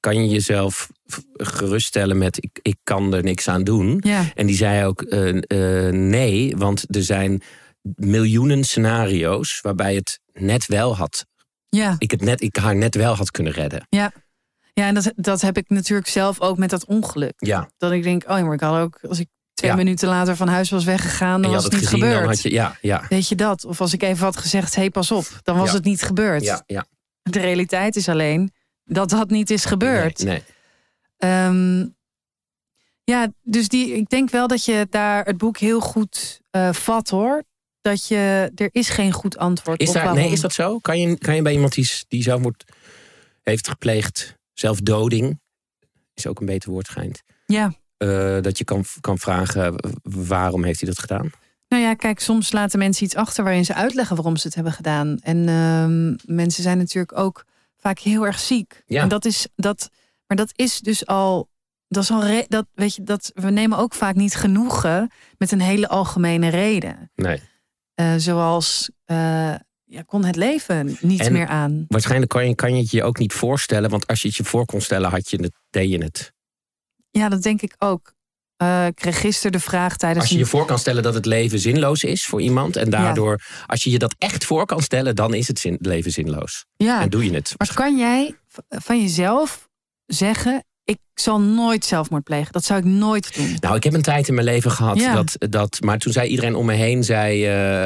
kan 0.00 0.22
je 0.22 0.28
jezelf 0.28 0.88
geruststellen 1.32 2.18
met 2.18 2.44
ik, 2.44 2.58
ik 2.62 2.76
kan 2.82 3.14
er 3.14 3.22
niks 3.22 3.48
aan 3.48 3.64
doen? 3.64 3.96
Ja, 4.04 4.24
En 4.34 4.46
die 4.46 4.56
zei 4.56 4.84
ook 4.86 5.02
eh, 5.02 5.28
eh, 5.86 5.92
nee, 5.94 6.56
want 6.56 6.96
er 6.96 7.02
zijn 7.02 7.42
miljoenen 7.94 8.64
scenario's... 8.64 9.60
waarbij 9.60 9.94
het 9.94 10.20
net 10.32 10.66
wel 10.66 10.96
had, 10.96 11.26
ja. 11.68 11.94
ik, 11.98 12.10
het 12.10 12.20
net, 12.20 12.40
ik 12.42 12.56
haar 12.56 12.76
net 12.76 12.94
wel 12.94 13.14
had 13.14 13.30
kunnen 13.30 13.52
redden. 13.52 13.86
Ja, 13.88 14.12
en 14.86 14.94
dat, 14.94 15.12
dat 15.16 15.40
heb 15.40 15.56
ik 15.56 15.68
natuurlijk 15.68 16.08
zelf 16.08 16.40
ook 16.40 16.58
met 16.58 16.70
dat 16.70 16.84
ongeluk. 16.84 17.34
Ja, 17.36 17.70
Dat 17.76 17.92
ik 17.92 18.02
denk, 18.02 18.22
oh 18.28 18.38
ja, 18.38 18.44
maar 18.44 18.54
ik 18.54 18.60
had 18.60 18.78
ook, 18.80 18.98
als 19.08 19.18
ik 19.18 19.28
twee 19.54 19.70
Ja. 19.70 19.76
minuten 19.76 20.08
later 20.08 20.36
van 20.36 20.48
huis 20.48 20.70
was 20.70 20.84
weggegaan, 20.84 21.42
dan 21.42 21.50
was 21.50 21.64
het 21.64 21.72
het 21.72 21.80
niet 21.80 21.90
gezien, 21.90 22.04
gebeurd. 22.04 22.20
dan 22.24 22.32
had 22.32 22.42
je... 22.42 22.50
Ja, 22.50 22.76
ja, 22.80 23.04
Weet 23.08 23.28
je 23.28 23.34
dat? 23.34 23.64
Of 23.64 23.80
als 23.80 23.92
ik 23.92 24.02
even 24.02 24.24
had 24.24 24.36
gezegd, 24.36 24.74
hé, 24.74 24.80
hey, 24.80 24.90
pas 24.90 25.10
op, 25.10 25.26
dan 25.42 25.56
was 25.56 25.68
Ja. 25.68 25.74
het 25.74 25.84
niet 25.84 26.02
gebeurd. 26.02 26.42
ja, 26.44 26.62
ja. 26.66 26.86
De 27.22 27.40
realiteit 27.40 27.96
is 27.96 28.08
alleen 28.08 28.52
dat 28.88 29.10
dat 29.10 29.30
niet 29.30 29.50
is 29.50 29.64
gebeurd. 29.64 30.18
Nee, 30.18 30.26
nee. 30.26 30.42
Ehm, 31.18 31.86
ja, 33.04 33.32
dus 33.42 33.68
die, 33.68 33.94
ik 33.94 34.08
denk 34.08 34.30
wel 34.30 34.46
dat 34.46 34.64
je 34.64 34.86
daar 34.90 35.24
het 35.24 35.36
boek 35.38 35.58
heel 35.58 35.80
goed 35.80 36.40
eh, 36.50 36.72
vat 36.72 37.08
hoor. 37.08 37.42
Dat 37.80 38.06
je, 38.06 38.50
er 38.54 38.68
is 38.72 38.88
geen 38.88 39.12
goed 39.12 39.36
antwoord 39.36 39.80
Is, 39.80 39.88
op 39.88 39.94
daar, 39.94 40.04
waarom. 40.04 40.22
nee, 40.22 40.32
is 40.32 40.40
dat 40.40 40.52
zo? 40.52 40.78
Kan 40.78 41.00
je, 41.00 41.18
kan 41.18 41.34
je 41.34 41.42
bij 41.42 41.52
iemand 41.52 41.74
die, 41.74 41.90
die 42.08 42.22
zelfmoord 42.22 42.64
heeft 43.42 43.68
gepleegd, 43.68 44.36
zelfdoding, 44.52 45.40
is 46.14 46.26
ook 46.26 46.40
een 46.40 46.46
beter 46.46 46.70
woord 46.70 46.86
schijnt, 46.86 47.22
Ja, 47.46 47.74
eh, 47.96 48.40
dat 48.40 48.58
je 48.58 48.64
kan, 48.64 48.84
kan 49.00 49.18
vragen 49.18 49.74
waarom 50.02 50.64
heeft 50.64 50.80
hij 50.80 50.88
dat 50.88 50.98
gedaan? 50.98 51.30
Nou 51.68 51.82
ja, 51.82 51.94
kijk, 51.94 52.20
soms 52.20 52.52
laten 52.52 52.78
mensen 52.78 53.04
iets 53.04 53.14
achter 53.14 53.44
waarin 53.44 53.64
ze 53.64 53.74
uitleggen 53.74 54.16
waarom 54.16 54.36
ze 54.36 54.46
het 54.46 54.54
hebben 54.54 54.72
gedaan. 54.72 55.18
En 55.18 55.48
ehm, 55.48 56.34
mensen 56.34 56.62
zijn 56.62 56.78
natuurlijk 56.78 57.18
ook 57.18 57.44
vaak 57.78 57.98
heel 57.98 58.26
erg 58.26 58.38
ziek. 58.38 58.82
Ja. 58.86 59.02
En 59.02 59.08
dat 59.08 59.24
is 59.24 59.46
dat, 59.56 59.90
maar 60.26 60.36
dat 60.36 60.50
is 60.54 60.80
dus 60.80 61.06
al. 61.06 61.48
Dat 61.88 62.02
is 62.02 62.10
al 62.10 62.24
re- 62.24 62.44
dat, 62.48 62.66
weet 62.74 62.94
je, 62.94 63.02
dat, 63.02 63.30
we 63.34 63.50
nemen 63.50 63.78
ook 63.78 63.94
vaak 63.94 64.14
niet 64.14 64.34
genoegen 64.34 65.10
met 65.38 65.52
een 65.52 65.60
hele 65.60 65.88
algemene 65.88 66.48
reden. 66.48 67.10
Nee. 67.14 67.40
Eh, 67.94 68.14
zoals, 68.16 68.90
eh, 69.04 69.54
ja, 69.84 70.02
kon 70.06 70.24
het 70.24 70.36
leven 70.36 70.96
niet 71.00 71.20
En- 71.20 71.32
meer 71.32 71.46
aan. 71.46 71.84
Waarschijnlijk 71.88 72.30
kan 72.30 72.48
je, 72.48 72.54
kan 72.54 72.74
je 72.74 72.80
het 72.80 72.90
je 72.90 73.02
ook 73.04 73.18
niet 73.18 73.32
voorstellen, 73.32 73.90
want 73.90 74.06
als 74.06 74.22
je 74.22 74.28
het 74.28 74.36
je 74.36 74.44
voor 74.44 74.66
kon 74.66 74.80
stellen, 74.80 75.10
had 75.10 75.30
je 75.30 75.42
het, 75.42 75.54
deed 75.70 75.90
je 75.90 75.98
het. 75.98 76.32
Ja, 77.10 77.28
dat 77.28 77.42
denk 77.42 77.62
ik 77.62 77.74
ook. 77.78 78.14
Eh, 78.58 78.86
ik 78.86 78.94
kreeg 78.94 79.20
gisteren 79.20 79.52
de 79.52 79.60
vraag 79.60 79.96
tijdens 79.96 80.20
Als 80.20 80.32
je 80.32 80.38
je 80.38 80.46
voor 80.46 80.64
kan 80.66 80.78
stellen 80.78 81.02
dat 81.02 81.14
het 81.14 81.26
leven 81.26 81.58
zinloos 81.58 82.02
is 82.02 82.24
voor 82.26 82.40
iemand, 82.40 82.76
en 82.76 82.90
daardoor, 82.90 83.40
als 83.66 83.84
je 83.84 83.90
je 83.90 83.98
dat 83.98 84.14
echt 84.18 84.44
voor 84.44 84.66
kan 84.66 84.80
stellen, 84.82 85.16
dan 85.16 85.34
is 85.34 85.48
het 85.48 85.58
zin, 85.58 85.76
leven 85.80 86.10
zinloos. 86.10 86.64
ja, 86.76 87.00
En 87.00 87.08
doe 87.08 87.24
je 87.24 87.34
het. 87.34 87.54
Maar 87.56 87.74
kan 87.74 87.96
jij 87.98 88.34
van 88.68 89.00
jezelf 89.02 89.68
zeggen: 90.06 90.64
ik 90.84 90.98
zal 91.14 91.40
nooit 91.40 91.84
zelfmoord 91.84 92.24
plegen. 92.24 92.52
Dat 92.52 92.64
zou 92.64 92.78
ik 92.78 92.84
nooit 92.84 93.34
doen. 93.36 93.56
Nou, 93.60 93.76
ik 93.76 93.84
heb 93.84 93.94
een 93.94 94.02
tijd 94.02 94.28
in 94.28 94.34
mijn 94.34 94.46
leven 94.46 94.70
gehad 94.70 94.98
Ja. 94.98 95.14
dat, 95.14 95.36
dat. 95.38 95.80
Maar 95.80 95.98
toen 95.98 96.12
zei 96.12 96.28
iedereen 96.28 96.54
om 96.54 96.66
me 96.66 96.74
heen: 96.74 97.04
zei, 97.04 97.44
eh, 97.46 97.82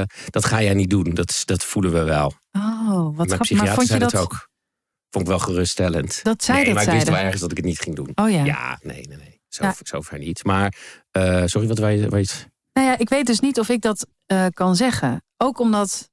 eh, 0.00 0.06
dat 0.30 0.44
ga 0.44 0.62
jij 0.62 0.74
niet 0.74 0.90
doen. 0.90 1.14
Dat, 1.14 1.42
dat 1.44 1.64
voelen 1.64 1.92
we 1.92 2.02
wel. 2.02 2.32
Oh, 2.52 3.16
wat 3.16 3.26
grappig. 3.26 3.38
psychiater 3.38 3.64
Maar 3.66 3.74
vond 3.74 3.80
je 3.80 3.86
zei 3.86 3.98
dat? 3.98 4.10
dat 4.10 4.20
ook. 4.20 4.48
Vond 5.10 5.24
ik 5.24 5.30
wel 5.30 5.38
geruststellend. 5.38 6.20
Dat 6.22 6.44
zij 6.44 6.54
nee, 6.54 6.64
dat 6.64 6.74
maar 6.74 6.82
ik 6.82 6.90
wist 6.90 7.08
wel 7.08 7.16
ergens 7.16 7.40
dat 7.40 7.50
ik 7.50 7.56
het 7.56 7.66
niet 7.66 7.78
ging 7.80 7.96
doen. 7.96 8.10
Oh 8.14 8.30
ja. 8.30 8.44
Ja, 8.44 8.78
nee, 8.82 9.06
nee, 9.08 9.16
nee. 9.16 9.35
Zo, 9.48 9.64
Ja. 9.64 9.74
Zover 9.82 10.18
niet. 10.18 10.44
Maar, 10.44 10.76
eh, 11.10 11.42
sorry, 11.46 11.68
wat 11.68 11.78
wij. 11.78 12.08
Weet... 12.08 12.48
Nou 12.72 12.86
ja, 12.86 12.98
ik 12.98 13.08
weet 13.08 13.26
dus 13.26 13.40
niet 13.40 13.58
of 13.58 13.68
ik 13.68 13.80
dat 13.80 14.06
eh, 14.26 14.46
kan 14.52 14.76
zeggen. 14.76 15.24
Ook 15.36 15.58
omdat 15.58 16.10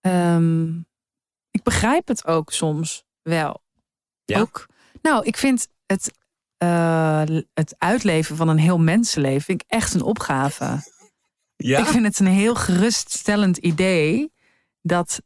ehm, 0.00 0.78
ik 1.50 1.62
begrijp 1.62 2.08
het 2.08 2.26
ook 2.26 2.52
soms 2.52 3.04
wel. 3.22 3.62
Ja? 4.24 4.40
Ook, 4.40 4.66
nou, 5.02 5.24
ik 5.24 5.36
vind 5.36 5.68
het, 5.86 6.12
eh, 6.56 7.24
het 7.54 7.74
uitleven 7.78 8.36
van 8.36 8.48
een 8.48 8.58
heel 8.58 8.78
mensenleven 8.78 9.42
vind 9.42 9.62
ik 9.62 9.70
echt 9.70 9.94
een 9.94 10.02
opgave. 10.02 10.82
Ja? 11.56 11.78
Ik 11.78 11.86
vind 11.86 12.04
het 12.04 12.18
een 12.18 12.26
heel 12.26 12.54
geruststellend 12.54 13.56
idee 13.56 14.32
dat 14.82 15.20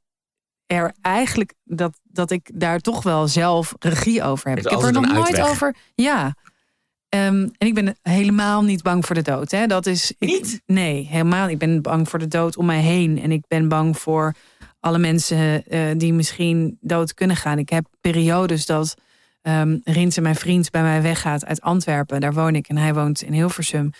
er 0.66 0.94
eigenlijk 1.00 1.54
dat, 1.64 2.00
dat 2.02 2.30
ik 2.30 2.50
daar 2.54 2.78
toch 2.78 3.02
wel 3.02 3.28
zelf 3.28 3.74
regie 3.78 4.22
over 4.22 4.48
heb. 4.48 4.58
Ik 4.58 4.68
heb 4.68 4.82
er 4.82 4.92
nog 4.92 5.12
nooit 5.12 5.40
over. 5.40 5.76
Ja. 5.94 6.34
Ehm, 7.14 7.48
en 7.58 7.66
ik 7.66 7.74
ben 7.74 7.96
helemaal 8.02 8.62
niet 8.62 8.82
bang 8.82 9.06
voor 9.06 9.14
de 9.14 9.22
dood. 9.22 9.50
Hè. 9.50 9.66
Dat 9.66 9.86
is, 9.86 10.12
ik- 10.18 10.28
Niet? 10.28 10.62
Nee, 10.66 11.06
helemaal. 11.10 11.48
Ik 11.48 11.58
ben 11.58 11.82
bang 11.82 12.08
voor 12.08 12.18
de 12.18 12.28
dood 12.28 12.56
om 12.56 12.66
mij 12.66 12.80
heen. 12.80 13.20
En 13.22 13.32
ik 13.32 13.44
ben 13.48 13.68
bang 13.68 13.98
voor 13.98 14.34
alle 14.80 14.98
mensen 14.98 15.66
eh, 15.66 15.80
die 15.96 16.12
misschien 16.12 16.78
dood 16.80 17.14
kunnen 17.14 17.36
gaan. 17.36 17.58
Ik 17.58 17.68
heb 17.68 17.86
periodes 18.00 18.66
dat 18.66 18.94
ehm 19.42 19.78
Rins, 19.84 20.18
mijn 20.18 20.34
vriend, 20.36 20.70
bij 20.70 20.82
mij 20.82 21.02
weggaat 21.02 21.44
uit 21.44 21.60
Antwerpen. 21.60 22.20
Daar 22.20 22.32
woon 22.34 22.54
ik 22.54 22.68
en 22.68 22.76
hij 22.76 22.94
woont 22.94 23.22
in 23.22 23.32
Hilversum. 23.32 23.90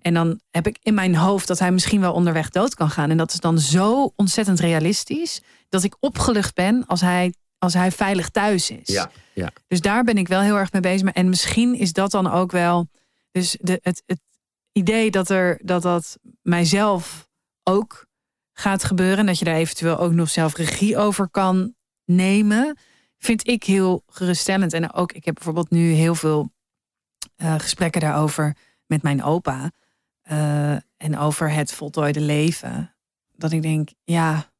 En 0.00 0.14
dan 0.14 0.40
heb 0.50 0.66
ik 0.66 0.78
in 0.82 0.94
mijn 0.94 1.14
hoofd 1.16 1.46
dat 1.46 1.58
hij 1.58 1.72
misschien 1.72 2.00
wel 2.00 2.12
onderweg 2.12 2.50
dood 2.50 2.74
kan 2.74 2.90
gaan. 2.90 3.10
En 3.10 3.16
dat 3.16 3.32
is 3.32 3.40
dan 3.40 3.58
zo 3.58 4.12
ontzettend 4.16 4.60
realistisch 4.60 5.42
dat 5.68 5.82
ik 5.82 5.96
opgelucht 6.00 6.54
ben 6.54 6.84
als 6.86 7.00
hij, 7.00 7.32
als 7.58 7.74
hij 7.74 7.92
veilig 7.92 8.28
thuis 8.28 8.70
is. 8.70 8.88
Ja, 8.88 9.10
ja. 9.34 9.50
Dus 9.66 9.80
daar 9.80 10.04
ben 10.04 10.18
ik 10.18 10.28
wel 10.28 10.40
heel 10.40 10.56
erg 10.56 10.72
mee 10.72 10.82
bezig. 10.82 11.02
Maar- 11.02 11.12
En 11.12 11.28
misschien 11.28 11.74
is 11.74 11.92
dat 11.92 12.10
dan 12.10 12.30
ook 12.30 12.50
wel. 12.52 12.88
Dus 13.30 13.56
de, 13.60 13.78
het, 13.82 14.02
het 14.06 14.20
idee 14.72 15.10
dat, 15.10 15.30
er, 15.30 15.60
dat 15.62 15.82
dat 15.82 16.18
mijzelf 16.42 17.28
ook 17.62 18.06
gaat 18.52 18.84
gebeuren. 18.84 19.18
En 19.18 19.26
dat 19.26 19.38
je 19.38 19.44
daar 19.44 19.54
eventueel 19.54 19.98
ook 19.98 20.12
nog 20.12 20.30
zelf 20.30 20.54
regie 20.56 20.96
over 20.96 21.28
kan 21.28 21.74
nemen. 22.04 22.76
Vind 23.18 23.46
ik 23.48 23.64
heel 23.64 24.02
geruststellend. 24.06 24.72
En 24.72 24.92
ook, 24.92 25.12
ik 25.12 25.24
heb 25.24 25.34
bijvoorbeeld 25.34 25.70
nu 25.70 25.90
heel 25.92 26.14
veel 26.14 26.52
eh, 27.36 27.54
gesprekken 27.58 28.00
daarover 28.00 28.56
met 28.86 29.02
mijn 29.02 29.22
opa. 29.22 29.70
eh, 30.22 30.72
en 30.96 31.18
over 31.18 31.50
het 31.52 31.72
voltooide 31.72 32.20
leven. 32.20 32.94
Dat 33.32 33.52
ik 33.52 33.62
denk, 33.62 33.88
ja, 34.04 34.50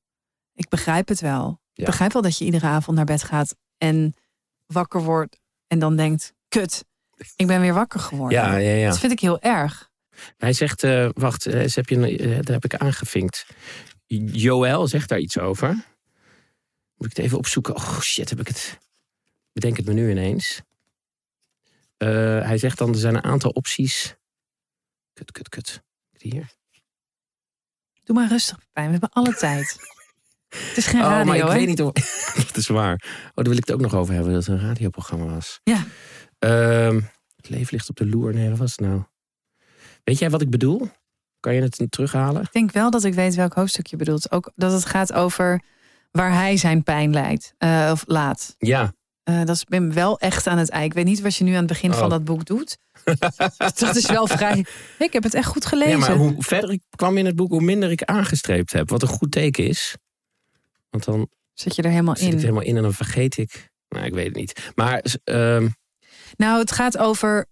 ik 0.55 0.69
begrijp 0.69 1.09
het 1.09 1.21
wel. 1.21 1.61
Ik 1.79 1.85
begrijp 1.85 2.13
wel 2.13 2.23
dat 2.23 2.39
je 2.39 2.45
iedere 2.45 2.67
avond 2.67 2.97
naar 2.97 3.07
bed 3.07 3.23
gaat 3.23 3.55
en 3.77 4.15
wakker 4.67 5.03
wordt 5.03 5.39
en 5.67 5.79
dan 5.79 5.97
denkt, 5.97 6.35
kut, 6.49 6.85
ik 7.37 7.47
ben 7.47 7.61
weer 7.61 7.75
wakker 7.75 8.01
geworden. 8.01 8.39
Ja, 8.39 8.57
ja, 8.57 8.71
ja. 8.71 8.89
Dat 8.89 8.99
vind 8.99 9.13
ik 9.13 9.21
heel 9.21 9.41
erg. 9.41 9.91
Hij 10.37 10.53
zegt, 10.53 10.83
eh, 10.83 11.09
wacht, 11.13 11.47
eh, 11.47 11.61
eens 11.61 11.75
heb 11.75 11.89
je, 11.89 12.17
eh, 12.19 12.29
daar 12.29 12.55
heb 12.55 12.65
ik 12.65 12.75
aangevinkt. 12.75 13.47
Joël 14.07 14.87
zegt 14.87 15.09
daar 15.09 15.19
iets 15.19 15.39
over. 15.39 15.69
Moet 16.95 17.11
ik 17.11 17.17
het 17.17 17.25
even 17.25 17.39
opzoeken? 17.39 17.77
Oh 17.77 18.01
shit, 18.01 18.31
heb 18.31 18.41
ik 18.41 18.49
het. 18.49 18.79
Bedenk 19.53 19.77
het 19.77 19.87
me 19.87 19.93
nu 19.93 20.11
ineens. 20.11 20.63
Hij 21.99 22.59
zegt 22.59 22.79
dan, 22.79 22.89
er 22.89 22.99
zijn 22.99 23.15
een 23.15 23.25
aantal 23.25 23.51
opties. 23.51 24.17
Kut, 25.13 25.33
kut, 25.33 25.49
kut. 25.49 25.83
Hier. 26.13 26.51
Doe 28.05 28.17
maar 28.17 28.29
rustig, 28.29 28.59
Pijn. 28.73 28.87
We 28.87 28.93
hebben 28.93 29.11
alle 29.11 29.35
tijd. 29.35 29.77
Het 30.49 30.77
is 30.77 30.87
geen 30.87 31.01
Oh, 31.01 31.07
radio, 31.07 31.25
maar 31.25 31.37
ik 31.37 31.43
hè? 31.43 31.53
weet 31.53 31.67
niet 31.67 31.83
of... 31.83 31.93
dat 32.47 32.57
is 32.57 32.67
waar. 32.67 32.93
Oh, 33.05 33.35
daar 33.35 33.45
wil 33.45 33.57
ik 33.57 33.67
het 33.67 33.73
ook 33.73 33.81
nog 33.81 33.95
over 33.95 34.15
hebben, 34.15 34.33
dat 34.33 34.47
het 34.47 34.61
een 34.61 34.67
radioprogramma 34.67 35.25
was. 35.25 35.61
Ja. 35.63 35.85
Ehm, 36.39 37.01
het 37.37 37.49
leven 37.49 37.69
ligt 37.71 37.89
op 37.89 37.97
de 37.97 38.07
loer. 38.07 38.35
Nee, 38.35 38.49
wat 38.49 38.59
was 38.59 38.71
het 38.71 38.81
nou? 38.81 39.03
Weet 40.05 40.19
jij 40.19 40.31
wat 40.31 40.41
ik 40.43 40.51
bedoel? 40.51 40.91
Kan 41.41 41.55
je 41.55 41.63
het 41.63 41.87
terughalen? 41.89 42.43
Ik 42.43 42.53
denk 42.53 42.73
wel 42.73 42.91
dat 42.91 43.05
ik 43.05 43.15
weet 43.15 43.35
welk 43.35 43.55
hoofdstuk 43.55 43.87
je 43.87 43.97
bedoelt. 43.97 44.31
Ook 44.33 44.53
dat 44.55 44.73
het 44.73 44.85
gaat 44.85 45.13
over 45.13 45.63
waar 46.11 46.33
hij 46.33 46.57
zijn 46.57 46.83
pijn 46.83 47.13
leidt, 47.13 47.55
eh, 47.59 47.89
of 47.93 48.05
laat. 48.07 48.55
Ja. 48.59 48.93
Eh, 49.23 49.39
dat 49.39 49.57
is 49.57 49.65
ben 49.65 49.95
wel 49.95 50.19
echt 50.19 50.47
aan 50.47 50.59
het 50.59 50.69
ei. 50.69 50.85
Ik 50.85 50.93
weet 50.93 51.05
niet 51.05 51.21
wat 51.21 51.37
je 51.37 51.45
nu 51.45 51.51
aan 51.51 51.59
het 51.59 51.67
begin 51.67 51.91
Oh. 51.93 51.99
van 51.99 52.09
dat 52.09 52.25
boek 52.25 52.45
doet. 52.45 52.79
dat 53.79 53.97
is 53.97 54.07
wel 54.07 54.27
vrij. 54.27 54.67
Ik 54.99 55.13
heb 55.13 55.23
het 55.23 55.35
echt 55.35 55.47
goed 55.47 55.67
gelezen. 55.67 55.99
Ja, 55.99 55.99
maar 55.99 56.17
hoe 56.17 56.35
verder 56.39 56.71
ik 56.71 56.83
kwam 56.91 57.17
in 57.17 57.27
het 57.27 57.37
boek, 57.37 57.51
hoe 57.51 57.61
minder 57.61 57.91
ik 57.91 58.03
aangestreept 58.03 58.73
heb. 58.73 58.89
Wat 58.89 59.03
een 59.03 59.09
goed 59.09 59.31
teken 59.31 59.67
is. 59.67 59.97
Want 60.91 61.05
dan 61.05 61.29
Zit 61.53 61.77
je 61.77 61.83
er 61.83 61.91
helemaal 61.91 62.17
zit 62.17 62.25
ik 62.25 62.33
er 62.33 62.39
in? 62.39 62.45
helemaal 62.45 62.63
in 62.69 62.77
en 62.77 62.83
dan 62.83 62.93
vergeet 62.93 63.37
ik. 63.37 63.71
Nou, 63.89 64.05
ik 64.05 64.15
weet 64.15 64.27
het 64.27 64.35
niet. 64.37 64.71
Maar 64.75 65.05
ehm, 65.25 65.69
Nou, 66.37 66.59
het 66.59 66.73
gaat 66.73 66.99
over 66.99 67.47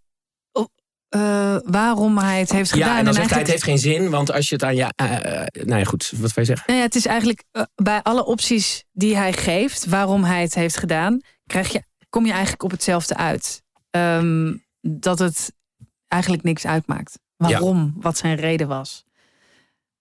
eh, 1.08 1.56
waarom 1.64 2.18
hij 2.18 2.38
het 2.38 2.52
heeft 2.52 2.72
gedaan. 2.72 2.88
ja, 2.88 2.98
en 2.98 3.04
dan 3.04 3.14
zegt 3.14 3.30
hij, 3.30 3.38
het 3.38 3.48
heeft 3.48 3.62
geen 3.62 3.78
zin. 3.78 4.10
Want 4.10 4.32
als 4.32 4.48
je 4.48 4.54
het 4.54 4.64
aan 4.64 4.76
ja... 4.76 4.90
eh, 4.94 5.42
eh, 5.42 5.46
nou 5.52 5.78
ja, 5.78 5.84
goed. 5.84 6.12
Wat 6.16 6.32
wij 6.32 6.44
zeggen. 6.44 6.64
Nou 6.66 6.78
ja, 6.78 6.84
het 6.86 6.94
is 6.94 7.06
eigenlijk 7.06 7.44
bij 7.74 8.02
alle 8.02 8.24
opties 8.24 8.84
die 8.92 9.16
hij 9.16 9.32
geeft, 9.32 9.86
waarom 9.86 10.24
hij 10.24 10.42
het 10.42 10.54
heeft 10.54 10.76
gedaan, 10.76 11.20
krijg 11.46 11.72
je, 11.72 11.82
kom 12.10 12.24
je 12.26 12.32
eigenlijk 12.32 12.62
op 12.62 12.70
hetzelfde 12.70 13.16
uit. 13.16 13.62
Ehm, 13.90 14.54
dat 14.80 15.18
het 15.18 15.52
eigenlijk 16.08 16.42
niks 16.42 16.66
uitmaakt. 16.66 17.18
Waarom, 17.36 17.94
wat 17.96 18.16
zijn 18.16 18.36
reden 18.36 18.68
was. 18.68 19.04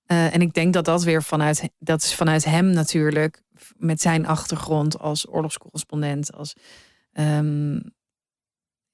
Eh, 0.06 0.34
en 0.34 0.41
ik 0.41 0.53
denk 0.53 0.74
dat 0.74 0.86
dat 0.86 1.03
weer 1.03 1.24
vanuit, 1.24 1.70
dat 1.80 2.03
is 2.03 2.14
vanuit 2.16 2.45
hem 2.45 2.66
natuurlijk, 2.70 3.41
met 3.78 4.01
zijn 4.01 4.28
achtergrond 4.28 4.99
als 4.99 5.28
oorlogscorrespondent, 5.30 6.34
als, 6.34 6.56
ehm, 7.14 7.80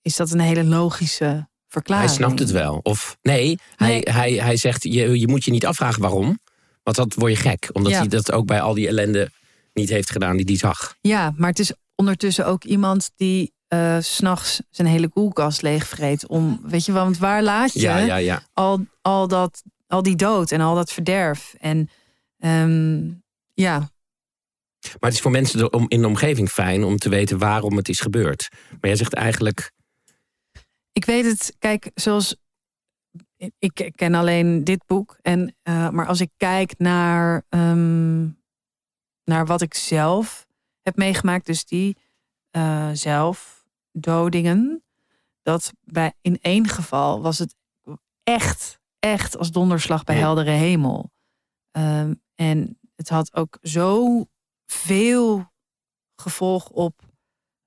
is 0.01 0.15
dat 0.15 0.31
een 0.31 0.39
hele 0.39 0.63
logische 0.63 1.47
verklaring. 1.67 2.07
Hij 2.09 2.17
snapt 2.17 2.39
het 2.39 2.51
wel. 2.51 2.79
Of 2.83 3.17
nee, 3.21 3.59
hij, 3.75 3.87
Nee. 3.89 4.01
Hij, 4.13 4.31
hij 4.33 4.57
zegt, 4.57 4.83
je, 4.83 5.19
je 5.19 5.27
moet 5.27 5.43
je 5.43 5.51
niet 5.51 5.65
afvragen 5.65 6.01
waarom. 6.01 6.39
Want 6.83 6.97
dat 6.97 7.13
word 7.13 7.31
je 7.31 7.37
gek. 7.37 7.69
Omdat 7.73 7.91
Ja. 7.91 7.97
hij 7.99 8.07
dat 8.07 8.31
ook 8.31 8.45
bij 8.45 8.61
al 8.61 8.73
die 8.73 8.87
ellende 8.87 9.31
niet 9.73 9.89
heeft 9.89 10.11
gedaan 10.11 10.35
die 10.37 10.45
hij 10.45 10.57
zag. 10.57 10.95
Ja, 11.01 11.33
maar 11.35 11.49
het 11.49 11.59
is 11.59 11.73
ondertussen 11.95 12.45
ook 12.45 12.63
iemand 12.63 13.11
die 13.15 13.53
eh, 13.67 13.97
s 13.99 14.15
s'nachts 14.15 14.61
zijn 14.69 14.87
hele 14.87 15.07
koelkast 15.09 15.61
leegvreet. 15.61 16.27
Om, 16.27 16.61
weet 16.63 16.85
je 16.85 16.91
wel, 16.91 17.03
want 17.03 17.17
waar 17.17 17.43
laat 17.43 17.73
je 17.73 17.79
Ja, 17.79 17.97
ja, 17.97 18.15
ja. 18.15 18.43
Al, 18.53 18.85
al, 19.01 19.27
dat, 19.27 19.63
al 19.91 20.03
die 20.03 20.15
dood 20.15 20.51
en 20.51 20.61
al 20.61 20.75
dat 20.75 20.91
verderf? 20.91 21.55
En 21.59 21.89
ehm, 22.37 23.11
ja, 23.53 23.77
Maar 23.79 24.99
het 24.99 25.13
is 25.13 25.21
voor 25.21 25.31
mensen 25.31 25.73
om, 25.73 25.85
in 25.87 26.01
de 26.01 26.07
omgeving 26.07 26.49
fijn 26.49 26.83
om 26.83 26.97
te 26.97 27.09
weten 27.09 27.37
waarom 27.37 27.77
het 27.77 27.89
is 27.89 27.99
gebeurd. 27.99 28.49
Maar 28.69 28.79
jij 28.89 28.95
zegt 28.95 29.13
eigenlijk, 29.13 29.71
ik 30.91 31.05
weet 31.05 31.25
het, 31.25 31.55
kijk, 31.59 31.91
zoals. 31.93 32.35
Ik 33.59 33.91
ken 33.95 34.13
alleen 34.13 34.63
dit 34.63 34.85
boek. 34.85 35.17
En, 35.21 35.55
eh, 35.63 35.89
maar 35.89 36.07
als 36.07 36.21
ik 36.21 36.29
kijk 36.37 36.73
naar, 36.77 37.45
ehm, 37.49 38.27
naar 39.23 39.45
wat 39.45 39.61
ik 39.61 39.73
zelf 39.73 40.47
heb 40.81 40.95
meegemaakt, 40.95 41.45
dus 41.45 41.65
die 41.65 41.97
eh, 42.51 42.89
zelfdodingen, 42.93 44.83
dat 45.41 45.73
bij 45.83 46.13
in 46.21 46.37
één 46.41 46.67
geval 46.67 47.21
was 47.21 47.39
het 47.39 47.55
echt, 48.23 48.79
echt 49.01 49.37
als 49.37 49.51
donderslag 49.51 50.03
bij 50.03 50.15
heldere 50.15 50.51
hemel. 50.51 51.11
Ehm, 51.71 52.13
en 52.35 52.79
het 52.95 53.09
had 53.09 53.35
ook 53.35 53.57
zo 53.61 54.25
veel 54.65 55.51
gevolg 56.15 56.69
op, 56.69 57.01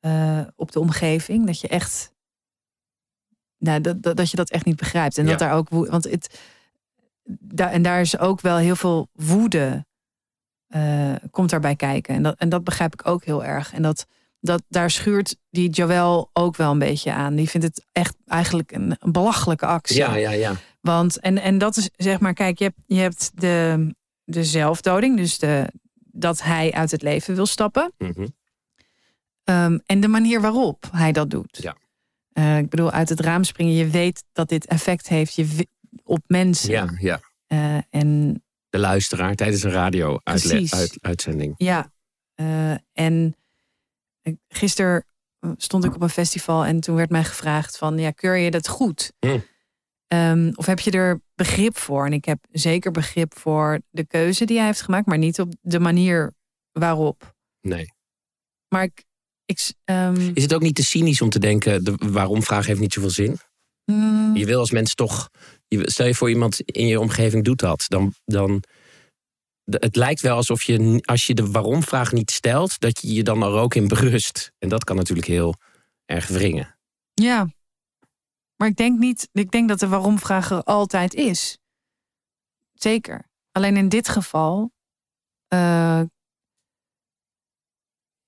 eh, 0.01 0.41
op 0.57 0.73
de 0.73 0.81
omgeving 0.81 1.47
dat 1.47 1.61
je 1.61 1.69
echt 1.69 2.13
nou, 3.59 3.81
dat, 3.81 4.03
dat, 4.03 4.17
dat 4.17 4.31
je 4.31 4.37
dat 4.37 4.51
echt 4.51 4.65
niet 4.65 4.77
begrijpt. 4.77 5.19
En 5.19 5.27
dat 5.27 5.39
daar 5.39 5.53
ook 5.53 5.69
want 5.69 6.05
het 6.05 6.41
daar, 7.25 7.71
en 7.71 7.83
daar 7.83 8.01
is 8.01 8.19
ook 8.19 8.41
wel 8.41 8.57
heel 8.57 8.77
veel 8.77 9.09
woede 9.13 9.87
eh, 10.67 11.15
komt 11.31 11.51
daarbij 11.51 11.77
kijken. 11.77 12.15
En 12.15 12.23
dat, 12.23 12.35
en 12.39 12.49
dat 12.49 12.65
begrijp 12.65 12.93
ik 12.93 13.07
ook 13.07 13.25
heel 13.25 13.45
erg. 13.45 13.73
En 13.73 13.83
dat, 13.83 14.07
dat 14.41 14.63
daar 14.69 14.91
schuurt 14.91 15.37
die 15.51 15.71
Joël 15.71 16.31
ook 16.33 16.57
wel 16.57 16.71
een 16.71 16.79
beetje 16.79 17.13
aan. 17.13 17.35
Die 17.35 17.49
vindt 17.49 17.67
het 17.67 17.87
echt 17.93 18.17
eigenlijk 18.27 18.73
een, 18.73 18.97
een 18.99 19.13
belachelijke 19.13 19.67
actie. 19.67 19.97
ja, 19.97 20.15
ja, 20.15 20.31
ja. 20.31 20.55
Want, 20.85 21.21
en, 21.21 21.39
en 21.39 21.59
dat 21.59 21.77
is 21.77 21.91
zeg 21.97 22.21
maar, 22.21 22.35
kijk, 22.35 22.59
je 22.59 22.65
hebt, 22.65 22.79
je 22.87 22.97
hebt 23.01 23.31
de, 23.41 23.89
de 24.25 24.45
zelfdoding, 24.45 25.17
dus 25.17 25.39
de, 25.39 25.73
dat 25.95 26.43
hij 26.43 26.73
uit 26.73 26.91
het 26.91 27.03
leven 27.03 27.35
wil 27.35 27.47
stappen. 27.47 27.93
Mhm. 27.99 28.27
Ehm, 29.45 29.79
en 29.87 30.01
de 30.01 30.09
manier 30.09 30.41
waarop 30.41 30.89
hij 30.93 31.13
dat 31.13 31.31
doet. 31.31 31.59
Ja. 31.63 31.77
Eh, 32.33 32.59
ik 32.59 32.69
bedoel, 32.69 32.91
uit 32.91 33.09
het 33.09 33.21
raam 33.21 33.45
springen, 33.45 33.75
je 33.75 33.89
weet 33.89 34.25
dat 34.33 34.49
dit 34.49 34.67
effect 34.67 35.09
heeft 35.09 35.35
je, 35.35 35.67
op 36.03 36.23
mensen. 36.27 36.71
ja, 36.71 36.95
ja. 36.99 37.21
Eh, 37.47 37.79
en 37.91 38.43
De 38.69 38.79
luisteraar 38.79 39.35
tijdens 39.35 39.63
een 39.63 39.71
radio-uitzending. 39.71 41.55
ja, 41.57 41.93
eh, 42.35 42.75
en 42.93 43.37
gisteren 44.49 45.05
stond 45.57 45.85
ik 45.85 45.95
op 45.95 46.03
een 46.03 46.09
festival 46.09 46.65
en 46.65 46.81
toen 46.81 46.95
werd 46.95 47.11
mij 47.11 47.25
gevraagd 47.25 47.79
van, 47.79 47.99
ja, 47.99 48.11
keur 48.11 48.37
je 48.37 48.51
dat 48.51 48.69
goed? 48.69 49.13
Hm. 49.19 49.39
Ehm, 50.15 50.51
of 50.55 50.67
heb 50.67 50.81
je 50.81 50.91
er 50.91 51.21
begrip 51.35 51.79
voor? 51.79 52.07
En 52.07 52.13
ik 52.13 52.25
heb 52.25 52.39
zeker 52.51 52.91
begrip 52.91 53.39
voor 53.39 53.81
de 53.91 54.07
keuze 54.07 54.45
die 54.45 54.57
hij 54.57 54.67
heeft 54.67 54.83
gemaakt, 54.83 55.07
maar 55.07 55.19
niet 55.19 55.41
op 55.41 55.55
de 55.61 55.81
manier 55.81 56.33
waarop. 56.73 57.35
Nee. 57.61 57.93
Maar 58.69 58.83
ik, 58.83 59.05
ik 59.45 59.73
ehm, 59.85 60.31
Is 60.35 60.43
het 60.43 60.55
ook 60.55 60.63
niet 60.63 60.75
te 60.75 60.85
cynisch 60.85 61.21
om 61.21 61.31
te 61.31 61.39
denken, 61.39 61.85
de 61.85 61.95
waarom-vraag 61.99 62.67
heeft 62.67 62.81
niet 62.81 62.93
zoveel 62.93 63.11
zin? 63.11 63.39
mm, 63.85 64.37
Je 64.37 64.47
wil 64.47 64.59
als 64.59 64.71
mens 64.71 64.95
toch. 64.95 65.31
Je, 65.69 65.91
stel 65.91 66.07
je 66.07 66.15
voor 66.15 66.31
iemand 66.31 66.61
in 66.61 66.87
je 66.87 67.01
omgeving 67.01 67.45
doet 67.45 67.59
dat. 67.59 67.85
Dan, 67.89 68.15
dan. 68.25 68.63
Het 69.65 69.97
lijkt 69.97 70.21
wel 70.21 70.37
alsof 70.37 70.63
je, 70.63 71.01
als 71.05 71.27
je 71.27 71.35
de 71.35 71.51
waarom-vraag 71.51 72.13
niet 72.13 72.31
stelt, 72.31 72.81
dat 72.81 73.01
je 73.01 73.13
je 73.13 73.23
dan 73.23 73.43
er 73.43 73.53
ook 73.53 73.75
in 73.75 73.89
berust. 73.89 74.53
En 74.59 74.69
dat 74.69 74.85
kan 74.85 74.97
natuurlijk 74.97 75.27
heel 75.27 75.55
erg 76.05 76.29
wringen. 76.29 76.79
Ja. 77.15 77.54
Maar 78.57 78.69
ik 78.69 78.77
denk 78.77 78.99
niet, 78.99 79.29
ik 79.33 79.51
denk 79.51 79.69
dat 79.69 79.79
de 79.79 79.89
waarom-vraag 79.89 80.51
er 80.51 80.63
altijd 80.63 81.15
is. 81.15 81.59
Zeker. 82.75 83.31
Alleen 83.53 83.77
in 83.77 83.89
dit 83.89 84.09
geval. 84.09 84.73
eh, 85.49 86.01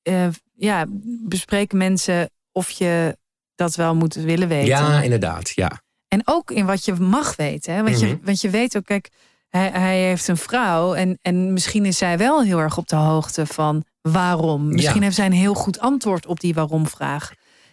eh, 0.02 0.28
ja, 0.54 0.84
bespreken 1.26 1.78
mensen 1.78 2.30
of 2.52 2.70
je 2.70 3.18
dat 3.54 3.74
wel 3.74 3.94
moet 3.94 4.14
willen 4.14 4.48
weten. 4.48 4.66
Ja, 4.68 5.02
inderdaad. 5.02 5.50
Ja. 5.50 5.82
En 6.08 6.22
ook 6.24 6.50
in 6.50 6.66
wat 6.66 6.84
je 6.84 6.94
mag 6.94 7.36
weten. 7.36 7.74
Hè? 7.74 7.82
Want, 7.82 8.00
je, 8.00 8.06
Mhm. 8.06 8.24
want 8.24 8.40
je 8.40 8.50
weet 8.50 8.76
ook, 8.76 8.84
kijk, 8.84 9.08
hij, 9.48 9.70
hij 9.70 9.98
heeft 10.02 10.28
een 10.28 10.36
vrouw. 10.36 10.94
En, 10.94 11.18
en 11.22 11.52
misschien 11.52 11.84
is 11.84 11.98
zij 11.98 12.18
wel 12.18 12.42
heel 12.42 12.58
erg 12.58 12.78
op 12.78 12.88
de 12.88 12.96
hoogte 12.96 13.46
van 13.46 13.84
waarom. 14.00 14.68
Misschien 14.72 14.96
Ja. 14.96 15.02
heeft 15.02 15.16
zij 15.16 15.26
een 15.26 15.32
heel 15.32 15.54
goed 15.54 15.78
antwoord 15.78 16.26
op 16.26 16.40
die 16.40 16.54
waarom-vraag. 16.54 17.32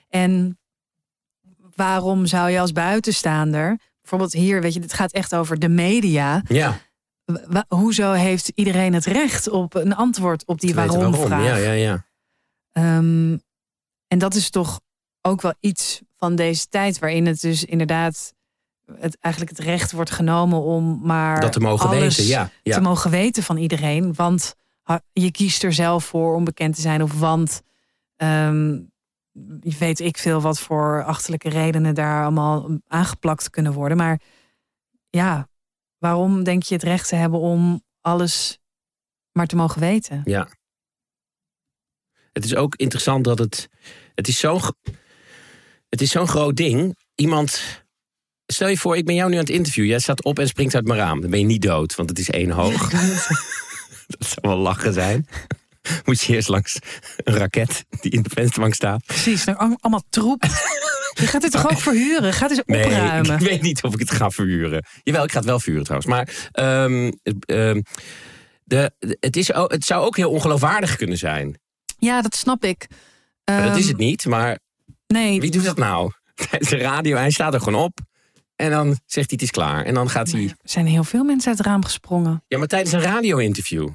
En 0.09 0.59
waarom 1.76 2.26
zou 2.26 2.49
je 2.49 2.59
als 2.59 2.71
buitenstaander, 2.71 3.80
bijvoorbeeld 4.01 4.34
hier, 4.34 4.61
weet 4.61 4.74
je, 4.74 4.80
dit 4.80 4.93
gaat 4.93 5.11
echt 5.11 5.36
over 5.36 5.59
de 5.59 5.69
media. 5.69 6.41
Ja. 6.47 6.78
Hoezo 7.67 8.11
heeft 8.11 8.51
iedereen 8.55 8.93
het 8.93 9.05
recht 9.05 9.49
op 9.49 9.76
een 9.76 9.95
antwoord 9.95 10.45
op 10.45 10.59
die 10.59 10.76
waarom-vraag? 10.76 11.45
Ja, 11.45 11.55
ja, 11.55 11.71
ja. 11.71 12.05
Ehm, 12.71 13.38
en 14.07 14.17
dat 14.17 14.36
is 14.36 14.49
toch 14.49 14.80
ook 15.21 15.41
wel 15.41 15.53
iets 15.59 16.01
van 16.17 16.36
deze 16.36 16.67
tijd, 16.67 16.99
waarin 16.99 17.26
het 17.26 17.41
dus 17.41 17.65
inderdaad 17.65 18.34
het, 18.99 19.17
eigenlijk 19.19 19.57
het 19.57 19.65
recht 19.65 19.91
wordt 19.91 20.11
genomen 20.11 20.61
om 20.61 20.99
maar 21.03 21.39
Dat 21.39 21.51
te 21.51 21.59
mogen 21.59 21.89
alles 21.89 22.17
weten. 22.17 22.26
Ja. 22.26 22.49
ja. 22.63 22.76
te 22.76 22.82
mogen 22.82 23.11
weten 23.11 23.43
van 23.43 23.57
iedereen. 23.57 24.13
Want 24.13 24.55
je 25.13 25.32
kiest 25.32 25.63
er 25.63 25.74
zelf 25.74 26.05
voor 26.05 26.36
om 26.36 26.43
bekend 26.43 26.76
te 26.76 26.82
zijn, 26.82 27.03
of 27.03 27.19
want 27.19 27.61
ehm, 28.15 28.80
weet 29.61 29.99
ik 29.99 30.17
veel 30.17 30.41
wat 30.41 30.59
voor 30.59 31.03
achterlijke 31.03 31.49
redenen 31.49 31.95
daar 31.95 32.23
allemaal 32.23 32.77
aangeplakt 32.88 33.49
kunnen 33.49 33.73
worden. 33.73 33.97
Maar 33.97 34.21
ja, 35.09 35.47
waarom 35.97 36.43
denk 36.43 36.63
je 36.63 36.73
het 36.73 36.84
recht 36.84 37.07
te 37.07 37.15
hebben 37.15 37.39
om 37.39 37.84
alles 38.01 38.59
maar 39.31 39.47
te 39.47 39.55
mogen 39.55 39.81
weten. 39.81 40.21
Ja. 40.23 40.47
Het 42.31 42.45
is 42.45 42.55
ook 42.55 42.75
interessant 42.75 43.23
dat 43.23 43.39
het. 43.39 43.69
Het 44.15 44.27
is 44.27 44.39
zo'n. 44.39 44.61
Het 45.89 46.01
is 46.01 46.11
zo'n 46.11 46.27
groot 46.27 46.55
ding. 46.55 46.97
Iemand. 47.15 47.81
Stel 48.45 48.67
je 48.67 48.77
voor, 48.77 48.97
ik 48.97 49.05
ben 49.05 49.15
jou 49.15 49.29
nu 49.29 49.36
aan 49.36 49.41
het 49.41 49.49
interviewen. 49.49 49.89
Jij 49.89 49.99
staat 49.99 50.23
op 50.23 50.39
en 50.39 50.47
springt 50.47 50.75
uit 50.75 50.86
mijn 50.86 50.99
raam. 50.99 51.21
Dan 51.21 51.29
ben 51.29 51.39
je 51.39 51.45
niet 51.45 51.61
dood, 51.61 51.95
want 51.95 52.09
het 52.09 52.19
is 52.19 52.29
één 52.29 52.49
hoog. 52.49 52.89
dat 54.17 54.27
zou 54.27 54.39
wel 54.41 54.57
lachen 54.57 54.93
zijn. 54.93 55.27
Moet 56.05 56.21
je 56.21 56.34
eerst 56.34 56.47
langs 56.47 56.79
een 57.17 57.34
raket 57.38 57.86
die 58.01 58.11
in 58.11 58.21
de 58.21 58.29
vensterbank 58.34 58.73
staat. 58.73 59.05
Precies, 59.05 59.43
nou, 59.43 59.57
al- 59.57 59.77
allemaal 59.79 60.03
troep. 60.09 60.43
Je 61.19 61.27
gaat 61.27 61.41
dit 61.41 61.51
toch 61.51 61.71
ook 61.71 61.79
verhuren? 61.79 62.34
Gaat 62.34 62.63
Nee, 62.65 62.86
opruimen. 62.86 63.34
ik 63.34 63.39
weet 63.47 63.61
niet 63.61 63.84
of 63.84 63.93
ik 63.93 63.99
het 63.99 64.11
ga 64.11 64.29
verhuren. 64.29 64.86
Jawel, 65.03 65.23
ik 65.23 65.31
ga 65.31 65.38
het 65.38 65.47
wel 65.47 65.59
verhuren 65.59 65.84
trouwens. 65.86 66.11
Maar 66.11 66.49
ehm, 66.51 67.11
ehm, 67.39 67.81
de, 68.63 68.91
het, 69.19 69.36
is, 69.38 69.47
het 69.53 69.86
zou 69.86 70.05
ook 70.05 70.17
heel 70.17 70.31
ongeloofwaardig 70.31 70.95
kunnen 70.95 71.17
zijn. 71.17 71.59
Ja, 71.97 72.21
dat 72.21 72.36
snap 72.36 72.63
ik. 72.63 72.88
Dat 73.43 73.57
is 73.77 73.81
Ehm, 73.81 73.88
het 73.88 73.97
niet, 73.97 74.25
maar 74.25 74.59
Nee, 75.07 75.39
Wie 75.39 75.51
doet 75.51 75.63
dat 75.65 75.77
nou? 75.77 76.11
Tijdens 76.49 76.69
de 76.75 76.77
radio, 76.77 77.17
hij 77.17 77.31
staat 77.31 77.53
er 77.53 77.61
gewoon 77.61 77.84
op. 77.84 77.99
En 78.55 78.69
dan 78.71 78.88
zegt 78.88 79.29
hij 79.29 79.39
het 79.39 79.41
is 79.41 79.51
klaar. 79.51 79.86
En 79.86 79.93
dan 79.93 80.09
gaat 80.09 80.31
hij... 80.31 80.43
er 80.43 80.55
zijn 80.63 80.86
heel 80.86 81.03
veel 81.03 81.23
mensen 81.23 81.49
uit 81.49 81.57
het 81.57 81.67
raam 81.67 81.84
gesprongen. 81.84 82.43
Ja, 82.47 82.57
maar 82.57 82.67
tijdens 82.67 82.91
een 82.91 83.01
radio-interview. 83.01 83.89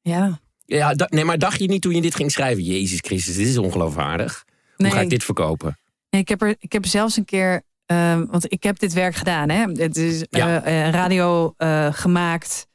Ja. 0.00 0.40
Ja, 0.64 0.94
nee, 1.08 1.24
maar 1.24 1.38
dacht 1.38 1.58
je 1.60 1.66
niet 1.68 1.82
toen 1.82 1.94
je 1.94 2.00
dit 2.00 2.14
ging 2.14 2.30
schrijven... 2.30 2.62
Jezus 2.62 2.98
Christus, 3.00 3.36
dit 3.36 3.46
is 3.46 3.58
ongeloofwaardig. 3.58 4.44
Hoe 4.46 4.86
Nee. 4.86 4.90
ga 4.90 5.00
ik 5.00 5.10
dit 5.10 5.24
verkopen? 5.24 5.78
Nee, 6.10 6.20
ik, 6.20 6.28
heb 6.28 6.42
er, 6.42 6.54
ik 6.58 6.72
heb 6.72 6.86
zelfs 6.86 7.16
een 7.16 7.24
keer, 7.24 7.62
ehm, 7.86 8.26
want 8.26 8.52
ik 8.52 8.62
heb 8.62 8.78
dit 8.78 8.92
werk 8.92 9.14
gedaan. 9.14 9.48
Hè? 9.48 9.64
Het 9.72 9.96
is 9.96 10.24
Ja. 10.30 10.62
eh, 10.62 10.86
eh, 10.86 10.92
radio 10.94 11.54
eh, 11.56 11.88
gemaakt 11.92 12.66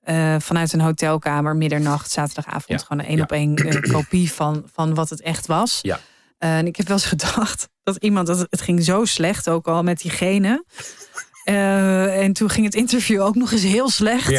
eh, 0.00 0.36
vanuit 0.38 0.72
een 0.72 0.80
hotelkamer, 0.80 1.56
middernacht, 1.56 2.10
zaterdagavond. 2.10 2.80
Ja. 2.80 2.86
Gewoon 2.86 3.02
een 3.02 3.08
één 3.08 3.16
Ja. 3.16 3.22
op 3.22 3.32
één 3.32 3.56
eh, 3.56 3.92
kopie 3.92 4.32
van, 4.32 4.64
van 4.72 4.94
wat 4.94 5.10
het 5.10 5.20
echt 5.20 5.46
was. 5.46 5.78
Ja. 5.82 6.00
en 6.38 6.66
ik 6.66 6.76
heb 6.76 6.86
wel 6.88 6.96
eens 6.96 7.06
gedacht 7.16 7.68
dat 7.82 7.96
iemand, 7.96 8.26
dat 8.26 8.46
het 8.50 8.60
ging 8.60 8.84
zo 8.84 9.04
slecht 9.04 9.48
ook 9.50 9.66
al 9.68 9.82
met 9.82 10.00
diegene. 10.00 10.64
Eh, 11.44 12.22
en 12.22 12.32
toen 12.32 12.50
ging 12.50 12.66
het 12.66 12.74
interview 12.74 13.20
ook 13.22 13.34
nog 13.34 13.52
eens 13.52 13.62
heel 13.62 13.88
slecht. 13.90 14.30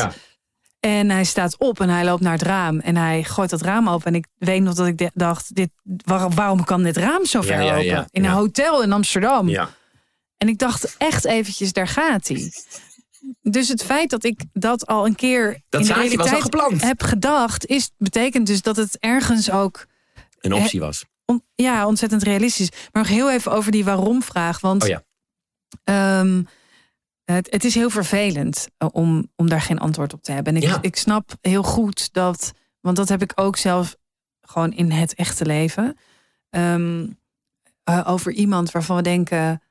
En 0.80 1.10
hij 1.10 1.24
staat 1.24 1.58
op 1.58 1.80
en 1.80 1.90
hij 1.90 2.06
loopt 2.06 2.22
naar 2.22 2.32
het 2.34 2.42
raam. 2.42 2.80
En 2.80 2.96
hij 2.96 3.24
gooit 3.24 3.50
dat 3.50 3.62
raam 3.62 3.90
open. 3.90 4.06
En 4.06 4.16
ik 4.16 4.26
weet 4.38 4.62
nog 4.62 4.74
dat 4.74 4.88
ik 4.88 5.10
dacht, 5.14 5.56
dit, 5.56 5.70
waar- 5.84 6.30
waarom 6.30 6.64
kan 6.64 6.84
dit 6.84 6.98
raam 6.98 7.26
zo 7.26 7.42
ver 7.42 7.62
Ja, 7.62 7.76
ja, 7.78 7.98
open? 7.98 8.08
in 8.12 8.26
een 8.26 8.32
hotel 8.32 8.84
in 8.84 8.92
Amsterdam. 8.92 9.50
ja. 9.50 9.70
En 10.38 10.48
ik 10.48 10.58
dacht 10.58 10.96
echt 10.98 11.26
eventjes, 11.26 11.74
daar 11.74 11.88
gaat 11.88 12.28
hij. 12.28 12.52
Dus 13.42 13.68
het 13.68 13.84
feit 13.84 14.10
dat 14.10 14.24
ik 14.24 14.42
dat 14.54 14.86
al 14.88 15.06
een 15.06 15.16
keer 15.16 15.62
Dat 15.70 15.82
in 15.82 15.88
de 15.88 15.94
realiteit 15.94 16.82
heb 16.82 17.02
gedacht... 17.04 17.66
Is, 17.66 17.92
betekent 17.98 18.48
dus 18.48 18.62
dat 18.62 18.76
het 18.76 18.98
ergens 19.00 19.52
ook 19.52 19.86
Een 20.40 20.54
optie 20.54 20.80
was. 20.80 21.06
on- 21.26 21.44
ja, 21.56 21.88
ontzettend 21.88 22.24
realistisch 22.24 22.70
is. 22.70 22.78
Maar 22.92 23.02
nog 23.04 23.12
heel 23.12 23.32
even 23.32 23.52
over 23.52 23.72
die 23.72 23.84
waarom-vraag. 23.84 24.60
Want 24.60 24.84
Oh 24.84 24.88
ja. 24.90 25.04
ehm, 25.84 26.44
het, 27.36 27.52
het 27.52 27.64
is 27.64 27.76
heel 27.76 27.90
vervelend 27.90 28.68
eh, 28.78 28.88
om, 28.92 29.28
om 29.36 29.50
daar 29.50 29.62
geen 29.62 29.80
antwoord 29.80 30.14
op 30.14 30.24
te 30.24 30.32
hebben. 30.32 30.56
En 30.56 30.62
ik, 30.62 30.68
Ja. 30.68 30.78
ik 30.82 30.96
snap 30.96 31.32
heel 31.42 31.64
goed 31.64 32.14
dat, 32.14 32.52
want 32.82 32.96
dat 32.98 33.10
heb 33.10 33.22
ik 33.22 33.32
ook 33.36 33.58
zelf 33.58 33.96
gewoon 34.42 34.72
in 34.74 34.92
het 34.92 35.14
echte 35.16 35.46
leven. 35.46 35.98
ehm, 36.50 37.08
eh, 37.84 38.04
over 38.08 38.32
iemand 38.32 38.72
waarvan 38.72 38.96
we 38.96 39.02
denken, 39.02 39.62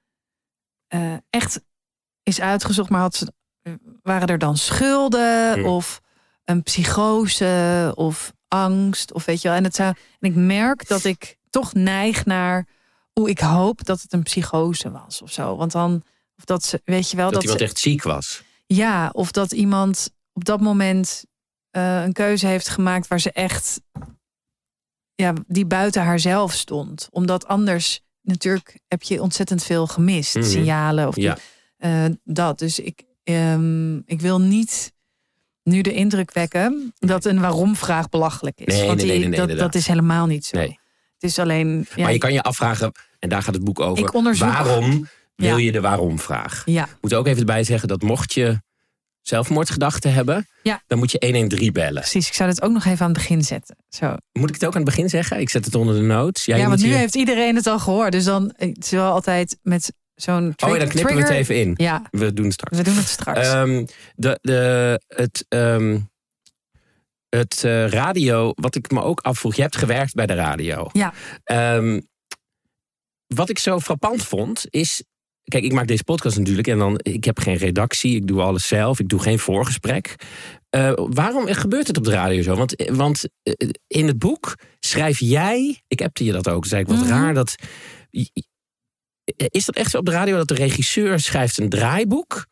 eh, 0.89 1.15
echt 1.31 1.61
is 2.23 2.41
uitgezocht, 2.41 2.91
maar 2.91 3.01
had 3.01 3.15
ze, 3.17 3.33
waren 4.03 4.29
er 4.29 4.39
dan 4.39 4.57
schulden 4.57 5.65
of 5.65 6.01
een 6.45 6.63
psychose 6.63 7.93
of 7.95 8.33
angst 8.49 9.13
of 9.13 9.25
weet 9.25 9.43
je 9.43 9.49
wel. 9.49 9.57
En, 9.57 9.65
het 9.65 9.75
zou, 9.75 9.95
en 10.21 10.29
ik 10.31 10.35
merk 10.37 10.89
dat 10.89 11.05
ik 11.05 11.37
toch 11.51 11.75
neig 11.75 12.25
naar, 12.25 12.67
hoe 13.13 13.29
ik 13.29 13.39
hoop 13.41 13.85
dat 13.85 14.03
het 14.03 14.13
een 14.13 14.23
psychose 14.23 14.91
was 14.91 15.23
of 15.23 15.33
zo. 15.33 15.57
Want 15.57 15.73
dan, 15.73 16.03
of 16.39 16.45
dat 16.45 16.65
ze, 16.65 16.81
weet 16.85 17.11
je 17.11 17.17
wel, 17.17 17.25
Dat, 17.31 17.35
dat, 17.35 17.43
iemand 17.43 17.61
ze- 17.61 17.65
echt 17.67 17.79
ziek 17.79 18.03
was. 18.03 18.43
ja, 18.67 19.09
of 19.13 19.31
dat 19.31 19.53
iemand 19.53 20.11
op 20.33 20.45
dat 20.45 20.61
moment 20.61 21.25
eh, 21.71 22.03
een 22.03 22.13
keuze 22.13 22.47
heeft 22.47 22.69
gemaakt 22.69 23.09
waar 23.09 23.21
ze 23.21 23.33
echt, 23.33 23.81
ja, 25.15 25.33
die 25.47 25.67
buiten 25.67 26.03
haarzelf 26.03 26.53
stond. 26.53 27.09
Omdat 27.11 27.47
anders, 27.47 28.01
natuurlijk, 28.23 28.79
heb 28.89 29.03
je 29.03 29.23
ontzettend 29.23 29.63
veel 29.65 29.87
gemist. 29.87 30.35
Mhm. 30.35 30.45
Signalen 30.45 31.09
of 31.09 31.15
die- 31.15 31.25
Ja. 31.25 31.39
eh, 31.77 32.05
dat. 32.25 32.59
Dus 32.59 32.79
ik, 32.79 33.03
ehm, 33.25 33.97
ik 33.97 34.21
wil 34.21 34.41
niet 34.41 34.93
nu 35.63 35.81
de 35.81 35.93
indruk 35.93 36.33
wekken 36.33 36.95
dat 36.99 37.25
een 37.25 37.41
waarom-vraag 37.41 38.09
belachelijk 38.09 38.61
is. 38.61 38.75
Nee, 38.75 38.87
Want 38.87 39.03
nee, 39.03 39.27
nee, 39.29 39.47
dat, 39.47 39.59
dat 39.59 39.75
is 39.75 39.87
helemaal 39.87 40.27
niet 40.27 40.47
zo. 40.47 40.57
Nee. 40.57 40.79
Het 41.19 41.31
is 41.31 41.39
alleen. 41.39 41.87
Ja, 41.95 42.03
Maar 42.03 42.13
je 42.13 42.19
kan 42.19 42.33
je 42.33 42.43
afvragen, 42.43 42.93
en 43.19 43.29
daar 43.29 43.43
gaat 43.43 43.55
het 43.55 43.65
boek 43.65 43.81
over. 43.81 44.05
Ik 44.05 44.15
onderzoek- 44.15 44.49
Waarom 44.49 45.09
wil 45.47 45.57
je 45.57 45.73
de 45.73 45.81
waarom-vraag? 45.81 46.63
ja, 46.65 46.89
moet 47.01 47.15
ook 47.15 47.27
even 47.27 47.39
erbij 47.39 47.65
zeggen 47.65 47.89
dat 47.89 48.03
mocht 48.03 48.33
je 48.35 48.61
zelfmoordgedachten 49.23 50.13
hebben... 50.13 50.47
Ja. 50.63 50.83
dan 50.87 50.99
moet 50.99 51.11
je 51.11 51.19
113 51.21 51.73
bellen. 51.73 51.93
precies. 52.01 52.29
Ik 52.29 52.35
zou 52.35 52.49
het 52.49 52.63
ook 52.63 52.73
nog 52.73 52.85
even 52.85 53.01
aan 53.07 53.11
het 53.13 53.19
begin 53.19 53.43
zetten. 53.43 53.77
Zo. 53.89 54.15
Moet 54.33 54.49
ik 54.49 54.55
het 54.55 54.65
ook 54.65 54.71
aan 54.75 54.81
het 54.83 54.91
begin 54.91 55.09
zeggen? 55.09 55.41
Ik 55.41 55.49
zet 55.51 55.65
het 55.65 55.75
onder 55.75 55.95
de 55.95 56.01
notes. 56.01 56.45
Ja, 56.45 56.69
want 56.69 56.81
nu 56.81 56.87
hier- 56.87 56.97
heeft 56.97 57.15
iedereen 57.15 57.57
het 57.57 57.67
al 57.67 57.79
gehoord. 57.79 58.13
Dus 58.13 58.25
dan 58.25 58.53
het 58.57 58.85
is 58.85 58.91
wel 58.91 59.13
altijd 59.13 59.59
met 59.63 59.93
zo'n 60.15 60.55
Oh 60.65 60.71
ja, 60.73 60.79
dan 60.79 60.89
knippen 60.89 61.15
we 61.15 61.21
het 61.21 61.31
even 61.31 61.61
in. 61.61 61.73
Ja, 61.77 62.03
We 62.11 62.33
doen 62.33 62.45
het 62.45 62.55
straks. 62.55 62.77
we 62.77 62.83
doen 62.85 62.97
het 62.97 63.09
straks. 63.09 63.49
Ehm, 63.49 63.85
de, 64.15 64.39
de, 64.43 65.01
het, 65.09 65.45
ehm, 65.49 65.99
het 67.29 67.65
eh, 67.65 67.89
radio, 67.89 68.53
wat 68.55 68.75
ik 68.75 68.91
me 68.91 69.03
ook 69.03 69.21
afvroeg. 69.21 69.55
Je 69.55 69.63
hebt 69.63 69.77
gewerkt 69.77 70.15
bij 70.15 70.27
de 70.27 70.35
radio. 70.35 70.89
Ja. 70.93 71.13
Ehm, 71.45 72.01
wat 73.27 73.49
ik 73.49 73.59
zo 73.59 73.81
frappant 73.81 74.23
vond, 74.25 74.65
is... 74.71 75.03
Kijk, 75.49 75.65
ik 75.65 75.73
maak 75.73 75.87
deze 75.87 76.05
podcast 76.05 76.39
natuurlijk 76.39 76.69
en 76.69 76.79
dan... 76.79 76.99
Ik 77.03 77.25
heb 77.25 77.39
geen 77.39 77.57
redactie, 77.57 78.17
ik 78.17 78.27
doe 78.27 78.41
alles 78.43 78.67
zelf. 78.67 79.01
Ik 79.01 79.09
doe 79.09 79.21
geen 79.21 79.39
voorgesprek. 79.39 80.15
Eh, 80.71 80.93
waarom 80.97 81.47
gebeurt 81.47 81.87
het 81.87 81.97
op 81.97 82.05
de 82.05 82.11
radio 82.11 82.43
zo? 82.43 82.55
Want, 82.55 82.75
want 82.93 83.25
eh, 83.43 83.69
in 83.87 84.07
het 84.07 84.19
boek 84.19 84.55
schrijf 84.81 85.19
jij... 85.21 85.83
Ik 85.89 86.03
appte 86.03 86.25
je 86.25 86.33
dat 86.33 86.49
ook, 86.49 86.67
zei 86.67 86.81
ik, 86.81 86.89
wat 86.89 86.97
Mhm. 86.99 87.09
raar 87.09 87.35
dat... 87.35 87.55
Is 89.37 89.65
dat 89.65 89.75
echt 89.77 89.91
zo 89.91 89.99
op 89.99 90.05
de 90.05 90.11
radio 90.13 90.37
dat 90.37 90.49
de 90.49 90.55
regisseur 90.55 91.21
schrijft 91.21 91.59
een 91.59 91.69
draaiboek... 91.69 92.47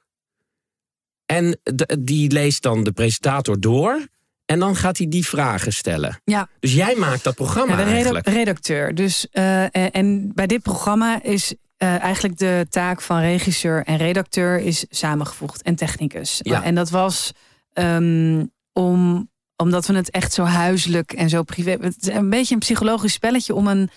En 1.26 1.58
de- 1.62 1.98
die 2.00 2.30
leest 2.30 2.62
dan 2.62 2.84
de 2.84 2.92
presentator 2.92 3.60
door. 3.60 4.06
En 4.44 4.58
dan 4.58 4.76
gaat 4.76 4.98
hij 4.98 5.08
die 5.08 5.26
vragen 5.26 5.72
stellen. 5.72 6.20
Ja. 6.24 6.48
Dus 6.60 6.74
jij 6.74 6.94
maakt 6.96 7.24
dat 7.24 7.34
programma 7.34 7.78
Ja, 7.78 7.84
de 7.84 8.30
redacteur. 8.30 8.94
Dus, 8.94 9.28
eh, 9.30 9.96
en 9.96 10.32
bij 10.34 10.46
dit 10.46 10.62
programma 10.62 11.22
is 11.22 11.54
eh, 11.76 12.00
eigenlijk 12.00 12.38
de 12.38 12.66
taak 12.70 13.00
van 13.00 13.20
regisseur 13.20 13.84
en 13.84 13.96
redacteur 13.96 14.58
is 14.58 14.84
samengevoegd 14.88 15.62
en 15.62 15.74
technicus. 15.74 16.38
Ja. 16.42 16.62
En 16.62 16.74
dat 16.74 16.90
was 16.90 17.32
ehm, 17.72 18.44
om, 18.72 19.30
omdat 19.56 19.86
we 19.86 19.94
het 19.94 20.10
echt 20.10 20.32
zo 20.32 20.44
huiselijk 20.44 21.12
en 21.12 21.28
zo 21.28 21.42
privé. 21.42 21.70
Het 21.80 21.96
is 22.00 22.08
een 22.08 22.30
beetje 22.30 22.54
een 22.54 22.60
psychologisch 22.60 23.12
spelletje 23.12 23.54
om 23.54 23.66
een. 23.66 23.90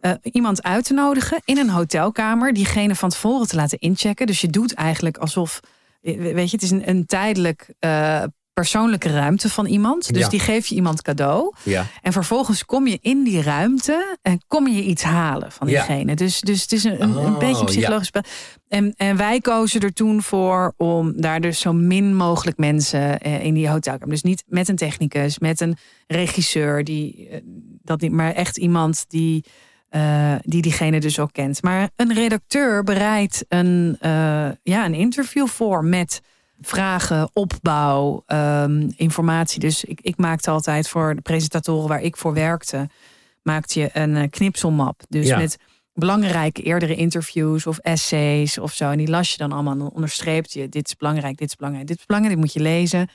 eh, 0.00 0.12
iemand 0.22 0.62
uit 0.62 0.84
te 0.84 0.94
nodigen 0.94 1.40
in 1.44 1.58
een 1.58 1.70
hotelkamer, 1.70 2.52
diegene 2.52 2.94
van 2.94 3.08
tevoren 3.10 3.46
te 3.46 3.56
laten 3.56 3.78
inchecken. 3.78 4.26
Dus 4.26 4.40
je 4.40 4.48
doet 4.48 4.74
eigenlijk 4.74 5.16
alsof, 5.18 5.60
eh, 6.02 6.16
weet 6.20 6.50
je, 6.50 6.56
het 6.56 6.62
is 6.62 6.70
een, 6.70 6.88
een 6.88 7.06
tijdelijk 7.06 7.74
eh, 7.78 8.22
persoonlijke 8.60 9.10
ruimte 9.12 9.50
van 9.50 9.66
iemand. 9.66 10.12
Dus 10.12 10.22
Ja. 10.22 10.28
die 10.28 10.40
geef 10.40 10.66
je 10.66 10.74
iemand 10.74 11.02
cadeau. 11.02 11.54
Ja. 11.62 11.86
En 12.02 12.12
vervolgens 12.12 12.64
kom 12.64 12.86
je 12.86 12.98
in 13.00 13.24
die 13.24 13.42
ruimte 13.42 14.16
en 14.22 14.40
kom 14.48 14.68
je 14.68 14.82
iets 14.82 15.02
halen 15.02 15.52
van 15.52 15.68
Ja. 15.68 15.86
diegene. 15.86 16.14
Dus, 16.14 16.40
dus 16.40 16.62
het 16.62 16.72
is 16.72 16.84
een, 16.84 17.16
Oh, 17.16 17.38
beetje 17.38 17.46
een 17.48 17.56
ja. 17.58 17.64
psychologisch 17.64 18.06
spel. 18.06 18.22
En, 18.68 18.92
en 18.96 19.16
wij 19.16 19.40
kozen 19.40 19.80
er 19.80 19.92
toen 19.92 20.22
voor 20.22 20.74
om 20.76 21.20
daar 21.20 21.40
dus 21.40 21.60
zo 21.60 21.72
min 21.72 22.14
mogelijk 22.16 22.58
mensen 22.58 23.20
eh, 23.20 23.44
in 23.44 23.54
die 23.54 23.68
hotelkamer. 23.68 24.08
Dus 24.08 24.22
niet 24.22 24.44
met 24.46 24.68
een 24.68 24.76
technicus, 24.76 25.38
met 25.38 25.60
een 25.60 25.76
regisseur, 26.06 26.84
die, 26.84 27.28
eh, 27.28 27.40
dat 27.82 28.00
niet, 28.00 28.12
maar 28.12 28.32
echt 28.32 28.56
iemand 28.56 29.04
die, 29.08 29.44
eh, 29.88 30.34
die 30.40 30.62
diegene 30.62 31.00
dus 31.00 31.18
ook 31.18 31.32
kent. 31.32 31.62
Maar 31.62 31.90
een 31.96 32.14
redacteur 32.14 32.82
bereidt 32.82 33.44
een, 33.48 33.96
ja, 34.62 34.84
een 34.84 34.94
interview 34.94 35.46
voor 35.46 35.84
met 35.84 36.20
vragen, 36.60 37.30
opbouw, 37.32 38.22
ehm, 38.26 38.90
informatie. 38.96 39.60
Dus 39.60 39.84
ik, 39.84 40.00
ik 40.00 40.16
maakte 40.16 40.50
altijd 40.50 40.88
voor 40.88 41.14
de 41.14 41.20
presentatoren 41.20 41.88
waar 41.88 42.02
ik 42.02 42.16
voor 42.16 42.32
werkte, 42.34 42.88
maakte 43.42 43.80
je 43.80 43.90
een 43.92 44.16
eh, 44.16 44.30
knipselmap. 44.30 45.02
Dus 45.08 45.26
Ja. 45.26 45.38
met 45.38 45.58
belangrijke 45.94 46.62
eerdere 46.62 46.94
interviews 46.94 47.66
of 47.66 47.78
essays 47.78 48.58
of 48.58 48.72
zo. 48.72 48.90
En 48.90 48.98
die 48.98 49.08
las 49.08 49.30
je 49.30 49.36
dan 49.38 49.52
allemaal. 49.52 49.72
En 49.72 49.78
dan 49.78 49.90
onderstreepte 49.90 50.58
je, 50.60 50.68
dit 50.68 50.86
is 50.86 50.96
belangrijk, 50.96 51.36
dit 51.38 51.48
is 51.48 51.56
belangrijk, 51.56 51.86
dit 51.88 51.98
is 51.98 52.06
belangrijk, 52.06 52.36
dit 52.36 52.44
moet 52.44 52.54
je 52.54 52.70
lezen. 52.70 53.08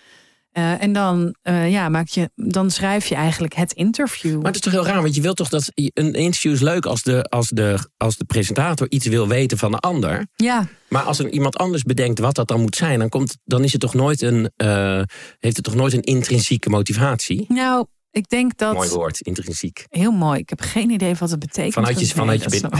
Eh, 0.52 0.82
en 0.82 0.94
dan, 0.94 1.36
eh, 1.42 1.72
ja, 1.72 1.90
maak 1.90 2.08
je, 2.08 2.30
dan 2.36 2.72
schrijf 2.72 3.06
je 3.06 3.16
eigenlijk 3.16 3.54
het 3.54 3.74
interview. 3.74 4.36
Maar 4.36 4.46
het 4.46 4.56
is 4.56 4.62
toch 4.62 4.74
heel 4.74 4.86
raar, 4.86 5.02
want 5.02 5.16
je 5.16 5.22
wilt 5.22 5.38
toch 5.38 5.50
dat 5.50 5.72
een 5.76 6.14
interview 6.14 6.52
is 6.52 6.60
leuk 6.60 6.86
als 6.86 7.04
de, 7.04 7.24
als 7.24 7.50
de, 7.50 7.90
als 7.98 8.18
de 8.18 8.26
presentator 8.26 8.90
iets 8.90 9.06
wil 9.08 9.28
weten 9.28 9.58
van 9.58 9.72
de 9.72 9.78
ander. 9.78 10.28
Ja. 10.36 10.68
Maar 10.90 11.04
als 11.04 11.20
er 11.20 11.30
iemand 11.30 11.58
anders 11.58 11.84
bedenkt 11.84 12.20
wat 12.20 12.36
dat 12.36 12.48
dan 12.48 12.62
moet 12.62 12.76
zijn, 12.76 13.00
dan, 13.00 13.10
komt, 13.10 13.38
dan 13.44 13.64
is 13.64 13.72
het 13.72 13.82
toch 13.82 13.94
nooit 13.94 14.22
een, 14.22 14.52
uh, 14.58 15.02
heeft 15.40 15.56
het 15.56 15.64
toch 15.64 15.76
nooit 15.76 15.94
een 15.94 16.02
intrinsieke 16.02 16.70
motivatie? 16.70 17.46
Nou, 17.48 17.86
ik 18.12 18.30
denk 18.30 18.58
dat. 18.58 18.74
Mooi 18.74 18.90
woord, 18.90 19.22
intrinsiek. 19.22 19.86
Heel 19.90 20.12
mooi. 20.12 20.40
Ik 20.40 20.50
heb 20.50 20.62
geen 20.62 20.90
idee 20.90 21.16
wat 21.16 21.30
het 21.30 21.40
betekent. 21.40 21.74
Vanuit 21.74 22.00
je, 22.00 22.06
vanuit 22.08 22.44
je 22.44 22.50
binnen. 22.50 22.72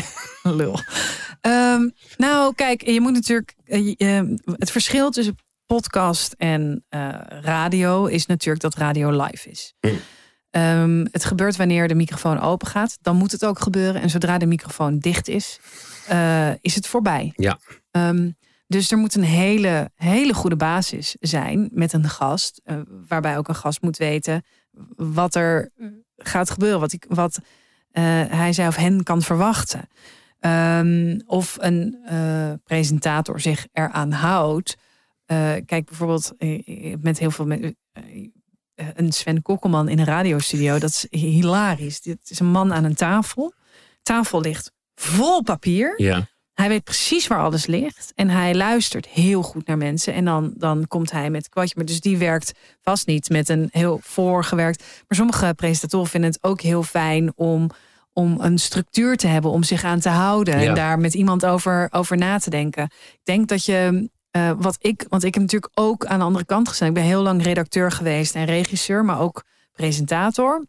Lul. 0.58 0.80
Um, 1.42 1.94
nou, 2.18 2.56
kijk, 2.56 2.86
je 2.86 3.02
moet 3.02 3.14
natuurlijk. 3.14 3.56
Uh, 3.66 4.22
het 4.46 4.72
verschil 4.72 5.10
tussen 5.10 5.36
podcast 5.72 6.34
en 6.38 6.86
uh, 6.90 7.16
radio 7.42 8.06
is 8.06 8.26
natuurlijk 8.26 8.62
dat 8.62 8.76
radio 8.76 9.10
live 9.24 9.50
is. 9.50 9.74
Hm. 9.80 9.88
Um, 10.52 11.08
het 11.12 11.26
gebeurt 11.26 11.56
wanneer 11.56 11.88
de 11.88 11.96
microfoon 11.96 12.40
open 12.40 12.68
gaat. 12.68 12.98
Dan 13.02 13.16
moet 13.16 13.32
het 13.32 13.46
ook 13.46 13.60
gebeuren. 13.60 14.02
En 14.02 14.10
zodra 14.10 14.38
de 14.38 14.46
microfoon 14.46 15.00
dicht 15.00 15.28
is, 15.28 15.60
uh, 16.12 16.50
is 16.62 16.76
het 16.76 16.88
voorbij. 16.88 17.34
Ja. 17.36 17.60
Um, 17.92 18.38
dus 18.68 18.92
er 18.92 18.98
moet 18.98 19.16
een 19.16 19.24
hele, 19.24 19.90
hele 19.96 20.34
goede 20.34 20.56
basis 20.56 21.16
zijn 21.20 21.70
met 21.74 21.94
een 21.94 22.10
gast. 22.10 22.62
Uh, 22.66 22.78
waarbij 23.08 23.38
ook 23.38 23.48
een 23.48 23.56
gast 23.56 23.82
moet 23.82 23.98
weten 23.98 24.44
wat 24.96 25.36
er 25.36 25.72
gaat 26.18 26.50
gebeuren. 26.50 26.80
Wat, 26.80 26.94
ik, 26.94 27.06
wat 27.10 27.40
hij 27.92 28.54
zij 28.54 28.68
of 28.68 28.76
hen 28.76 29.04
kan 29.04 29.22
verwachten. 29.22 29.88
Um, 30.40 31.22
of 31.26 31.58
een 31.60 31.98
presentator 32.64 33.40
zich 33.40 33.68
eraan 33.74 34.12
houdt 34.12 34.78
kijk 35.66 35.86
bijvoorbeeld 35.86 36.34
uh, 36.38 36.96
met 37.02 37.20
heel 37.20 37.32
veel 37.32 37.52
uh, 37.52 37.72
een 38.76 39.12
Sven 39.12 39.42
Kokkelman 39.42 39.90
in 39.90 40.00
een 40.00 40.06
radiostudio. 40.06 40.80
Dat 40.80 40.90
is 40.90 41.20
hilarisch. 41.20 42.02
Dit 42.02 42.18
is 42.24 42.40
een 42.40 42.52
man 42.52 42.74
aan 42.74 42.84
een 42.84 42.96
tafel. 42.96 43.54
Tafel 44.02 44.42
ligt 44.42 44.72
vol 44.96 45.44
papier. 45.44 45.94
Ja. 45.98 46.30
Hij 46.54 46.70
weet 46.70 46.84
precies 46.84 47.28
waar 47.28 47.40
alles 47.40 47.66
ligt. 47.66 48.12
En 48.16 48.30
hij 48.30 48.56
luistert 48.56 49.08
heel 49.08 49.42
goed 49.42 49.68
naar 49.68 49.78
mensen. 49.78 50.14
En 50.14 50.26
dan, 50.26 50.54
dan 50.56 50.88
komt 50.88 51.12
hij 51.12 51.30
met 51.30 51.50
kwartje. 51.50 51.74
Maar 51.78 51.86
dus 51.86 52.00
die 52.00 52.18
werkt 52.18 52.52
vast 52.82 53.08
niet 53.08 53.30
met 53.30 53.50
een 53.50 53.70
heel 53.72 54.00
voorgewerkt. 54.04 54.80
Maar 55.08 55.18
sommige 55.18 55.54
presentatoren 55.56 56.08
vinden 56.08 56.30
het 56.30 56.44
ook 56.44 56.62
heel 56.62 56.84
fijn 56.84 57.32
om, 57.36 57.70
om 58.14 58.38
een 58.40 58.58
structuur 58.58 59.18
te 59.18 59.28
hebben. 59.28 59.52
Om 59.52 59.64
zich 59.64 59.84
aan 59.84 60.00
te 60.00 60.10
houden. 60.10 60.60
Ja. 60.60 60.68
En 60.68 60.76
daar 60.76 61.00
met 61.00 61.14
iemand 61.14 61.46
over, 61.46 61.88
over 61.92 62.18
na 62.18 62.38
te 62.38 62.50
denken. 62.50 62.84
Ik 62.84 63.20
denk 63.24 63.48
dat 63.48 63.66
je 63.66 64.10
uh, 64.38 64.52
wat 64.58 64.78
ik, 64.80 65.06
want 65.10 65.24
ik 65.24 65.34
heb 65.34 65.44
natuurlijk 65.44 65.72
ook 65.76 66.06
aan 66.06 66.20
de 66.20 66.26
andere 66.26 66.46
kant 66.46 66.68
gestaan. 66.68 66.88
Ik 66.88 66.94
ben 66.94 67.04
heel 67.04 67.22
lang 67.22 67.44
redacteur 67.44 67.92
geweest 67.92 68.36
en 68.36 68.46
regisseur, 68.46 69.06
maar 69.06 69.20
ook 69.20 69.44
presentator. 69.72 70.66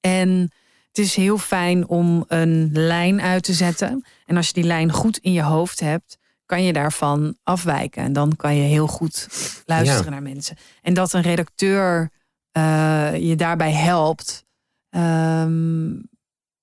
En 0.00 0.50
het 0.86 0.98
is 0.98 1.14
heel 1.14 1.38
fijn 1.38 1.88
om 1.88 2.24
een 2.28 2.70
lijn 2.72 3.20
uit 3.20 3.42
te 3.42 3.52
zetten. 3.52 4.04
En 4.26 4.36
als 4.36 4.46
je 4.46 4.52
die 4.52 4.64
lijn 4.64 4.92
goed 4.92 5.18
in 5.18 5.32
je 5.32 5.42
hoofd 5.42 5.80
hebt, 5.80 6.18
kan 6.46 6.62
je 6.62 6.72
daarvan 6.72 7.36
afwijken. 7.42 8.02
En 8.02 8.12
dan 8.12 8.36
kan 8.36 8.56
je 8.56 8.62
heel 8.62 8.86
goed 8.86 9.28
luisteren 9.66 10.04
ja. 10.04 10.10
naar 10.10 10.22
mensen. 10.22 10.56
En 10.82 10.94
dat 10.94 11.12
een 11.12 11.22
redacteur 11.22 12.10
uh, 12.52 13.16
je 13.16 13.36
daarbij 13.36 13.72
helpt, 13.72 14.44
um, 14.90 16.08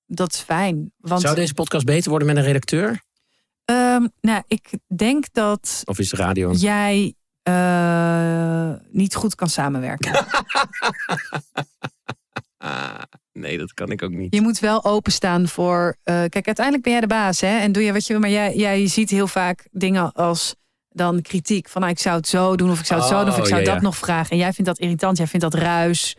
dat 0.05 0.34
is 0.34 0.39
fijn. 0.39 0.91
Want 0.97 1.22
Zou 1.22 1.36
deze 1.36 1.53
podcast 1.53 1.86
beter 1.86 2.09
worden 2.09 2.28
met 2.28 2.38
een 2.38 2.43
redacteur? 2.43 3.05
Um, 3.72 4.11
nou, 4.22 4.43
ik 4.47 4.70
denk 4.95 5.26
dat. 5.32 5.82
Of 5.86 5.99
is 5.99 6.13
radio? 6.13 6.51
Jij 6.51 7.13
uh, 7.49 8.72
niet 8.89 9.15
goed 9.15 9.36
kan 9.36 9.49
samenwerken. 9.49 10.11
nee, 13.34 13.57
dat 13.57 13.74
kan 13.74 13.91
ik 13.91 14.03
ook 14.03 14.11
niet. 14.11 14.34
Je 14.34 14.41
moet 14.41 14.59
wel 14.59 14.84
openstaan 14.84 15.47
voor. 15.47 15.95
Uh, 16.03 16.13
kijk, 16.13 16.45
uiteindelijk 16.45 16.84
ben 16.84 16.91
jij 16.91 17.01
de 17.01 17.07
baas, 17.07 17.41
hè? 17.41 17.59
En 17.59 17.72
doe 17.72 17.84
je 17.84 17.93
wat 17.93 18.05
je 18.05 18.13
wil. 18.13 18.22
Maar 18.22 18.32
jij, 18.32 18.55
jij 18.55 18.88
ziet 18.88 19.09
heel 19.09 19.28
vaak 19.28 19.68
dingen 19.72 20.11
als 20.13 20.55
dan 20.89 21.22
kritiek. 21.22 21.70
Van 21.70 21.82
nou, 21.82 21.93
ik 21.93 21.99
zou 21.99 22.15
het 22.15 22.28
zo 22.28 22.55
doen, 22.55 22.70
of 22.70 22.80
ik 22.80 22.86
zou 22.86 23.01
het 23.01 23.11
oh, 23.11 23.18
zo 23.18 23.24
doen, 23.24 23.34
of 23.34 23.39
ik 23.39 23.45
zou 23.45 23.59
ja, 23.59 23.65
dat 23.65 23.76
ja. 23.76 23.82
nog 23.82 23.97
vragen. 23.97 24.32
En 24.32 24.38
jij 24.38 24.53
vindt 24.53 24.70
dat 24.70 24.80
irritant, 24.80 25.18
jij 25.18 25.28
vindt 25.28 25.51
dat 25.51 25.61
ruis. 25.61 26.15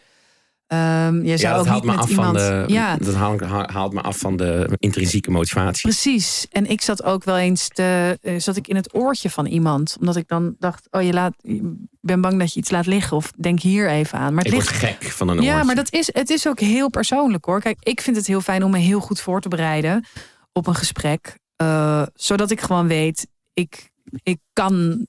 Um, 0.73 1.25
je 1.25 1.37
zou 1.37 1.41
ja, 1.41 1.51
dat 1.51 1.61
ook 1.61 1.67
haalt 1.67 1.83
niet 1.83 1.91
me 1.91 1.97
met 1.97 2.05
af 2.05 2.11
iemand... 2.11 2.41
van 2.41 2.49
de. 2.67 2.73
ja, 2.73 2.97
Dat 2.97 3.15
haalt, 3.15 3.41
haalt 3.71 3.93
me 3.93 4.01
af 4.01 4.17
van 4.19 4.37
de 4.37 4.77
intrinsieke 4.79 5.31
motivatie. 5.31 5.83
Precies. 5.83 6.47
En 6.51 6.71
ik 6.71 6.81
zat 6.81 7.03
ook 7.03 7.25
wel 7.25 7.37
eens 7.37 7.69
te, 7.69 8.19
uh, 8.23 8.39
zat 8.39 8.57
ik 8.57 8.69
in 8.69 8.77
het 8.77 8.95
oortje 8.95 9.31
van 9.31 9.47
iemand. 9.47 9.97
Omdat 10.01 10.17
ik 10.17 10.29
dan 10.29 10.57
dacht, 10.59 10.89
oh 10.91 11.03
je 11.03 11.13
laat, 11.13 11.35
ik 11.43 11.63
ben 12.01 12.21
bang 12.21 12.39
dat 12.39 12.53
je 12.53 12.61
iets 12.61 12.71
laat 12.71 12.87
liggen. 12.87 13.17
Of 13.17 13.31
denk 13.39 13.61
hier 13.61 13.91
even 13.91 14.19
aan. 14.19 14.35
Maar 14.35 14.45
het 14.45 14.53
ik 14.53 14.59
ligt, 14.59 14.81
word 14.81 14.93
gek 14.93 15.11
van 15.11 15.29
een 15.29 15.41
Ja, 15.43 15.51
oortje. 15.51 15.65
maar 15.67 15.75
dat 15.75 15.93
is, 15.93 16.11
het 16.13 16.31
is 16.31 16.49
ook 16.49 16.61
heel 16.61 16.91
persoonlijk 16.91 17.45
hoor. 17.45 17.61
Kijk, 17.61 17.77
ik 17.81 18.01
vind 18.01 18.17
het 18.17 18.27
heel 18.27 18.41
fijn 18.41 18.65
om 18.65 18.71
me 18.71 18.79
heel 18.79 19.01
goed 19.01 19.21
voor 19.21 19.41
te 19.41 19.49
bereiden 19.49 20.05
op 20.53 20.67
een 20.67 20.75
gesprek. 20.75 21.39
Uh, 21.63 22.03
zodat 22.15 22.51
ik 22.51 22.61
gewoon 22.61 22.87
weet, 22.87 23.27
ik, 23.55 23.91
ik 24.23 24.39
kan 24.53 25.07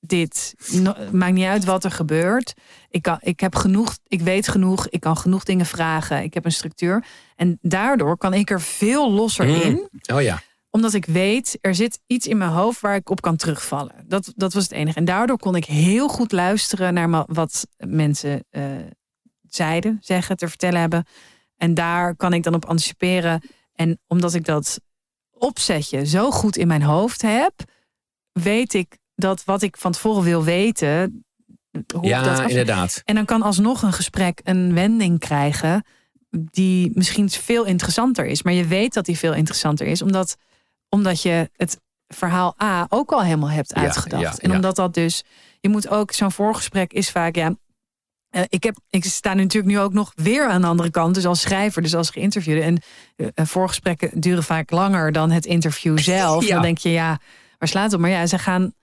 dit. 0.00 0.54
No, 0.72 0.94
maakt 1.12 1.32
niet 1.32 1.46
uit 1.46 1.64
wat 1.64 1.84
er 1.84 1.90
gebeurt. 1.90 2.54
Ik, 2.88 3.02
kan, 3.02 3.18
ik 3.20 3.40
heb 3.40 3.54
genoeg, 3.54 3.98
ik 4.06 4.20
weet 4.20 4.48
genoeg, 4.48 4.88
ik 4.88 5.00
kan 5.00 5.16
genoeg 5.16 5.44
dingen 5.44 5.66
vragen. 5.66 6.22
Ik 6.22 6.34
heb 6.34 6.44
een 6.44 6.52
structuur. 6.52 7.04
En 7.36 7.58
daardoor 7.62 8.16
kan 8.16 8.34
ik 8.34 8.50
er 8.50 8.60
veel 8.60 9.12
losser 9.12 9.46
Mm. 9.46 9.54
in. 9.60 9.88
Oh 10.14 10.22
ja. 10.22 10.42
Omdat 10.70 10.94
ik 10.94 11.04
weet, 11.04 11.58
er 11.60 11.74
zit 11.74 12.00
iets 12.06 12.26
in 12.26 12.38
mijn 12.38 12.50
hoofd 12.50 12.80
waar 12.80 12.94
ik 12.94 13.10
op 13.10 13.20
kan 13.20 13.36
terugvallen. 13.36 13.94
Dat, 14.06 14.32
dat 14.36 14.52
was 14.52 14.62
het 14.62 14.72
enige. 14.72 14.98
En 14.98 15.04
daardoor 15.04 15.38
kon 15.38 15.56
ik 15.56 15.64
heel 15.64 16.08
goed 16.08 16.32
luisteren 16.32 16.94
naar 16.94 17.24
wat 17.26 17.66
mensen 17.76 18.44
uh, 18.50 18.64
zeiden, 19.42 19.98
zeggen, 20.00 20.36
te 20.36 20.48
vertellen 20.48 20.80
hebben. 20.80 21.04
En 21.56 21.74
daar 21.74 22.16
kan 22.16 22.32
ik 22.32 22.42
dan 22.42 22.54
op 22.54 22.64
anticiperen. 22.64 23.42
En 23.74 24.00
omdat 24.06 24.34
ik 24.34 24.44
dat 24.44 24.80
opzetje 25.30 26.06
zo 26.06 26.30
goed 26.30 26.56
in 26.56 26.66
mijn 26.66 26.82
hoofd 26.82 27.22
heb, 27.22 27.52
weet 28.32 28.74
ik 28.74 28.98
dat 29.20 29.44
wat 29.44 29.62
ik 29.62 29.76
van 29.76 29.92
tevoren 29.92 30.22
wil 30.22 30.44
weten. 30.44 31.24
Hoe 31.94 32.06
Ja, 32.06 32.22
dat 32.22 32.48
inderdaad. 32.50 33.02
En 33.04 33.14
dan 33.14 33.24
kan 33.24 33.42
alsnog 33.42 33.82
een 33.82 33.92
gesprek 33.92 34.40
een 34.44 34.74
wending 34.74 35.18
krijgen 35.18 35.84
die 36.30 36.90
misschien 36.94 37.30
veel 37.30 37.64
interessanter 37.64 38.26
is. 38.26 38.42
Maar 38.42 38.52
je 38.52 38.66
weet 38.66 38.94
dat 38.94 39.04
die 39.04 39.18
veel 39.18 39.34
interessanter 39.34 39.86
is, 39.86 40.02
omdat, 40.02 40.36
omdat 40.88 41.22
je 41.22 41.50
het 41.56 41.80
verhaal 42.08 42.54
A 42.62 42.86
ook 42.88 43.12
al 43.12 43.22
helemaal 43.22 43.50
hebt 43.50 43.74
uitgedacht. 43.74 44.22
ja, 44.22 44.34
en 44.36 44.52
omdat 44.52 44.76
dat 44.76 44.94
dus, 44.94 45.24
je 45.60 45.68
moet 45.68 45.88
ook, 45.88 46.12
zo'n 46.12 46.32
voorgesprek 46.32 46.92
is 46.92 47.10
vaak, 47.10 47.34
ja. 47.34 47.54
eh, 48.30 48.42
ik, 48.48 48.62
heb, 48.62 48.76
ik 48.90 49.04
sta 49.04 49.34
nu 49.34 49.42
natuurlijk 49.42 49.72
nu 49.72 49.80
ook 49.80 49.92
nog 49.92 50.12
weer 50.14 50.48
aan 50.48 50.60
de 50.60 50.66
andere 50.66 50.90
kant, 50.90 51.14
dus 51.14 51.26
als 51.26 51.40
schrijver, 51.40 51.82
dus 51.82 51.94
als 51.94 52.10
geïnterviewde. 52.10 52.62
En 52.62 52.82
eh, 53.16 53.46
voorgesprekken 53.46 54.20
duren 54.20 54.42
vaak 54.42 54.70
langer 54.70 55.12
dan 55.12 55.30
het 55.30 55.46
interview 55.46 55.98
zelf. 56.14 56.44
Ja. 56.44 56.52
Dan 56.54 56.62
denk 56.62 56.78
je, 56.78 56.90
ja, 56.90 57.20
waar 57.58 57.68
slaat 57.68 57.84
het 57.84 57.94
op? 57.94 58.00
Maar 58.00 58.10
ja, 58.10 58.26
ze 58.26 58.38
gaan 58.38 58.74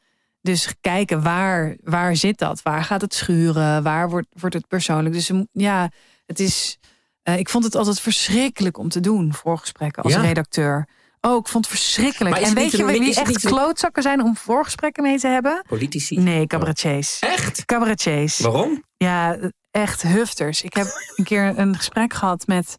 dus 0.48 0.74
kijken 0.82 1.24
waar, 1.24 1.76
waar 1.84 2.16
zit 2.16 2.38
dat? 2.38 2.62
Waar 2.62 2.84
gaat 2.84 3.02
het 3.02 3.14
schuren? 3.14 3.84
Waar 3.84 4.10
wordt, 4.10 4.28
wordt 4.39 4.56
het 4.56 4.68
persoonlijk? 4.68 5.16
Dus 5.16 5.26
ze- 5.26 5.48
ja, 5.52 5.89
het 6.26 6.39
is. 6.39 6.78
eh, 7.24 7.38
ik 7.38 7.50
vond 7.50 7.64
het 7.64 7.76
altijd 7.76 8.00
verschrikkelijk 8.00 8.78
om 8.78 8.89
te 8.89 9.00
doen, 9.00 9.34
voorgesprekken 9.34 10.04
als 10.04 10.14
Ja. 10.14 10.22
redacteur. 10.22 10.88
Oh, 11.22 11.38
ik 11.38 11.48
vond 11.48 11.66
het 11.70 11.74
verschrikkelijk. 11.80 12.36
En 12.38 12.54
weet 12.54 12.72
je 12.72 12.86
wie 12.86 13.16
echt 13.16 13.28
niet 13.28 13.39
klootzakken 13.45 14.04
zijn 14.04 14.24
om 14.24 14.36
voorgesprekken 14.36 15.04
mee 15.04 15.20
te 15.20 15.28
hebben? 15.28 15.64
Politici. 15.68 16.18
Nee, 16.20 16.48
cabaretiers. 16.48 17.20
Echt? 17.20 17.66
Cabaretiers. 17.66 18.39
Waarom? 18.39 18.84
Ja, 18.98 19.38
echt 19.72 20.02
hufters. 20.02 20.62
Ik 20.62 20.74
heb 20.74 20.88
een 21.16 21.24
keer 21.24 21.54
een 21.60 21.76
gesprek 21.76 22.14
gehad 22.14 22.48
met 22.48 22.78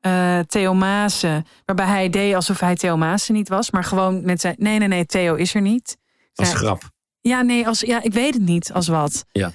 eh, 0.00 0.38
Theo 0.38 0.74
Maassen. 0.74 1.46
Waarbij 1.64 1.86
hij 1.86 2.10
deed 2.10 2.34
alsof 2.34 2.60
hij 2.60 2.74
Theo 2.76 2.96
Maassen 2.96 3.34
niet 3.34 3.48
was. 3.48 3.70
Maar 3.70 3.84
gewoon 3.84 4.24
met 4.24 4.40
zijn... 4.40 4.54
Nee, 4.58 4.78
nee, 4.78 4.88
nee, 4.88 5.06
Theo 5.06 5.34
is 5.34 5.54
er 5.54 5.60
niet. 5.60 5.96
Als 6.34 6.48
Zei- 6.48 6.58
grap. 6.60 6.82
Ja, 7.28 7.42
nee, 7.42 7.66
als, 7.66 7.80
ja, 7.80 8.02
ik 8.02 8.12
weet 8.12 8.34
het 8.34 8.42
niet 8.42 8.72
als 8.72 8.88
wat. 8.88 9.24
Ja. 9.32 9.52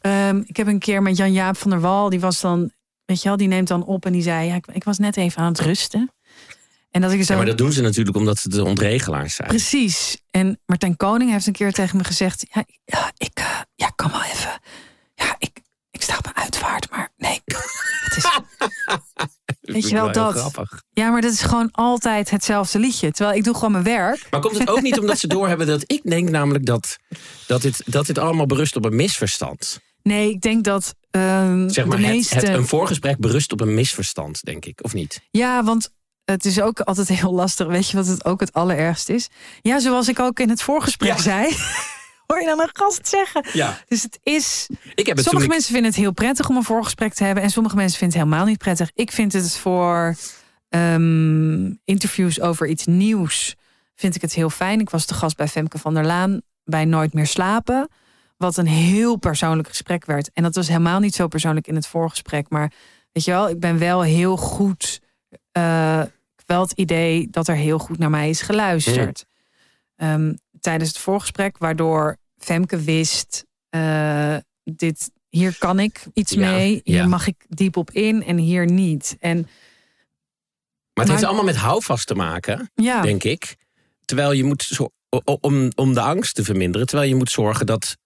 Ehm, 0.00 0.42
ik 0.46 0.56
heb 0.56 0.66
een 0.66 0.78
keer 0.78 1.02
met 1.02 1.16
Jan-Jaap 1.16 1.56
van 1.56 1.70
der 1.70 1.80
Wal, 1.80 2.10
die 2.10 2.20
was 2.20 2.40
dan, 2.40 2.72
weet 3.04 3.22
je 3.22 3.28
wel, 3.28 3.36
die 3.36 3.48
neemt 3.48 3.68
dan 3.68 3.84
op 3.84 4.06
en 4.06 4.12
die 4.12 4.22
zei, 4.22 4.46
ja, 4.46 4.54
ik, 4.54 4.66
ik 4.66 4.84
was 4.84 4.98
net 4.98 5.16
even 5.16 5.42
aan 5.42 5.48
het 5.52 5.60
rusten. 5.60 6.12
En 6.90 7.00
dat 7.00 7.12
ik 7.12 7.24
zo, 7.24 7.32
Ja, 7.32 7.38
maar 7.38 7.48
dat 7.48 7.58
doen 7.58 7.72
ze 7.72 7.82
natuurlijk 7.82 8.16
omdat 8.16 8.38
ze 8.38 8.48
de 8.48 8.64
ontregelaars 8.64 9.34
zijn. 9.34 9.48
precies. 9.48 10.22
En 10.30 10.60
Martijn 10.66 10.96
Koning 10.96 11.30
heeft 11.30 11.46
een 11.46 11.52
keer 11.52 11.72
tegen 11.72 11.96
me 11.96 12.04
gezegd, 12.04 12.46
ja, 12.52 12.64
ja 12.84 13.12
ik 13.16 13.38
eh, 13.38 13.60
ja, 13.74 13.88
kan 13.88 14.10
wel 14.10 14.22
even, 14.22 14.60
ja, 15.14 15.34
ik, 15.38 15.60
ik 15.90 16.02
sta 16.02 16.16
op 16.18 16.26
een 16.26 16.36
uitvaart, 16.42 16.90
maar 16.90 17.12
nee, 17.16 17.40
het 18.04 18.16
is, 18.16 18.24
Weet 19.72 19.88
je 19.88 19.94
wel, 19.94 20.12
dat. 20.12 20.34
Grappig. 20.34 20.82
ja, 20.92 21.10
maar 21.10 21.20
dat 21.20 21.32
is 21.32 21.42
gewoon 21.42 21.68
altijd 21.72 22.30
hetzelfde 22.30 22.78
liedje. 22.78 23.10
Terwijl 23.10 23.36
ik 23.36 23.44
doe 23.44 23.54
gewoon 23.54 23.72
mijn 23.72 23.84
werk. 23.84 24.26
Maar 24.30 24.40
komt 24.40 24.58
het 24.58 24.68
ook 24.70 24.82
niet 24.82 24.98
omdat 24.98 25.18
ze 25.18 25.26
doorhebben 25.26 25.66
dat 25.66 25.84
ik 25.86 26.00
denk 26.04 26.30
namelijk 26.30 26.66
dat, 26.66 26.98
dat, 27.46 27.62
dit, 27.62 27.82
dat 27.86 28.06
dit 28.06 28.18
allemaal 28.18 28.46
berust 28.46 28.76
op 28.76 28.84
een 28.84 28.96
misverstand? 28.96 29.80
Nee, 30.02 30.30
ik 30.30 30.40
denk 30.40 30.64
dat 30.64 30.94
Zeg 31.10 31.20
maar, 31.20 31.70
de 31.72 31.80
het, 31.82 32.00
meeste... 32.00 32.34
het, 32.34 32.48
een 32.48 32.66
voorgesprek 32.66 33.18
berust 33.18 33.52
op 33.52 33.60
een 33.60 33.74
misverstand, 33.74 34.44
denk 34.44 34.64
ik, 34.64 34.78
of 34.82 34.94
niet? 34.94 35.20
Ja, 35.30 35.64
want 35.64 35.90
het 36.24 36.44
is 36.44 36.60
ook 36.60 36.80
altijd 36.80 37.08
heel 37.08 37.32
lastig. 37.32 37.66
Weet 37.66 37.88
je 37.88 37.96
wat 37.96 38.06
het 38.06 38.24
ook 38.24 38.40
het 38.40 38.52
allerergst 38.52 39.08
is? 39.08 39.28
Ja, 39.60 39.80
zoals 39.80 40.08
ik 40.08 40.18
ook 40.20 40.40
in 40.40 40.48
het 40.48 40.62
voorgesprek 40.62 41.16
Ja. 41.16 41.18
zei. 41.22 41.48
hoor 42.26 42.40
je 42.40 42.46
dan 42.46 42.60
een 42.60 42.70
gast 42.72 43.08
zeggen. 43.08 43.44
Ja. 43.52 43.78
Dus 43.88 44.02
het 44.02 44.18
is. 44.22 44.68
Ik 44.94 45.06
heb 45.06 45.16
het 45.16 45.24
Sommige 45.24 45.46
ik- 45.46 45.52
mensen 45.52 45.72
vinden 45.72 45.90
het 45.90 46.00
heel 46.00 46.12
prettig 46.12 46.48
om 46.48 46.56
een 46.56 46.62
voorgesprek 46.62 47.14
te 47.14 47.24
hebben. 47.24 47.42
En 47.42 47.50
sommige 47.50 47.76
mensen 47.76 47.98
vinden 47.98 48.18
het 48.18 48.26
helemaal 48.28 48.48
niet 48.48 48.58
prettig. 48.58 48.90
Ik 48.94 49.12
vind 49.12 49.32
het 49.32 49.56
voor 49.56 50.16
ehm, 50.68 51.72
interviews 51.84 52.40
over 52.40 52.66
iets 52.66 52.86
nieuws. 52.86 53.54
Vind 53.94 54.14
ik 54.14 54.20
het 54.22 54.32
heel 54.34 54.50
fijn. 54.50 54.80
Ik 54.80 54.90
was 54.90 55.04
te 55.04 55.14
gast 55.14 55.36
bij 55.36 55.48
Femke 55.48 55.78
van 55.78 55.94
der 55.94 56.04
Laan 56.04 56.40
bij 56.64 56.84
Nooit 56.84 57.12
meer 57.12 57.26
slapen. 57.26 57.88
Wat 58.36 58.56
een 58.56 58.66
heel 58.66 59.16
persoonlijk 59.16 59.68
gesprek 59.68 60.04
werd. 60.06 60.30
En 60.32 60.42
dat 60.42 60.54
was 60.54 60.68
helemaal 60.68 60.98
niet 61.00 61.14
zo 61.14 61.28
persoonlijk 61.28 61.66
in 61.66 61.74
het 61.74 61.86
voorgesprek. 61.86 62.48
Maar 62.48 62.72
weet 63.12 63.24
je 63.24 63.30
wel, 63.30 63.48
ik 63.48 63.60
ben 63.60 63.78
wel 63.78 64.02
heel 64.02 64.36
goed. 64.36 65.00
heb 65.52 66.10
wel 66.46 66.60
het 66.60 66.72
idee 66.72 67.28
dat 67.30 67.48
er 67.48 67.54
heel 67.54 67.78
goed 67.78 67.98
naar 67.98 68.10
mij 68.10 68.28
is 68.28 68.40
geluisterd. 68.42 69.24
Ehm, 69.96 70.34
tijdens 70.62 70.88
het 70.90 70.98
voorgesprek, 70.98 71.58
waardoor 71.58 72.16
Femke 72.38 72.80
wist. 72.82 73.44
eh, 73.68 74.36
dit, 74.64 75.10
hier 75.28 75.56
kan 75.58 75.78
ik 75.78 76.06
iets 76.14 76.32
Ja, 76.32 76.50
mee. 76.50 76.80
Hier 76.84 76.96
ja. 76.96 77.06
mag 77.06 77.26
ik 77.26 77.44
diep 77.48 77.76
op 77.76 77.90
in 77.90 78.24
en 78.24 78.36
hier 78.36 78.66
niet. 78.70 79.16
En 79.20 79.36
Maar 80.94 81.04
het 81.04 81.08
heeft 81.08 81.24
allemaal 81.24 81.44
met 81.44 81.56
houvast 81.56 82.06
te 82.06 82.14
maken, 82.14 82.70
ja, 82.74 83.00
denk 83.02 83.24
ik. 83.24 83.56
Terwijl 84.04 84.32
je 84.32 84.44
moet, 84.44 84.62
zo, 84.62 84.88
om, 85.40 85.68
om 85.74 85.94
de 85.94 86.00
angst 86.00 86.34
te 86.34 86.44
verminderen, 86.44 86.86
terwijl 86.86 87.08
je 87.08 87.14
moet 87.16 87.30
zorgen 87.30 87.66
dat. 87.66 87.96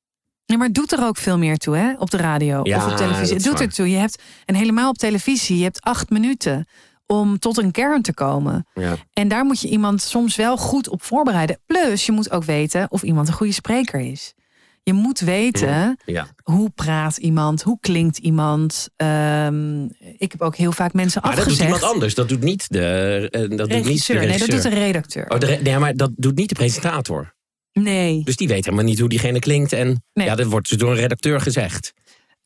Ja, 0.44 0.56
maar 0.56 0.66
het 0.66 0.74
doet 0.74 0.92
er 0.92 1.04
ook 1.04 1.16
veel 1.16 1.38
meer 1.38 1.56
toe, 1.56 1.76
hè? 1.76 1.92
Op 1.98 2.10
de 2.10 2.16
radio 2.16 2.60
Ja, 2.62 2.76
of 2.86 2.92
op 2.92 2.96
televisie. 2.96 3.22
is 3.22 3.30
Het 3.30 3.42
doet 3.42 3.52
waar. 3.52 3.62
er 3.62 3.72
toe. 3.72 3.90
Je 3.90 3.96
hebt, 3.96 4.22
en 4.44 4.54
helemaal 4.54 4.88
op 4.88 4.96
televisie, 4.96 5.56
je 5.56 5.62
hebt 5.62 5.80
acht 5.80 6.10
minuten 6.10 6.66
om 7.06 7.38
tot 7.38 7.58
een 7.58 7.70
kern 7.70 8.02
te 8.02 8.14
komen. 8.14 8.66
Ja. 8.74 8.96
En 9.12 9.28
daar 9.28 9.44
moet 9.44 9.60
je 9.60 9.68
iemand 9.68 10.02
soms 10.02 10.36
wel 10.36 10.56
goed 10.56 10.88
op 10.88 11.02
voorbereiden. 11.02 11.58
Plus, 11.66 12.06
je 12.06 12.12
moet 12.12 12.30
ook 12.30 12.44
weten 12.44 12.86
of 12.90 13.02
iemand 13.02 13.28
een 13.28 13.34
goede 13.34 13.52
spreker 13.52 14.00
is. 14.00 14.34
Je 14.82 14.92
moet 14.92 15.20
weten 15.20 15.96
Ja. 16.04 16.26
hoe 16.42 16.70
praat 16.70 17.16
iemand, 17.16 17.62
hoe 17.62 17.78
klinkt 17.80 18.18
iemand. 18.18 18.88
Ehm, 18.96 19.84
ik 20.18 20.32
heb 20.32 20.40
ook 20.40 20.56
heel 20.56 20.72
vaak 20.72 20.92
mensen 20.92 21.20
Maar 21.22 21.30
dat 21.30 21.38
doet 21.44 21.52
afgezegd. 21.52 21.74
iemand 21.74 21.92
anders. 21.94 22.14
Dat 22.14 22.28
doet 22.28 22.42
niet 22.42 22.64
de, 22.68 23.28
eh, 23.30 23.40
dat 23.40 23.50
doet 23.50 23.58
niet 23.58 23.68
de 23.68 23.74
regisseur. 23.76 24.26
Nee, 24.26 24.38
dat 24.38 24.48
doet 24.48 24.62
de 24.62 24.68
redacteur. 24.68 25.28
Oh, 25.30 25.38
de 25.38 25.46
re- 25.46 25.60
nee, 25.62 25.78
maar 25.78 25.94
dat 25.96 26.10
doet 26.16 26.36
niet 26.36 26.48
de 26.48 26.54
presentator. 26.54 27.34
Nee. 27.72 28.24
Dus 28.24 28.36
die 28.36 28.48
weet 28.48 28.64
helemaal 28.64 28.84
niet 28.86 28.98
hoe 29.00 29.08
diegene 29.08 29.38
klinkt. 29.38 29.72
En 29.72 30.04
Nee. 30.12 30.26
ja, 30.26 30.34
dat 30.34 30.46
wordt 30.46 30.68
dus 30.68 30.78
door 30.78 30.90
een 30.90 30.96
redacteur 30.96 31.40
gezegd. 31.40 31.92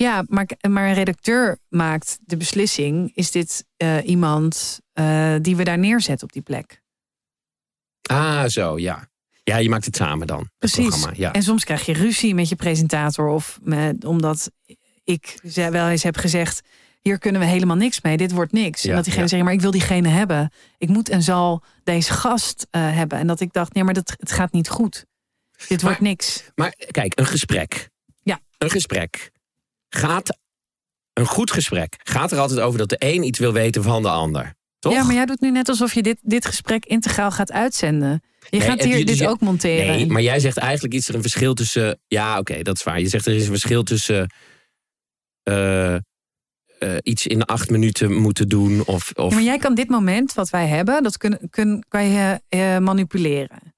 Ja, 0.02 0.24
maar, 0.28 0.46
maar 0.68 0.88
een 0.88 0.94
redacteur 0.94 1.58
maakt 1.68 2.18
de 2.24 2.36
beslissing: 2.36 3.12
is 3.14 3.30
dit 3.30 3.66
eh, 3.76 4.08
iemand 4.08 4.80
eh, 4.92 5.34
die 5.40 5.56
we 5.56 5.64
daar 5.64 5.78
neerzetten 5.78 6.26
op 6.26 6.32
die 6.32 6.42
plek? 6.42 6.82
Ah, 8.02 8.44
zo, 8.44 8.78
ja. 8.78 9.08
Ja, 9.44 9.56
je 9.56 9.68
maakt 9.68 9.84
het 9.84 9.96
samen 9.96 10.26
dan. 10.26 10.38
het 10.38 10.58
Precies. 10.58 11.06
ja. 11.12 11.32
En 11.32 11.42
soms 11.42 11.64
krijg 11.64 11.86
je 11.86 11.92
ruzie 11.92 12.34
met 12.34 12.48
je 12.48 12.56
presentator, 12.56 13.28
of 13.28 13.58
met, 13.62 14.04
omdat 14.04 14.50
ik 15.04 15.38
wel 15.52 15.88
eens 15.88 16.02
heb 16.02 16.16
gezegd: 16.16 16.60
hier 17.00 17.18
kunnen 17.18 17.40
we 17.40 17.46
helemaal 17.46 17.76
niks 17.76 18.00
mee, 18.00 18.16
dit 18.16 18.32
wordt 18.32 18.52
niks. 18.52 18.82
Ja, 18.82 18.88
en 18.88 18.94
dat 18.94 19.04
diegene 19.04 19.24
ja. 19.24 19.30
zegt: 19.30 19.44
maar 19.44 19.52
ik 19.52 19.60
wil 19.60 19.70
diegene 19.70 20.08
hebben. 20.08 20.52
Ik 20.78 20.88
moet 20.88 21.08
en 21.08 21.22
zal 21.22 21.62
deze 21.84 22.12
gast 22.12 22.66
eh, 22.70 22.94
hebben. 22.94 23.18
En 23.18 23.26
dat 23.26 23.40
ik 23.40 23.52
dacht: 23.52 23.74
nee, 23.74 23.84
maar 23.84 23.94
dat, 23.94 24.14
het 24.16 24.32
gaat 24.32 24.52
niet 24.52 24.68
goed. 24.68 25.04
Dit 25.68 25.82
wordt 25.82 26.00
niks. 26.00 26.44
Maar 26.54 26.74
kijk, 26.90 27.18
een 27.18 27.26
gesprek. 27.26 27.90
Ja. 28.22 28.40
Een 28.58 28.70
gesprek 28.70 29.30
gaat. 29.90 30.38
Een 31.12 31.26
goed 31.26 31.50
gesprek 31.50 31.96
gaat 32.02 32.32
er 32.32 32.38
altijd 32.38 32.60
over 32.60 32.78
dat 32.78 32.88
de 32.88 32.96
een 32.98 33.22
iets 33.22 33.38
wil 33.38 33.52
weten 33.52 33.82
van 33.82 34.02
de 34.02 34.08
ander. 34.10 34.54
Toch? 34.78 34.92
Ja, 34.92 35.02
maar 35.02 35.14
jij 35.14 35.26
doet 35.26 35.40
nu 35.40 35.50
net 35.50 35.68
alsof 35.68 35.94
je 35.94 36.02
dit, 36.02 36.18
dit 36.22 36.46
gesprek 36.46 36.84
integraal 36.86 37.30
gaat 37.30 37.52
uitzenden. 37.52 38.22
Je 38.50 38.58
Nee, 38.58 38.60
gaat 38.60 38.78
het- 38.78 38.84
hier 38.86 38.96
dus 38.96 39.04
dit 39.04 39.18
je- 39.18 39.28
ook 39.28 39.40
monteren. 39.40 39.86
Nee, 39.96 40.06
maar 40.06 40.22
jij 40.22 40.40
zegt 40.40 40.56
eigenlijk 40.56 40.94
iets 40.94 41.08
er 41.08 41.14
een 41.14 41.20
verschil 41.22 41.54
tussen. 41.54 42.00
Ja, 42.06 42.38
oké, 42.38 42.62
dat 42.62 42.76
is 42.76 42.82
waar. 42.82 43.00
Je 43.00 43.08
zegt 43.08 43.26
er 43.26 43.34
is 43.34 43.42
een 43.42 43.48
verschil 43.48 43.82
tussen. 43.82 44.30
eh, 45.42 45.94
eh, 45.94 46.00
iets 47.02 47.26
in 47.26 47.44
acht 47.44 47.70
minuten 47.70 48.12
moeten 48.12 48.48
doen. 48.48 48.84
Of, 48.86 49.10
of 49.14 49.28
Ja, 49.28 49.34
maar 49.34 49.44
jij 49.44 49.58
kan 49.58 49.74
dit 49.74 49.88
moment 49.88 50.34
wat 50.34 50.50
wij 50.50 50.66
hebben, 50.66 51.02
dat 51.02 51.16
kun, 51.16 51.38
kun, 51.50 51.84
kan 51.88 52.04
je 52.04 52.40
eh, 52.48 52.78
manipuleren. 52.78 53.69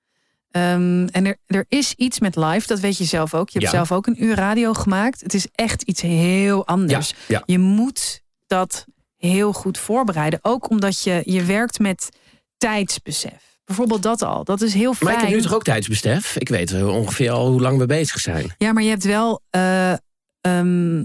Ehm, 0.53 1.07
en 1.07 1.26
er, 1.26 1.36
er 1.46 1.64
is 1.68 1.94
iets 1.96 2.20
met 2.20 2.36
live, 2.36 2.66
dat 2.66 2.80
weet 2.80 2.98
je 2.98 3.05
zelf 3.05 3.34
ook. 3.34 3.48
Je 3.50 3.59
hebt 3.59 3.70
Ja. 3.72 3.76
zelf 3.78 3.92
ook 3.92 4.07
een 4.07 4.24
uur 4.24 4.34
radio 4.34 4.72
gemaakt. 4.72 5.20
Het 5.20 5.34
is 5.34 5.46
echt 5.55 5.82
iets 5.82 6.00
heel 6.00 6.66
anders. 6.66 7.09
Ja, 7.09 7.16
ja. 7.28 7.42
Je 7.46 7.59
moet 7.59 8.22
dat 8.46 8.84
heel 9.16 9.53
goed 9.53 9.78
voorbereiden. 9.78 10.38
Ook 10.42 10.70
omdat 10.70 11.03
je, 11.03 11.22
je 11.24 11.44
werkt 11.44 11.78
met 11.78 12.09
tijdsbesef. 12.57 13.59
Bijvoorbeeld 13.64 14.03
dat 14.03 14.22
al. 14.22 14.44
Dat 14.44 14.61
is 14.61 14.74
heel 14.74 14.94
fijn. 14.94 15.11
Maar 15.11 15.22
ik 15.22 15.28
heb 15.28 15.36
nu 15.36 15.42
toch 15.42 15.55
ook 15.55 15.62
tijdsbestef? 15.64 16.36
Ik 16.36 16.48
weet 16.48 16.72
eh, 16.72 16.88
ongeveer 16.88 17.30
al 17.30 17.50
hoe 17.50 17.61
lang 17.61 17.78
we 17.78 17.86
bezig 17.86 18.18
zijn. 18.20 18.55
Ja, 18.59 18.72
maar 18.72 18.82
je 18.82 18.88
hebt 18.88 19.05
wel 19.05 19.40
eh, 19.50 19.92
ehm, 20.40 20.98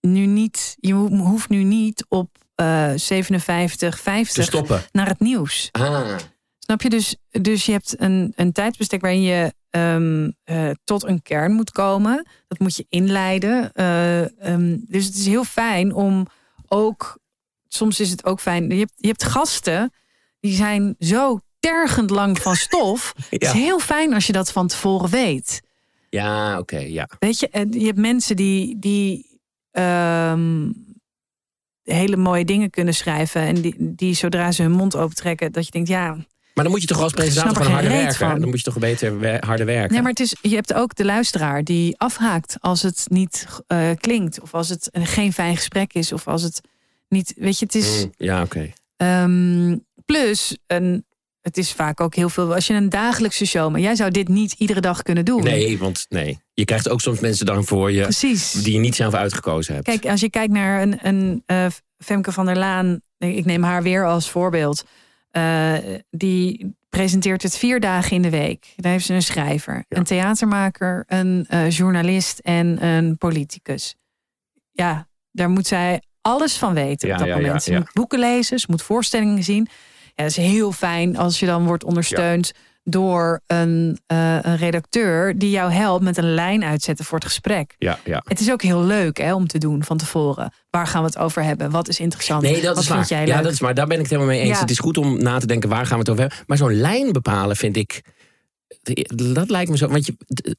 nu 0.00 0.26
niet. 0.26 0.74
Je 0.80 0.92
ho- 0.94 1.08
hoeft 1.16 1.48
nu 1.48 1.62
niet 1.62 2.04
op 2.08 2.28
eh 2.54 2.90
57, 2.96 3.96
Te 3.96 4.02
50 4.02 4.44
stoppen. 4.44 4.82
naar 4.92 5.06
het 5.08 5.20
nieuws. 5.20 5.68
Ah, 5.70 6.16
Snap 6.64 6.82
je? 6.82 6.90
Dus, 6.90 7.16
dus 7.30 7.66
je 7.66 7.72
hebt 7.72 7.94
een, 8.00 8.32
een 8.36 8.52
tijdsbestek 8.52 9.00
waarin 9.00 9.22
je 9.22 9.54
ehm, 9.70 10.30
eh, 10.44 10.70
tot 10.84 11.04
een 11.04 11.22
kern 11.22 11.52
moet 11.52 11.70
komen. 11.70 12.26
Dat 12.48 12.58
moet 12.58 12.76
je 12.76 12.86
inleiden. 12.88 13.72
Eh, 13.72 14.52
ehm, 14.52 14.76
dus 14.80 15.04
het 15.04 15.14
is 15.14 15.26
heel 15.26 15.44
fijn 15.44 15.94
om 15.94 16.26
ook. 16.68 17.18
Soms 17.68 18.00
is 18.00 18.10
het 18.10 18.24
ook 18.24 18.40
fijn. 18.40 18.68
Je 18.68 18.78
hebt, 18.78 18.92
je 18.96 19.06
hebt 19.06 19.24
gasten 19.24 19.92
die 20.40 20.54
zijn 20.54 20.94
zo 20.98 21.40
tergend 21.58 22.10
lang 22.10 22.38
van 22.38 22.56
stof. 22.56 23.14
Het 23.30 23.42
is 23.42 23.52
heel 23.52 23.78
fijn 23.78 24.14
als 24.14 24.26
je 24.26 24.32
dat 24.32 24.52
van 24.52 24.66
tevoren 24.66 25.10
weet. 25.10 25.60
ja, 26.10 26.58
oké, 26.58 26.78
ja. 26.78 27.08
Weet 27.18 27.38
je, 27.38 27.48
en 27.48 27.72
je 27.72 27.86
hebt 27.86 27.98
mensen 27.98 28.36
die, 28.36 28.78
die 28.78 29.40
ehm, 29.70 30.70
hele 31.82 32.16
mooie 32.16 32.44
dingen 32.44 32.70
kunnen 32.70 32.94
schrijven. 32.94 33.42
En 33.42 33.54
die, 33.54 33.74
die 33.78 34.14
zodra 34.14 34.52
ze 34.52 34.62
hun 34.62 34.72
mond 34.72 34.96
opentrekken, 34.96 35.52
dat 35.52 35.64
je 35.64 35.70
denkt, 35.70 35.88
ja, 35.88 36.16
Maar 36.54 36.64
dan 36.64 36.72
moet 36.72 36.80
je 36.82 36.86
toch 36.88 37.00
als 37.00 37.12
presentator 37.12 37.56
gewoon 37.56 37.72
harder 37.72 37.90
werken? 37.90 38.14
van. 38.14 38.40
Dan 38.40 38.48
moet 38.48 38.58
je 38.58 38.64
toch 38.64 38.78
beter 38.78 39.18
wer- 39.18 39.44
harder 39.46 39.66
werken? 39.66 39.92
Nee, 39.92 40.00
maar 40.00 40.10
het 40.10 40.20
is, 40.20 40.36
je 40.42 40.54
hebt 40.54 40.74
ook 40.74 40.94
de 40.94 41.04
luisteraar 41.04 41.64
die 41.64 41.98
afhaakt 41.98 42.56
als 42.60 42.82
het 42.82 43.04
niet 43.08 43.46
eh, 43.66 43.90
klinkt. 44.00 44.40
Of 44.40 44.54
als 44.54 44.68
het 44.68 44.88
een, 44.92 45.06
geen 45.06 45.32
fijn 45.32 45.56
gesprek 45.56 45.92
is. 45.92 46.12
Of 46.12 46.28
als 46.28 46.42
het 46.42 46.60
niet. 47.08 47.32
Weet 47.36 47.58
je, 47.58 47.64
het 47.64 47.74
is. 47.74 48.04
Mm, 48.04 48.12
ja, 48.16 48.42
oké. 48.42 48.72
ehm, 48.96 49.76
plus, 50.04 50.56
een, 50.66 51.04
het 51.40 51.56
is 51.58 51.72
vaak 51.72 52.00
ook 52.00 52.14
heel 52.14 52.28
veel. 52.28 52.54
Als 52.54 52.66
je 52.66 52.74
een 52.74 52.88
dagelijkse 52.88 53.46
show. 53.46 53.70
Maar 53.70 53.80
jij 53.80 53.94
zou 53.94 54.10
dit 54.10 54.28
niet 54.28 54.52
iedere 54.58 54.80
dag 54.80 55.02
kunnen 55.02 55.24
doen. 55.24 55.42
Nee, 55.42 55.78
want 55.78 56.06
nee. 56.08 56.38
Je 56.54 56.64
krijgt 56.64 56.88
ook 56.88 57.00
soms 57.00 57.20
mensen 57.20 57.46
dan 57.46 57.64
voor 57.64 57.92
je 57.92 58.02
Precies. 58.02 58.52
die 58.52 58.72
je 58.72 58.78
niet 58.78 58.94
zelf 58.94 59.14
uitgekozen 59.14 59.74
hebt. 59.74 59.86
Kijk, 59.86 60.06
als 60.06 60.20
je 60.20 60.30
kijkt 60.30 60.52
naar 60.52 60.82
een, 60.82 60.98
een 61.02 61.42
eh, 61.46 61.66
Femke 61.98 62.32
van 62.32 62.46
der 62.46 62.56
Laan. 62.58 63.00
Ik 63.18 63.44
neem 63.44 63.62
haar 63.62 63.82
weer 63.82 64.06
als 64.06 64.30
voorbeeld. 64.30 64.84
Eh, 65.32 65.74
die 66.10 66.74
presenteert 66.88 67.42
het 67.42 67.56
vier 67.56 67.80
dagen 67.80 68.16
in 68.16 68.22
de 68.22 68.30
week. 68.30 68.72
Daar 68.76 68.92
heeft 68.92 69.06
ze 69.06 69.14
een 69.14 69.22
schrijver, 69.22 69.84
Ja. 69.88 69.96
een 69.96 70.04
theatermaker, 70.04 71.04
een 71.06 71.44
eh, 71.48 71.70
journalist 71.70 72.38
en 72.38 72.84
een 72.84 73.18
politicus. 73.18 73.96
Ja, 74.72 75.08
daar 75.30 75.50
moet 75.50 75.66
zij 75.66 76.02
alles 76.20 76.56
van 76.56 76.74
weten 76.74 77.08
Ja, 77.08 77.14
op 77.14 77.20
dat 77.20 77.28
ja, 77.28 77.36
moment. 77.36 77.62
Ze 77.62 77.72
moet 77.72 77.92
boeken 77.92 78.18
lezen, 78.18 78.58
ze 78.58 78.66
moet 78.70 78.82
voorstellingen 78.82 79.42
zien. 79.42 79.68
Ja, 80.14 80.22
dat 80.22 80.26
is 80.26 80.36
heel 80.36 80.72
fijn 80.72 81.16
als 81.16 81.40
je 81.40 81.46
dan 81.46 81.66
wordt 81.66 81.84
ondersteund 81.84 82.52
door 82.84 83.40
een, 83.46 83.98
eh, 84.06 84.38
een 84.42 84.56
redacteur 84.56 85.38
die 85.38 85.50
jou 85.50 85.72
helpt 85.72 86.04
met 86.04 86.16
een 86.16 86.34
lijn 86.34 86.64
uitzetten 86.64 87.04
voor 87.04 87.18
het 87.18 87.26
gesprek. 87.26 87.74
Ja, 87.78 87.98
ja. 88.04 88.22
Het 88.24 88.40
is 88.40 88.50
ook 88.50 88.62
heel 88.62 88.82
leuk 88.84 89.16
hè, 89.18 89.34
om 89.34 89.46
te 89.46 89.58
doen 89.58 89.84
van 89.84 89.96
tevoren. 89.96 90.52
Waar 90.70 90.86
gaan 90.86 91.00
we 91.00 91.06
het 91.06 91.18
over 91.18 91.42
hebben? 91.42 91.70
Wat 91.70 91.88
is 91.88 92.00
interessant? 92.00 92.42
Nee, 92.42 92.54
dat 92.54 92.62
Wat 92.62 92.78
is 92.78 92.86
vind 92.86 92.98
waar. 92.98 93.08
jij 93.08 93.26
Ja, 93.26 93.34
leuk? 93.34 93.42
dat 93.44 93.52
is 93.52 93.60
waar. 93.60 93.74
Daar 93.74 93.86
ben 93.86 93.96
ik 93.96 94.02
het 94.02 94.10
helemaal 94.10 94.32
mee 94.34 94.40
eens. 94.42 94.54
Ja. 94.54 94.60
Het 94.60 94.70
is 94.70 94.78
goed 94.78 94.96
om 94.98 95.22
na 95.22 95.38
te 95.38 95.46
denken 95.46 95.68
waar 95.68 95.84
gaan 95.86 95.92
we 95.94 95.98
het 95.98 96.08
over 96.08 96.20
hebben. 96.20 96.38
Maar 96.46 96.56
zo'n 96.56 96.74
lijn 96.80 97.12
bepalen 97.12 97.56
vind 97.56 97.76
ik. 97.76 98.02
Dat 99.32 99.50
lijkt 99.50 99.70
me 99.70 99.76
zo. 99.76 99.88
Want 99.88 100.06
je, 100.06 100.16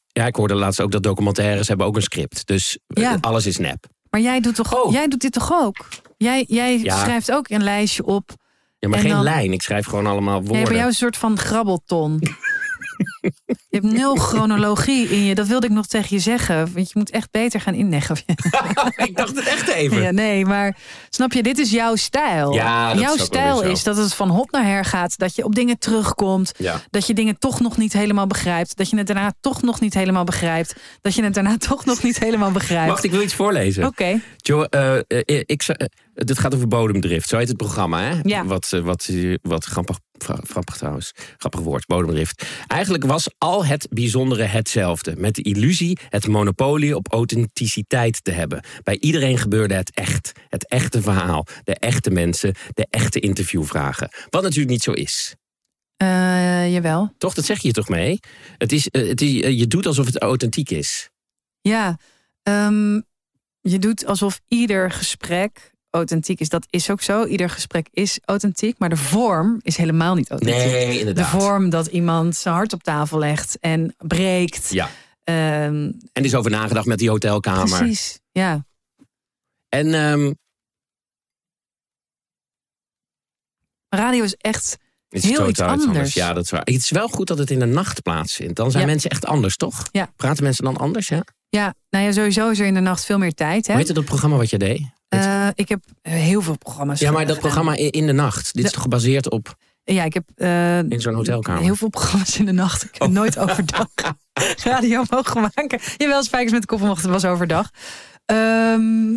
ja, 0.07 0.25
ik 0.25 0.35
hoorde 0.35 0.53
laatst 0.55 0.81
ook 0.81 0.91
dat 0.91 1.03
documentaires 1.03 1.67
hebben 1.67 1.85
ook 1.85 1.95
een 1.95 2.01
script. 2.01 2.47
Dus 2.47 2.79
eh, 2.87 3.03
Ja. 3.03 3.17
alles 3.21 3.45
is 3.45 3.57
nep. 3.57 3.85
Maar 4.09 4.21
jij 4.21 4.39
doet, 4.39 4.55
toch, 4.55 4.83
Oh. 4.85 4.91
jij 4.91 5.07
doet 5.07 5.21
dit 5.21 5.31
toch 5.31 5.51
ook? 5.53 5.87
Jij, 6.17 6.45
jij 6.47 6.79
Ja. 6.79 6.97
schrijft 7.03 7.31
ook 7.31 7.49
een 7.49 7.63
lijstje 7.63 8.05
op. 8.05 8.31
Ja, 8.83 8.89
maar 8.89 8.97
En 8.97 9.03
geen 9.05 9.13
dan- 9.13 9.23
lijn. 9.23 9.53
Ik 9.53 9.61
schrijf 9.61 9.85
gewoon 9.85 10.07
allemaal 10.07 10.43
woorden. 10.43 10.63
bij 10.63 10.73
jou 10.75 10.87
is 10.87 10.93
een 10.93 10.93
soort 10.93 11.17
van 11.17 11.37
grabbelton. 11.37 12.19
je 13.69 13.79
hebt 13.79 13.93
nul 13.93 14.15
chronologie 14.15 15.07
in 15.07 15.23
je. 15.23 15.35
Dat 15.35 15.47
wilde 15.47 15.67
ik 15.67 15.71
nog 15.71 15.85
tegen 15.85 16.15
je 16.15 16.21
zeggen. 16.21 16.73
Want 16.73 16.87
je 16.91 16.99
moet 16.99 17.09
echt 17.09 17.31
beter 17.31 17.61
gaan 17.61 17.73
inleggen. 17.73 18.17
ik 19.07 19.15
dacht 19.15 19.35
het 19.35 19.47
echt 19.47 19.67
even. 19.67 20.01
Ja, 20.01 20.11
nee, 20.11 20.45
maar 20.45 20.77
snap 21.09 21.33
je, 21.33 21.43
dit 21.43 21.57
is 21.57 21.71
jouw 21.71 21.95
stijl. 21.95 22.53
Ja, 22.53 22.95
jouw 22.95 23.17
stijl 23.17 23.63
is 23.63 23.83
dat 23.83 23.97
het 23.97 24.13
van 24.13 24.29
hop 24.29 24.51
naar 24.51 24.65
her 24.65 24.85
gaat. 24.85 25.17
Dat 25.17 25.35
je 25.35 25.43
op 25.43 25.55
dingen 25.55 25.79
terugkomt. 25.79 26.51
Ja. 26.57 26.81
Dat 26.89 27.07
je 27.07 27.13
dingen 27.13 27.39
toch 27.39 27.59
nog 27.59 27.77
niet 27.77 27.93
helemaal 27.93 28.27
begrijpt. 28.27 28.77
Dat 28.77 28.89
je 28.89 28.97
het 28.97 29.07
daarna 29.07 29.33
toch 29.41 29.61
nog 29.61 29.79
niet 29.79 29.93
helemaal 29.93 30.23
begrijpt. 30.23 30.75
Dat 31.01 31.15
je 31.15 31.23
het 31.23 31.33
daarna 31.33 31.57
toch 31.69 31.85
nog 31.85 32.03
niet 32.03 32.19
helemaal 32.19 32.51
begrijpt. 32.51 32.89
Wacht, 32.89 33.03
ik 33.03 33.11
wil 33.11 33.21
iets 33.21 33.35
voorlezen. 33.35 33.85
Oké. 33.85 34.21
Jo, 34.37 34.63
eh, 34.63 34.95
eh, 34.97 35.03
ik, 35.25 35.63
eh, 35.63 35.87
dit 36.13 36.39
gaat 36.39 36.55
over 36.55 36.67
bodemdrift. 36.67 37.29
Zo 37.29 37.37
heet 37.37 37.47
het 37.47 37.57
programma, 37.57 38.01
hè? 38.01 38.19
Ja. 38.23 38.45
Wat, 38.45 38.69
wat, 38.83 39.09
wat 39.41 39.65
grappig 39.65 39.99
grappig 40.23 40.77
trouwens. 40.77 41.11
Grappig 41.37 41.61
woord, 41.61 41.85
bodemdrift. 41.85 42.45
Eigenlijk 42.67 43.05
was 43.05 43.29
al 43.37 43.65
het 43.65 43.87
bijzondere 43.89 44.43
hetzelfde. 44.43 45.15
Met 45.17 45.35
de 45.35 45.41
illusie 45.41 45.97
het 46.09 46.27
monopolie 46.27 46.95
op 46.95 47.11
authenticiteit 47.11 48.23
te 48.23 48.31
hebben. 48.31 48.63
Bij 48.83 48.97
iedereen 48.99 49.37
gebeurde 49.37 49.73
het 49.73 49.91
echt. 49.93 50.31
Het 50.49 50.67
echte 50.67 51.01
verhaal. 51.01 51.45
De 51.63 51.75
echte 51.75 52.09
mensen. 52.09 52.55
De 52.73 52.87
echte 52.89 53.19
interviewvragen. 53.19 54.09
Wat 54.29 54.41
natuurlijk 54.41 54.69
niet 54.69 54.83
zo 54.83 54.91
is. 54.91 55.35
Uh, 56.03 56.73
jawel. 56.73 57.13
Toch, 57.17 57.33
dat 57.33 57.45
zeg 57.45 57.59
je 57.59 57.71
toch 57.71 57.89
mee? 57.89 58.19
Het 58.57 58.71
is, 58.71 58.87
uh, 58.91 59.07
het 59.09 59.21
is, 59.21 59.31
uh, 59.31 59.59
je 59.59 59.67
doet 59.67 59.85
alsof 59.85 60.05
het 60.05 60.21
authentiek 60.21 60.69
is. 60.69 61.09
Ja, 61.61 61.99
um, 62.43 63.03
je 63.61 63.79
doet 63.79 64.05
alsof 64.05 64.39
ieder 64.47 64.91
gesprek 64.91 65.72
authentiek 65.93 66.39
is. 66.39 66.49
Dat 66.49 66.65
is 66.69 66.89
ook 66.89 67.01
zo. 67.01 67.25
Ieder 67.25 67.49
gesprek 67.49 67.87
is 67.91 68.19
authentiek. 68.25 68.77
Maar 68.79 68.89
de 68.89 68.97
vorm 68.97 69.59
is 69.61 69.77
helemaal 69.77 70.15
niet 70.15 70.29
authentiek. 70.29 70.57
Nee, 70.57 70.99
inderdaad. 70.99 71.31
De 71.31 71.37
vorm 71.39 71.69
dat 71.69 71.87
iemand 71.87 72.35
zijn 72.35 72.55
hart 72.55 72.73
op 72.73 72.83
tafel 72.83 73.19
legt 73.19 73.57
en 73.59 73.95
breekt. 73.97 74.69
Ja. 74.69 74.89
Um, 75.65 75.97
en 76.13 76.23
is 76.23 76.35
over 76.35 76.51
nagedacht 76.51 76.85
met 76.85 76.97
die 76.97 77.09
hotelkamer. 77.09 77.77
Precies, 77.77 78.19
ja. 78.31 78.65
En 79.69 79.93
um, 79.93 80.35
radio 83.89 84.23
is 84.23 84.35
echt 84.35 84.77
het 85.09 85.23
is 85.23 85.29
heel 85.29 85.49
iets 85.49 85.59
anders. 85.59 86.13
Ja, 86.13 86.33
dat 86.33 86.43
is 86.43 86.49
waar. 86.49 86.61
Het 86.63 86.75
is 86.75 86.89
wel 86.89 87.07
goed 87.07 87.27
dat 87.27 87.37
het 87.37 87.51
in 87.51 87.59
de 87.59 87.65
nacht 87.65 88.01
plaatsvindt. 88.01 88.55
Dan 88.55 88.71
zijn 88.71 88.83
Ja. 88.83 88.89
mensen 88.89 89.09
echt 89.09 89.25
anders, 89.25 89.57
toch? 89.57 89.87
Ja. 89.91 90.11
Praten 90.15 90.43
mensen 90.43 90.63
dan 90.63 90.77
anders, 90.77 91.07
ja? 91.07 91.23
Ja, 91.49 91.73
nou 91.89 92.05
ja, 92.05 92.11
sowieso 92.11 92.49
is 92.49 92.59
er 92.59 92.65
in 92.65 92.73
de 92.73 92.79
nacht 92.79 93.05
veel 93.05 93.17
meer 93.17 93.33
tijd. 93.33 93.65
Hè? 93.67 93.73
Hoe 93.73 93.81
heette 93.81 93.93
dat 93.93 94.05
programma 94.05 94.37
wat 94.37 94.49
je 94.49 94.57
deed? 94.57 94.81
Eh, 95.13 95.47
ik 95.55 95.69
heb 95.69 95.83
heel 96.01 96.41
veel 96.41 96.57
programma's. 96.57 96.99
Ja, 96.99 97.11
maar 97.11 97.25
dat 97.25 97.39
programma 97.39 97.75
in 97.75 98.05
de 98.05 98.13
nacht. 98.13 98.53
Dit 98.53 98.65
is 98.65 98.71
toch 98.71 98.81
gebaseerd 98.81 99.29
op 99.29 99.55
Ja, 99.83 100.03
ik 100.03 100.13
heb 100.13 100.23
eh, 100.35 100.77
in 100.79 101.01
zo'n 101.01 101.13
hotelkamer? 101.13 101.61
heel 101.61 101.75
veel 101.75 101.89
programma's 101.89 102.39
in 102.39 102.45
de 102.45 102.51
nacht. 102.51 102.83
Ik 102.83 102.95
heb 102.97 103.09
nooit 103.09 103.37
overdag 103.37 103.87
radio 104.63 105.03
mogen 105.09 105.41
maken. 105.41 105.79
Jawel, 105.97 106.23
Spijkers 106.23 106.51
met 106.51 106.61
de 106.61 106.67
kop 106.67 106.79
mocht 106.79 107.01
het 107.01 107.11
was 107.11 107.25
overdag. 107.25 107.69
Ehm 108.25 109.15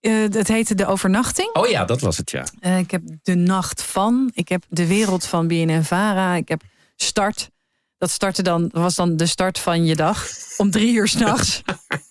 eh, 0.00 0.12
het 0.30 0.48
heette 0.48 0.74
De 0.74 0.86
Overnachting. 0.86 1.54
Oh 1.54 1.68
ja, 1.68 1.84
dat 1.84 2.00
was 2.00 2.16
het, 2.16 2.30
ja. 2.30 2.76
Ik 2.78 2.90
heb 2.90 3.02
De 3.22 3.34
Nacht 3.34 3.82
van. 3.82 4.30
Ik 4.34 4.48
heb 4.48 4.64
De 4.68 4.86
Wereld 4.86 5.26
van 5.26 5.46
BNN-Vara. 5.46 6.34
Ik 6.34 6.48
heb 6.48 6.62
Start. 6.96 7.50
Dat 7.98 8.10
startte 8.10 8.42
dan, 8.42 8.68
was 8.72 8.94
dan 8.94 9.16
de 9.16 9.26
start 9.26 9.58
van 9.58 9.84
je 9.84 9.96
dag. 9.96 10.28
Om 10.56 10.70
drie 10.70 10.94
uur 10.94 11.08
s'nachts. 11.08 11.62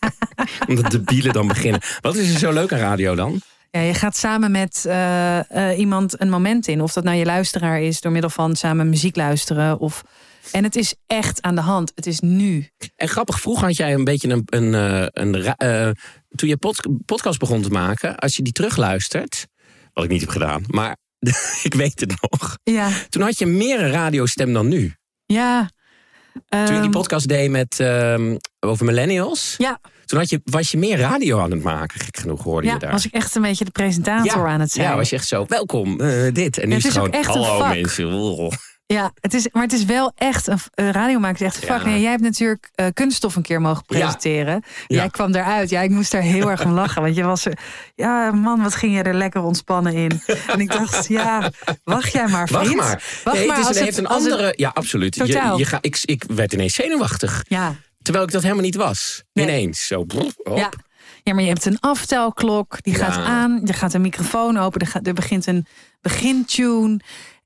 Omdat 0.67 0.91
de 0.91 1.01
bielen 1.01 1.33
dan 1.33 1.47
beginnen. 1.47 1.81
Wat 2.01 2.15
is 2.15 2.33
er 2.33 2.39
zo 2.39 2.51
leuk 2.51 2.73
aan 2.73 2.79
radio 2.79 3.15
dan? 3.15 3.41
Ja, 3.71 3.79
je 3.81 3.93
gaat 3.93 4.15
samen 4.17 4.51
met 4.51 4.86
eh, 4.88 5.69
eh, 5.71 5.79
iemand 5.79 6.21
een 6.21 6.29
moment 6.29 6.67
in. 6.67 6.81
Of 6.81 6.93
dat 6.93 7.03
nou 7.03 7.17
je 7.17 7.25
luisteraar 7.25 7.81
is 7.81 8.01
door 8.01 8.11
middel 8.11 8.29
van 8.29 8.55
samen 8.55 8.89
muziek 8.89 9.15
luisteren. 9.15 9.79
Of... 9.79 10.03
En 10.51 10.63
het 10.63 10.75
is 10.75 10.95
echt 11.07 11.41
aan 11.41 11.55
de 11.55 11.61
hand. 11.61 11.91
Het 11.95 12.05
is 12.05 12.19
nu. 12.19 12.69
En 12.95 13.07
grappig, 13.07 13.39
vroeger 13.39 13.65
had 13.67 13.75
jij 13.75 13.93
een 13.93 14.03
beetje 14.03 14.29
een... 14.29 14.43
een, 14.45 14.73
eh, 14.73 15.05
een 15.11 15.36
eh, 15.55 15.89
toen 16.36 16.49
je 16.49 16.57
pod- 16.57 16.88
podcast 17.05 17.39
begon 17.39 17.61
te 17.61 17.69
maken, 17.69 18.15
als 18.15 18.36
je 18.36 18.43
die 18.43 18.53
terugluistert... 18.53 19.47
Wat 19.93 20.03
ik 20.03 20.09
niet 20.09 20.21
heb 20.21 20.29
gedaan, 20.29 20.63
maar 20.67 20.97
ik 21.63 21.73
weet 21.73 21.99
het 21.99 22.13
nog. 22.21 22.57
Ja, 22.63 22.89
Toen 23.09 23.21
had 23.21 23.38
je 23.39 23.45
meer 23.45 23.79
een 23.83 23.91
radiostem 23.91 24.53
dan 24.53 24.67
nu. 24.67 24.93
ja. 25.25 25.69
Toen 26.49 26.59
je 26.59 26.65
die 26.67 26.81
Ehm, 26.81 26.89
podcast 26.89 27.27
deed 27.27 27.49
met, 27.51 27.79
ehm, 27.79 28.36
over 28.59 28.86
millennials... 28.86 29.55
Ja, 29.57 29.79
Toen 30.05 30.19
had 30.19 30.29
je, 30.29 30.41
was 30.43 30.71
je 30.71 30.77
meer 30.77 30.97
radio 30.97 31.39
aan 31.39 31.51
het 31.51 31.63
maken, 31.63 31.99
gek 31.99 32.17
genoeg 32.17 32.43
hoorde 32.43 32.67
ja, 32.67 32.73
je 32.73 32.79
daar. 32.79 32.91
was 32.91 33.05
ik 33.05 33.13
echt 33.13 33.36
een 33.36 33.41
beetje 33.41 33.65
de 33.65 33.71
presentator 33.71 34.47
aan 34.47 34.59
het 34.59 34.71
zijn. 34.71 34.88
Ja, 34.88 34.95
was 34.95 35.09
je 35.09 35.15
echt 35.15 35.27
zo, 35.27 35.45
welkom, 35.47 35.99
eh, 36.01 36.33
dit. 36.33 36.57
En 36.57 36.67
nu 36.67 36.71
Ja, 36.71 36.77
is 36.77 36.83
het 36.83 36.91
is 36.91 36.93
gewoon, 36.93 37.11
echt 37.11 37.27
hallo 37.27 37.67
mensen. 37.67 38.49
Ja, 38.88 39.11
het 39.19 39.33
is, 39.33 39.47
maar 39.51 39.63
het 39.63 39.73
is 39.73 39.86
wel 39.86 40.11
echt 40.15 40.47
een 40.47 40.59
uh, 40.75 40.89
radio 40.89 41.19
maken 41.19 41.45
is 41.45 41.53
echt 41.53 41.63
een 41.63 41.73
Ja. 41.73 41.79
vak. 41.79 41.88
Jij 41.88 42.09
hebt 42.09 42.21
natuurlijk 42.21 42.69
eh, 42.75 42.86
kunststof 42.93 43.36
een 43.36 43.41
keer 43.41 43.61
mogen 43.61 43.83
Ja. 43.88 43.99
presenteren. 43.99 44.63
Ja. 44.88 44.95
Jij 44.97 45.09
kwam 45.09 45.33
eruit. 45.36 45.69
Ja, 45.69 45.81
ik 45.81 45.89
moest 45.89 46.11
daar 46.11 46.21
heel 46.21 46.49
erg 46.51 46.65
om 46.65 46.71
lachen. 46.71 47.01
Want 47.01 47.15
je 47.15 47.23
was 47.23 47.45
er. 47.45 47.57
Ja, 47.95 48.31
man, 48.31 48.61
wat 48.61 48.75
ging 48.75 48.95
je 48.95 49.01
er 49.03 49.13
lekker 49.13 49.41
ontspannen 49.41 49.93
in. 49.93 50.21
En 50.47 50.59
ik 50.59 50.71
dacht, 50.71 51.07
ja, 51.07 51.51
wacht 51.83 52.11
jij 52.11 52.27
maar, 52.27 52.47
vriend. 52.47 52.63
Wacht 52.63 52.75
maar. 52.75 53.03
Wacht 53.23 53.38
nee, 53.38 53.47
maar 53.47 53.57
het, 53.57 53.69
is, 53.69 53.75
het 53.75 53.83
heeft 53.86 53.97
een 53.97 54.03
het- 54.03 54.13
andere... 54.13 54.53
ja, 54.55 54.71
absoluut. 54.73 55.15
Je, 55.15 55.25
Totaal. 55.25 55.57
je 55.57 55.65
ga, 55.65 55.77
ik, 55.81 55.99
ik 56.01 56.23
werd 56.27 56.53
ineens 56.53 56.73
zenuwachtig. 56.73 57.45
Ja, 57.47 57.75
Terwijl 58.01 58.25
ik 58.25 58.31
dat 58.31 58.41
helemaal 58.41 58.63
niet 58.63 58.75
was. 58.75 59.23
Nee. 59.33 59.45
Ineens. 59.45 59.86
Zo, 59.88 60.03
brrr, 60.03 60.31
hop. 60.43 60.57
ja. 60.57 60.69
ja, 61.23 61.33
maar 61.33 61.43
je 61.43 61.49
hebt 61.49 61.65
een 61.65 61.79
aftelklok. 61.79 62.77
Die 62.83 62.97
Ja. 62.97 63.11
gaat 63.11 63.25
aan. 63.25 63.61
Er 63.67 63.73
gaat 63.73 63.93
een 63.93 64.01
microfoon 64.01 64.57
open. 64.57 64.81
Er, 64.81 64.88
gaat, 64.88 65.07
er 65.07 65.13
begint 65.13 65.45
een 65.47 65.65
begintune. 66.01 66.99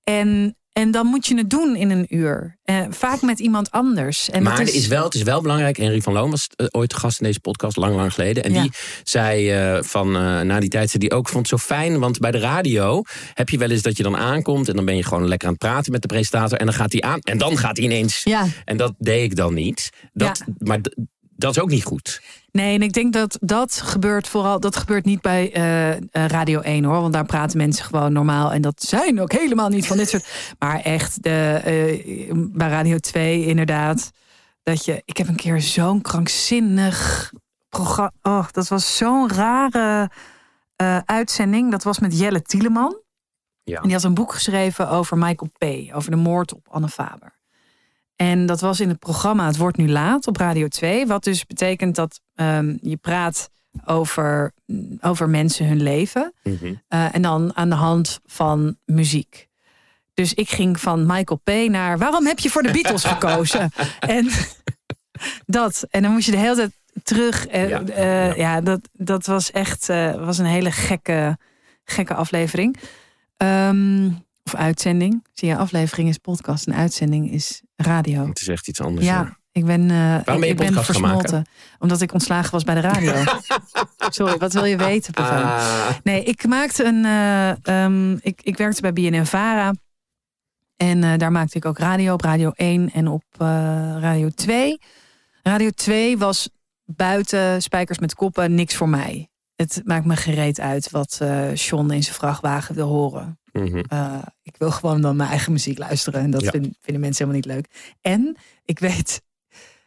En, 0.04 0.56
en 0.80 0.92
dan 0.92 1.06
moet 1.06 1.26
je 1.28 1.38
het 1.38 1.50
doen 1.50 1.76
in 1.76 1.90
een 1.90 2.06
uur. 2.16 2.58
Eh, 2.64 2.86
vaak 2.90 3.22
met 3.22 3.40
iemand 3.40 3.72
anders. 3.72 4.30
En 4.30 4.44
maar 4.44 4.58
dat 4.58 4.68
is 4.68 4.88
wel, 4.88 5.04
het 5.04 5.14
is 5.14 5.24
wel 5.24 5.42
belangrijk. 5.42 5.78
Henry 5.78 6.02
van 6.02 6.14
Loon 6.14 6.30
was 6.30 6.48
eh, 6.56 6.66
ooit 6.70 6.94
gast 6.94 7.20
in 7.20 7.26
deze 7.26 7.40
podcast, 7.40 7.78
lang, 7.78 7.96
lang 7.96 8.14
geleden. 8.14 8.44
En 8.44 8.54
Ja. 8.54 8.62
die 8.62 8.72
zei 9.04 9.52
eh, 9.52 9.84
van, 9.84 10.12
na 10.48 10.60
die 10.60 10.70
tijd, 10.70 11.00
die 11.00 11.12
ook 11.12 11.30
vond 11.30 11.50
het 11.50 11.60
zo 11.60 11.66
fijn. 11.66 12.00
Want 12.00 12.20
bij 12.20 12.32
de 12.32 12.40
radio 12.40 13.04
heb 13.34 13.50
je 13.50 13.58
wel 13.58 13.70
eens 13.70 13.82
dat 13.82 13.98
je 13.98 14.04
dan 14.04 14.18
aankomt. 14.18 14.70
En 14.70 14.76
dan 14.76 14.86
ben 14.86 14.96
je 14.96 15.04
gewoon 15.04 15.28
lekker 15.28 15.48
aan 15.48 15.54
het 15.54 15.64
praten 15.64 15.92
met 15.92 16.02
de 16.02 16.08
presentator. 16.08 16.58
En 16.58 16.66
dan 16.66 16.76
gaat 16.76 16.92
hij 16.92 17.02
aan. 17.02 17.20
En 17.20 17.38
dan 17.38 17.58
gaat 17.58 17.78
hij 17.78 17.86
ineens. 17.86 18.22
Ja. 18.24 18.46
En 18.66 18.78
dat 18.78 18.94
deed 18.98 19.24
ik 19.24 19.36
dan 19.36 19.54
niet. 19.54 19.90
Dat, 20.14 20.44
Ja. 20.46 20.54
Maar 20.58 20.80
dat 21.36 21.56
is 21.56 21.62
ook 21.62 21.70
niet 21.70 21.84
goed. 21.84 22.22
Nee, 22.52 22.76
en 22.76 22.82
ik 22.82 22.94
denk 22.94 23.14
dat 23.14 23.38
dat 23.42 23.82
gebeurt 23.82 24.28
vooral. 24.28 24.60
Dat 24.60 24.76
gebeurt 24.76 25.06
niet 25.06 25.22
bij 25.22 25.54
eh, 25.54 25.92
eh, 25.92 26.02
Radio 26.12 26.60
1 26.60 26.84
hoor. 26.84 27.02
Want 27.02 27.14
daar 27.14 27.26
praten 27.26 27.58
mensen 27.58 27.86
gewoon 27.86 28.14
normaal. 28.14 28.52
En 28.52 28.62
dat 28.62 28.84
zijn 28.84 29.22
ook 29.22 29.32
helemaal 29.32 29.70
niet 29.70 29.88
van 29.88 29.98
dit 29.98 30.10
soort. 30.10 30.28
Maar 30.60 30.80
echt, 30.80 31.24
de, 31.24 31.62
eh, 31.64 32.34
bij 32.36 32.70
Radio 32.70 32.98
2 32.98 33.46
inderdaad. 33.46 34.12
Dat 34.64 34.86
je. 34.86 35.02
Ik 35.06 35.18
heb 35.18 35.28
een 35.28 35.36
keer 35.36 35.62
zo'n 35.62 36.02
krankzinnig 36.02 37.32
programma. 37.70 38.12
Oh, 38.22 38.48
dat 38.52 38.68
was 38.68 38.98
zo'n 38.98 39.30
rare 39.30 40.10
uitzending. 41.06 41.72
Dat 41.72 41.84
was 41.84 42.00
met 42.00 42.20
Jelle 42.20 42.42
Tieleman. 42.42 43.02
Ja. 43.64 43.78
En 43.78 43.84
die 43.84 43.94
had 43.94 44.04
een 44.04 44.14
boek 44.14 44.34
geschreven 44.34 44.90
over 44.90 45.18
Michael 45.18 45.52
P. 45.58 45.94
Over 45.96 46.12
de 46.12 46.18
moord 46.18 46.54
op 46.54 46.68
Anne 46.70 46.88
Faber. 46.88 47.39
En 48.22 48.46
dat 48.46 48.62
was 48.62 48.80
in 48.80 48.90
het 48.90 49.00
programma 49.00 49.46
Het 49.46 49.58
wordt 49.58 49.78
nu 49.78 49.90
laat 49.90 50.28
op 50.28 50.38
Radio 50.38 50.68
2. 50.68 51.08
Wat 51.08 51.24
dus 51.24 51.46
betekent 51.46 51.96
dat 51.96 52.22
ehm, 52.36 52.78
je 52.82 52.98
praat 52.98 53.50
over, 53.86 54.54
over 55.02 55.30
mensen 55.30 55.68
hun 55.68 55.82
leven. 55.82 56.34
Mhm. 56.44 56.74
eh, 56.88 57.16
en 57.16 57.22
dan 57.22 57.56
aan 57.56 57.70
de 57.70 57.76
hand 57.76 58.20
van 58.26 58.78
muziek. 58.86 59.48
Dus 60.14 60.34
ik 60.34 60.50
ging 60.50 60.80
van 60.80 61.06
Michael 61.06 61.42
P. 61.44 61.70
naar 61.70 61.98
waarom 61.98 62.26
heb 62.26 62.40
je 62.40 62.50
voor 62.50 62.64
de 62.64 62.72
Beatles 62.72 63.04
gekozen? 63.14 63.72
en 64.00 64.30
dat. 65.46 65.86
En 65.90 66.02
dan 66.02 66.12
moest 66.12 66.26
je 66.26 66.32
de 66.32 66.38
hele 66.38 66.56
tijd 66.56 66.72
terug. 67.04 67.48
En, 67.48 67.70
Ja, 67.70 67.82
eh, 67.84 68.28
ja. 68.28 68.36
ja. 68.36 68.62
dat, 68.62 68.90
dat 68.94 69.26
was 69.26 69.52
echt 69.52 69.90
eh, 69.90 70.26
was 70.26 70.38
een 70.38 70.46
hele 70.46 70.72
gekke, 70.72 71.38
gekke 71.84 72.14
aflevering. 72.14 72.78
Ehm, 73.38 74.10
of 74.54 74.60
uitzending. 74.60 75.26
Zie 75.34 75.48
je, 75.48 75.58
aflevering 75.58 76.10
is 76.10 76.18
podcast 76.18 76.68
en 76.68 76.74
uitzending 76.74 77.32
is 77.32 77.62
radio. 77.76 78.28
Het 78.28 78.42
is 78.42 78.48
echt 78.48 78.68
iets 78.68 78.82
anders. 78.82 79.06
Ja, 79.06 79.18
hoor. 79.18 79.38
ik 79.52 79.66
ben, 79.66 79.88
ben 79.88 80.40
je 80.40 80.46
ik, 80.48 80.58
ben 80.58 80.66
maken? 80.66 80.84
versmolten. 80.84 81.46
Omdat 81.80 82.02
ik 82.02 82.14
ontslagen 82.14 82.52
was 82.52 82.64
bij 82.64 82.76
de 82.76 82.82
radio. 82.82 83.14
Sorry, 84.10 84.38
wat 84.38 84.54
wil 84.54 84.66
je 84.66 84.78
weten? 84.78 85.14
Ah, 85.14 85.90
Nee, 86.04 86.24
ik 86.24 86.48
maakte 86.48 86.84
een. 86.84 87.06
eh, 87.06 87.84
ehm, 87.84 88.12
ik, 88.22 88.42
ik 88.42 88.58
werkte 88.58 88.82
bij 88.82 88.94
BNN 88.94 89.26
Vara. 89.26 89.74
En 90.78 91.04
eh, 91.04 91.18
daar 91.18 91.32
maakte 91.32 91.58
ik 91.58 91.66
ook 91.66 91.78
radio 91.78 92.14
op 92.14 92.22
Radio 92.22 92.52
1 92.56 92.92
en 92.92 93.08
op 93.08 93.24
Radio 94.00 94.30
2. 94.30 94.80
Radio 95.44 95.70
2 95.70 96.18
was 96.18 96.50
buiten 96.86 97.62
Spijkers 97.62 98.00
met 98.00 98.16
Koppen 98.16 98.56
niks 98.56 98.76
voor 98.76 98.90
mij. 98.90 99.30
Het 99.56 99.82
maakt 99.86 100.06
me 100.06 100.16
gereed 100.16 100.60
uit 100.60 100.92
wat 100.92 101.22
John 101.54 101.92
in 101.92 102.04
zijn 102.04 102.16
vrachtwagen 102.16 102.76
wil 102.76 102.88
horen. 102.88 103.39
Mhm. 103.64 103.82
Uh, 103.94 104.22
ik 104.44 104.56
wil 104.58 104.72
gewoon 104.72 105.02
dan 105.02 105.16
mijn 105.16 105.30
eigen 105.30 105.52
muziek 105.52 105.78
luisteren. 105.78 106.22
En 106.22 106.32
dat 106.32 106.42
Ja. 106.42 106.50
vind- 106.52 106.78
vinden 106.82 107.02
mensen 107.02 107.26
helemaal 107.28 107.48
niet 107.48 107.56
leuk. 107.68 107.94
En 108.02 108.38
ik 108.66 108.80
weet, 108.80 109.22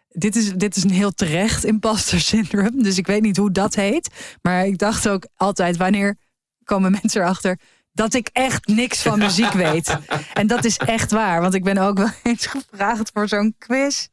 dit 0.08 0.36
is, 0.36 0.52
dit 0.52 0.76
is 0.76 0.84
een 0.84 0.90
heel 0.90 1.12
terecht 1.12 1.64
imposter 1.64 2.20
syndrome. 2.20 2.82
Dus 2.82 2.98
ik 2.98 3.06
weet 3.06 3.22
niet 3.22 3.36
hoe 3.36 3.50
dat 3.50 3.74
heet. 3.74 4.36
Maar 4.42 4.66
ik 4.66 4.78
dacht 4.78 5.08
ook 5.08 5.26
altijd, 5.36 5.76
wanneer 5.76 6.16
komen 6.64 6.90
mensen 6.90 7.20
erachter 7.20 7.58
dat 7.92 8.14
ik 8.14 8.28
echt 8.32 8.66
niks 8.66 9.02
van 9.02 9.18
muziek 9.18 9.52
weet. 9.52 9.96
En 10.32 10.46
dat 10.46 10.64
is 10.64 10.76
echt 10.76 11.10
waar. 11.10 11.40
Want 11.40 11.54
ik 11.54 11.64
ben 11.64 11.78
ook 11.78 11.96
wel 11.98 12.08
eens 12.22 12.46
gevraagd 12.46 13.10
voor 13.14 13.28
zo'n 13.28 13.54
quiz. 13.58 14.06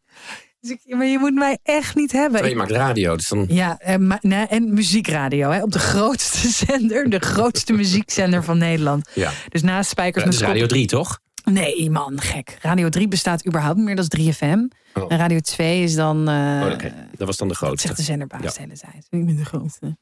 Dus 0.61 0.71
ik, 0.71 0.95
maar 0.95 1.05
je 1.05 1.17
moet 1.19 1.33
mij 1.33 1.57
echt 1.63 1.95
niet 1.95 2.11
hebben. 2.11 2.49
Je 2.49 2.55
maakt 2.55 2.71
radio, 2.71 3.15
dus 3.15 3.27
dan... 3.27 3.45
Ja, 3.49 3.77
en, 3.79 4.17
nee, 4.21 4.45
en 4.47 4.73
muziekradio. 4.73 5.49
Hè, 5.49 5.63
op 5.63 5.71
de 5.71 5.79
grootste 5.79 6.47
zender. 6.65 7.09
De 7.09 7.19
grootste 7.19 7.73
muziekzender 7.73 8.43
van 8.43 8.57
Nederland. 8.57 9.09
Ja. 9.13 9.31
Dus 9.49 9.61
naast 9.61 9.89
Spijkers 9.89 10.25
is 10.25 10.39
Radio 10.39 10.65
3, 10.65 10.85
toch? 10.87 11.19
Nee, 11.43 11.89
man, 11.89 12.21
gek. 12.21 12.57
Radio 12.61 12.89
3 12.89 13.07
bestaat 13.07 13.45
überhaupt 13.47 13.75
niet 13.77 13.85
meer, 13.85 13.95
dat 13.95 14.13
is 14.17 14.35
3FM. 14.35 14.59
Oh. 14.93 15.05
En 15.11 15.17
Radio 15.17 15.39
2 15.39 15.83
is 15.83 15.95
dan. 15.95 16.27
eh 16.29 16.61
Oh, 16.65 16.71
oké. 16.73 16.93
Dat 17.17 17.27
was 17.27 17.37
dan 17.37 17.47
de 17.47 17.53
dat 17.53 17.63
grootste. 17.63 17.87
zegt 17.87 17.99
de 17.99 18.05
zenderbaas 18.05 18.41
Ja. 18.43 18.51
hele 18.61 18.77
tijd. 18.77 19.07
Ik 19.09 19.25
ben 19.25 19.35
de 19.35 19.45
grootste. 19.45 19.97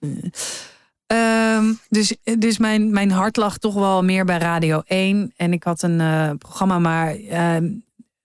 Ehm, 1.08 1.74
dus 1.90 2.16
dus 2.40 2.58
mijn, 2.58 2.92
mijn 2.92 3.12
hart 3.12 3.36
lag 3.38 3.58
toch 3.58 3.74
wel 3.74 4.04
meer 4.04 4.26
bij 4.26 4.38
Radio 4.38 4.82
1. 4.86 5.34
En 5.36 5.54
ik 5.54 5.64
had 5.64 5.82
een 5.82 6.00
uh, 6.00 6.30
programma, 6.38 6.80
maar 6.80 7.16
ehm, 7.16 7.70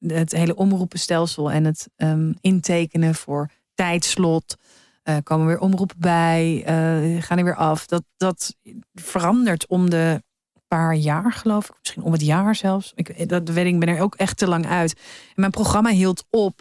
het 0.06 0.32
hele 0.32 0.54
omroepenstelsel 0.54 1.50
en 1.50 1.64
het 1.64 1.88
um, 1.96 2.34
intekenen 2.40 3.14
voor 3.14 3.50
tijdslot. 3.74 4.56
Uh, 5.04 5.16
komen 5.22 5.46
weer 5.46 5.58
omroepen 5.58 5.96
bij, 5.98 6.56
uh, 6.56 7.22
gaan 7.22 7.38
er 7.38 7.44
weer 7.44 7.56
af. 7.56 7.86
Dat, 7.86 8.04
dat 8.16 8.56
verandert 8.94 9.66
om 9.66 9.90
de 9.90 10.22
paar 10.68 10.94
jaar, 10.94 11.32
geloof 11.32 11.68
ik. 11.68 11.74
Misschien 11.78 12.02
om 12.02 12.12
het 12.12 12.24
jaar 12.24 12.56
zelfs. 12.56 12.92
Ik, 12.94 13.28
dat 13.28 13.48
weet 13.48 13.66
ik, 13.66 13.78
ben 13.78 13.88
er 13.88 14.00
ook 14.00 14.14
echt 14.14 14.36
te 14.36 14.48
lang 14.48 14.66
uit. 14.66 14.92
En 15.28 15.32
mijn 15.34 15.50
programma 15.50 15.90
hield 15.90 16.24
op. 16.30 16.60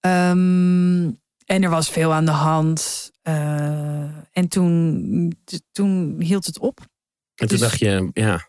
Um, 0.00 1.22
en 1.44 1.62
er 1.62 1.70
was 1.70 1.90
veel 1.90 2.12
aan 2.12 2.24
de 2.24 2.30
hand. 2.30 3.10
Uh, 3.22 4.02
en 4.32 4.48
toen, 4.48 5.36
toen 5.72 6.16
hield 6.20 6.46
het 6.46 6.58
op. 6.58 6.78
En 6.80 6.86
toen 7.34 7.48
dus, 7.48 7.60
dacht 7.60 7.78
je, 7.78 8.10
ja. 8.12 8.48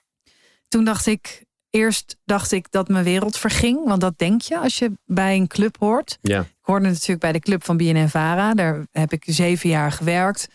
Toen 0.67 0.85
dacht 0.85 1.05
ik, 1.05 1.44
eerst 1.75 2.17
dacht 2.25 2.51
ik 2.51 2.71
dat 2.71 2.87
mijn 2.87 3.03
wereld 3.03 3.37
verging. 3.37 3.85
Want 3.85 4.01
dat 4.01 4.17
denk 4.17 4.41
je 4.41 4.59
als 4.59 4.77
je 4.77 4.91
bij 5.05 5.35
een 5.35 5.47
club 5.47 5.75
hoort. 5.79 6.17
Ja. 6.21 6.39
Ik 6.39 6.47
hoorde 6.61 6.87
natuurlijk 6.87 7.19
bij 7.19 7.31
de 7.31 7.39
club 7.39 7.63
van 7.63 7.77
BNN-Vara. 7.77 8.53
Daar 8.53 8.87
heb 8.91 9.13
ik 9.13 9.23
zeven 9.27 9.69
jaar 9.69 9.91
gewerkt. 9.91 10.47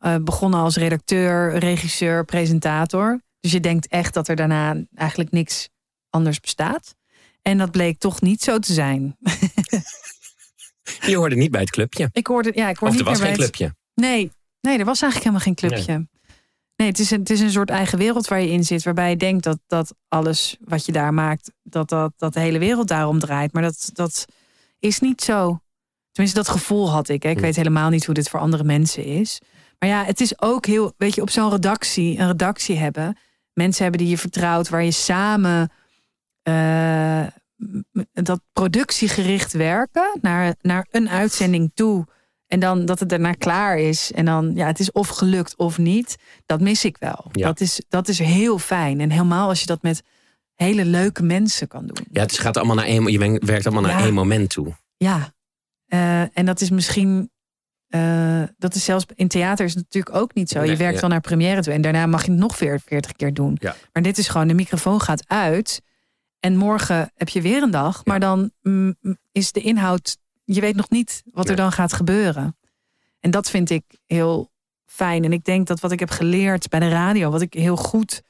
Uh, 0.00 0.16
begonnen 0.16 0.60
als 0.60 0.76
redacteur, 0.76 1.58
regisseur, 1.58 2.24
presentator. 2.24 3.20
Dus 3.40 3.52
je 3.52 3.60
denkt 3.60 3.88
echt 3.88 4.14
dat 4.14 4.28
er 4.28 4.36
daarna 4.36 4.76
eigenlijk 4.94 5.30
niks 5.30 5.68
anders 6.10 6.40
bestaat. 6.40 6.94
En 7.42 7.58
dat 7.58 7.70
bleek 7.70 7.98
toch 7.98 8.20
niet 8.20 8.42
zo 8.42 8.58
te 8.58 8.72
zijn. 8.72 9.16
Je 11.00 11.16
hoorde 11.16 11.36
niet 11.36 11.50
bij 11.50 11.60
het 11.60 11.70
clubje. 11.70 12.08
Ik 12.12 12.26
hoorde, 12.26 12.52
ja, 12.54 12.68
ik 12.68 12.76
hoorde 12.76 12.94
of 12.94 13.00
er 13.00 13.06
was 13.06 13.20
geen 13.20 13.34
clubje. 13.34 13.74
Nee, 13.94 14.30
nee, 14.60 14.78
er 14.78 14.84
was 14.84 15.02
eigenlijk 15.02 15.14
helemaal 15.14 15.40
geen 15.40 15.54
clubje. 15.54 15.92
Nee. 15.92 16.13
Nee, 16.76 16.88
het, 16.88 16.98
is 16.98 17.10
een, 17.10 17.18
het 17.18 17.30
is 17.30 17.40
een 17.40 17.50
soort 17.50 17.70
eigen 17.70 17.98
wereld 17.98 18.28
waar 18.28 18.40
je 18.40 18.50
in 18.50 18.64
zit. 18.64 18.82
Waarbij 18.82 19.10
je 19.10 19.16
denkt 19.16 19.44
dat, 19.44 19.58
dat 19.66 19.94
alles 20.08 20.56
wat 20.60 20.86
je 20.86 20.92
daar 20.92 21.14
maakt, 21.14 21.52
dat, 21.62 21.88
dat, 21.88 22.12
dat 22.16 22.32
de 22.32 22.40
hele 22.40 22.58
wereld 22.58 22.88
daarom 22.88 23.18
draait. 23.18 23.52
Maar 23.52 23.62
dat, 23.62 23.90
dat 23.92 24.24
is 24.78 25.00
niet 25.00 25.22
zo. 25.22 25.58
Tenminste, 26.12 26.40
dat 26.40 26.48
gevoel 26.48 26.90
had 26.90 27.08
ik. 27.08 27.22
Hè. 27.22 27.28
Ik 27.28 27.38
weet 27.38 27.56
helemaal 27.56 27.90
niet 27.90 28.04
hoe 28.04 28.14
dit 28.14 28.28
voor 28.28 28.40
andere 28.40 28.64
mensen 28.64 29.04
is. 29.04 29.40
Maar 29.78 29.88
ja, 29.88 30.04
het 30.04 30.20
is 30.20 30.40
ook 30.40 30.66
heel, 30.66 30.92
weet 30.96 31.14
je, 31.14 31.22
op 31.22 31.30
zo'n 31.30 31.50
redactie, 31.50 32.18
een 32.18 32.26
redactie 32.26 32.76
hebben. 32.76 33.18
Mensen 33.52 33.82
hebben 33.82 34.00
die 34.00 34.10
je 34.10 34.18
vertrouwt, 34.18 34.68
waar 34.68 34.84
je 34.84 34.90
samen 34.90 35.70
uh, 36.48 37.26
dat 38.12 38.40
productiegericht 38.52 39.52
werken 39.52 40.18
naar, 40.20 40.54
naar 40.60 40.86
een 40.90 41.08
uitzending 41.08 41.70
toe. 41.74 42.06
En 42.54 42.60
dan 42.60 42.84
dat 42.84 43.00
het 43.00 43.08
daarna 43.08 43.32
klaar 43.32 43.78
is. 43.78 44.12
En 44.12 44.24
dan, 44.24 44.52
ja, 44.54 44.66
het 44.66 44.80
is 44.80 44.92
of 44.92 45.08
gelukt 45.08 45.56
of 45.56 45.78
niet. 45.78 46.16
Dat 46.46 46.60
mis 46.60 46.84
ik 46.84 46.96
wel. 46.98 47.28
Ja. 47.32 47.46
Dat, 47.46 47.60
is, 47.60 47.82
dat 47.88 48.08
is 48.08 48.18
heel 48.18 48.58
fijn. 48.58 49.00
En 49.00 49.10
helemaal 49.10 49.48
als 49.48 49.60
je 49.60 49.66
dat 49.66 49.82
met 49.82 50.02
hele 50.54 50.84
leuke 50.84 51.22
mensen 51.22 51.68
kan 51.68 51.86
doen. 51.86 52.06
Ja, 52.10 52.20
het 52.22 52.38
gaat 52.38 52.56
allemaal 52.56 52.76
naar 52.76 52.84
één, 52.84 53.06
je 53.06 53.40
werkt 53.44 53.66
allemaal 53.66 53.90
naar 53.90 54.02
één 54.02 54.14
moment 54.14 54.50
toe. 54.50 54.74
Ja, 54.96 55.34
uh, 55.88 56.20
en 56.38 56.46
dat 56.46 56.60
is 56.60 56.70
misschien. 56.70 57.30
Uh, 57.88 58.42
dat 58.58 58.74
is 58.74 58.84
zelfs 58.84 59.04
in 59.14 59.28
theater 59.28 59.64
is 59.64 59.74
het 59.74 59.82
natuurlijk 59.82 60.16
ook 60.16 60.34
niet 60.34 60.48
zo. 60.48 60.60
Nee, 60.60 60.70
je 60.70 60.76
werkt 60.76 60.94
ja. 60.94 61.00
dan 61.00 61.10
naar 61.10 61.20
première 61.20 61.62
toe 61.62 61.72
en 61.72 61.82
daarna 61.82 62.06
mag 62.06 62.24
je 62.24 62.30
het 62.30 62.40
nog 62.40 62.56
40 62.56 63.12
keer 63.12 63.34
doen. 63.34 63.56
Ja. 63.60 63.76
Maar 63.92 64.02
dit 64.02 64.18
is 64.18 64.28
gewoon, 64.28 64.48
de 64.48 64.54
microfoon 64.54 65.00
gaat 65.00 65.28
uit. 65.28 65.82
En 66.40 66.56
morgen 66.56 67.12
heb 67.14 67.28
je 67.28 67.40
weer 67.40 67.62
een 67.62 67.70
dag. 67.70 68.04
Maar 68.04 68.20
dan 68.20 68.50
mm, 68.62 68.96
is 69.32 69.52
de 69.52 69.60
inhoud. 69.60 70.16
Je 70.44 70.60
weet 70.60 70.76
nog 70.76 70.90
niet 70.90 71.22
wat 71.30 71.48
er 71.48 71.56
dan 71.56 71.72
gaat 71.72 71.92
gebeuren. 71.92 72.56
En 73.20 73.30
dat 73.30 73.50
vind 73.50 73.70
ik 73.70 73.84
heel 74.06 74.50
fijn. 74.86 75.24
En 75.24 75.32
ik 75.32 75.44
denk 75.44 75.66
dat 75.66 75.80
wat 75.80 75.92
ik 75.92 76.00
heb 76.00 76.10
geleerd 76.10 76.68
bij 76.68 76.80
de 76.80 76.88
radio, 76.88 77.30
wat 77.30 77.40
ik 77.40 77.54
heel 77.54 77.76
goed 77.76 78.22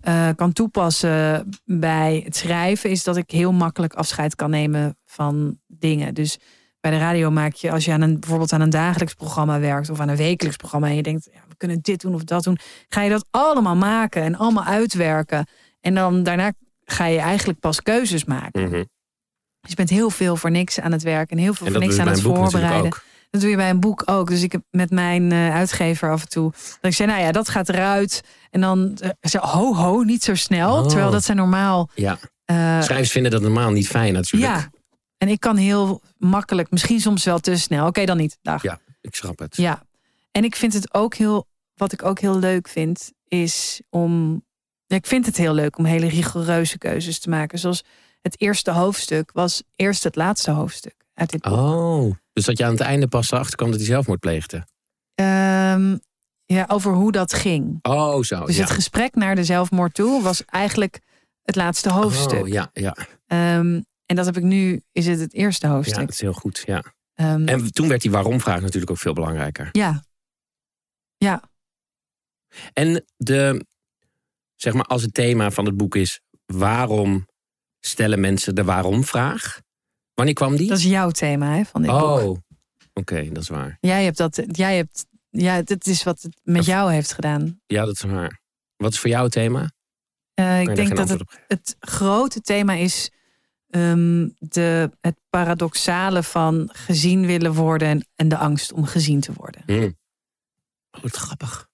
eh, 0.00 0.28
kan 0.36 0.52
toepassen 0.52 1.48
bij 1.64 2.22
het 2.24 2.36
schrijven, 2.36 2.90
is 2.90 3.04
dat 3.04 3.16
ik 3.16 3.30
heel 3.30 3.52
makkelijk 3.52 3.94
afscheid 3.94 4.34
kan 4.34 4.50
nemen 4.50 4.96
van 5.04 5.58
dingen. 5.66 6.14
Dus 6.14 6.38
bij 6.80 6.90
de 6.90 6.98
radio 6.98 7.30
maak 7.30 7.54
je, 7.54 7.70
als 7.70 7.84
je 7.84 7.92
aan 7.92 8.00
een, 8.00 8.20
bijvoorbeeld 8.20 8.52
aan 8.52 8.60
een 8.60 8.70
dagelijks 8.70 9.14
programma 9.14 9.60
werkt 9.60 9.90
of 9.90 10.00
aan 10.00 10.08
een 10.08 10.16
wekelijks 10.16 10.56
programma 10.56 10.86
en 10.86 10.94
je 10.94 11.02
denkt, 11.02 11.28
ja, 11.32 11.40
we 11.48 11.56
kunnen 11.56 11.78
dit 11.82 12.00
doen 12.00 12.14
of 12.14 12.24
dat 12.24 12.44
doen, 12.44 12.58
ga 12.88 13.02
je 13.02 13.10
dat 13.10 13.26
allemaal 13.30 13.76
maken 13.76 14.22
en 14.22 14.36
allemaal 14.36 14.64
uitwerken. 14.64 15.46
En 15.80 15.94
dan 15.94 16.22
daarna 16.22 16.52
ga 16.84 17.04
je 17.04 17.18
eigenlijk 17.18 17.60
pas 17.60 17.82
keuzes 17.82 18.24
maken. 18.24 18.62
Mhm. 18.62 18.84
Dus 19.60 19.70
je 19.70 19.76
bent 19.76 19.90
heel 19.90 20.10
veel 20.10 20.36
voor 20.36 20.50
niks 20.50 20.80
aan 20.80 20.92
het 20.92 21.02
werken 21.02 21.36
en 21.36 21.42
heel 21.42 21.54
veel 21.54 21.66
En 21.66 21.72
voor 21.72 21.80
niks 21.82 21.98
aan 21.98 22.08
het 22.08 22.20
voorbereiden. 22.20 22.90
Dat 23.30 23.40
doe 23.40 23.50
je 23.50 23.56
bij 23.56 23.70
een 23.70 23.80
boek 23.80 24.02
ook. 24.06 24.28
Dus 24.28 24.42
ik 24.42 24.52
heb 24.52 24.62
met 24.70 24.90
mijn 24.90 25.32
eh, 25.32 25.54
uitgever 25.54 26.10
af 26.10 26.20
en 26.22 26.28
toe. 26.28 26.50
Dat 26.52 26.90
ik 26.90 26.94
zei, 26.94 27.08
nou 27.08 27.20
ja, 27.20 27.32
dat 27.32 27.48
gaat 27.48 27.68
eruit. 27.68 28.22
En 28.50 28.60
dan 28.60 28.98
uh, 29.02 29.10
zei 29.20 29.44
ho, 29.46 29.74
ho, 29.74 30.02
niet 30.02 30.22
zo 30.22 30.34
snel. 30.34 30.76
Oh. 30.76 30.86
Terwijl 30.86 31.10
dat 31.10 31.24
zijn 31.24 31.36
normaal. 31.36 31.90
Ja. 31.94 32.18
eh, 32.44 32.82
Schrijvers 32.82 33.10
vinden 33.10 33.30
dat 33.30 33.42
normaal 33.42 33.70
niet 33.70 33.88
fijn 33.88 34.12
natuurlijk. 34.12 34.52
ja. 34.52 34.70
En 35.18 35.28
ik 35.28 35.40
kan 35.40 35.56
heel 35.56 36.02
makkelijk, 36.16 36.70
misschien 36.70 37.00
soms 37.00 37.24
wel 37.24 37.38
te 37.38 37.56
snel. 37.56 37.86
Oké, 37.86 38.04
dan 38.04 38.16
niet. 38.16 38.38
Dag. 38.42 38.62
Ja, 38.62 38.80
ik 39.00 39.14
schrap 39.14 39.38
het. 39.38 39.56
Ja. 39.56 39.82
En 40.30 40.44
ik 40.44 40.56
vind 40.56 40.72
het 40.72 40.94
ook 40.94 41.14
heel, 41.14 41.46
wat 41.74 41.92
ik 41.92 42.04
ook 42.04 42.20
heel 42.20 42.38
leuk 42.38 42.68
vind, 42.68 43.12
is 43.28 43.80
om. 43.90 44.42
ja, 44.86 44.96
Ik 44.96 45.06
vind 45.06 45.26
het 45.26 45.36
heel 45.36 45.54
leuk 45.54 45.78
om 45.78 45.84
hele 45.84 46.08
rigoureuze 46.08 46.78
keuzes 46.78 47.18
te 47.20 47.28
maken. 47.28 47.58
Zoals 47.58 47.84
het 48.22 48.40
eerste 48.40 48.70
hoofdstuk 48.70 49.32
was 49.32 49.62
eerst 49.76 50.04
het 50.04 50.16
laatste 50.16 50.50
hoofdstuk 50.50 50.94
uit 51.14 51.30
dit 51.30 51.40
boek. 51.42 51.52
Oh, 51.52 52.14
dus 52.32 52.44
dat 52.44 52.58
je 52.58 52.64
aan 52.64 52.70
het 52.70 52.80
einde 52.80 53.08
pas 53.08 53.30
erachter 53.30 53.56
kwam 53.56 53.68
dat 53.70 53.78
hij 53.78 53.88
zelfmoord 53.88 54.20
pleegde. 54.20 54.66
Ehm, 55.14 55.96
ja, 56.44 56.64
over 56.68 56.92
hoe 56.92 57.12
dat 57.12 57.32
ging. 57.32 57.78
Oh, 57.82 58.22
zo. 58.22 58.44
Dus 58.44 58.56
ja. 58.56 58.62
het 58.62 58.70
gesprek 58.70 59.14
naar 59.14 59.34
de 59.34 59.44
zelfmoord 59.44 59.94
toe 59.94 60.22
was 60.22 60.44
eigenlijk 60.44 61.00
het 61.42 61.56
laatste 61.56 61.90
hoofdstuk. 61.90 62.40
Oh, 62.42 62.48
ja, 62.48 62.70
ja. 62.72 62.96
Ehm, 63.26 63.80
en 64.06 64.16
dat 64.16 64.26
heb 64.26 64.36
ik 64.36 64.42
nu, 64.42 64.82
is 64.92 65.06
het 65.06 65.18
het 65.20 65.34
eerste 65.34 65.66
ja, 65.66 65.72
hoofdstuk. 65.72 65.98
dat 66.00 66.10
is 66.10 66.20
heel 66.20 66.32
goed. 66.32 66.62
Ja. 66.66 66.82
Ehm, 67.14 67.48
En 67.48 67.72
toen 67.72 67.88
werd 67.88 68.02
die 68.02 68.10
waarom-vraag 68.10 68.60
natuurlijk 68.60 68.90
ook 68.90 68.98
veel 68.98 69.12
belangrijker. 69.12 69.68
ja. 69.72 70.02
Ja, 71.16 71.42
En 72.72 73.04
de, 73.16 73.66
zeg 74.54 74.72
maar, 74.72 74.84
als 74.84 75.02
het 75.02 75.14
thema 75.14 75.50
van 75.50 75.64
het 75.64 75.76
boek 75.76 75.94
is: 75.94 76.20
waarom 76.46 77.26
stellen 77.80 78.20
mensen 78.20 78.54
de 78.54 78.64
waarom-vraag? 78.64 79.60
Wanneer 80.14 80.34
kwam 80.34 80.56
die? 80.56 80.68
dat 80.68 80.78
is 80.78 80.84
jouw 80.84 81.10
thema 81.10 81.54
hè, 81.54 81.64
van 81.64 81.82
dit 81.82 81.90
boek. 81.90 82.00
oh, 82.02 82.36
oké, 82.92 83.28
dat 83.32 83.42
is 83.42 83.48
waar. 83.48 83.78
Jij 83.80 84.04
hebt 84.04 84.16
dat, 84.16 84.42
jij 84.46 84.76
hebt, 84.76 85.06
ja, 85.30 85.62
dit 85.62 85.86
is 85.86 86.02
wat 86.02 86.22
het 86.22 86.40
met 86.42 86.64
jou 86.64 86.92
heeft 86.92 87.12
gedaan. 87.12 87.60
Ja, 87.66 87.84
dat 87.84 87.94
is 87.94 88.02
waar. 88.02 88.40
Wat 88.76 88.92
is 88.92 88.98
voor 88.98 89.10
jou 89.10 89.24
het 89.24 89.32
thema? 89.32 89.70
Eh, 90.34 90.60
ik 90.60 90.74
denk 90.76 90.96
dat 90.96 91.08
het, 91.08 91.22
het 91.46 91.76
grote 91.80 92.40
thema 92.40 92.72
is 92.72 93.10
ehm, 93.68 94.28
de, 94.38 94.90
het 95.00 95.16
paradoxale 95.30 96.22
van 96.22 96.68
gezien 96.72 97.26
willen 97.26 97.54
worden 97.54 97.88
en, 97.88 98.06
en 98.14 98.28
de 98.28 98.36
angst 98.36 98.72
om 98.72 98.84
gezien 98.84 99.20
te 99.20 99.32
worden. 99.32 99.62
Hm. 99.66 99.90
Oh, 100.90 101.02
wat 101.02 101.16
grappig. 101.16 101.68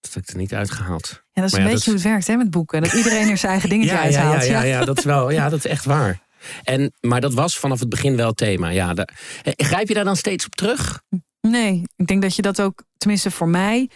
Dat 0.00 0.14
heb 0.14 0.22
ik 0.22 0.28
er 0.28 0.36
niet 0.36 0.54
uitgehaald. 0.54 1.24
Ja, 1.38 1.44
dat 1.44 1.52
is 1.52 1.52
Maar 1.52 1.60
een 1.60 1.66
ja, 1.66 1.72
beetje 1.74 1.74
dat 1.74 1.84
hoe 1.84 1.94
het 1.94 2.02
werkt 2.02 2.26
hè, 2.26 2.36
met 2.36 2.50
boeken. 2.50 2.82
Dat 2.82 2.92
iedereen 2.92 3.28
er 3.28 3.36
zijn 3.36 3.52
eigen 3.52 3.68
dingetje 3.68 3.94
Ja, 3.94 3.98
ja, 3.98 4.04
uithaalt. 4.04 4.46
ja, 4.46 4.52
ja, 4.52 4.62
ja, 4.62 4.84
dat 4.84 4.98
is 4.98 5.04
wel, 5.04 5.30
ja, 5.30 5.48
dat 5.48 5.58
is 5.58 5.66
echt 5.70 5.84
waar. 5.84 6.20
En, 6.64 6.92
maar 7.00 7.20
dat 7.20 7.34
was 7.34 7.58
vanaf 7.58 7.80
het 7.80 7.88
begin 7.88 8.16
wel 8.16 8.26
het 8.28 8.36
thema. 8.36 8.68
Ja, 8.68 8.94
daar- 8.94 9.18
Eh, 9.42 9.52
grijp 9.56 9.88
je 9.88 9.94
daar 9.94 10.04
dan 10.04 10.16
steeds 10.16 10.44
op 10.46 10.54
terug? 10.54 11.00
Nee, 11.40 11.82
ik 11.96 12.06
denk 12.06 12.22
dat 12.22 12.36
je 12.36 12.42
dat 12.42 12.60
ook, 12.60 12.82
tenminste 12.96 13.30
voor 13.30 13.48
mij, 13.48 13.90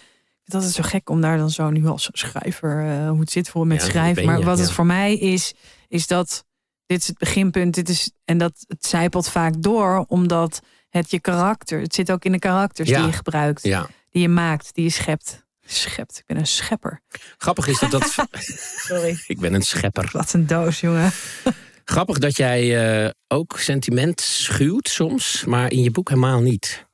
dat 0.45 0.63
is 0.63 0.75
zo 0.75 0.83
gek 0.83 1.11
om 1.11 1.21
daar 1.21 1.37
dan 1.37 1.51
zo 1.51 1.71
nu 1.71 1.87
als 1.87 2.09
schrijver, 2.13 2.87
eh, 2.89 3.09
hoe 3.09 3.21
het 3.21 3.31
zit 3.31 3.49
voor 3.49 3.67
met 3.67 3.83
schrijven. 3.83 4.25
Maar 4.25 4.43
wat 4.43 4.59
het 4.59 4.71
voor 4.73 4.87
mij 4.87 5.17
is, 5.17 5.55
is 5.89 6.07
dat 6.07 6.45
dit 6.87 7.01
is 7.01 7.07
het 7.07 7.19
beginpunt. 7.19 7.75
Dit 7.75 7.89
is, 7.89 8.11
en 8.25 8.39
dat 8.39 8.53
het 8.67 8.87
zijpelt 8.87 9.29
vaak 9.29 9.55
door, 9.63 10.05
omdat 10.09 10.61
het 10.91 11.11
je 11.11 11.21
karakter, 11.21 11.81
het 11.81 11.95
zit 11.95 12.13
ook 12.13 12.25
in 12.25 12.33
de 12.33 12.39
karakters 12.39 12.89
die 12.89 12.97
je 13.07 13.13
gebruikt, 13.13 13.65
die 14.11 14.23
je 14.23 14.29
maakt, 14.29 14.75
die 14.75 14.85
je 14.85 14.91
schept. 14.91 15.45
Schept, 15.75 16.19
ik 16.19 16.27
ben 16.27 16.37
een 16.37 16.47
schepper. 16.47 17.01
Grappig 17.37 17.67
is 17.67 17.79
dat 17.79 17.91
dat. 17.91 18.15
Sorry. 18.89 19.23
ik 19.27 19.41
ben 19.41 19.55
een 19.55 19.63
schepper. 19.63 20.09
Wat 20.13 20.33
een 20.33 20.47
doos, 20.47 20.81
jongen. 20.81 21.13
Grappig 21.85 22.19
dat 22.19 22.37
jij 22.37 23.03
eh, 23.05 23.11
ook 23.29 23.59
sentiment 23.59 24.21
schuwt 24.21 24.89
soms, 24.89 25.45
maar 25.45 25.71
in 25.71 25.83
je 25.83 25.91
boek 25.91 26.09
helemaal 26.09 26.41
niet. 26.41 26.87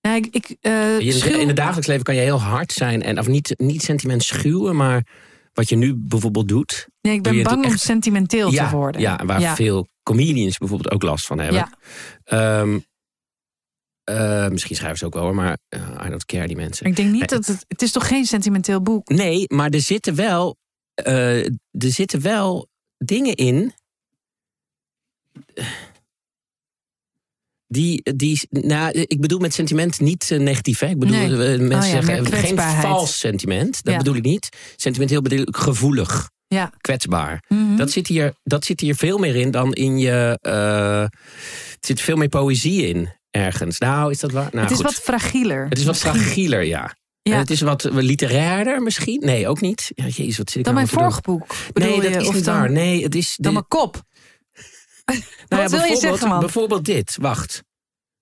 Nou, 0.00 0.16
ik, 0.16 0.26
ik, 0.34 0.56
eh, 0.60 1.00
Je- 1.00 1.12
schuw- 1.12 1.38
In 1.38 1.46
het 1.46 1.56
dagelijks 1.56 1.86
leven 1.86 2.04
kan 2.04 2.14
je 2.14 2.20
heel 2.20 2.40
hard 2.40 2.72
zijn 2.72 3.02
en 3.02 3.18
of 3.18 3.26
niet, 3.26 3.54
niet 3.56 3.82
sentiment 3.82 4.22
schuwen, 4.22 4.76
maar 4.76 5.06
wat 5.52 5.68
je 5.68 5.76
nu 5.76 5.94
bijvoorbeeld 5.96 6.48
doet. 6.48 6.88
nee, 7.00 7.14
ik 7.14 7.22
ben 7.22 7.42
bang 7.42 7.64
om 7.64 7.70
echt- 7.70 7.80
sentimenteel 7.80 8.52
ja, 8.52 8.68
te 8.68 8.76
worden. 8.76 9.00
Ja, 9.00 9.20
waar 9.24 9.40
ja. 9.40 9.54
veel 9.54 9.88
comedians 10.02 10.58
bijvoorbeeld 10.58 10.90
ook 10.94 11.02
last 11.02 11.26
van 11.26 11.38
hebben. 11.38 11.68
Ja. 12.24 12.60
Ehm, 12.60 12.78
eh, 14.08 14.48
misschien 14.48 14.76
schrijven 14.76 14.98
ze 14.98 15.04
ook 15.06 15.14
wel, 15.14 15.22
hoor, 15.22 15.34
maar 15.34 15.58
eh, 15.68 16.02
I 16.06 16.08
don't 16.08 16.24
care, 16.24 16.46
die 16.46 16.56
mensen. 16.56 16.86
Ik 16.86 16.96
denk 16.96 17.08
niet 17.10 17.18
Nee. 17.18 17.28
dat 17.28 17.46
het. 17.46 17.64
Het 17.68 17.82
is 17.82 17.92
toch 17.92 18.06
geen 18.08 18.24
sentimenteel 18.24 18.82
boek? 18.82 19.08
Nee, 19.08 19.44
maar 19.46 19.70
er 19.70 19.80
zitten 19.80 20.14
wel, 20.14 20.56
eh, 20.94 21.44
er 21.46 21.52
zitten 21.90 22.20
wel 22.22 22.68
dingen 22.98 23.34
in. 23.34 23.72
Die, 27.66 28.12
die, 28.16 28.40
nou, 28.50 28.90
ik 28.92 29.20
bedoel 29.20 29.38
met 29.38 29.54
sentiment 29.54 30.00
niet 30.00 30.30
negatief. 30.38 30.78
Hè? 30.80 30.86
Ik 30.86 30.98
bedoel, 30.98 31.16
Nee. 31.16 31.58
mensen 31.58 31.98
Oh 31.98 32.04
ja, 32.04 32.06
zeggen 32.06 32.26
geen 32.26 32.58
vals 32.58 33.18
sentiment. 33.18 33.82
Dat 33.84 33.92
Ja. 33.92 33.98
bedoel 33.98 34.14
ik 34.14 34.22
niet. 34.24 34.48
Sentimenteel 34.76 35.22
bedoel 35.22 35.38
ik 35.40 35.56
gevoelig, 35.56 36.30
Ja. 36.46 36.72
kwetsbaar. 36.80 37.44
Mhm. 37.48 37.76
Dat, 37.76 37.90
zit 37.90 38.06
hier, 38.06 38.34
dat 38.44 38.64
zit 38.64 38.80
hier 38.80 38.94
veel 38.94 39.18
meer 39.18 39.36
in 39.36 39.50
dan 39.50 39.72
in 39.72 39.98
je. 39.98 40.38
eh, 40.40 41.02
er 41.02 41.10
zit 41.80 42.00
veel 42.00 42.16
meer 42.16 42.28
poëzie 42.28 42.86
in 42.86 43.08
ergens. 43.30 43.78
Nou, 43.78 44.10
is 44.10 44.18
dat 44.20 44.30
waar? 44.32 44.48
Nou, 44.52 44.60
het 44.62 44.70
is 44.70 44.76
goed. 44.76 44.84
wat 44.86 44.94
fragieler. 44.94 45.68
het 45.68 45.78
is 45.78 45.84
wat 45.84 45.98
fragieler, 45.98 46.62
ja. 46.62 46.96
Ja. 47.22 47.32
En 47.34 47.38
het 47.38 47.50
is 47.50 47.60
wat 47.60 47.84
literairder 47.92 48.82
misschien. 48.82 49.20
Nee, 49.20 49.48
ook 49.48 49.60
niet. 49.60 49.90
Ja, 49.94 50.04
jezus, 50.06 50.38
wat 50.38 50.50
zit 50.50 50.58
ik 50.58 50.64
Dan 50.64 50.74
nou 50.74 50.86
mijn 50.86 50.98
vorige 50.98 51.20
boek. 51.20 51.46
Nee, 51.74 52.00
dat 52.10 52.22
is 52.22 52.30
niet 52.30 52.44
dan, 52.44 52.54
waar. 52.58 52.70
Nee, 52.70 53.02
het 53.02 53.14
is. 53.14 53.36
Dan 53.40 53.52
mijn 53.52 53.68
kop. 53.68 53.96
Nou 55.48 55.62
Wat 55.62 55.70
wil 55.70 55.80
je 55.80 55.86
bijvoorbeeld- 55.86 56.00
zeggen, 56.00 56.28
man? 56.28 56.40
Bijvoorbeeld 56.40 56.84
dit, 56.84 57.16
wacht. 57.20 57.62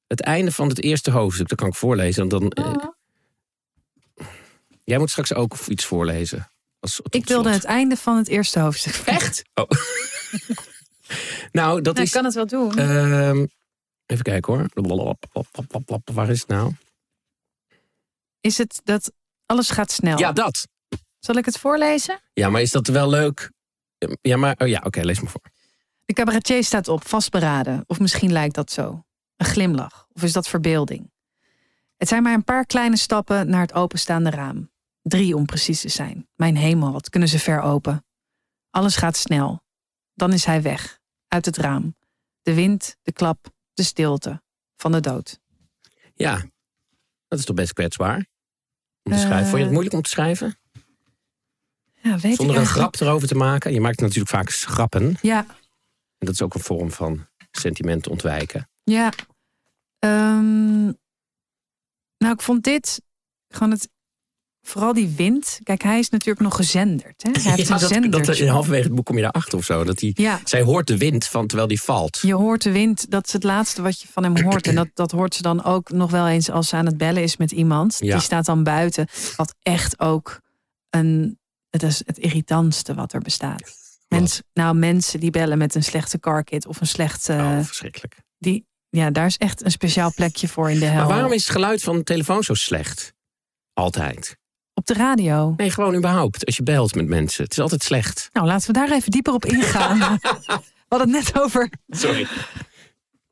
Het 0.06 0.20
einde 0.20 0.52
van 0.52 0.68
het 0.68 0.82
eerste 0.82 1.10
hoofdstuk, 1.10 1.48
dat 1.48 1.58
kan 1.58 1.68
ik 1.68 1.74
voorlezen. 1.74 2.28
Dan, 2.28 2.50
eh, 2.50 2.64
Ah. 2.64 2.84
jij 4.84 4.98
moet 4.98 5.10
straks 5.10 5.34
ook 5.34 5.56
iets 5.68 5.84
voorlezen. 5.84 6.50
Als, 6.80 7.00
Ik 7.08 7.26
wilde 7.26 7.50
het 7.50 7.64
einde 7.64 7.96
van 7.96 8.16
het 8.16 8.28
eerste 8.28 8.58
hoofdstuk. 8.60 8.94
Echt? 9.04 9.42
Oh. 9.54 9.70
nou, 11.52 11.80
dat 11.82 11.94
Nou, 11.94 12.06
is... 12.06 12.06
ik 12.06 12.10
kan 12.14 12.24
het 12.24 12.34
wel 12.34 12.46
doen. 12.46 12.78
ehm, 12.78 13.46
even 14.06 14.24
kijken 14.24 14.52
hoor. 14.52 14.68
Waar 16.04 16.30
is 16.30 16.40
het 16.40 16.48
nou? 16.48 16.72
is 18.46 18.58
het 18.58 18.80
dat 18.84 19.12
alles 19.46 19.70
gaat 19.70 19.90
snel? 19.90 20.18
Ja, 20.18 20.32
dat. 20.32 20.68
Zal 21.18 21.34
ik 21.34 21.44
het 21.44 21.58
voorlezen? 21.58 22.20
Ja, 22.32 22.50
maar 22.50 22.60
is 22.60 22.70
dat 22.70 22.86
wel 22.86 23.08
leuk? 23.08 23.52
Ja, 24.20 24.36
maar... 24.36 24.54
Oh 24.58 24.68
ja, 24.68 24.80
oké, 24.84 25.00
lees 25.00 25.20
maar 25.20 25.30
voor. 25.30 25.50
De 26.04 26.12
cabaretier 26.12 26.64
staat 26.64 26.88
op, 26.88 27.08
vastberaden. 27.08 27.84
Of 27.86 28.00
misschien 28.00 28.32
lijkt 28.32 28.54
dat 28.54 28.70
zo. 28.70 29.04
Een 29.36 29.46
glimlach. 29.46 30.06
Of 30.12 30.22
is 30.22 30.32
dat 30.32 30.48
verbeelding? 30.48 31.10
Het 31.96 32.08
zijn 32.08 32.22
maar 32.22 32.34
een 32.34 32.44
paar 32.44 32.66
kleine 32.66 32.96
stappen 32.96 33.48
naar 33.48 33.60
het 33.60 33.72
openstaande 33.72 34.30
raam. 34.30 34.70
Drie 35.02 35.36
om 35.36 35.46
precies 35.46 35.80
te 35.80 35.88
zijn. 35.88 36.28
Mijn 36.34 36.56
hemel, 36.56 36.92
wat 36.92 37.08
kunnen 37.08 37.28
ze 37.28 37.38
ver 37.38 37.60
open. 37.60 38.04
Alles 38.70 38.96
gaat 38.96 39.16
snel. 39.16 39.62
Dan 40.14 40.32
is 40.32 40.44
hij 40.44 40.62
weg. 40.62 41.00
Uit 41.28 41.44
het 41.44 41.56
raam. 41.56 41.96
De 42.42 42.54
wind, 42.54 42.96
de 43.02 43.12
klap, 43.12 43.54
de 43.76 43.82
stilte. 43.82 44.42
Van 44.76 44.92
de 44.92 45.00
dood. 45.00 45.40
Ja, 46.14 46.44
dat 47.28 47.38
is 47.38 47.44
toch 47.44 47.56
best 47.56 47.72
kwetsbaar? 47.72 48.16
Om 49.02 49.12
te 49.12 49.18
Eh, 49.18 49.18
schrijven. 49.24 49.44
Vond 49.46 49.56
je 49.56 49.62
het 49.62 49.70
moeilijk 49.70 49.94
om 49.94 50.02
te 50.02 50.08
schrijven? 50.10 50.58
Ja, 52.02 52.18
weet 52.18 52.36
Zonder 52.36 52.54
ik 52.56 52.60
een 52.62 52.68
grap 52.68 52.94
erover 53.00 53.28
te 53.28 53.34
maken? 53.34 53.72
Je 53.72 53.80
maakt 53.80 54.00
natuurlijk 54.00 54.28
vaak 54.28 54.50
grappen. 54.50 55.16
Ja, 55.20 55.46
En 56.18 56.26
dat 56.26 56.34
is 56.34 56.42
ook 56.42 56.54
een 56.54 56.60
vorm 56.60 56.90
van 56.90 57.26
sentiment 57.50 58.06
ontwijken. 58.08 58.68
Ja. 58.84 59.12
Ehm, 59.98 60.84
nou, 62.18 62.32
ik 62.32 62.40
vond 62.40 62.62
dit 62.64 63.02
gewoon 63.48 63.70
het. 63.70 63.88
Vooral 64.66 64.92
die 64.92 65.12
wind. 65.16 65.58
Kijk, 65.62 65.82
hij 65.82 65.98
is 65.98 66.08
natuurlijk 66.10 66.40
nog 66.40 66.56
gezenderd. 66.56 67.22
Hè? 67.22 67.30
Hij 67.32 67.42
heeft 67.56 67.68
Ja, 67.68 67.74
een 67.74 67.80
dat, 67.80 67.88
zender. 67.90 68.24
dat, 68.24 68.36
in 68.38 68.48
halverwege 68.48 68.82
het 68.86 68.94
boek 68.94 69.04
kom 69.04 69.16
je 69.16 69.22
daarachter 69.22 69.58
of 69.58 69.64
zo. 69.64 69.84
Dat 69.84 69.96
die, 69.98 70.12
Ja, 70.20 70.40
zij 70.44 70.62
hoort 70.62 70.86
de 70.86 70.96
wind 70.98 71.26
van 71.26 71.46
terwijl 71.46 71.68
die 71.68 71.80
valt. 71.82 72.18
je 72.22 72.34
hoort 72.34 72.62
de 72.62 72.72
wind. 72.72 73.10
Dat 73.10 73.26
is 73.26 73.32
het 73.32 73.42
laatste 73.42 73.82
wat 73.82 74.00
je 74.00 74.08
van 74.10 74.22
hem 74.22 74.42
hoort. 74.42 74.66
En 74.66 74.74
dat, 74.74 74.88
dat 74.94 75.10
hoort 75.10 75.34
ze 75.34 75.42
dan 75.42 75.64
ook 75.64 75.90
nog 75.90 76.10
wel 76.10 76.28
eens 76.28 76.50
als 76.50 76.68
ze 76.68 76.76
aan 76.76 76.86
het 76.86 76.96
bellen 76.96 77.22
is 77.22 77.36
met 77.36 77.52
iemand. 77.52 77.96
Ja. 77.98 78.12
Die 78.14 78.22
staat 78.22 78.44
dan 78.44 78.62
buiten. 78.62 79.06
Wat 79.36 79.54
echt 79.62 80.00
ook 80.00 80.40
een. 80.90 81.38
Het 81.70 81.82
is 81.82 82.02
het 82.06 82.18
irritantste 82.18 82.94
wat 82.94 83.12
er 83.12 83.20
bestaat. 83.20 83.62
Mens, 84.08 84.42
nou, 84.52 84.74
mensen 84.76 85.20
die 85.20 85.30
bellen 85.30 85.58
met 85.58 85.74
een 85.74 85.82
slechte 85.84 86.18
carkit 86.20 86.66
of 86.66 86.80
een 86.80 86.86
slecht. 86.86 87.28
eh, 87.28 87.36
oh, 87.36 87.64
verschrikkelijk. 87.64 88.16
die, 88.38 88.66
ja, 88.88 89.10
daar 89.10 89.26
is 89.26 89.36
echt 89.36 89.64
een 89.64 89.70
speciaal 89.70 90.12
plekje 90.14 90.48
voor 90.48 90.70
in 90.70 90.78
de 90.78 90.84
hel. 90.84 90.96
Maar 90.96 91.06
waarom 91.14 91.32
is 91.32 91.42
het 91.42 91.52
geluid 91.52 91.82
van 91.82 91.96
de 91.96 92.02
telefoon 92.02 92.42
zo 92.42 92.54
slecht? 92.54 93.12
Altijd. 93.72 94.36
Op 94.78 94.86
de 94.86 94.94
radio. 94.94 95.54
Nee, 95.56 95.70
gewoon 95.70 95.94
überhaupt. 95.94 96.46
Als 96.46 96.56
je 96.56 96.62
belt 96.62 96.94
met 96.94 97.06
mensen. 97.06 97.42
Het 97.44 97.52
is 97.52 97.58
altijd 97.60 97.82
slecht. 97.82 98.28
Nou, 98.32 98.46
laten 98.46 98.66
we 98.66 98.72
daar 98.72 98.90
even 98.92 99.10
dieper 99.10 99.32
op 99.32 99.44
ingaan. 99.44 99.98
we 100.48 100.58
hadden 100.88 101.14
het 101.14 101.24
net 101.24 101.42
over. 101.42 101.70
Sorry. 101.88 102.26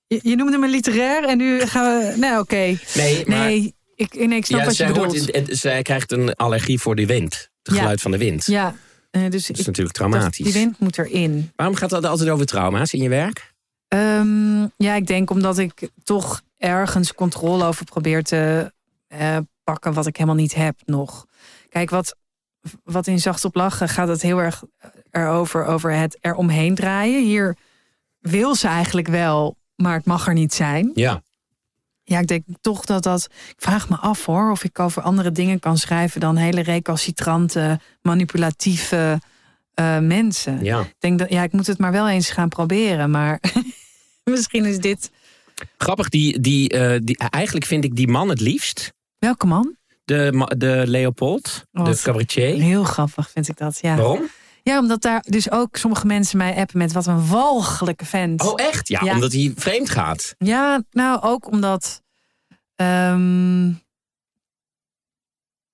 Je, 0.07 0.21
je 0.23 0.37
noemde 0.37 0.59
me 0.59 0.69
literair 0.69 1.25
en 1.25 1.37
nu 1.39 1.61
gaan 1.61 1.99
we. 1.99 2.15
Nee, 2.19 2.39
oké. 2.39 2.77
Nee, 2.95 3.25
maar 3.27 3.39
Nee, 3.39 3.75
ik, 3.95 4.15
nee, 4.15 4.39
ik 4.39 4.47
snap 4.47 4.59
ja, 4.61 4.67
wat 4.67 4.77
je 4.77 4.85
zij, 4.85 4.93
bedoelt. 4.93 5.17
hoort, 5.19 5.49
in- 5.49 5.57
zij 5.57 5.83
krijgt 5.83 6.13
een 6.13 6.35
allergie 6.35 6.79
voor 6.81 6.95
die 6.97 7.07
wind. 7.07 7.51
Het 7.63 7.75
Ja. 7.75 7.81
geluid 7.81 8.01
van 8.01 8.11
de 8.11 8.19
wind. 8.19 8.47
Ja, 8.47 8.75
eh, 9.11 9.23
dus 9.23 9.31
Dat 9.31 9.57
is 9.57 9.61
ik, 9.61 9.67
natuurlijk 9.67 9.97
traumatisch. 9.97 10.45
die 10.45 10.53
wind 10.53 10.79
moet 10.79 10.99
erin. 10.99 11.51
Waarom 11.57 11.77
gaat 11.77 11.91
dat 11.91 12.05
altijd 12.07 12.29
over 12.31 12.47
trauma's 12.47 12.93
in 12.93 13.03
je 13.03 13.09
werk? 13.09 13.53
Ehm, 13.89 14.61
ja, 14.77 14.95
ik 14.95 15.07
denk 15.07 15.31
omdat 15.31 15.59
ik 15.59 15.89
toch 16.05 16.43
ergens 16.59 17.15
controle 17.15 17.65
over 17.65 17.85
probeer 17.85 18.23
te 18.23 18.73
eh, 19.09 19.37
pakken 19.65 19.93
wat 19.93 20.07
ik 20.07 20.17
helemaal 20.17 20.37
niet 20.37 20.55
heb 20.55 20.81
nog. 20.85 21.27
Kijk, 21.69 21.91
wat, 21.91 22.17
wat 22.85 23.07
in 23.07 23.19
Zacht 23.19 23.45
op 23.45 23.55
Lachen 23.55 23.89
gaat 23.89 24.09
het 24.09 24.23
heel 24.23 24.39
erg 24.39 24.63
erover, 25.11 25.65
over 25.65 25.93
het 25.93 26.19
eromheen 26.21 26.75
draaien. 26.75 27.25
Hier 27.25 27.57
wil 28.19 28.55
ze 28.55 28.69
eigenlijk 28.69 29.09
wel, 29.09 29.57
maar 29.77 29.95
het 29.95 30.05
mag 30.05 30.27
er 30.27 30.35
niet 30.35 30.55
zijn. 30.55 30.91
Ja. 30.95 31.23
Ja, 32.03 32.19
ik 32.19 32.27
denk 32.27 32.45
toch 32.61 32.85
dat 32.85 33.03
dat. 33.03 33.29
Ik 33.49 33.55
vraag 33.57 33.89
me 33.89 33.97
af 33.97 34.25
hoor, 34.25 34.51
of 34.51 34.65
ik 34.65 34.79
over 34.79 35.03
andere 35.03 35.33
dingen 35.33 35.61
kan 35.61 35.79
schrijven 35.79 36.21
dan 36.21 36.37
hele 36.37 36.61
recalcitrante, 36.61 37.81
manipulatieve 38.03 39.21
eh, 39.75 39.99
mensen. 39.99 40.65
ja. 40.65 40.81
Ik 40.81 40.95
denk 40.99 41.19
dat, 41.19 41.31
ja, 41.31 41.43
ik 41.43 41.53
moet 41.53 41.67
het 41.67 41.79
maar 41.79 41.93
wel 41.93 42.09
eens 42.09 42.31
gaan 42.31 42.49
proberen. 42.49 43.11
Maar 43.11 43.41
misschien 44.25 44.65
is 44.65 44.79
dit. 44.79 45.11
Grappig, 45.77 46.09
die, 46.09 46.41
die, 46.41 46.69
eh, 46.69 47.01
die, 47.03 47.19
eigenlijk 47.19 47.67
vind 47.67 47.85
ik 47.85 47.97
die 47.97 48.09
man 48.09 48.29
het 48.29 48.41
liefst. 48.41 48.93
Welke 49.25 49.47
man? 49.47 49.77
De, 50.05 50.47
de 50.57 50.83
Leopold, 50.87 51.65
de 51.71 52.01
cabaretier. 52.03 52.61
Heel 52.61 52.85
grappig 52.85 53.31
vind 53.31 53.49
ik 53.49 53.57
dat. 53.57 53.79
Ja. 53.81 53.97
Waarom? 53.97 54.29
ja, 54.63 54.79
omdat 54.79 55.03
daar 55.03 55.25
dus 55.29 55.51
ook 55.51 55.77
sommige 55.77 56.07
mensen 56.07 56.39
mij 56.39 56.55
appen 56.57 56.79
met 56.79 56.93
wat 56.93 57.07
een 57.07 57.27
walgelijke 57.29 58.05
vent. 58.05 58.43
Oh, 58.43 58.53
echt? 58.57 58.89
Ja, 58.89 59.01
Ja. 59.05 59.13
omdat 59.13 59.33
hij 59.33 59.53
vreemd 59.57 59.91
gaat. 59.91 60.35
Ja, 60.39 60.83
nou 60.91 61.23
ook 61.23 61.51
omdat 61.51 62.03
ehm, 62.77 63.73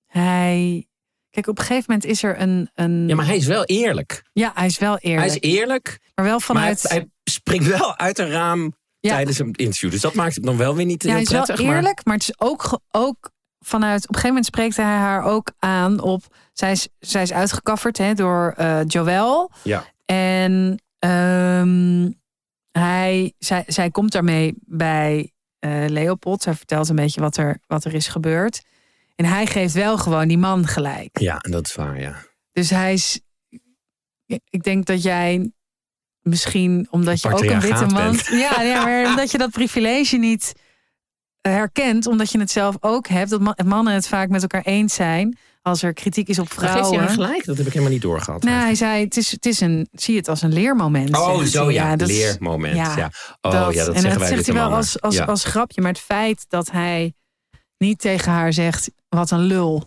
hij. 0.05 0.87
Kijk, 1.29 1.47
op 1.47 1.57
een 1.59 1.65
gegeven 1.65 1.85
moment 1.87 2.05
is 2.09 2.23
er 2.23 2.41
een. 2.41 2.69
een 2.75 3.07
Ja, 3.07 3.15
maar 3.15 3.25
hij 3.25 3.37
is 3.37 3.45
wel 3.45 3.63
eerlijk. 3.63 4.23
Ja, 4.33 4.51
hij 4.55 4.65
is 4.65 4.79
wel 4.79 4.97
eerlijk. 4.97 5.27
Hij 5.31 5.39
is 5.41 5.57
eerlijk, 5.57 5.99
maar 6.15 6.25
wel 6.25 6.39
maar 6.47 6.63
hij, 6.63 6.75
vanuit. 6.75 6.89
hij 6.89 7.09
springt 7.23 7.67
wel 7.67 7.97
uit 7.97 8.19
een 8.19 8.29
raam 8.29 8.75
Ja. 8.99 9.09
tijdens 9.09 9.39
een 9.39 9.53
interview. 9.53 9.91
Dus 9.91 10.01
dat 10.01 10.13
maakt 10.13 10.35
het 10.35 10.43
dan 10.43 10.57
wel 10.57 10.75
weer 10.75 10.85
niet 10.85 11.03
ja, 11.03 11.07
heel 11.07 11.17
hij 11.17 11.25
is 11.25 11.31
wel 11.31 11.43
prettig. 11.43 11.65
maar- 11.65 11.75
eerlijk, 11.75 12.05
maar... 12.05 12.13
het 12.15 12.23
is 12.23 12.39
ook, 12.39 12.79
ook 12.91 13.31
vanuit. 13.65 14.01
Op 14.01 14.07
een 14.07 14.15
gegeven 14.15 14.27
moment 14.27 14.45
spreekt 14.45 14.75
hij 14.75 14.85
haar 14.85 15.23
ook 15.23 15.51
aan 15.59 15.99
op. 15.99 16.35
Zij 16.53 16.71
is, 16.71 16.87
zij 16.99 17.21
is 17.21 17.33
uitgekafferd 17.33 17.97
hè, 17.97 18.13
door 18.13 18.53
eh 18.57 18.79
Joël. 18.87 19.51
Ja. 19.63 19.85
En 20.05 20.83
ehm, 20.99 22.11
hij, 22.71 23.33
zij, 23.37 23.63
zij 23.67 23.89
komt 23.91 24.11
daarmee 24.11 24.53
bij 24.65 25.31
eh, 25.59 25.85
Leopold. 25.87 26.41
Zij 26.41 26.53
vertelt 26.53 26.89
een 26.89 26.95
beetje 26.95 27.21
wat 27.21 27.37
er, 27.37 27.59
wat 27.67 27.85
er 27.85 27.93
is 27.93 28.07
gebeurd. 28.07 28.61
En 29.15 29.25
hij 29.25 29.45
geeft 29.45 29.73
wel 29.73 29.97
gewoon 29.97 30.27
die 30.27 30.37
man 30.37 30.67
gelijk. 30.67 31.19
Ja, 31.19 31.37
dat 31.37 31.65
is 31.65 31.75
waar, 31.75 31.99
ja. 31.99 32.15
Dus 32.51 32.69
hij 32.69 32.93
is. 32.93 33.19
Ik 34.49 34.63
denk 34.63 34.85
dat 34.85 35.03
jij 35.03 35.51
misschien, 36.21 36.87
omdat 36.89 37.21
je 37.21 37.33
ook 37.33 37.43
een 37.43 37.59
witte 37.59 37.85
man. 37.85 38.11
bent. 38.11 38.27
Ja, 38.27 38.61
ja, 38.61 38.83
maar 38.83 39.05
omdat 39.05 39.31
je 39.31 39.37
dat 39.37 39.51
privilege 39.51 40.17
niet 40.17 40.53
herkent, 41.41 42.07
omdat 42.07 42.31
je 42.31 42.39
het 42.39 42.51
zelf 42.51 42.75
ook 42.79 43.07
hebt, 43.07 43.29
dat 43.29 43.41
ma- 43.41 43.55
mannen 43.65 43.93
het 43.93 44.07
vaak 44.07 44.29
met 44.29 44.41
elkaar 44.41 44.63
eens 44.63 44.93
zijn 44.93 45.37
als 45.61 45.81
er 45.83 45.93
kritiek 45.93 46.27
is 46.27 46.39
op 46.39 46.53
vrouwen. 46.53 46.89
hij 46.89 46.99
haar 46.99 47.09
gelijk? 47.09 47.45
Dat 47.45 47.57
heb 47.57 47.65
ik 47.65 47.71
helemaal 47.71 47.93
niet 47.93 48.01
doorgehad. 48.01 48.43
Nou, 48.43 48.61
hij 48.61 48.75
zei: 48.75 49.03
het 49.03 49.17
is, 49.17 49.31
het 49.31 49.45
is 49.45 49.59
een, 49.59 49.87
zie 49.91 50.15
het 50.17 50.27
als 50.27 50.41
een 50.41 50.53
leermoment. 50.53 51.17
oh, 51.17 51.41
zo 51.41 51.71
ja, 51.71 51.95
dat 51.95 52.09
is- 52.09 52.17
leermoment. 52.17 52.75
Ja, 52.75 52.97
ja, 52.97 53.11
Oh, 53.41 53.51
dat. 53.51 53.73
ja, 53.73 53.85
dat 53.85 53.95
en 53.95 54.01
zeggen 54.01 54.01
dat 54.01 54.03
wij 54.03 54.27
zegt 54.27 54.29
witte 54.45 54.51
hij 54.51 54.61
wel 54.69 54.77
als, 54.77 55.01
als, 55.01 55.15
ja. 55.15 55.23
als 55.25 55.43
grapje, 55.43 55.81
maar 55.81 55.91
het 55.91 55.99
feit 56.01 56.45
dat 56.49 56.71
hij 56.71 57.13
niet 57.77 57.99
tegen 57.99 58.31
haar 58.31 58.53
zegt: 58.53 58.91
wat 59.09 59.31
een 59.31 59.39
lul. 59.39 59.83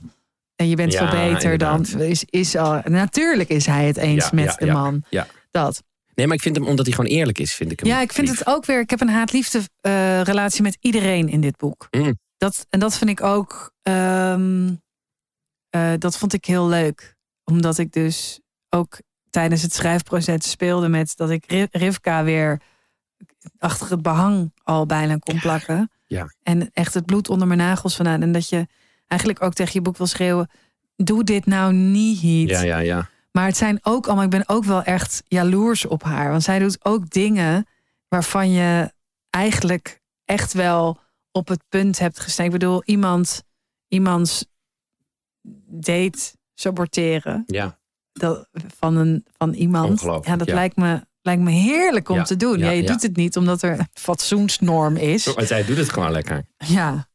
En 0.56 0.68
je 0.68 0.76
bent 0.76 0.92
Ja, 0.92 1.10
veel 1.10 1.28
beter 1.32 1.58
dan. 1.58 1.86
Is, 1.98 2.24
is 2.30 2.56
al, 2.56 2.80
natuurlijk 2.84 3.48
is 3.48 3.66
hij 3.66 3.86
het 3.86 3.96
eens 3.96 4.24
Ja, 4.24 4.30
met 4.32 4.44
ja, 4.44 4.54
de 4.56 4.66
ja, 4.66 4.72
man. 4.72 5.02
ja. 5.08 5.26
Dat. 5.50 5.82
Nee, 6.14 6.26
maar 6.26 6.36
ik 6.36 6.42
vind 6.42 6.56
hem, 6.56 6.66
omdat 6.66 6.86
hij 6.86 6.94
gewoon 6.94 7.10
eerlijk 7.10 7.38
is, 7.38 7.54
vind 7.54 7.72
ik 7.72 7.80
hem 7.80 7.88
Ja, 7.88 8.00
ik 8.00 8.12
vind 8.12 8.28
lief. 8.28 8.38
het 8.38 8.46
ook 8.48 8.64
weer. 8.66 8.80
Ik 8.80 8.90
heb 8.90 9.00
een 9.00 9.08
haat-liefde 9.08 9.60
eh, 9.80 10.20
relatie 10.22 10.62
met 10.62 10.76
iedereen 10.80 11.28
in 11.28 11.40
dit 11.40 11.56
boek. 11.56 11.88
Mm. 11.90 12.18
Dat, 12.36 12.66
en 12.70 12.80
dat 12.80 12.98
vind 12.98 13.10
ik 13.10 13.22
ook. 13.22 13.72
ehm, 13.82 14.74
eh, 15.70 15.92
dat 15.98 16.18
vond 16.18 16.32
ik 16.32 16.44
heel 16.44 16.68
leuk. 16.68 17.14
Omdat 17.44 17.78
ik 17.78 17.92
dus 17.92 18.40
ook 18.68 18.98
tijdens 19.30 19.62
het 19.62 19.74
schrijfproces 19.74 20.50
speelde 20.50 20.88
met 20.88 21.12
dat 21.16 21.30
ik 21.30 21.44
Ri- 21.50 21.66
Rivka 21.70 22.24
weer 22.24 22.60
achter 23.58 23.90
het 23.90 24.02
behang 24.02 24.52
al 24.62 24.86
bijna 24.86 25.16
kon 25.16 25.38
plakken. 25.40 25.90
ja. 26.06 26.26
En 26.42 26.70
echt 26.72 26.94
het 26.94 27.06
bloed 27.06 27.28
onder 27.28 27.46
mijn 27.46 27.58
nagels 27.58 27.96
vandaan. 27.96 28.22
En 28.22 28.32
dat 28.32 28.48
je 28.48 28.66
eigenlijk 29.06 29.42
ook 29.42 29.52
tegen 29.54 29.72
je 29.74 29.80
boek 29.80 29.96
wil 29.96 30.06
schreeuwen: 30.06 30.50
doe 30.96 31.24
dit 31.24 31.46
nou 31.46 31.72
niet. 31.72 32.48
Ja, 32.50 32.62
ja, 32.62 32.78
ja. 32.78 33.08
Maar 33.36 33.46
het 33.46 33.56
zijn 33.56 33.78
ook 33.82 34.06
allemaal, 34.06 34.24
ik 34.24 34.30
ben 34.30 34.48
ook 34.48 34.64
wel 34.64 34.82
echt 34.82 35.22
jaloers 35.26 35.84
op 35.86 36.02
haar. 36.02 36.30
Want 36.30 36.42
zij 36.42 36.58
doet 36.58 36.84
ook 36.84 37.10
dingen 37.10 37.66
waarvan 38.08 38.50
je 38.52 38.92
eigenlijk 39.30 40.00
echt 40.24 40.52
wel 40.52 40.98
op 41.30 41.48
het 41.48 41.62
punt 41.68 41.98
hebt 41.98 42.20
gestaan. 42.20 42.46
Ik 42.46 42.52
bedoel, 42.52 42.82
iemand, 42.84 43.42
iemands 43.88 44.46
date 45.66 46.18
saboteren 46.54 47.42
Ja. 47.46 47.78
dat, 48.12 48.48
van, 48.78 48.96
een, 48.96 49.24
van 49.36 49.52
iemand. 49.52 49.90
Ongelooflijk, 49.90 50.26
Ja, 50.26 50.36
dat 50.36 50.46
ja. 50.46 50.54
Lijkt, 50.54 50.76
me, 50.76 51.06
lijkt 51.22 51.42
me 51.42 51.50
heerlijk 51.50 52.08
om 52.08 52.16
Ja, 52.16 52.22
te 52.22 52.36
doen. 52.36 52.58
Ja, 52.58 52.70
je 52.70 52.82
ja. 52.82 52.92
doet 52.92 53.02
het 53.02 53.16
niet 53.16 53.36
omdat 53.36 53.62
er 53.62 53.78
een 53.78 53.88
fatsoensnorm 53.92 54.96
is. 54.96 55.34
Maar 55.34 55.46
zij 55.46 55.64
doet 55.64 55.76
het 55.76 55.90
gewoon 55.92 56.10
lekker. 56.12 56.44
Ja. 56.56 57.08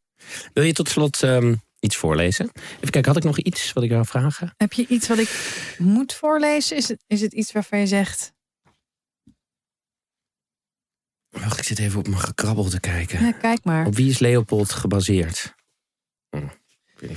Wil 0.53 0.63
je 0.63 0.73
tot 0.73 0.89
slot 0.89 1.23
ehm, 1.23 1.55
iets 1.79 1.95
voorlezen? 1.95 2.49
Even 2.55 2.89
kijken, 2.89 3.05
had 3.05 3.17
ik 3.17 3.23
nog 3.23 3.39
iets 3.39 3.73
wat 3.73 3.83
ik 3.83 3.89
wil 3.89 4.05
vragen? 4.05 4.53
Heb 4.57 4.73
je 4.73 4.85
iets 4.87 5.07
wat 5.07 5.17
ik 5.17 5.29
moet 5.77 6.13
voorlezen? 6.13 6.77
Is 6.77 6.87
het, 6.87 7.03
is 7.07 7.21
het 7.21 7.33
iets 7.33 7.51
waarvan 7.51 7.79
je 7.79 7.87
zegt... 7.87 8.33
Wacht, 11.29 11.57
ik 11.57 11.63
zit 11.63 11.79
even 11.79 11.99
op 11.99 12.07
mijn 12.07 12.21
gekrabbel 12.21 12.63
te 12.69 12.79
kijken. 12.79 13.25
Ja, 13.25 13.31
kijk 13.31 13.63
maar. 13.63 13.85
Op 13.85 13.95
wie 13.95 14.09
is 14.09 14.19
Leopold 14.19 14.71
gebaseerd? 14.71 15.55
Hm, 16.29 16.37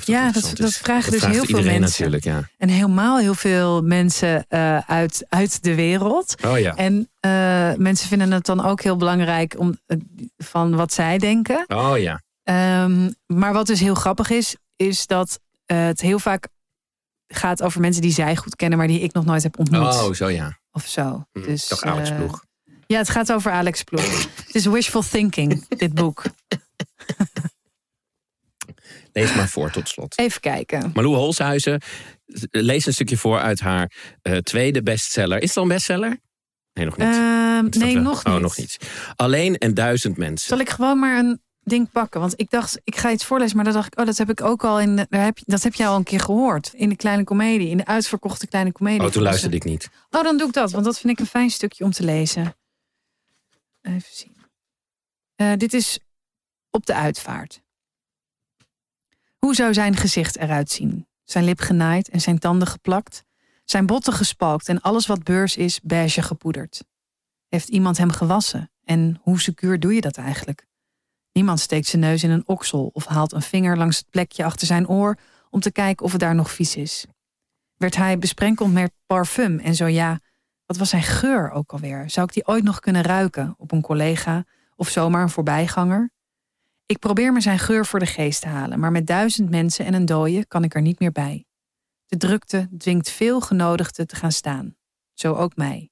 Ja, 0.05 0.31
dat- 0.33 0.53
dat 0.57 0.73
vragen 0.73 1.13
dus 1.13 1.25
heel 1.27 1.45
veel 1.45 1.63
mensen. 1.63 1.81
natuurlijk, 1.81 2.25
ja. 2.25 2.49
En 2.59 2.69
helemaal 2.69 3.19
heel 3.19 3.35
veel 3.35 3.83
mensen 3.83 4.45
eh, 4.49 4.79
uit, 4.79 5.25
uit 5.29 5.63
de 5.63 5.75
wereld. 5.75 6.35
Oh 6.47 6.59
ja. 6.59 6.77
En 6.77 7.11
eh, 7.21 7.75
mensen 7.75 8.09
vinden 8.09 8.33
het 8.33 8.47
dan 8.47 8.65
ook 8.65 8.83
heel 8.83 8.97
belangrijk 8.97 9.59
om, 9.59 9.79
eh, 9.87 9.97
van 10.37 10.77
wat 10.77 10.93
zij 10.93 11.19
denken. 11.19 11.65
Oh 11.69 11.99
ja. 11.99 12.23
Ehm, 12.43 13.11
maar 13.27 13.53
wat 13.53 13.67
dus 13.67 13.81
heel 13.81 13.95
grappig 13.95 14.31
is, 14.31 14.57
is 14.77 15.07
dat 15.07 15.41
eh, 15.67 15.85
het 15.85 16.01
heel 16.01 16.19
vaak 16.19 16.49
gaat 17.27 17.63
over 17.63 17.81
mensen 17.81 18.03
die 18.03 18.13
zij 18.13 18.37
goed 18.37 18.57
kennen, 18.57 18.79
maar 18.79 18.87
die 18.87 19.01
ik 19.01 19.13
nog 19.13 19.25
nooit 19.25 19.43
heb 19.43 19.59
ontmoet. 19.59 19.81
Oh, 19.81 20.13
zo 20.13 20.29
ja. 20.29 20.59
Of 20.73 20.87
zo. 20.87 21.25
Hm, 21.33 21.43
Dus, 21.43 21.67
Toch 21.67 21.83
Alex 21.83 22.11
eh, 22.11 22.17
Ploeg. 22.17 22.45
Ja, 22.87 22.99
het 22.99 23.09
gaat 23.09 23.33
over 23.33 23.53
Alex 23.53 23.83
Ploeg. 23.83 24.23
het 24.47 24.55
is 24.55 24.65
wishful 24.67 25.03
thinking, 25.03 25.69
dit 25.69 25.95
boek. 25.95 26.23
Lees 29.13 29.35
maar 29.35 29.49
voor 29.49 29.71
tot 29.71 29.89
slot. 29.89 30.19
Even 30.19 30.41
kijken. 30.41 30.91
Malou 30.95 31.15
Holshuizen 31.15 31.81
leest 32.51 32.87
een 32.87 32.93
stukje 32.93 33.17
voor 33.17 33.39
uit 33.41 33.61
haar 33.61 33.93
eh, 34.23 34.37
tweede 34.37 34.83
bestseller. 34.83 35.43
Is 35.43 35.49
het 35.49 35.57
al 35.57 35.63
een 35.63 35.69
bestseller? 35.69 36.19
Nee, 36.73 36.85
nog 36.85 36.97
niet. 36.97 37.07
Ehm, 37.09 37.67
nee, 37.71 37.97
nog 37.97 38.25
Oh, 38.27 38.33
niet. 38.33 38.43
nog 38.43 38.57
niet. 38.57 38.77
Alleen 39.17 39.59
en 39.59 39.75
duizend 39.75 40.17
mensen. 40.17 40.49
Zal 40.49 40.59
ik 40.59 40.71
gewoon 40.71 40.99
maar 40.99 41.19
een 41.19 41.43
ding 41.65 41.91
pakken? 41.91 42.21
Want 42.21 42.41
ik 42.41 42.51
dacht, 42.51 42.81
ik 42.85 42.97
ga 42.97 43.11
iets 43.11 43.25
voorlezen, 43.25 43.57
maar 43.57 43.65
dan 43.65 43.75
dacht 43.75 43.87
ik, 43.87 43.99
oh, 43.99 44.07
dat 44.07 44.19
heb 44.19 44.31
ik 44.31 44.41
ook 44.41 44.65
al 44.65 44.81
in. 44.81 44.97
Daar 44.97 45.25
heb 45.25 45.39
je, 45.39 45.45
dat 45.47 45.63
heb 45.63 45.75
jij 45.75 45.89
al 45.89 45.97
een 45.97 46.03
keer 46.03 46.21
gehoord. 46.21 46.73
In 46.75 46.89
de 46.89 46.97
kleine 46.97 47.25
komedie, 47.25 47.69
in 47.69 47.77
de 47.77 47.87
uitverkochte 47.87 48.47
kleine 48.47 48.73
komedie. 48.73 49.07
Oh, 49.07 49.13
toen 49.13 49.23
luisterde 49.23 49.57
ik 49.57 49.65
niet. 49.65 49.91
Oh, 50.11 50.23
dan 50.23 50.37
doe 50.37 50.47
ik 50.47 50.53
dat, 50.53 50.71
want 50.71 50.85
dat 50.85 50.99
vind 50.99 51.13
ik 51.13 51.19
een 51.19 51.31
fijn 51.31 51.51
stukje 51.51 51.85
om 51.85 51.91
te 51.91 52.05
lezen. 52.05 52.55
Even 53.83 54.03
zien. 54.11 54.37
Eh, 55.35 55.53
dit 55.57 55.73
is 55.73 55.99
op 56.71 56.87
de 56.87 56.95
uitvaart. 56.95 57.63
Hoe 59.39 59.55
zou 59.55 59.75
zijn 59.75 59.97
gezicht 59.97 60.37
eruit 60.37 60.71
zien? 60.71 61.07
Zijn 61.25 61.45
lip 61.45 61.61
genaaid 61.61 62.09
en 62.09 62.21
zijn 62.21 62.39
tanden 62.39 62.69
geplakt? 62.69 63.25
Zijn 63.65 63.87
botten 63.87 64.13
gespalkt 64.13 64.69
en 64.69 64.81
alles 64.81 65.07
wat 65.07 65.23
beurs 65.23 65.57
is, 65.57 65.81
beige 65.83 66.23
gepoederd? 66.23 66.85
Heeft 67.49 67.69
iemand 67.69 67.99
hem 67.99 68.11
gewassen? 68.11 68.71
En 68.85 69.19
hoe 69.23 69.41
secuur 69.41 69.81
doe 69.81 69.95
je 69.95 70.01
dat 70.01 70.17
eigenlijk? 70.17 70.67
Niemand 71.33 71.61
steekt 71.61 71.87
zijn 71.87 72.03
neus 72.03 72.23
in 72.23 72.31
een 72.31 72.49
oksel 72.49 72.91
of 72.93 73.07
haalt 73.07 73.33
een 73.33 73.43
vinger 73.43 73.77
langs 73.77 73.97
het 73.97 74.11
plekje 74.11 74.45
achter 74.45 74.67
zijn 74.67 74.89
oor 74.89 75.19
om 75.51 75.61
te 75.61 75.73
kijken 75.73 76.05
of 76.05 76.13
het 76.13 76.21
daar 76.21 76.35
nog 76.35 76.51
vies 76.51 76.77
is. 76.77 77.07
Werd 77.77 77.97
hij 77.97 78.19
besprenkeld 78.19 78.73
met 78.73 78.93
parfum 79.07 79.59
en 79.59 79.75
zo 79.75 79.87
ja, 79.87 80.21
wat 80.67 80.77
was 80.77 80.91
zijn 80.91 81.03
geur 81.03 81.51
ook 81.51 81.73
alweer? 81.73 82.11
Zou 82.11 82.27
ik 82.27 82.33
die 82.33 82.47
ooit 82.47 82.65
nog 82.65 82.81
kunnen 82.81 83.03
ruiken 83.03 83.55
op 83.59 83.73
een 83.73 83.83
collega 83.83 84.45
of 84.77 84.89
zomaar 84.89 85.23
een 85.23 85.31
voorbijganger? 85.31 86.11
Ik 86.87 86.99
probeer 86.99 87.33
me 87.33 87.41
zijn 87.41 87.59
geur 87.59 87.87
voor 87.87 87.99
de 87.99 88.07
geest 88.07 88.41
te 88.41 88.49
halen, 88.49 88.81
maar 88.81 88.93
met 88.93 89.07
duizend 89.07 89.51
mensen 89.51 89.85
en 89.85 89.95
een 89.95 90.07
dooie 90.07 90.47
kan 90.47 90.65
ik 90.65 90.75
er 90.75 90.83
niet 90.83 91.01
meer 91.01 91.13
bij. 91.13 91.45
De 92.07 92.17
drukte 92.17 92.69
dwingt 92.79 93.11
veel 93.11 93.41
genodigden 93.41 94.07
te 94.07 94.17
gaan 94.17 94.33
staan. 94.33 94.77
Zo 95.15 95.35
ook 95.35 95.57
mij. 95.57 95.91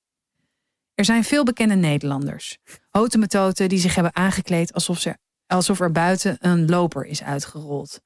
Er 0.95 1.05
zijn 1.05 1.25
veel 1.25 1.45
bekende 1.45 1.75
Nederlanders. 1.75 2.59
Hotemetoten 2.91 3.69
die 3.69 3.79
zich 3.79 3.95
hebben 3.95 4.17
aangekleed 4.17 4.73
alsof, 4.73 5.01
ze, 5.01 5.17
alsof 5.51 5.81
er 5.81 5.93
buiten 5.93 6.37
een 6.41 6.69
loper 6.69 7.05
is 7.05 7.23
uitgerold. 7.23 8.01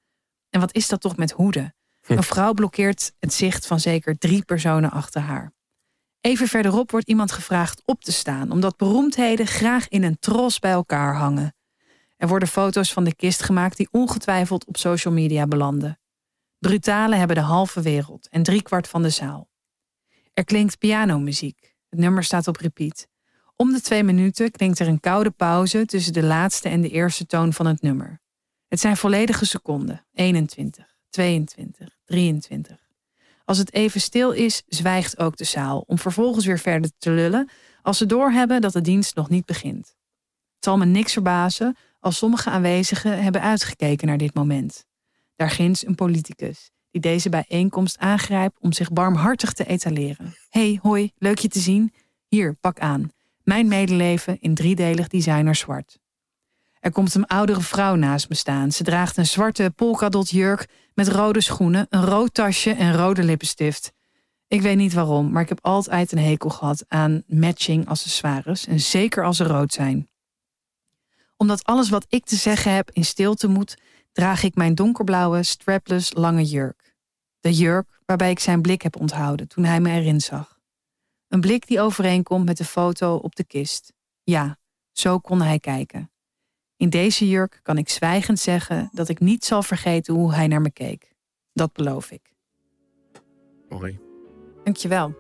En 0.51 0.61
wat 0.61 0.75
is 0.75 0.89
dat 0.89 1.01
toch 1.01 1.17
met 1.17 1.31
hoeden? 1.31 1.75
Een 2.07 2.23
vrouw 2.23 2.53
blokkeert 2.53 3.13
het 3.19 3.33
zicht 3.33 3.67
van 3.67 3.81
zeker 3.81 4.19
drie 4.19 4.45
personen 4.45 4.91
achter 4.91 5.21
haar. 5.21 5.53
Even 6.21 6.49
verderop 6.49 6.91
wordt 6.91 7.09
iemand 7.09 7.33
gevraagd 7.33 7.83
op 7.85 8.05
te 8.05 8.13
staan, 8.13 8.51
omdat 8.51 8.77
beroemdheden 8.77 9.47
graag 9.47 9.89
in 9.89 10.03
een 10.03 10.19
tros 10.19 10.59
bij 10.59 10.71
elkaar 10.71 11.17
hangen. 11.17 11.55
Er 12.17 12.29
worden 12.29 12.49
foto's 12.49 12.93
van 12.93 13.05
de 13.05 13.15
kist 13.15 13.43
gemaakt 13.43 13.77
die 13.77 13.89
ongetwijfeld 13.91 14.67
op 14.67 14.77
social 14.77 15.15
media 15.15 15.47
belanden. 15.47 15.99
Brutalen 16.59 17.19
hebben 17.19 17.37
de 17.37 17.43
halve 17.43 17.83
wereld 17.83 18.29
en 18.29 18.43
driekwart 18.43 18.89
van 18.89 19.03
de 19.03 19.11
zaal. 19.11 19.49
Er 20.33 20.45
klinkt 20.45 20.79
pianomuziek. 20.79 21.75
Het 21.89 21.99
nummer 21.99 22.25
staat 22.25 22.49
op 22.49 22.57
repeat. 22.57 23.07
Om 23.57 23.73
de 23.73 23.81
twee 23.81 24.03
minuten 24.03 24.51
klinkt 24.51 24.79
er 24.79 24.89
een 24.89 25.01
koude 25.01 25.31
pauze 25.31 25.87
tussen 25.87 26.13
de 26.13 26.23
laatste 26.23 26.69
en 26.69 26.81
de 26.81 26.91
eerste 26.91 27.27
toon 27.27 27.53
van 27.53 27.67
het 27.67 27.83
nummer. 27.83 28.21
Het 28.69 28.81
zijn 28.81 28.97
volledige 28.97 29.47
seconden. 29.47 30.07
21, 30.13 30.97
22, 31.11 31.89
23. 32.05 32.77
Als 33.45 33.59
het 33.59 33.73
even 33.73 34.01
stil 34.01 34.31
is, 34.31 34.63
zwijgt 34.67 35.19
ook 35.19 35.37
de 35.37 35.45
zaal, 35.45 35.85
om 35.87 35.99
vervolgens 35.99 36.47
weer 36.47 36.59
verder 36.59 36.91
te 36.99 37.11
lullen 37.11 37.51
als 37.83 37.99
ze 37.99 38.07
doorhebben 38.07 38.61
dat 38.61 38.73
de 38.73 38.81
dienst 38.81 39.15
nog 39.15 39.29
niet 39.29 39.45
begint. 39.45 39.87
Het 40.55 40.65
zal 40.65 40.77
me 40.77 40.85
niks 40.85 41.13
verbazen 41.13 41.77
als 42.01 42.17
sommige 42.17 42.51
aanwezigen 42.51 43.23
hebben 43.23 43.41
uitgekeken 43.41 44.07
naar 44.07 44.19
dit 44.19 44.35
moment. 44.35 44.87
Daar 45.37 45.51
ginds 45.51 45.87
een 45.87 45.95
politicus 45.95 46.71
die 46.91 47.01
deze 47.01 47.29
bijeenkomst 47.29 47.99
aangrijpt 47.99 48.61
om 48.61 48.73
zich 48.73 48.93
barmhartig 48.93 49.53
te 49.53 49.67
etaleren. 49.67 50.35
hey, 50.49 50.79
hoi, 50.83 51.11
leuk 51.19 51.39
je 51.39 51.49
te 51.49 51.59
zien. 51.59 51.93
Hier, 52.29 52.55
pak 52.55 52.79
aan. 52.79 53.11
Mijn 53.45 53.69
medeleven 53.69 54.41
in 54.41 54.55
driedelig 54.55 55.09
designer 55.09 55.55
zwart. 55.55 55.99
Er 56.81 56.93
komt 56.93 57.15
een 57.15 57.27
oudere 57.27 57.61
vrouw 57.61 57.95
naast 57.95 58.29
me 58.29 58.35
staan. 58.35 58.73
Ze 58.73 58.83
draagt 58.83 59.17
een 59.17 59.27
zwarte 59.27 59.73
polkadot 59.77 60.31
jurk 60.31 60.69
met 60.95 61.09
rode 61.09 61.41
schoenen, 61.41 61.87
een 61.89 62.05
rood 62.05 62.35
tasje 62.35 62.71
en 62.71 62.97
rode 62.97 63.23
lippenstift. 63.23 63.93
Ik 64.49 64.63
weet 64.63 64.77
niet 64.77 64.93
waarom, 64.93 65.31
maar 65.31 65.43
ik 65.43 65.49
heb 65.49 65.59
altijd 65.63 66.13
een 66.13 66.19
hekel 66.19 66.51
gehad 66.51 66.85
aan 66.89 67.23
matching 67.27 67.89
accessoires 67.89 68.67
en 68.67 68.81
zeker 68.81 69.25
als 69.25 69.37
ze 69.37 69.45
rood 69.45 69.73
zijn. 69.73 70.09
Omdat 71.37 71.65
alles 71.65 71.89
wat 71.89 72.07
ik 72.09 72.25
te 72.25 72.37
zeggen 72.37 72.75
heb 72.75 72.91
in 72.91 73.05
stilte 73.05 73.49
moet, 73.49 73.77
draag 74.13 74.43
ik 74.43 74.55
mijn 74.55 74.75
donkerblauwe 74.75 75.43
strapless 75.43 76.13
lange 76.15 76.45
jurk. 76.45 76.95
De 77.41 77.53
jurk 77.53 78.01
waarbij 78.07 78.31
ik 78.31 78.39
zijn 78.39 78.63
blik 78.63 78.83
heb 78.83 79.01
onthouden 79.01 79.49
toen 79.49 79.65
hij 79.65 79.81
me 79.81 79.91
erin 79.91 80.21
zag. 80.21 80.54
Een 81.35 81.41
blik 81.41 81.67
die 81.67 81.81
overeenkomt 81.81 82.45
met 82.45 82.57
de 82.57 82.65
foto 82.65 83.15
op 83.17 83.37
de 83.37 83.45
kist. 83.45 83.93
Ja, 84.25 84.59
zo 84.93 85.19
kon 85.19 85.43
hij 85.43 85.59
kijken. 85.59 86.11
In 86.77 86.91
deze 86.91 87.29
jurk 87.29 87.61
kan 87.63 87.79
ik 87.79 87.89
zwijgend 87.89 88.39
zeggen 88.39 88.89
dat 88.93 89.09
ik 89.09 89.21
niet 89.21 89.45
zal 89.45 89.63
vergeten 89.63 90.15
hoe 90.15 90.35
hij 90.35 90.47
naar 90.47 90.61
me 90.61 90.71
keek. 90.71 91.13
Dat 91.53 91.73
beloof 91.73 92.11
ik. 92.11 92.33
Mooi. 93.69 93.99
Dankjewel. 94.65 95.15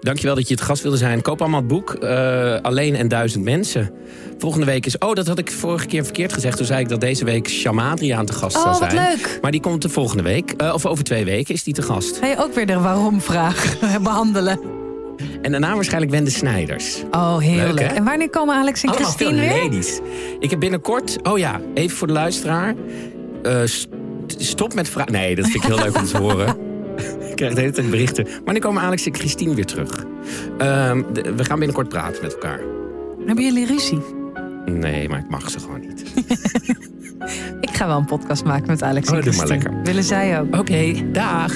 Dankjewel 0.00 0.34
dat 0.34 0.48
je 0.48 0.54
het 0.54 0.62
gast 0.62 0.82
wilde 0.82 0.96
zijn. 0.96 1.22
Koop 1.22 1.40
allemaal 1.40 1.58
het 1.60 1.68
boek. 1.68 1.94
eh, 1.94 2.60
Alleen 2.60 2.94
en 2.94 3.08
duizend 3.08 3.44
mensen. 3.44 3.94
Volgende 4.38 4.66
week 4.66 4.86
is... 4.86 4.98
Oh, 4.98 5.12
dat 5.14 5.26
had 5.26 5.38
ik 5.38 5.50
vorige 5.52 5.86
keer 5.86 6.04
verkeerd 6.04 6.32
gezegd. 6.32 6.56
Toen 6.56 6.66
zei 6.66 6.80
ik 6.80 6.88
dat 6.88 7.00
deze 7.00 7.24
week 7.24 7.48
Shamadriaan 7.48 8.26
te 8.26 8.32
gast 8.32 8.56
zou 8.60 8.74
Oh, 8.74 8.80
wat 8.80 8.90
zijn. 8.90 9.16
leuk. 9.16 9.38
Maar 9.42 9.50
die 9.50 9.60
komt 9.60 9.82
de 9.82 9.88
volgende 9.88 10.22
week. 10.22 10.50
eh, 10.52 10.72
of 10.74 10.86
over 10.86 11.04
twee 11.04 11.24
weken 11.24 11.54
is 11.54 11.62
die 11.64 11.74
te 11.74 11.82
gast. 11.82 12.16
Ga 12.18 12.26
je 12.26 12.38
ook 12.38 12.54
weer 12.54 12.66
de 12.66 12.78
waarom-vraag 12.78 13.78
behandelen? 14.02 14.79
En 15.42 15.50
daarna 15.50 15.74
waarschijnlijk 15.74 16.12
Wende 16.12 16.30
Snijders. 16.30 17.02
Oh, 17.10 17.38
heerlijk. 17.38 17.78
Leuk, 17.78 17.90
en 17.90 18.04
wanneer 18.04 18.30
komen 18.30 18.54
Alex 18.54 18.82
en 18.82 18.88
Allemaal 18.88 19.10
Christine 19.12 19.40
veel 19.42 19.52
weer? 19.54 19.62
ladies. 19.62 20.00
Ik 20.38 20.50
heb 20.50 20.60
binnenkort... 20.60 21.18
Oh 21.22 21.38
ja, 21.38 21.60
even 21.74 21.96
voor 21.96 22.06
de 22.06 22.12
luisteraar. 22.12 22.74
Eh, 23.42 23.60
st- 23.64 23.88
stop 24.26 24.74
met 24.74 24.88
vragen. 24.88 25.12
Nee, 25.12 25.34
dat 25.34 25.44
vind 25.48 25.64
ik 25.64 25.68
heel 25.74 25.78
leuk 25.84 25.96
om 25.96 26.04
te 26.04 26.18
horen. 26.26 26.48
Ik 27.30 27.36
krijg 27.36 27.54
de 27.54 27.60
hele 27.60 27.72
tijd 27.72 27.90
berichten. 27.90 28.26
Wanneer 28.44 28.62
komen 28.62 28.82
Alex 28.82 29.06
en 29.06 29.14
Christine 29.14 29.54
weer 29.54 29.66
terug? 29.66 30.04
Ehm, 30.58 31.02
de- 31.12 31.34
we 31.36 31.44
gaan 31.44 31.58
binnenkort 31.58 31.88
praten 31.88 32.22
met 32.22 32.32
elkaar. 32.32 32.60
Hebben 33.26 33.44
jullie 33.44 33.66
ruzie? 33.66 33.98
Nee, 34.64 35.08
maar 35.08 35.18
ik 35.18 35.28
mag 35.30 35.50
ze 35.50 35.60
gewoon 35.60 35.80
niet. 35.80 36.04
Ik 37.60 37.70
ga 37.76 37.86
wel 37.86 37.96
een 37.98 38.04
podcast 38.04 38.44
maken 38.44 38.66
met 38.66 38.82
Alex 38.82 39.08
Oh, 39.10 39.16
en 39.16 39.22
doe 39.22 39.36
maar 39.36 39.46
Christine. 39.46 39.62
lekker. 39.70 39.84
Willen 39.84 40.04
zij 40.04 40.40
ook? 40.40 40.56
Oké, 40.56 40.92
dag. 41.12 41.52